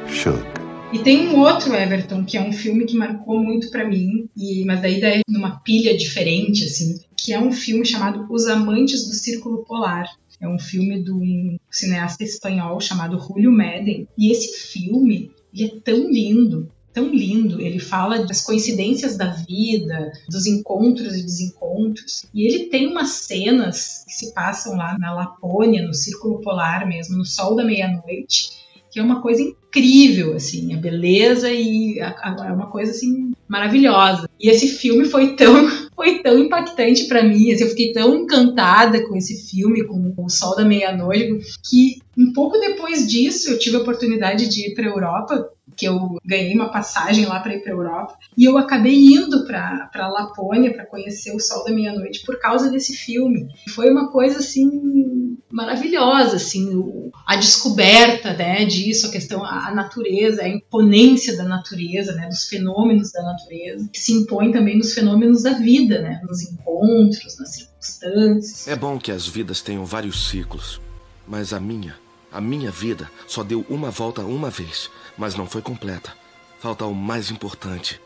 Shook. 0.06 0.44
E 0.92 0.98
tem 0.98 1.28
um 1.28 1.40
outro 1.40 1.74
Everton 1.74 2.26
que 2.26 2.36
é 2.36 2.42
um 2.42 2.52
filme 2.52 2.84
que 2.84 2.94
marcou 2.94 3.42
muito 3.42 3.70
para 3.70 3.88
mim, 3.88 4.28
e 4.36 4.66
mas 4.66 4.82
daí 4.82 5.00
daí 5.00 5.22
numa 5.26 5.58
pilha 5.60 5.96
diferente 5.96 6.64
assim, 6.64 7.00
que 7.16 7.32
é 7.32 7.40
um 7.40 7.50
filme 7.50 7.86
chamado 7.86 8.26
Os 8.30 8.46
Amantes 8.46 9.08
do 9.08 9.14
Círculo 9.14 9.64
Polar. 9.64 10.10
É 10.38 10.46
um 10.46 10.58
filme 10.58 11.02
de 11.02 11.10
um 11.10 11.56
cineasta 11.70 12.22
espanhol 12.22 12.78
chamado 12.82 13.18
Julio 13.18 13.50
Medem. 13.50 14.06
E 14.18 14.30
esse 14.30 14.72
filme, 14.72 15.30
ele 15.54 15.64
é 15.64 15.80
tão 15.82 16.10
lindo, 16.10 16.70
tão 16.96 17.14
lindo. 17.14 17.60
Ele 17.60 17.78
fala 17.78 18.24
das 18.24 18.40
coincidências 18.40 19.18
da 19.18 19.26
vida, 19.26 20.10
dos 20.30 20.46
encontros 20.46 21.14
e 21.14 21.22
desencontros. 21.22 22.24
E 22.32 22.46
ele 22.46 22.70
tem 22.70 22.86
umas 22.86 23.10
cenas 23.10 24.02
que 24.06 24.14
se 24.14 24.32
passam 24.32 24.74
lá 24.74 24.98
na 24.98 25.12
Lapônia, 25.12 25.86
no 25.86 25.92
Círculo 25.92 26.40
Polar 26.40 26.88
mesmo, 26.88 27.18
no 27.18 27.24
sol 27.26 27.54
da 27.54 27.62
meia-noite, 27.62 28.48
que 28.90 28.98
é 28.98 29.02
uma 29.02 29.20
coisa 29.20 29.42
incrível, 29.42 30.34
assim, 30.34 30.72
a 30.72 30.78
beleza 30.78 31.50
e 31.50 31.98
é 31.98 32.52
uma 32.52 32.70
coisa 32.70 32.92
assim 32.92 33.32
maravilhosa. 33.46 34.26
E 34.40 34.48
esse 34.48 34.68
filme 34.68 35.04
foi 35.04 35.36
tão 35.36 35.68
foi 35.94 36.22
tão 36.22 36.38
impactante 36.38 37.04
para 37.04 37.22
mim, 37.22 37.52
assim, 37.52 37.64
eu 37.64 37.70
fiquei 37.70 37.92
tão 37.92 38.16
encantada 38.16 39.06
com 39.06 39.14
esse 39.16 39.48
filme, 39.50 39.84
com 39.84 40.14
o 40.16 40.30
Sol 40.30 40.56
da 40.56 40.64
Meia-Noite, 40.64 41.40
que 41.68 41.98
um 42.16 42.32
pouco 42.32 42.58
depois 42.58 43.06
disso 43.06 43.50
eu 43.50 43.58
tive 43.58 43.76
a 43.76 43.80
oportunidade 43.80 44.48
de 44.48 44.68
ir 44.68 44.74
para 44.74 44.86
Europa 44.86 45.46
que 45.76 45.86
eu 45.86 46.18
ganhei 46.24 46.54
uma 46.54 46.70
passagem 46.70 47.26
lá 47.26 47.40
para 47.40 47.54
ir 47.54 47.62
para 47.62 47.72
Europa 47.72 48.16
e 48.36 48.44
eu 48.44 48.56
acabei 48.56 48.94
indo 48.94 49.44
para 49.46 50.08
Lapônia 50.08 50.72
para 50.72 50.86
conhecer 50.86 51.34
o 51.34 51.40
Sol 51.40 51.64
da 51.64 51.72
Meia-Noite 51.72 52.24
por 52.24 52.38
causa 52.38 52.70
desse 52.70 52.96
filme. 52.96 53.48
Foi 53.74 53.90
uma 53.90 54.10
coisa 54.10 54.38
assim 54.38 55.36
maravilhosa, 55.50 56.36
assim, 56.36 57.10
a 57.24 57.36
descoberta, 57.36 58.34
né, 58.34 58.64
disso, 58.64 59.06
a 59.06 59.10
questão 59.10 59.44
a 59.44 59.72
natureza, 59.74 60.42
a 60.42 60.48
imponência 60.48 61.36
da 61.36 61.44
natureza, 61.44 62.12
né, 62.14 62.26
dos 62.28 62.44
fenômenos 62.48 63.12
da 63.12 63.22
natureza, 63.22 63.88
que 63.92 63.98
se 63.98 64.12
impõe 64.12 64.50
também 64.52 64.76
nos 64.76 64.92
fenômenos 64.92 65.42
da 65.42 65.52
vida, 65.52 66.02
né, 66.02 66.20
nos 66.28 66.42
encontros, 66.42 67.38
nas 67.38 67.54
circunstâncias. 67.54 68.68
É 68.68 68.76
bom 68.76 68.98
que 68.98 69.12
as 69.12 69.26
vidas 69.26 69.60
tenham 69.62 69.84
vários 69.84 70.28
ciclos, 70.28 70.80
mas 71.26 71.52
a 71.52 71.60
minha, 71.60 71.94
a 72.30 72.40
minha 72.40 72.70
vida 72.70 73.10
só 73.26 73.42
deu 73.42 73.64
uma 73.68 73.90
volta 73.90 74.22
uma 74.22 74.50
vez 74.50 74.90
mas 75.16 75.34
não 75.34 75.46
foi 75.46 75.62
completa. 75.62 76.12
Falta 76.58 76.84
o 76.84 76.94
mais 76.94 77.30
importante. 77.30 78.00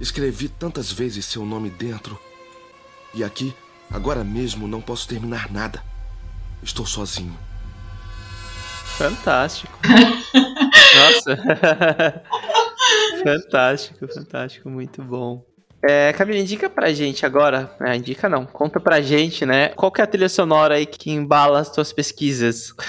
Escrevi 0.00 0.48
tantas 0.48 0.92
vezes 0.92 1.24
seu 1.24 1.44
nome 1.44 1.70
dentro. 1.70 2.18
E 3.14 3.22
aqui, 3.22 3.54
agora 3.90 4.24
mesmo, 4.24 4.66
não 4.66 4.80
posso 4.80 5.06
terminar 5.08 5.50
nada. 5.50 5.82
Estou 6.62 6.86
sozinho. 6.86 7.38
Fantástico. 8.96 9.78
Nossa. 10.96 11.36
fantástico, 13.22 14.08
fantástico, 14.08 14.68
muito 14.68 15.02
bom. 15.02 15.44
É, 15.84 16.12
Camila, 16.12 16.38
indica 16.38 16.70
pra 16.70 16.92
gente 16.92 17.26
agora, 17.26 17.74
é, 17.80 17.96
indica 17.96 18.28
não, 18.28 18.46
conta 18.46 18.78
pra 18.78 19.00
gente, 19.00 19.44
né, 19.44 19.70
qual 19.70 19.90
que 19.90 20.00
é 20.00 20.04
a 20.04 20.06
trilha 20.06 20.28
sonora 20.28 20.76
aí 20.76 20.86
que 20.86 21.10
embala 21.10 21.58
as 21.58 21.70
tuas 21.70 21.92
pesquisas? 21.92 22.72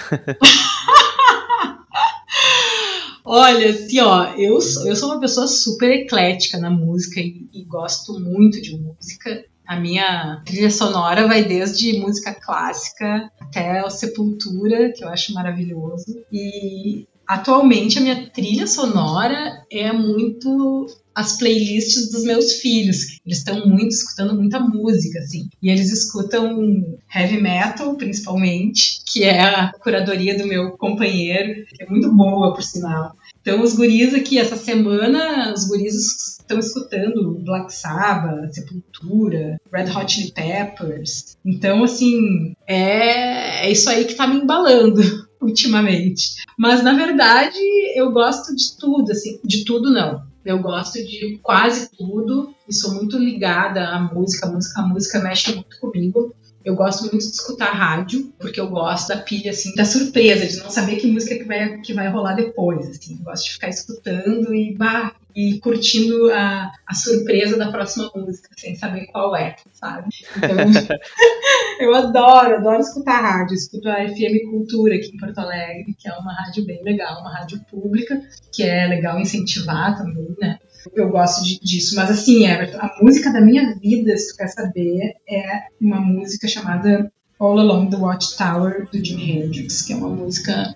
Olha, 3.26 3.70
assim, 3.70 4.00
ó, 4.00 4.34
eu 4.36 4.60
sou, 4.62 4.86
eu 4.86 4.96
sou 4.96 5.10
uma 5.10 5.20
pessoa 5.20 5.48
super 5.48 5.90
eclética 5.90 6.58
na 6.60 6.70
música 6.70 7.20
e, 7.20 7.48
e 7.54 7.64
gosto 7.64 8.20
muito 8.20 8.62
de 8.62 8.78
música. 8.78 9.46
A 9.66 9.80
minha 9.80 10.42
trilha 10.46 10.70
sonora 10.70 11.26
vai 11.26 11.44
desde 11.44 11.98
música 11.98 12.34
clássica 12.34 13.32
até 13.40 13.80
a 13.80 13.90
Sepultura, 13.90 14.92
que 14.92 15.06
eu 15.06 15.10
acho 15.10 15.34
maravilhoso. 15.34 16.22
E 16.32 17.08
atualmente 17.28 17.98
a 17.98 18.02
minha 18.02 18.30
trilha 18.30 18.68
sonora 18.68 19.66
é 19.72 19.92
muito 19.92 20.88
as 21.16 21.38
playlists 21.38 22.12
dos 22.12 22.24
meus 22.24 22.54
filhos. 22.54 23.20
Eles 23.26 23.40
estão 23.40 23.68
muito 23.68 23.90
escutando 23.90 24.36
muita 24.36 24.60
música, 24.60 25.20
assim. 25.20 25.48
E 25.62 25.70
eles 25.70 25.92
escutam 25.92 26.98
heavy 27.14 27.40
metal, 27.42 27.96
principalmente, 27.96 29.02
que 29.06 29.24
é 29.24 29.40
a 29.40 29.72
curadoria 29.74 30.38
do 30.38 30.48
meu 30.48 30.72
companheiro, 30.72 31.66
que 31.68 31.84
é 31.84 31.90
muito 31.90 32.12
boa, 32.16 32.54
por 32.54 32.64
sinal. 32.64 33.16
Então, 33.44 33.62
os 33.62 33.76
guris 33.76 34.14
aqui, 34.14 34.40
essa 34.40 34.56
semana, 34.56 35.54
os 35.54 35.68
guris 35.68 36.40
estão 36.40 36.60
escutando 36.60 37.42
Black 37.44 37.74
Sabbath, 37.74 38.54
Sepultura, 38.54 39.60
Red 39.72 39.92
Hot 39.92 40.10
Chili 40.10 40.32
Peppers. 40.32 41.36
Então, 41.46 41.84
assim, 41.84 42.56
é, 42.66 43.68
é 43.68 43.72
isso 43.72 43.90
aí 43.90 44.06
que 44.06 44.16
tá 44.16 44.26
me 44.26 44.38
embalando 44.38 45.02
ultimamente. 45.42 46.36
Mas, 46.58 46.82
na 46.82 46.94
verdade, 46.94 47.60
eu 47.96 48.14
gosto 48.14 48.56
de 48.56 48.78
tudo, 48.80 49.12
assim, 49.12 49.42
de 49.44 49.66
tudo 49.66 49.92
não 49.92 50.24
eu 50.46 50.60
gosto 50.60 50.96
de 50.96 51.40
quase 51.42 51.90
tudo 51.98 52.54
e 52.68 52.74
sou 52.74 52.94
muito 52.94 53.18
ligada 53.18 53.88
à 53.88 54.00
música. 54.00 54.48
A 54.48 54.52
música, 54.52 54.82
a 54.82 54.86
música 54.86 55.20
mexe 55.20 55.54
muito 55.54 55.80
comigo. 55.80 56.36
Eu 56.64 56.76
gosto 56.76 57.02
muito 57.02 57.18
de 57.18 57.24
escutar 57.24 57.72
rádio, 57.72 58.34
porque 58.40 58.60
eu 58.60 58.70
gosto 58.70 59.10
da 59.10 59.18
pilha, 59.18 59.52
assim, 59.52 59.76
da 59.76 59.84
surpresa, 59.84 60.48
de 60.48 60.58
não 60.58 60.70
saber 60.70 60.96
que 60.96 61.08
música 61.08 61.36
que 61.36 61.44
vai, 61.44 61.78
que 61.82 61.94
vai 61.94 62.08
rolar 62.08 62.36
depois, 62.36 62.88
assim. 62.90 63.18
Eu 63.18 63.24
gosto 63.24 63.46
de 63.46 63.52
ficar 63.52 63.70
escutando 63.70 64.54
e, 64.56 64.74
bah, 64.76 65.14
e 65.36 65.60
curtindo 65.60 66.32
a, 66.32 66.72
a 66.88 66.94
surpresa 66.94 67.58
da 67.58 67.72
próxima 67.72 68.10
música, 68.16 68.50
sem 68.58 68.76
saber 68.76 69.08
qual 69.08 69.36
é, 69.36 69.56
sabe? 69.74 70.10
Então, 70.38 70.98
eu 71.82 71.94
adoro, 71.94 72.56
adoro 72.56 72.80
escutar 72.80 73.22
rádio. 73.22 73.56
Escuto 73.56 73.90
a 73.90 74.08
FM 74.08 74.50
Cultura 74.50 74.96
aqui 74.96 75.12
em 75.14 75.18
Porto 75.18 75.40
Alegre, 75.40 75.96
que 75.98 76.08
é 76.08 76.14
uma 76.14 76.34
rádio 76.34 76.66
bem 76.66 76.82
legal, 76.84 77.20
uma 77.22 77.34
rádio 77.34 77.60
pública, 77.70 78.22
que 78.54 78.64
é 78.64 78.88
legal 78.88 79.20
incentivar 79.20 79.98
também, 79.98 80.36
né? 80.40 80.60
Eu 80.96 81.10
gosto 81.10 81.44
de, 81.44 81.60
disso. 81.60 81.96
Mas 81.96 82.10
assim, 82.10 82.48
Everton, 82.48 82.80
a 82.80 82.96
música 83.02 83.32
da 83.32 83.42
minha 83.42 83.76
vida, 83.76 84.18
se 84.18 84.32
tu 84.32 84.38
quer 84.38 84.48
saber, 84.48 85.14
é 85.30 85.44
uma 85.80 86.02
música 86.02 86.48
chamada 86.48 87.12
All 87.40 87.60
Along 87.60 87.90
the 87.90 87.98
Watchtower, 87.98 88.88
do 88.92 89.04
Jimi 89.04 89.32
Hendrix, 89.32 89.82
que 89.82 89.94
é 89.94 89.96
uma 89.96 90.10
música 90.10 90.76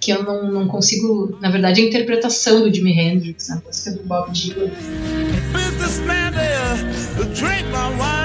que 0.00 0.10
eu 0.10 0.24
não, 0.24 0.50
não 0.50 0.66
consigo. 0.68 1.38
Na 1.40 1.50
verdade, 1.50 1.80
a 1.80 1.84
interpretação 1.84 2.60
do 2.60 2.74
Jimi 2.74 2.92
Hendrix, 2.92 3.50
a 3.50 3.62
música 3.64 3.92
do 3.92 4.02
Bob 4.04 4.32
Dylan. 4.32 4.70
Businessman 5.52 6.32
there, 6.32 6.76
my 7.70 7.88
wine, 7.98 8.22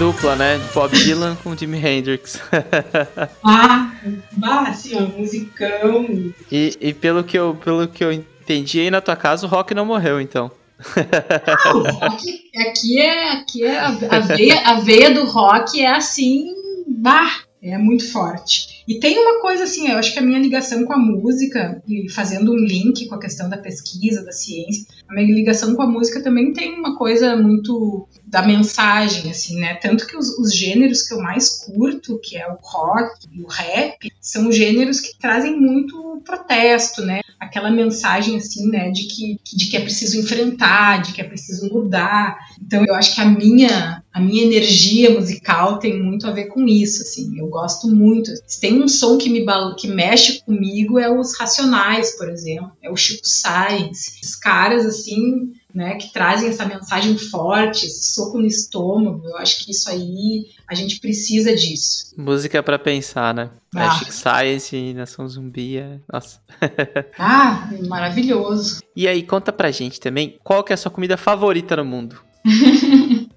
dupla, 0.00 0.34
né? 0.34 0.58
Bob 0.72 0.96
Dylan 0.96 1.36
com 1.44 1.54
Jimi 1.54 1.76
Hendrix. 1.76 2.40
ah, 3.44 3.92
assim, 4.66 4.96
ó, 4.96 5.02
musicão. 5.02 6.06
E, 6.50 6.74
e 6.80 6.94
pelo, 6.94 7.22
que 7.22 7.38
eu, 7.38 7.54
pelo 7.62 7.86
que 7.86 8.02
eu 8.02 8.10
entendi 8.10 8.80
aí 8.80 8.90
na 8.90 9.02
tua 9.02 9.14
casa, 9.14 9.44
o 9.46 9.48
rock 9.50 9.74
não 9.74 9.84
morreu, 9.84 10.18
então. 10.18 10.50
Ah, 10.86 11.76
o 11.76 11.82
rock 11.82 12.40
aqui 12.56 12.98
é, 12.98 13.32
aqui 13.32 13.62
é 13.62 13.78
a, 13.78 13.88
a, 13.88 14.20
veia, 14.20 14.60
a 14.60 14.80
veia 14.80 15.10
do 15.10 15.26
rock 15.26 15.78
é 15.78 15.90
assim, 15.90 16.46
bah, 16.88 17.42
É 17.62 17.76
muito 17.76 18.10
forte. 18.10 18.79
E 18.90 18.98
tem 18.98 19.16
uma 19.20 19.40
coisa 19.40 19.62
assim, 19.62 19.88
eu 19.88 19.98
acho 19.98 20.12
que 20.12 20.18
a 20.18 20.22
minha 20.22 20.40
ligação 20.40 20.84
com 20.84 20.92
a 20.92 20.98
música, 20.98 21.80
e 21.86 22.10
fazendo 22.10 22.50
um 22.50 22.56
link 22.56 23.06
com 23.06 23.14
a 23.14 23.20
questão 23.20 23.48
da 23.48 23.56
pesquisa, 23.56 24.24
da 24.24 24.32
ciência, 24.32 24.84
a 25.08 25.14
minha 25.14 25.32
ligação 25.32 25.76
com 25.76 25.82
a 25.82 25.86
música 25.86 26.20
também 26.20 26.52
tem 26.52 26.74
uma 26.74 26.98
coisa 26.98 27.36
muito 27.36 28.08
da 28.26 28.42
mensagem, 28.42 29.30
assim, 29.30 29.60
né? 29.60 29.74
Tanto 29.74 30.08
que 30.08 30.16
os, 30.16 30.36
os 30.40 30.52
gêneros 30.52 31.04
que 31.04 31.14
eu 31.14 31.22
mais 31.22 31.64
curto, 31.64 32.18
que 32.18 32.36
é 32.36 32.44
o 32.48 32.58
rock 32.60 33.28
e 33.32 33.40
o 33.40 33.46
rap, 33.46 34.10
são 34.20 34.50
gêneros 34.50 34.98
que 34.98 35.16
trazem 35.16 35.56
muito 35.56 36.20
protesto, 36.24 37.02
né? 37.02 37.20
Aquela 37.38 37.70
mensagem, 37.70 38.36
assim, 38.36 38.68
né, 38.70 38.90
de 38.90 39.04
que, 39.04 39.38
de 39.56 39.70
que 39.70 39.76
é 39.76 39.80
preciso 39.80 40.18
enfrentar, 40.18 41.00
de 41.02 41.12
que 41.12 41.20
é 41.20 41.24
preciso 41.24 41.72
mudar. 41.72 42.36
Então, 42.60 42.84
eu 42.84 42.94
acho 42.94 43.14
que 43.14 43.20
a 43.20 43.24
minha 43.24 44.00
a 44.12 44.20
minha 44.20 44.44
energia 44.44 45.10
musical 45.10 45.78
tem 45.78 46.02
muito 46.02 46.26
a 46.26 46.32
ver 46.32 46.46
com 46.46 46.66
isso, 46.66 47.02
assim. 47.02 47.38
Eu 47.38 47.46
gosto 47.46 47.88
muito. 47.88 48.30
Se 48.46 48.60
tem 48.60 48.82
um 48.82 48.88
som 48.88 49.16
que 49.16 49.28
me 49.28 49.46
que 49.76 49.86
mexe 49.86 50.42
comigo 50.42 50.98
é 50.98 51.08
os 51.08 51.38
Racionais, 51.38 52.16
por 52.16 52.28
exemplo, 52.28 52.72
é 52.82 52.90
o 52.90 52.96
Chico 52.96 53.26
Sainz. 53.26 54.18
Os 54.22 54.34
caras 54.34 54.84
assim, 54.84 55.52
né, 55.72 55.94
que 55.94 56.12
trazem 56.12 56.48
essa 56.48 56.66
mensagem 56.66 57.16
forte, 57.16 57.86
esse 57.86 58.12
soco 58.12 58.38
no 58.38 58.46
estômago. 58.46 59.28
Eu 59.28 59.36
acho 59.36 59.64
que 59.64 59.70
isso 59.70 59.88
aí 59.88 60.46
a 60.68 60.74
gente 60.74 60.98
precisa 60.98 61.54
disso. 61.54 62.12
Música 62.16 62.62
para 62.64 62.80
pensar, 62.80 63.32
né? 63.32 63.50
É, 63.74 63.78
ah. 63.78 63.84
É 63.84 63.98
Chico 63.98 64.12
Science 64.12 64.76
e 64.76 64.92
Nação 64.92 65.28
Zumbi, 65.28 65.78
é... 65.78 66.00
nossa. 66.12 66.40
ah, 67.16 67.70
maravilhoso. 67.86 68.80
E 68.96 69.06
aí, 69.06 69.22
conta 69.22 69.52
pra 69.52 69.70
gente 69.70 70.00
também, 70.00 70.36
qual 70.42 70.64
que 70.64 70.72
é 70.72 70.74
a 70.74 70.76
sua 70.76 70.90
comida 70.90 71.16
favorita 71.16 71.76
no 71.76 71.84
mundo? 71.84 72.29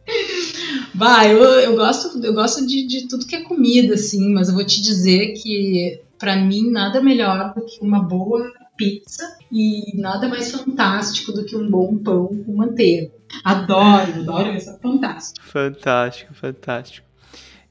Bah, 0.94 1.28
eu, 1.28 1.44
eu 1.44 1.76
gosto, 1.76 2.24
eu 2.24 2.34
gosto 2.34 2.66
de, 2.68 2.86
de 2.86 3.08
tudo 3.08 3.26
que 3.26 3.36
é 3.36 3.44
comida, 3.44 3.96
assim, 3.96 4.32
mas 4.32 4.48
eu 4.48 4.54
vou 4.54 4.64
te 4.64 4.82
dizer 4.82 5.34
que 5.34 6.00
para 6.20 6.36
mim 6.36 6.70
nada 6.70 7.02
melhor 7.02 7.54
do 7.54 7.66
que 7.66 7.80
uma 7.82 8.02
boa 8.02 8.52
pizza 8.78 9.24
e 9.52 10.00
nada 10.00 10.28
mais 10.28 10.52
fantástico 10.52 11.32
do 11.32 11.46
que 11.46 11.56
um 11.56 11.70
bom 11.70 11.98
pão 11.98 12.28
com 12.28 12.56
manteiga. 12.56 13.12
Adoro, 13.44 14.22
adoro 14.22 14.56
isso, 14.56 14.70
é 14.70 14.78
fantástico. 14.78 15.46
Fantástico, 15.46 16.34
fantástico. 16.34 17.08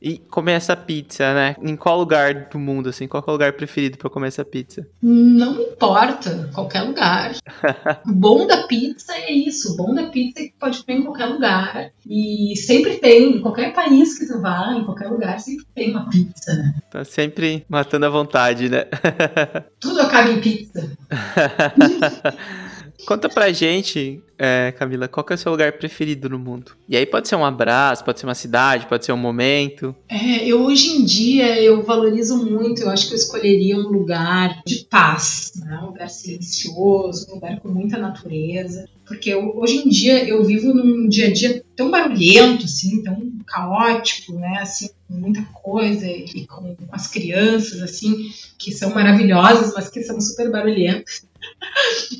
E 0.02 0.18
comer 0.18 0.54
essa 0.54 0.74
pizza, 0.74 1.32
né? 1.32 1.54
Em 1.62 1.76
qual 1.76 1.96
lugar 1.96 2.48
do 2.50 2.58
mundo, 2.58 2.88
assim? 2.88 3.06
Qual 3.06 3.22
é 3.24 3.30
o 3.30 3.32
lugar 3.32 3.52
preferido 3.52 3.96
para 3.96 4.10
comer 4.10 4.28
essa 4.28 4.44
pizza? 4.44 4.84
Não 5.00 5.60
importa, 5.62 6.50
qualquer 6.52 6.82
lugar. 6.82 7.36
o 8.04 8.12
bom 8.12 8.44
da 8.44 8.66
pizza 8.66 9.12
é 9.12 9.32
isso. 9.32 9.74
O 9.74 9.76
bom 9.76 9.94
da 9.94 10.08
pizza 10.08 10.40
é 10.40 10.44
que 10.44 10.54
pode 10.58 10.84
comer 10.84 10.98
em 10.98 11.04
qualquer 11.04 11.26
lugar. 11.26 11.90
E 12.04 12.54
sempre 12.56 12.98
tem, 12.98 13.36
em 13.36 13.40
qualquer 13.40 13.72
país 13.72 14.18
que 14.18 14.26
tu 14.26 14.40
vá, 14.40 14.74
em 14.74 14.84
qualquer 14.84 15.06
lugar, 15.06 15.38
sempre 15.38 15.64
tem 15.72 15.92
uma 15.92 16.10
pizza, 16.10 16.52
né? 16.52 16.74
Tá 16.90 17.04
sempre 17.04 17.64
matando 17.68 18.06
a 18.06 18.10
vontade, 18.10 18.68
né? 18.68 18.86
Tudo 19.78 20.00
acaba 20.00 20.30
em 20.30 20.40
pizza. 20.40 20.90
Conta 23.06 23.28
pra 23.28 23.52
gente, 23.52 24.22
é, 24.38 24.72
Camila, 24.72 25.08
qual 25.08 25.26
é 25.28 25.34
o 25.34 25.38
seu 25.38 25.50
lugar 25.50 25.72
preferido 25.72 26.28
no 26.28 26.38
mundo? 26.38 26.72
E 26.88 26.96
aí 26.96 27.04
pode 27.04 27.28
ser 27.28 27.36
um 27.36 27.44
abraço, 27.44 28.04
pode 28.04 28.20
ser 28.20 28.26
uma 28.26 28.34
cidade, 28.34 28.86
pode 28.86 29.04
ser 29.04 29.12
um 29.12 29.16
momento. 29.16 29.94
É, 30.08 30.46
eu 30.46 30.62
hoje 30.62 30.90
em 30.90 31.04
dia 31.04 31.60
eu 31.60 31.82
valorizo 31.82 32.36
muito, 32.44 32.82
eu 32.82 32.90
acho 32.90 33.08
que 33.08 33.12
eu 33.12 33.16
escolheria 33.16 33.76
um 33.76 33.88
lugar 33.88 34.62
de 34.64 34.86
paz, 34.88 35.52
né? 35.56 35.80
um 35.82 35.86
lugar 35.86 36.08
silencioso, 36.08 37.26
um 37.30 37.34
lugar 37.34 37.60
com 37.60 37.68
muita 37.68 37.98
natureza. 37.98 38.88
Porque 39.04 39.30
eu, 39.30 39.56
hoje 39.56 39.78
em 39.78 39.88
dia 39.88 40.24
eu 40.24 40.44
vivo 40.44 40.72
num 40.72 41.08
dia 41.08 41.26
a 41.26 41.32
dia 41.32 41.62
tão 41.74 41.90
barulhento, 41.90 42.64
assim, 42.64 43.02
tão 43.02 43.32
caótico, 43.46 44.32
né? 44.34 44.58
Assim, 44.60 44.88
com 45.08 45.14
muita 45.14 45.42
coisa 45.52 46.06
e 46.06 46.46
com, 46.46 46.74
com 46.76 46.86
as 46.92 47.08
crianças, 47.08 47.82
assim, 47.82 48.30
que 48.56 48.72
são 48.72 48.94
maravilhosas, 48.94 49.74
mas 49.74 49.90
que 49.90 50.02
são 50.02 50.20
super 50.20 50.50
barulhentas 50.50 51.24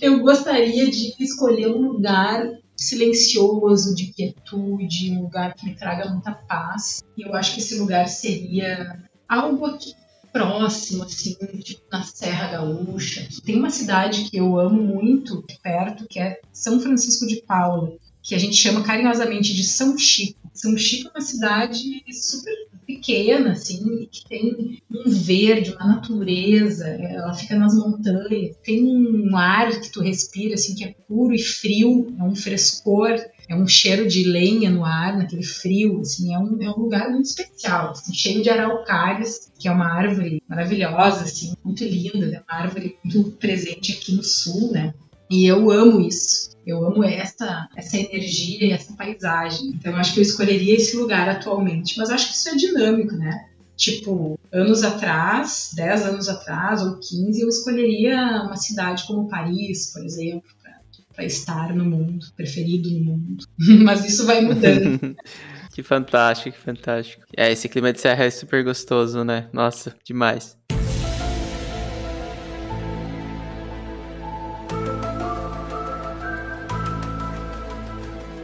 eu 0.01 0.20
gostaria 0.20 0.90
de 0.90 1.14
escolher 1.18 1.68
um 1.68 1.93
lugar 1.93 2.51
silencioso, 2.76 3.94
de 3.94 4.06
quietude, 4.12 5.12
um 5.12 5.22
lugar 5.22 5.55
que 5.55 5.66
me 5.66 5.74
traga 5.74 6.10
muita 6.10 6.32
paz. 6.32 7.02
E 7.16 7.22
eu 7.22 7.34
acho 7.34 7.55
que 7.55 7.60
esse 7.60 7.78
lugar 7.78 8.09
seria 8.09 9.01
algo 9.28 9.66
aqui 9.66 9.94
próximo, 10.32 11.05
assim, 11.05 11.36
tipo 11.62 11.82
na 11.93 12.02
Serra 12.02 12.52
Gaúcha. 12.52 13.28
Tem 13.44 13.56
uma 13.56 13.70
cidade 13.70 14.24
que 14.30 14.36
eu 14.36 14.59
amo 14.59 14.82
muito 14.82 15.44
perto, 15.62 16.06
que 16.09 16.18
é 16.18 16.40
São 16.52 16.80
Francisco 16.80 17.26
de 17.26 17.43
Paula, 17.43 17.93
que 18.22 18.34
a 18.34 18.39
gente 18.39 18.56
chama 18.56 18.82
carinhosamente 18.82 19.55
de 19.55 19.62
São 19.62 19.97
Chico. 19.98 20.40
São 20.55 20.76
Chico 20.76 21.09
é 21.09 21.18
uma 21.18 21.20
cidade 21.20 22.02
super 22.12 22.55
pequena, 22.87 23.53
assim, 23.53 24.09
que 24.11 24.27
tem 24.29 24.81
um 24.91 25.11
verde, 25.11 25.73
uma 25.73 25.87
natureza, 25.87 26.87
ela 26.87 27.33
fica 27.35 27.57
nas 27.57 27.75
montanhas, 27.75 28.57
tem 28.63 28.85
um 28.85 29.37
ar 29.37 29.81
que 29.81 29.91
tu 29.91 30.01
respira, 30.01 30.55
assim, 30.55 30.75
que 30.75 30.85
é 30.85 30.95
puro 31.09 31.35
e 31.35 31.43
frio, 31.43 32.15
é 32.19 32.23
um 32.23 32.35
frescor, 32.35 33.17
é 33.49 33.55
um 33.55 33.67
cheiro 33.67 34.07
de 34.09 34.25
lenha 34.25 34.71
no 34.71 34.85
ar, 34.85 35.17
naquele 35.17 35.43
frio, 35.43 36.01
assim, 36.01 36.35
é 36.35 36.39
um, 36.39 36.63
é 36.63 36.71
um 36.71 36.79
lugar 36.79 37.11
muito 37.11 37.27
especial, 37.27 37.91
assim, 37.91 38.15
cheio 38.15 38.43
de 38.43 38.51
araucárias, 38.51 39.51
que 39.59 39.69
é 39.69 39.73
uma 39.73 39.87
árvore 39.87 40.43
maravilhosa, 40.49 41.25
assim, 41.25 41.55
muito 41.65 41.85
linda, 41.85 42.27
é 42.27 42.41
uma 42.41 42.63
árvore 42.63 42.97
muito 43.05 43.33
presente 43.33 43.93
aqui 43.93 44.13
no 44.13 44.25
sul, 44.25 44.73
né, 44.73 44.95
e 45.31 45.47
eu 45.47 45.71
amo 45.71 46.01
isso. 46.01 46.52
Eu 46.66 46.84
amo 46.84 47.02
essa, 47.05 47.68
essa 47.76 47.97
energia 47.97 48.66
e 48.66 48.72
essa 48.72 48.94
paisagem. 48.94 49.68
Então, 49.68 49.93
eu 49.93 49.98
acho 49.98 50.14
que 50.14 50.20
eu 50.20 50.22
escolheria 50.22 50.76
esse 50.76 50.97
lugar 50.97 51.28
atualmente. 51.28 51.98
Mas 51.98 52.10
acho 52.10 52.28
que 52.28 52.34
isso 52.34 52.48
é 52.48 52.55
dinâmico, 52.55 53.14
né? 53.16 53.48
Tipo, 53.76 54.39
anos 54.52 54.84
atrás, 54.84 55.70
10 55.74 56.06
anos 56.06 56.28
atrás 56.28 56.82
ou 56.82 56.98
15, 56.98 57.40
eu 57.40 57.48
escolheria 57.48 58.43
uma 58.44 58.56
cidade 58.56 59.05
como 59.06 59.28
Paris, 59.28 59.93
por 59.93 60.05
exemplo, 60.05 60.48
para 61.12 61.24
estar 61.24 61.74
no 61.74 61.84
mundo, 61.84 62.26
preferido 62.36 62.90
no 62.90 63.01
mundo. 63.05 63.44
Mas 63.82 64.05
isso 64.05 64.24
vai 64.26 64.40
mudando. 64.40 65.16
que 65.74 65.82
fantástico, 65.82 66.56
que 66.56 66.62
fantástico. 66.62 67.24
É, 67.36 67.51
esse 67.51 67.68
clima 67.68 67.93
de 67.93 68.01
serra 68.01 68.24
é 68.24 68.30
super 68.30 68.62
gostoso, 68.62 69.24
né? 69.24 69.48
Nossa, 69.52 69.94
demais. 70.05 70.56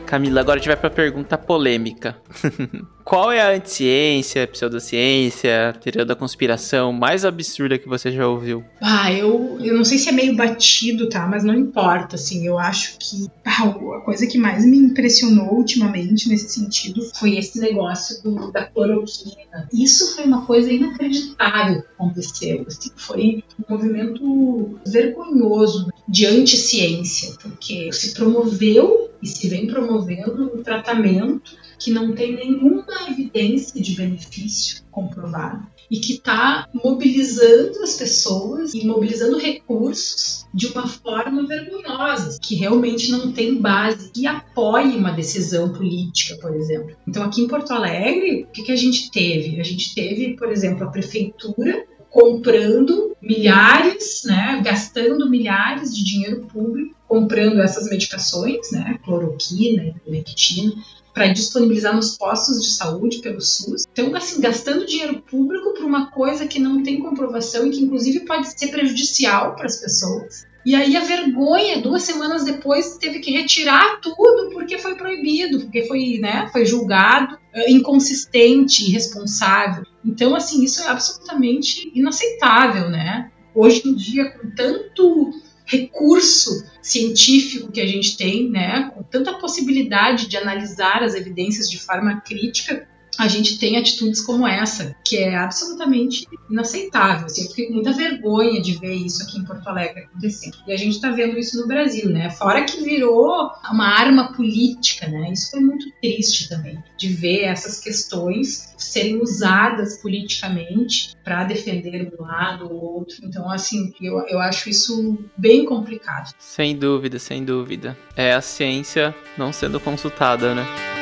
Camila, 0.08 0.40
agora 0.40 0.56
a 0.56 0.58
gente 0.58 0.68
vai 0.68 0.76
pra 0.76 0.88
pergunta 0.88 1.36
polêmica. 1.36 2.16
Qual 3.04 3.30
é 3.32 3.40
a 3.40 3.54
anticiência, 3.54 4.46
pseudociência, 4.46 5.74
teoria 5.82 6.04
da 6.04 6.14
conspiração 6.14 6.92
mais 6.92 7.24
absurda 7.24 7.78
que 7.78 7.88
você 7.88 8.10
já 8.10 8.26
ouviu? 8.26 8.62
Ah, 8.82 9.10
eu, 9.10 9.58
eu 9.60 9.74
não 9.74 9.84
sei 9.84 9.96
se 9.96 10.10
é 10.10 10.12
meio 10.12 10.36
batido, 10.36 11.08
tá? 11.08 11.26
Mas 11.26 11.42
não 11.42 11.54
importa, 11.54 12.16
assim. 12.16 12.46
Eu 12.46 12.58
acho 12.58 12.98
que 12.98 13.26
ah, 13.46 13.64
a 13.64 14.00
coisa 14.00 14.26
que 14.26 14.36
mais 14.36 14.64
me 14.66 14.76
impressionou 14.76 15.54
ultimamente 15.54 16.28
nesse 16.28 16.50
sentido 16.50 17.02
foi 17.18 17.38
esse 17.38 17.58
negócio 17.58 18.22
do, 18.22 18.52
da 18.52 18.64
cloroquina. 18.64 19.68
Isso 19.72 20.14
foi 20.14 20.24
uma 20.24 20.44
coisa 20.44 20.70
inacreditável 20.70 21.80
que 21.80 21.88
aconteceu. 21.94 22.64
Assim, 22.66 22.90
foi 22.94 23.44
um 23.58 23.72
movimento 23.74 24.78
vergonhoso 24.86 25.88
de 26.06 26.26
anti-ciência, 26.26 27.34
porque 27.42 27.90
se 27.90 28.12
promoveu 28.12 29.10
e 29.22 29.26
se 29.26 29.48
vem 29.48 29.66
promovendo 29.66 29.97
um 29.98 30.62
tratamento 30.62 31.56
que 31.78 31.90
não 31.90 32.12
tem 32.12 32.34
nenhuma 32.34 33.08
evidência 33.08 33.80
de 33.80 33.94
benefício 33.94 34.82
comprovado 34.90 35.66
e 35.90 36.00
que 36.00 36.14
está 36.14 36.68
mobilizando 36.84 37.82
as 37.82 37.96
pessoas 37.96 38.74
e 38.74 38.86
mobilizando 38.86 39.38
recursos 39.38 40.46
de 40.52 40.66
uma 40.66 40.86
forma 40.86 41.46
vergonhosa, 41.46 42.38
que 42.42 42.54
realmente 42.54 43.10
não 43.10 43.32
tem 43.32 43.60
base 43.60 44.10
e 44.16 44.26
apoie 44.26 44.96
uma 44.96 45.12
decisão 45.12 45.72
política, 45.72 46.36
por 46.40 46.54
exemplo. 46.54 46.96
Então, 47.06 47.22
aqui 47.22 47.42
em 47.42 47.48
Porto 47.48 47.72
Alegre, 47.72 48.44
o 48.44 48.52
que, 48.52 48.62
que 48.62 48.72
a 48.72 48.76
gente 48.76 49.10
teve? 49.10 49.60
A 49.60 49.64
gente 49.64 49.94
teve, 49.94 50.36
por 50.36 50.50
exemplo, 50.50 50.84
a 50.84 50.90
prefeitura 50.90 51.86
comprando 52.10 53.16
milhares, 53.20 54.22
né, 54.24 54.60
gastando 54.64 55.28
milhares 55.28 55.94
de 55.94 56.04
dinheiro 56.04 56.46
público 56.46 56.97
comprando 57.08 57.60
essas 57.60 57.88
medicações, 57.88 58.70
né, 58.70 58.98
cloroquina, 59.02 59.82
ivermectina, 59.82 60.72
para 61.14 61.28
disponibilizar 61.28 61.96
nos 61.96 62.16
postos 62.16 62.62
de 62.62 62.70
saúde 62.70 63.18
pelo 63.18 63.40
SUS. 63.40 63.84
Então, 63.90 64.14
assim, 64.14 64.40
gastando 64.40 64.86
dinheiro 64.86 65.20
público 65.22 65.74
por 65.74 65.84
uma 65.84 66.10
coisa 66.12 66.46
que 66.46 66.60
não 66.60 66.82
tem 66.82 67.00
comprovação 67.00 67.66
e 67.66 67.70
que, 67.70 67.80
inclusive, 67.80 68.20
pode 68.20 68.48
ser 68.48 68.68
prejudicial 68.68 69.56
para 69.56 69.66
as 69.66 69.76
pessoas. 69.76 70.46
E 70.64 70.74
aí 70.74 70.96
a 70.96 71.00
vergonha, 71.00 71.80
duas 71.80 72.02
semanas 72.02 72.44
depois, 72.44 72.98
teve 72.98 73.20
que 73.20 73.30
retirar 73.30 74.00
tudo 74.00 74.50
porque 74.52 74.76
foi 74.78 74.96
proibido, 74.96 75.60
porque 75.60 75.86
foi, 75.86 76.18
né, 76.18 76.48
foi 76.52 76.66
julgado 76.66 77.34
uh, 77.34 77.70
inconsistente, 77.70 78.88
irresponsável. 78.88 79.82
Então, 80.04 80.36
assim, 80.36 80.62
isso 80.62 80.82
é 80.82 80.88
absolutamente 80.88 81.90
inaceitável, 81.94 82.90
né? 82.90 83.30
Hoje 83.54 83.88
em 83.88 83.94
dia, 83.94 84.30
com 84.30 84.50
tanto 84.50 85.32
recurso 85.68 86.66
científico 86.80 87.70
que 87.70 87.80
a 87.80 87.86
gente 87.86 88.16
tem, 88.16 88.50
né, 88.50 88.90
com 88.94 89.02
tanta 89.02 89.34
possibilidade 89.34 90.26
de 90.26 90.36
analisar 90.36 91.02
as 91.02 91.14
evidências 91.14 91.70
de 91.70 91.78
forma 91.78 92.20
crítica, 92.22 92.88
a 93.18 93.26
gente 93.26 93.58
tem 93.58 93.76
atitudes 93.76 94.20
como 94.20 94.46
essa, 94.46 94.94
que 95.04 95.16
é 95.16 95.34
absolutamente 95.34 96.24
inaceitável. 96.48 97.26
Assim, 97.26 97.42
eu 97.42 97.48
fiquei 97.48 97.66
com 97.66 97.74
muita 97.74 97.92
vergonha 97.92 98.62
de 98.62 98.78
ver 98.78 98.94
isso 98.94 99.22
aqui 99.24 99.38
em 99.38 99.44
Porto 99.44 99.66
Alegre 99.68 100.04
acontecendo. 100.04 100.58
E 100.66 100.72
a 100.72 100.76
gente 100.76 100.94
está 100.94 101.10
vendo 101.10 101.36
isso 101.36 101.60
no 101.60 101.66
Brasil, 101.66 102.08
né? 102.08 102.30
Fora 102.30 102.64
que 102.64 102.82
virou 102.82 103.50
uma 103.70 103.88
arma 103.88 104.32
política, 104.32 105.08
né? 105.08 105.32
Isso 105.32 105.50
foi 105.50 105.60
muito 105.60 105.90
triste 106.00 106.48
também, 106.48 106.78
de 106.96 107.08
ver 107.08 107.42
essas 107.42 107.80
questões 107.80 108.72
serem 108.76 109.20
usadas 109.20 110.00
politicamente 110.00 111.16
para 111.24 111.42
defender 111.42 112.12
um 112.16 112.22
lado 112.22 112.72
ou 112.72 112.98
outro. 112.98 113.16
Então, 113.24 113.50
assim, 113.50 113.92
eu, 114.00 114.24
eu 114.28 114.38
acho 114.38 114.70
isso 114.70 115.18
bem 115.36 115.64
complicado. 115.64 116.32
Sem 116.38 116.76
dúvida, 116.76 117.18
sem 117.18 117.44
dúvida. 117.44 117.98
É 118.14 118.32
a 118.32 118.40
ciência 118.40 119.14
não 119.36 119.52
sendo 119.52 119.80
consultada, 119.80 120.54
né? 120.54 120.97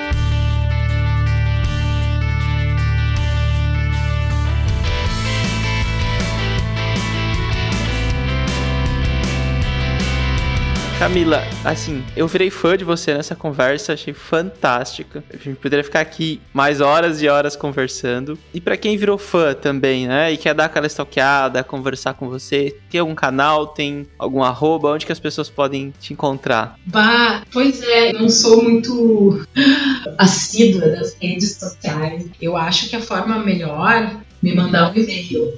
Camila, 10.99 11.43
assim, 11.63 12.03
eu 12.17 12.27
virei 12.27 12.49
fã 12.49 12.75
de 12.75 12.83
você 12.83 13.13
nessa 13.13 13.37
conversa, 13.37 13.93
achei 13.93 14.15
fantástica. 14.15 15.23
A 15.31 15.37
gente 15.37 15.57
poderia 15.57 15.85
ficar 15.85 16.01
aqui 16.01 16.41
mais 16.55 16.81
horas 16.81 17.21
e 17.21 17.29
horas 17.29 17.55
conversando. 17.55 18.39
E 18.53 18.63
para 18.63 18.79
quem 18.79 18.97
virou 18.97 19.19
fã 19.19 19.53
também, 19.53 20.09
né, 20.09 20.33
e 20.33 20.39
quer 20.39 20.55
dar 20.55 20.65
aquela 20.65 20.87
stalkeada, 20.87 21.63
conversar 21.63 22.15
com 22.15 22.31
você, 22.31 22.75
tem 22.91 22.99
algum 22.99 23.15
canal, 23.15 23.67
tem 23.67 24.07
algum 24.19 24.43
arroba, 24.43 24.89
onde 24.89 25.05
que 25.05 25.13
as 25.13 25.21
pessoas 25.21 25.51
podem 25.51 25.93
te 26.01 26.15
encontrar? 26.15 26.79
Bah, 26.87 27.43
pois 27.53 27.83
é, 27.83 28.13
eu 28.13 28.21
não 28.21 28.31
sou 28.31 28.65
muito 28.65 29.47
assídua 30.17 30.89
das 30.89 31.15
redes 31.21 31.57
sociais. 31.57 32.25
Eu 32.41 32.57
acho 32.57 32.89
que 32.89 32.97
a 32.97 33.03
forma 33.03 33.39
melhor 33.39 34.25
me 34.47 34.55
mandar 34.55 34.93
um 34.93 34.97
e-mail. 34.97 35.53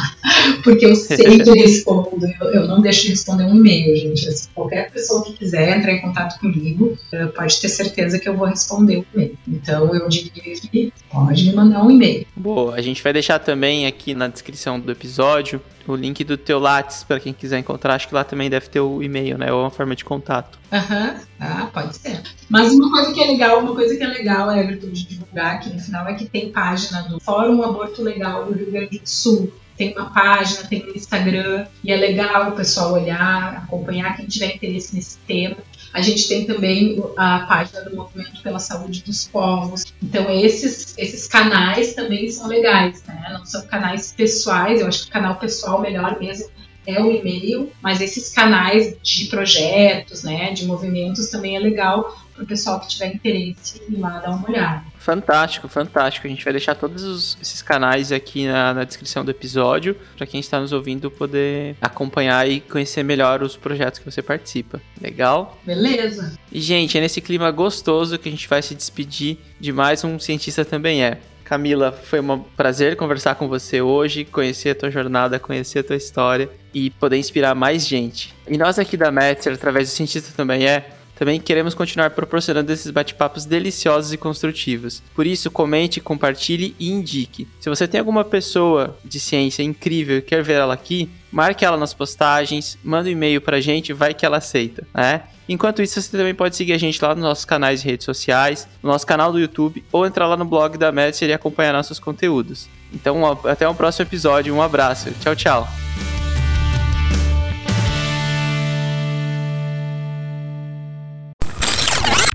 Porque 0.64 0.86
eu 0.86 0.96
sei 0.96 1.38
que 1.38 1.50
respondo, 1.50 2.26
eu, 2.40 2.46
eu, 2.48 2.66
não 2.66 2.80
deixo 2.80 3.02
de 3.02 3.10
responder 3.10 3.44
um 3.44 3.54
e-mail, 3.54 3.94
gente. 3.96 4.26
Assim, 4.26 4.48
qualquer 4.54 4.90
pessoa 4.90 5.22
que 5.24 5.34
quiser 5.34 5.76
entrar 5.76 5.92
em 5.92 6.00
contato 6.00 6.40
comigo, 6.40 6.96
eh, 7.12 7.26
pode 7.26 7.60
ter 7.60 7.68
certeza 7.68 8.18
que 8.18 8.28
eu 8.28 8.36
vou 8.36 8.46
responder 8.46 8.98
o 8.98 9.06
e-mail. 9.14 9.38
Então 9.46 9.94
eu 9.94 10.08
diria 10.08 10.54
que 10.54 10.92
pode 11.10 11.44
me 11.44 11.52
mandar 11.54 11.84
um 11.84 11.90
e-mail. 11.90 12.26
Boa, 12.34 12.74
a 12.74 12.80
gente 12.80 13.02
vai 13.02 13.12
deixar 13.12 13.38
também 13.38 13.86
aqui 13.86 14.14
na 14.14 14.28
descrição 14.28 14.80
do 14.80 14.90
episódio 14.90 15.60
o 15.90 15.96
link 15.96 16.22
do 16.24 16.36
teu 16.36 16.58
Lattes 16.58 17.04
para 17.04 17.20
quem 17.20 17.32
quiser 17.32 17.58
encontrar. 17.58 17.94
Acho 17.94 18.08
que 18.08 18.14
lá 18.14 18.24
também 18.24 18.48
deve 18.48 18.68
ter 18.68 18.80
o 18.80 19.02
e-mail, 19.02 19.36
né? 19.36 19.52
Ou 19.52 19.62
uma 19.62 19.70
forma 19.70 19.94
de 19.94 20.04
contato. 20.04 20.58
Aham, 20.72 21.14
uhum. 21.14 21.20
ah, 21.40 21.68
pode 21.72 21.96
ser. 21.96 22.22
Mas 22.48 22.72
uma 22.72 22.90
coisa 22.90 23.12
que 23.12 23.20
é 23.20 23.26
legal, 23.26 23.60
uma 23.60 23.74
coisa 23.74 23.96
que 23.96 24.02
é 24.02 24.06
legal, 24.06 24.50
Everton, 24.50 24.88
de 24.88 25.06
divulgar 25.06 25.56
aqui 25.56 25.70
no 25.70 25.80
final 25.80 26.06
é 26.06 26.14
que 26.14 26.26
tem 26.26 26.50
página 26.50 27.02
do 27.02 27.20
Fórum 27.20 27.62
Aborto 27.62 28.02
Legal 28.02 28.44
do 28.46 28.54
Rio 28.54 28.70
Grande 28.70 28.98
do 28.98 29.08
Sul. 29.08 29.52
Tem 29.76 29.94
uma 29.96 30.10
página, 30.12 30.68
tem 30.68 30.84
um 30.84 30.94
Instagram, 30.94 31.66
e 31.82 31.90
é 31.90 31.96
legal 31.96 32.50
o 32.50 32.52
pessoal 32.52 32.92
olhar, 32.92 33.64
acompanhar 33.64 34.14
quem 34.16 34.26
tiver 34.26 34.54
interesse 34.54 34.94
nesse 34.94 35.16
tema. 35.26 35.56
A 35.92 36.00
gente 36.00 36.28
tem 36.28 36.46
também 36.46 37.02
a 37.16 37.40
página 37.40 37.82
do 37.82 37.96
Movimento 37.96 38.42
pela 38.42 38.58
Saúde 38.58 39.02
dos 39.02 39.26
Povos. 39.26 39.84
Então, 40.02 40.30
esses, 40.30 40.96
esses 40.96 41.26
canais 41.26 41.94
também 41.94 42.30
são 42.30 42.46
legais, 42.46 43.02
né? 43.06 43.28
Não 43.32 43.44
são 43.44 43.66
canais 43.66 44.12
pessoais, 44.12 44.80
eu 44.80 44.86
acho 44.86 45.02
que 45.02 45.08
o 45.08 45.12
canal 45.12 45.36
pessoal 45.36 45.80
melhor 45.80 46.18
mesmo 46.20 46.48
é 46.86 47.00
o 47.00 47.10
e-mail, 47.10 47.70
mas 47.82 48.00
esses 48.00 48.32
canais 48.32 48.96
de 49.02 49.26
projetos, 49.26 50.22
né, 50.22 50.52
de 50.52 50.64
movimentos 50.64 51.28
também 51.28 51.56
é 51.56 51.58
legal 51.58 52.16
para 52.40 52.44
o 52.44 52.46
pessoal 52.46 52.80
que 52.80 52.88
tiver 52.88 53.14
interesse 53.14 53.82
ir 53.88 53.96
lá 53.98 54.18
dar 54.18 54.30
uma 54.30 54.48
olhada. 54.48 54.82
Fantástico, 54.98 55.68
fantástico. 55.68 56.26
A 56.26 56.30
gente 56.30 56.42
vai 56.42 56.52
deixar 56.52 56.74
todos 56.74 57.02
os, 57.02 57.38
esses 57.40 57.60
canais 57.60 58.10
aqui 58.12 58.46
na, 58.46 58.72
na 58.72 58.84
descrição 58.84 59.24
do 59.24 59.30
episódio 59.30 59.94
para 60.16 60.26
quem 60.26 60.40
está 60.40 60.58
nos 60.58 60.72
ouvindo 60.72 61.10
poder 61.10 61.76
acompanhar 61.80 62.48
e 62.48 62.60
conhecer 62.60 63.02
melhor 63.02 63.42
os 63.42 63.56
projetos 63.56 63.98
que 63.98 64.10
você 64.10 64.22
participa. 64.22 64.80
Legal? 65.00 65.58
Beleza. 65.64 66.38
E, 66.50 66.60
gente, 66.60 66.96
é 66.96 67.00
nesse 67.00 67.20
clima 67.20 67.50
gostoso 67.50 68.18
que 68.18 68.28
a 68.28 68.32
gente 68.32 68.48
vai 68.48 68.62
se 68.62 68.74
despedir 68.74 69.38
de 69.58 69.72
mais 69.72 70.02
um 70.02 70.18
Cientista 70.18 70.64
Também 70.64 71.04
É. 71.04 71.18
Camila, 71.44 71.90
foi 71.90 72.20
um 72.20 72.38
prazer 72.38 72.94
conversar 72.94 73.34
com 73.34 73.48
você 73.48 73.82
hoje, 73.82 74.24
conhecer 74.24 74.70
a 74.70 74.74
tua 74.76 74.88
jornada, 74.88 75.36
conhecer 75.36 75.80
a 75.80 75.82
tua 75.82 75.96
história 75.96 76.48
e 76.72 76.90
poder 76.90 77.16
inspirar 77.16 77.56
mais 77.56 77.84
gente. 77.84 78.32
E 78.46 78.56
nós 78.56 78.78
aqui 78.78 78.96
da 78.96 79.10
Metzer, 79.10 79.54
através 79.54 79.88
do 79.88 79.92
Cientista 79.92 80.32
Também 80.36 80.64
É, 80.64 80.90
também 81.20 81.38
queremos 81.38 81.74
continuar 81.74 82.08
proporcionando 82.12 82.72
esses 82.72 82.90
bate-papos 82.90 83.44
deliciosos 83.44 84.10
e 84.10 84.16
construtivos. 84.16 85.02
Por 85.14 85.26
isso, 85.26 85.50
comente, 85.50 86.00
compartilhe 86.00 86.74
e 86.78 86.90
indique. 86.90 87.46
Se 87.60 87.68
você 87.68 87.86
tem 87.86 87.98
alguma 88.00 88.24
pessoa 88.24 88.96
de 89.04 89.20
ciência 89.20 89.62
incrível 89.62 90.16
e 90.16 90.22
quer 90.22 90.42
ver 90.42 90.54
ela 90.54 90.72
aqui, 90.72 91.10
marque 91.30 91.62
ela 91.62 91.76
nas 91.76 91.92
postagens, 91.92 92.78
manda 92.82 93.06
um 93.06 93.12
e-mail 93.12 93.38
pra 93.42 93.60
gente, 93.60 93.92
vai 93.92 94.14
que 94.14 94.24
ela 94.24 94.38
aceita, 94.38 94.86
né? 94.94 95.24
Enquanto 95.46 95.82
isso, 95.82 96.00
você 96.00 96.16
também 96.16 96.34
pode 96.34 96.56
seguir 96.56 96.72
a 96.72 96.78
gente 96.78 97.04
lá 97.04 97.14
nos 97.14 97.22
nossos 97.22 97.44
canais 97.44 97.82
de 97.82 97.88
redes 97.88 98.06
sociais, 98.06 98.66
no 98.82 98.88
nosso 98.88 99.06
canal 99.06 99.30
do 99.30 99.38
YouTube 99.38 99.84
ou 99.92 100.06
entrar 100.06 100.26
lá 100.26 100.38
no 100.38 100.46
blog 100.46 100.78
da 100.78 100.90
Messer 100.90 101.28
e 101.28 101.34
acompanhar 101.34 101.74
nossos 101.74 101.98
conteúdos. 101.98 102.66
Então, 102.94 103.38
até 103.44 103.68
o 103.68 103.74
próximo 103.74 104.06
episódio. 104.06 104.54
Um 104.54 104.62
abraço. 104.62 105.10
Tchau, 105.20 105.36
tchau. 105.36 105.68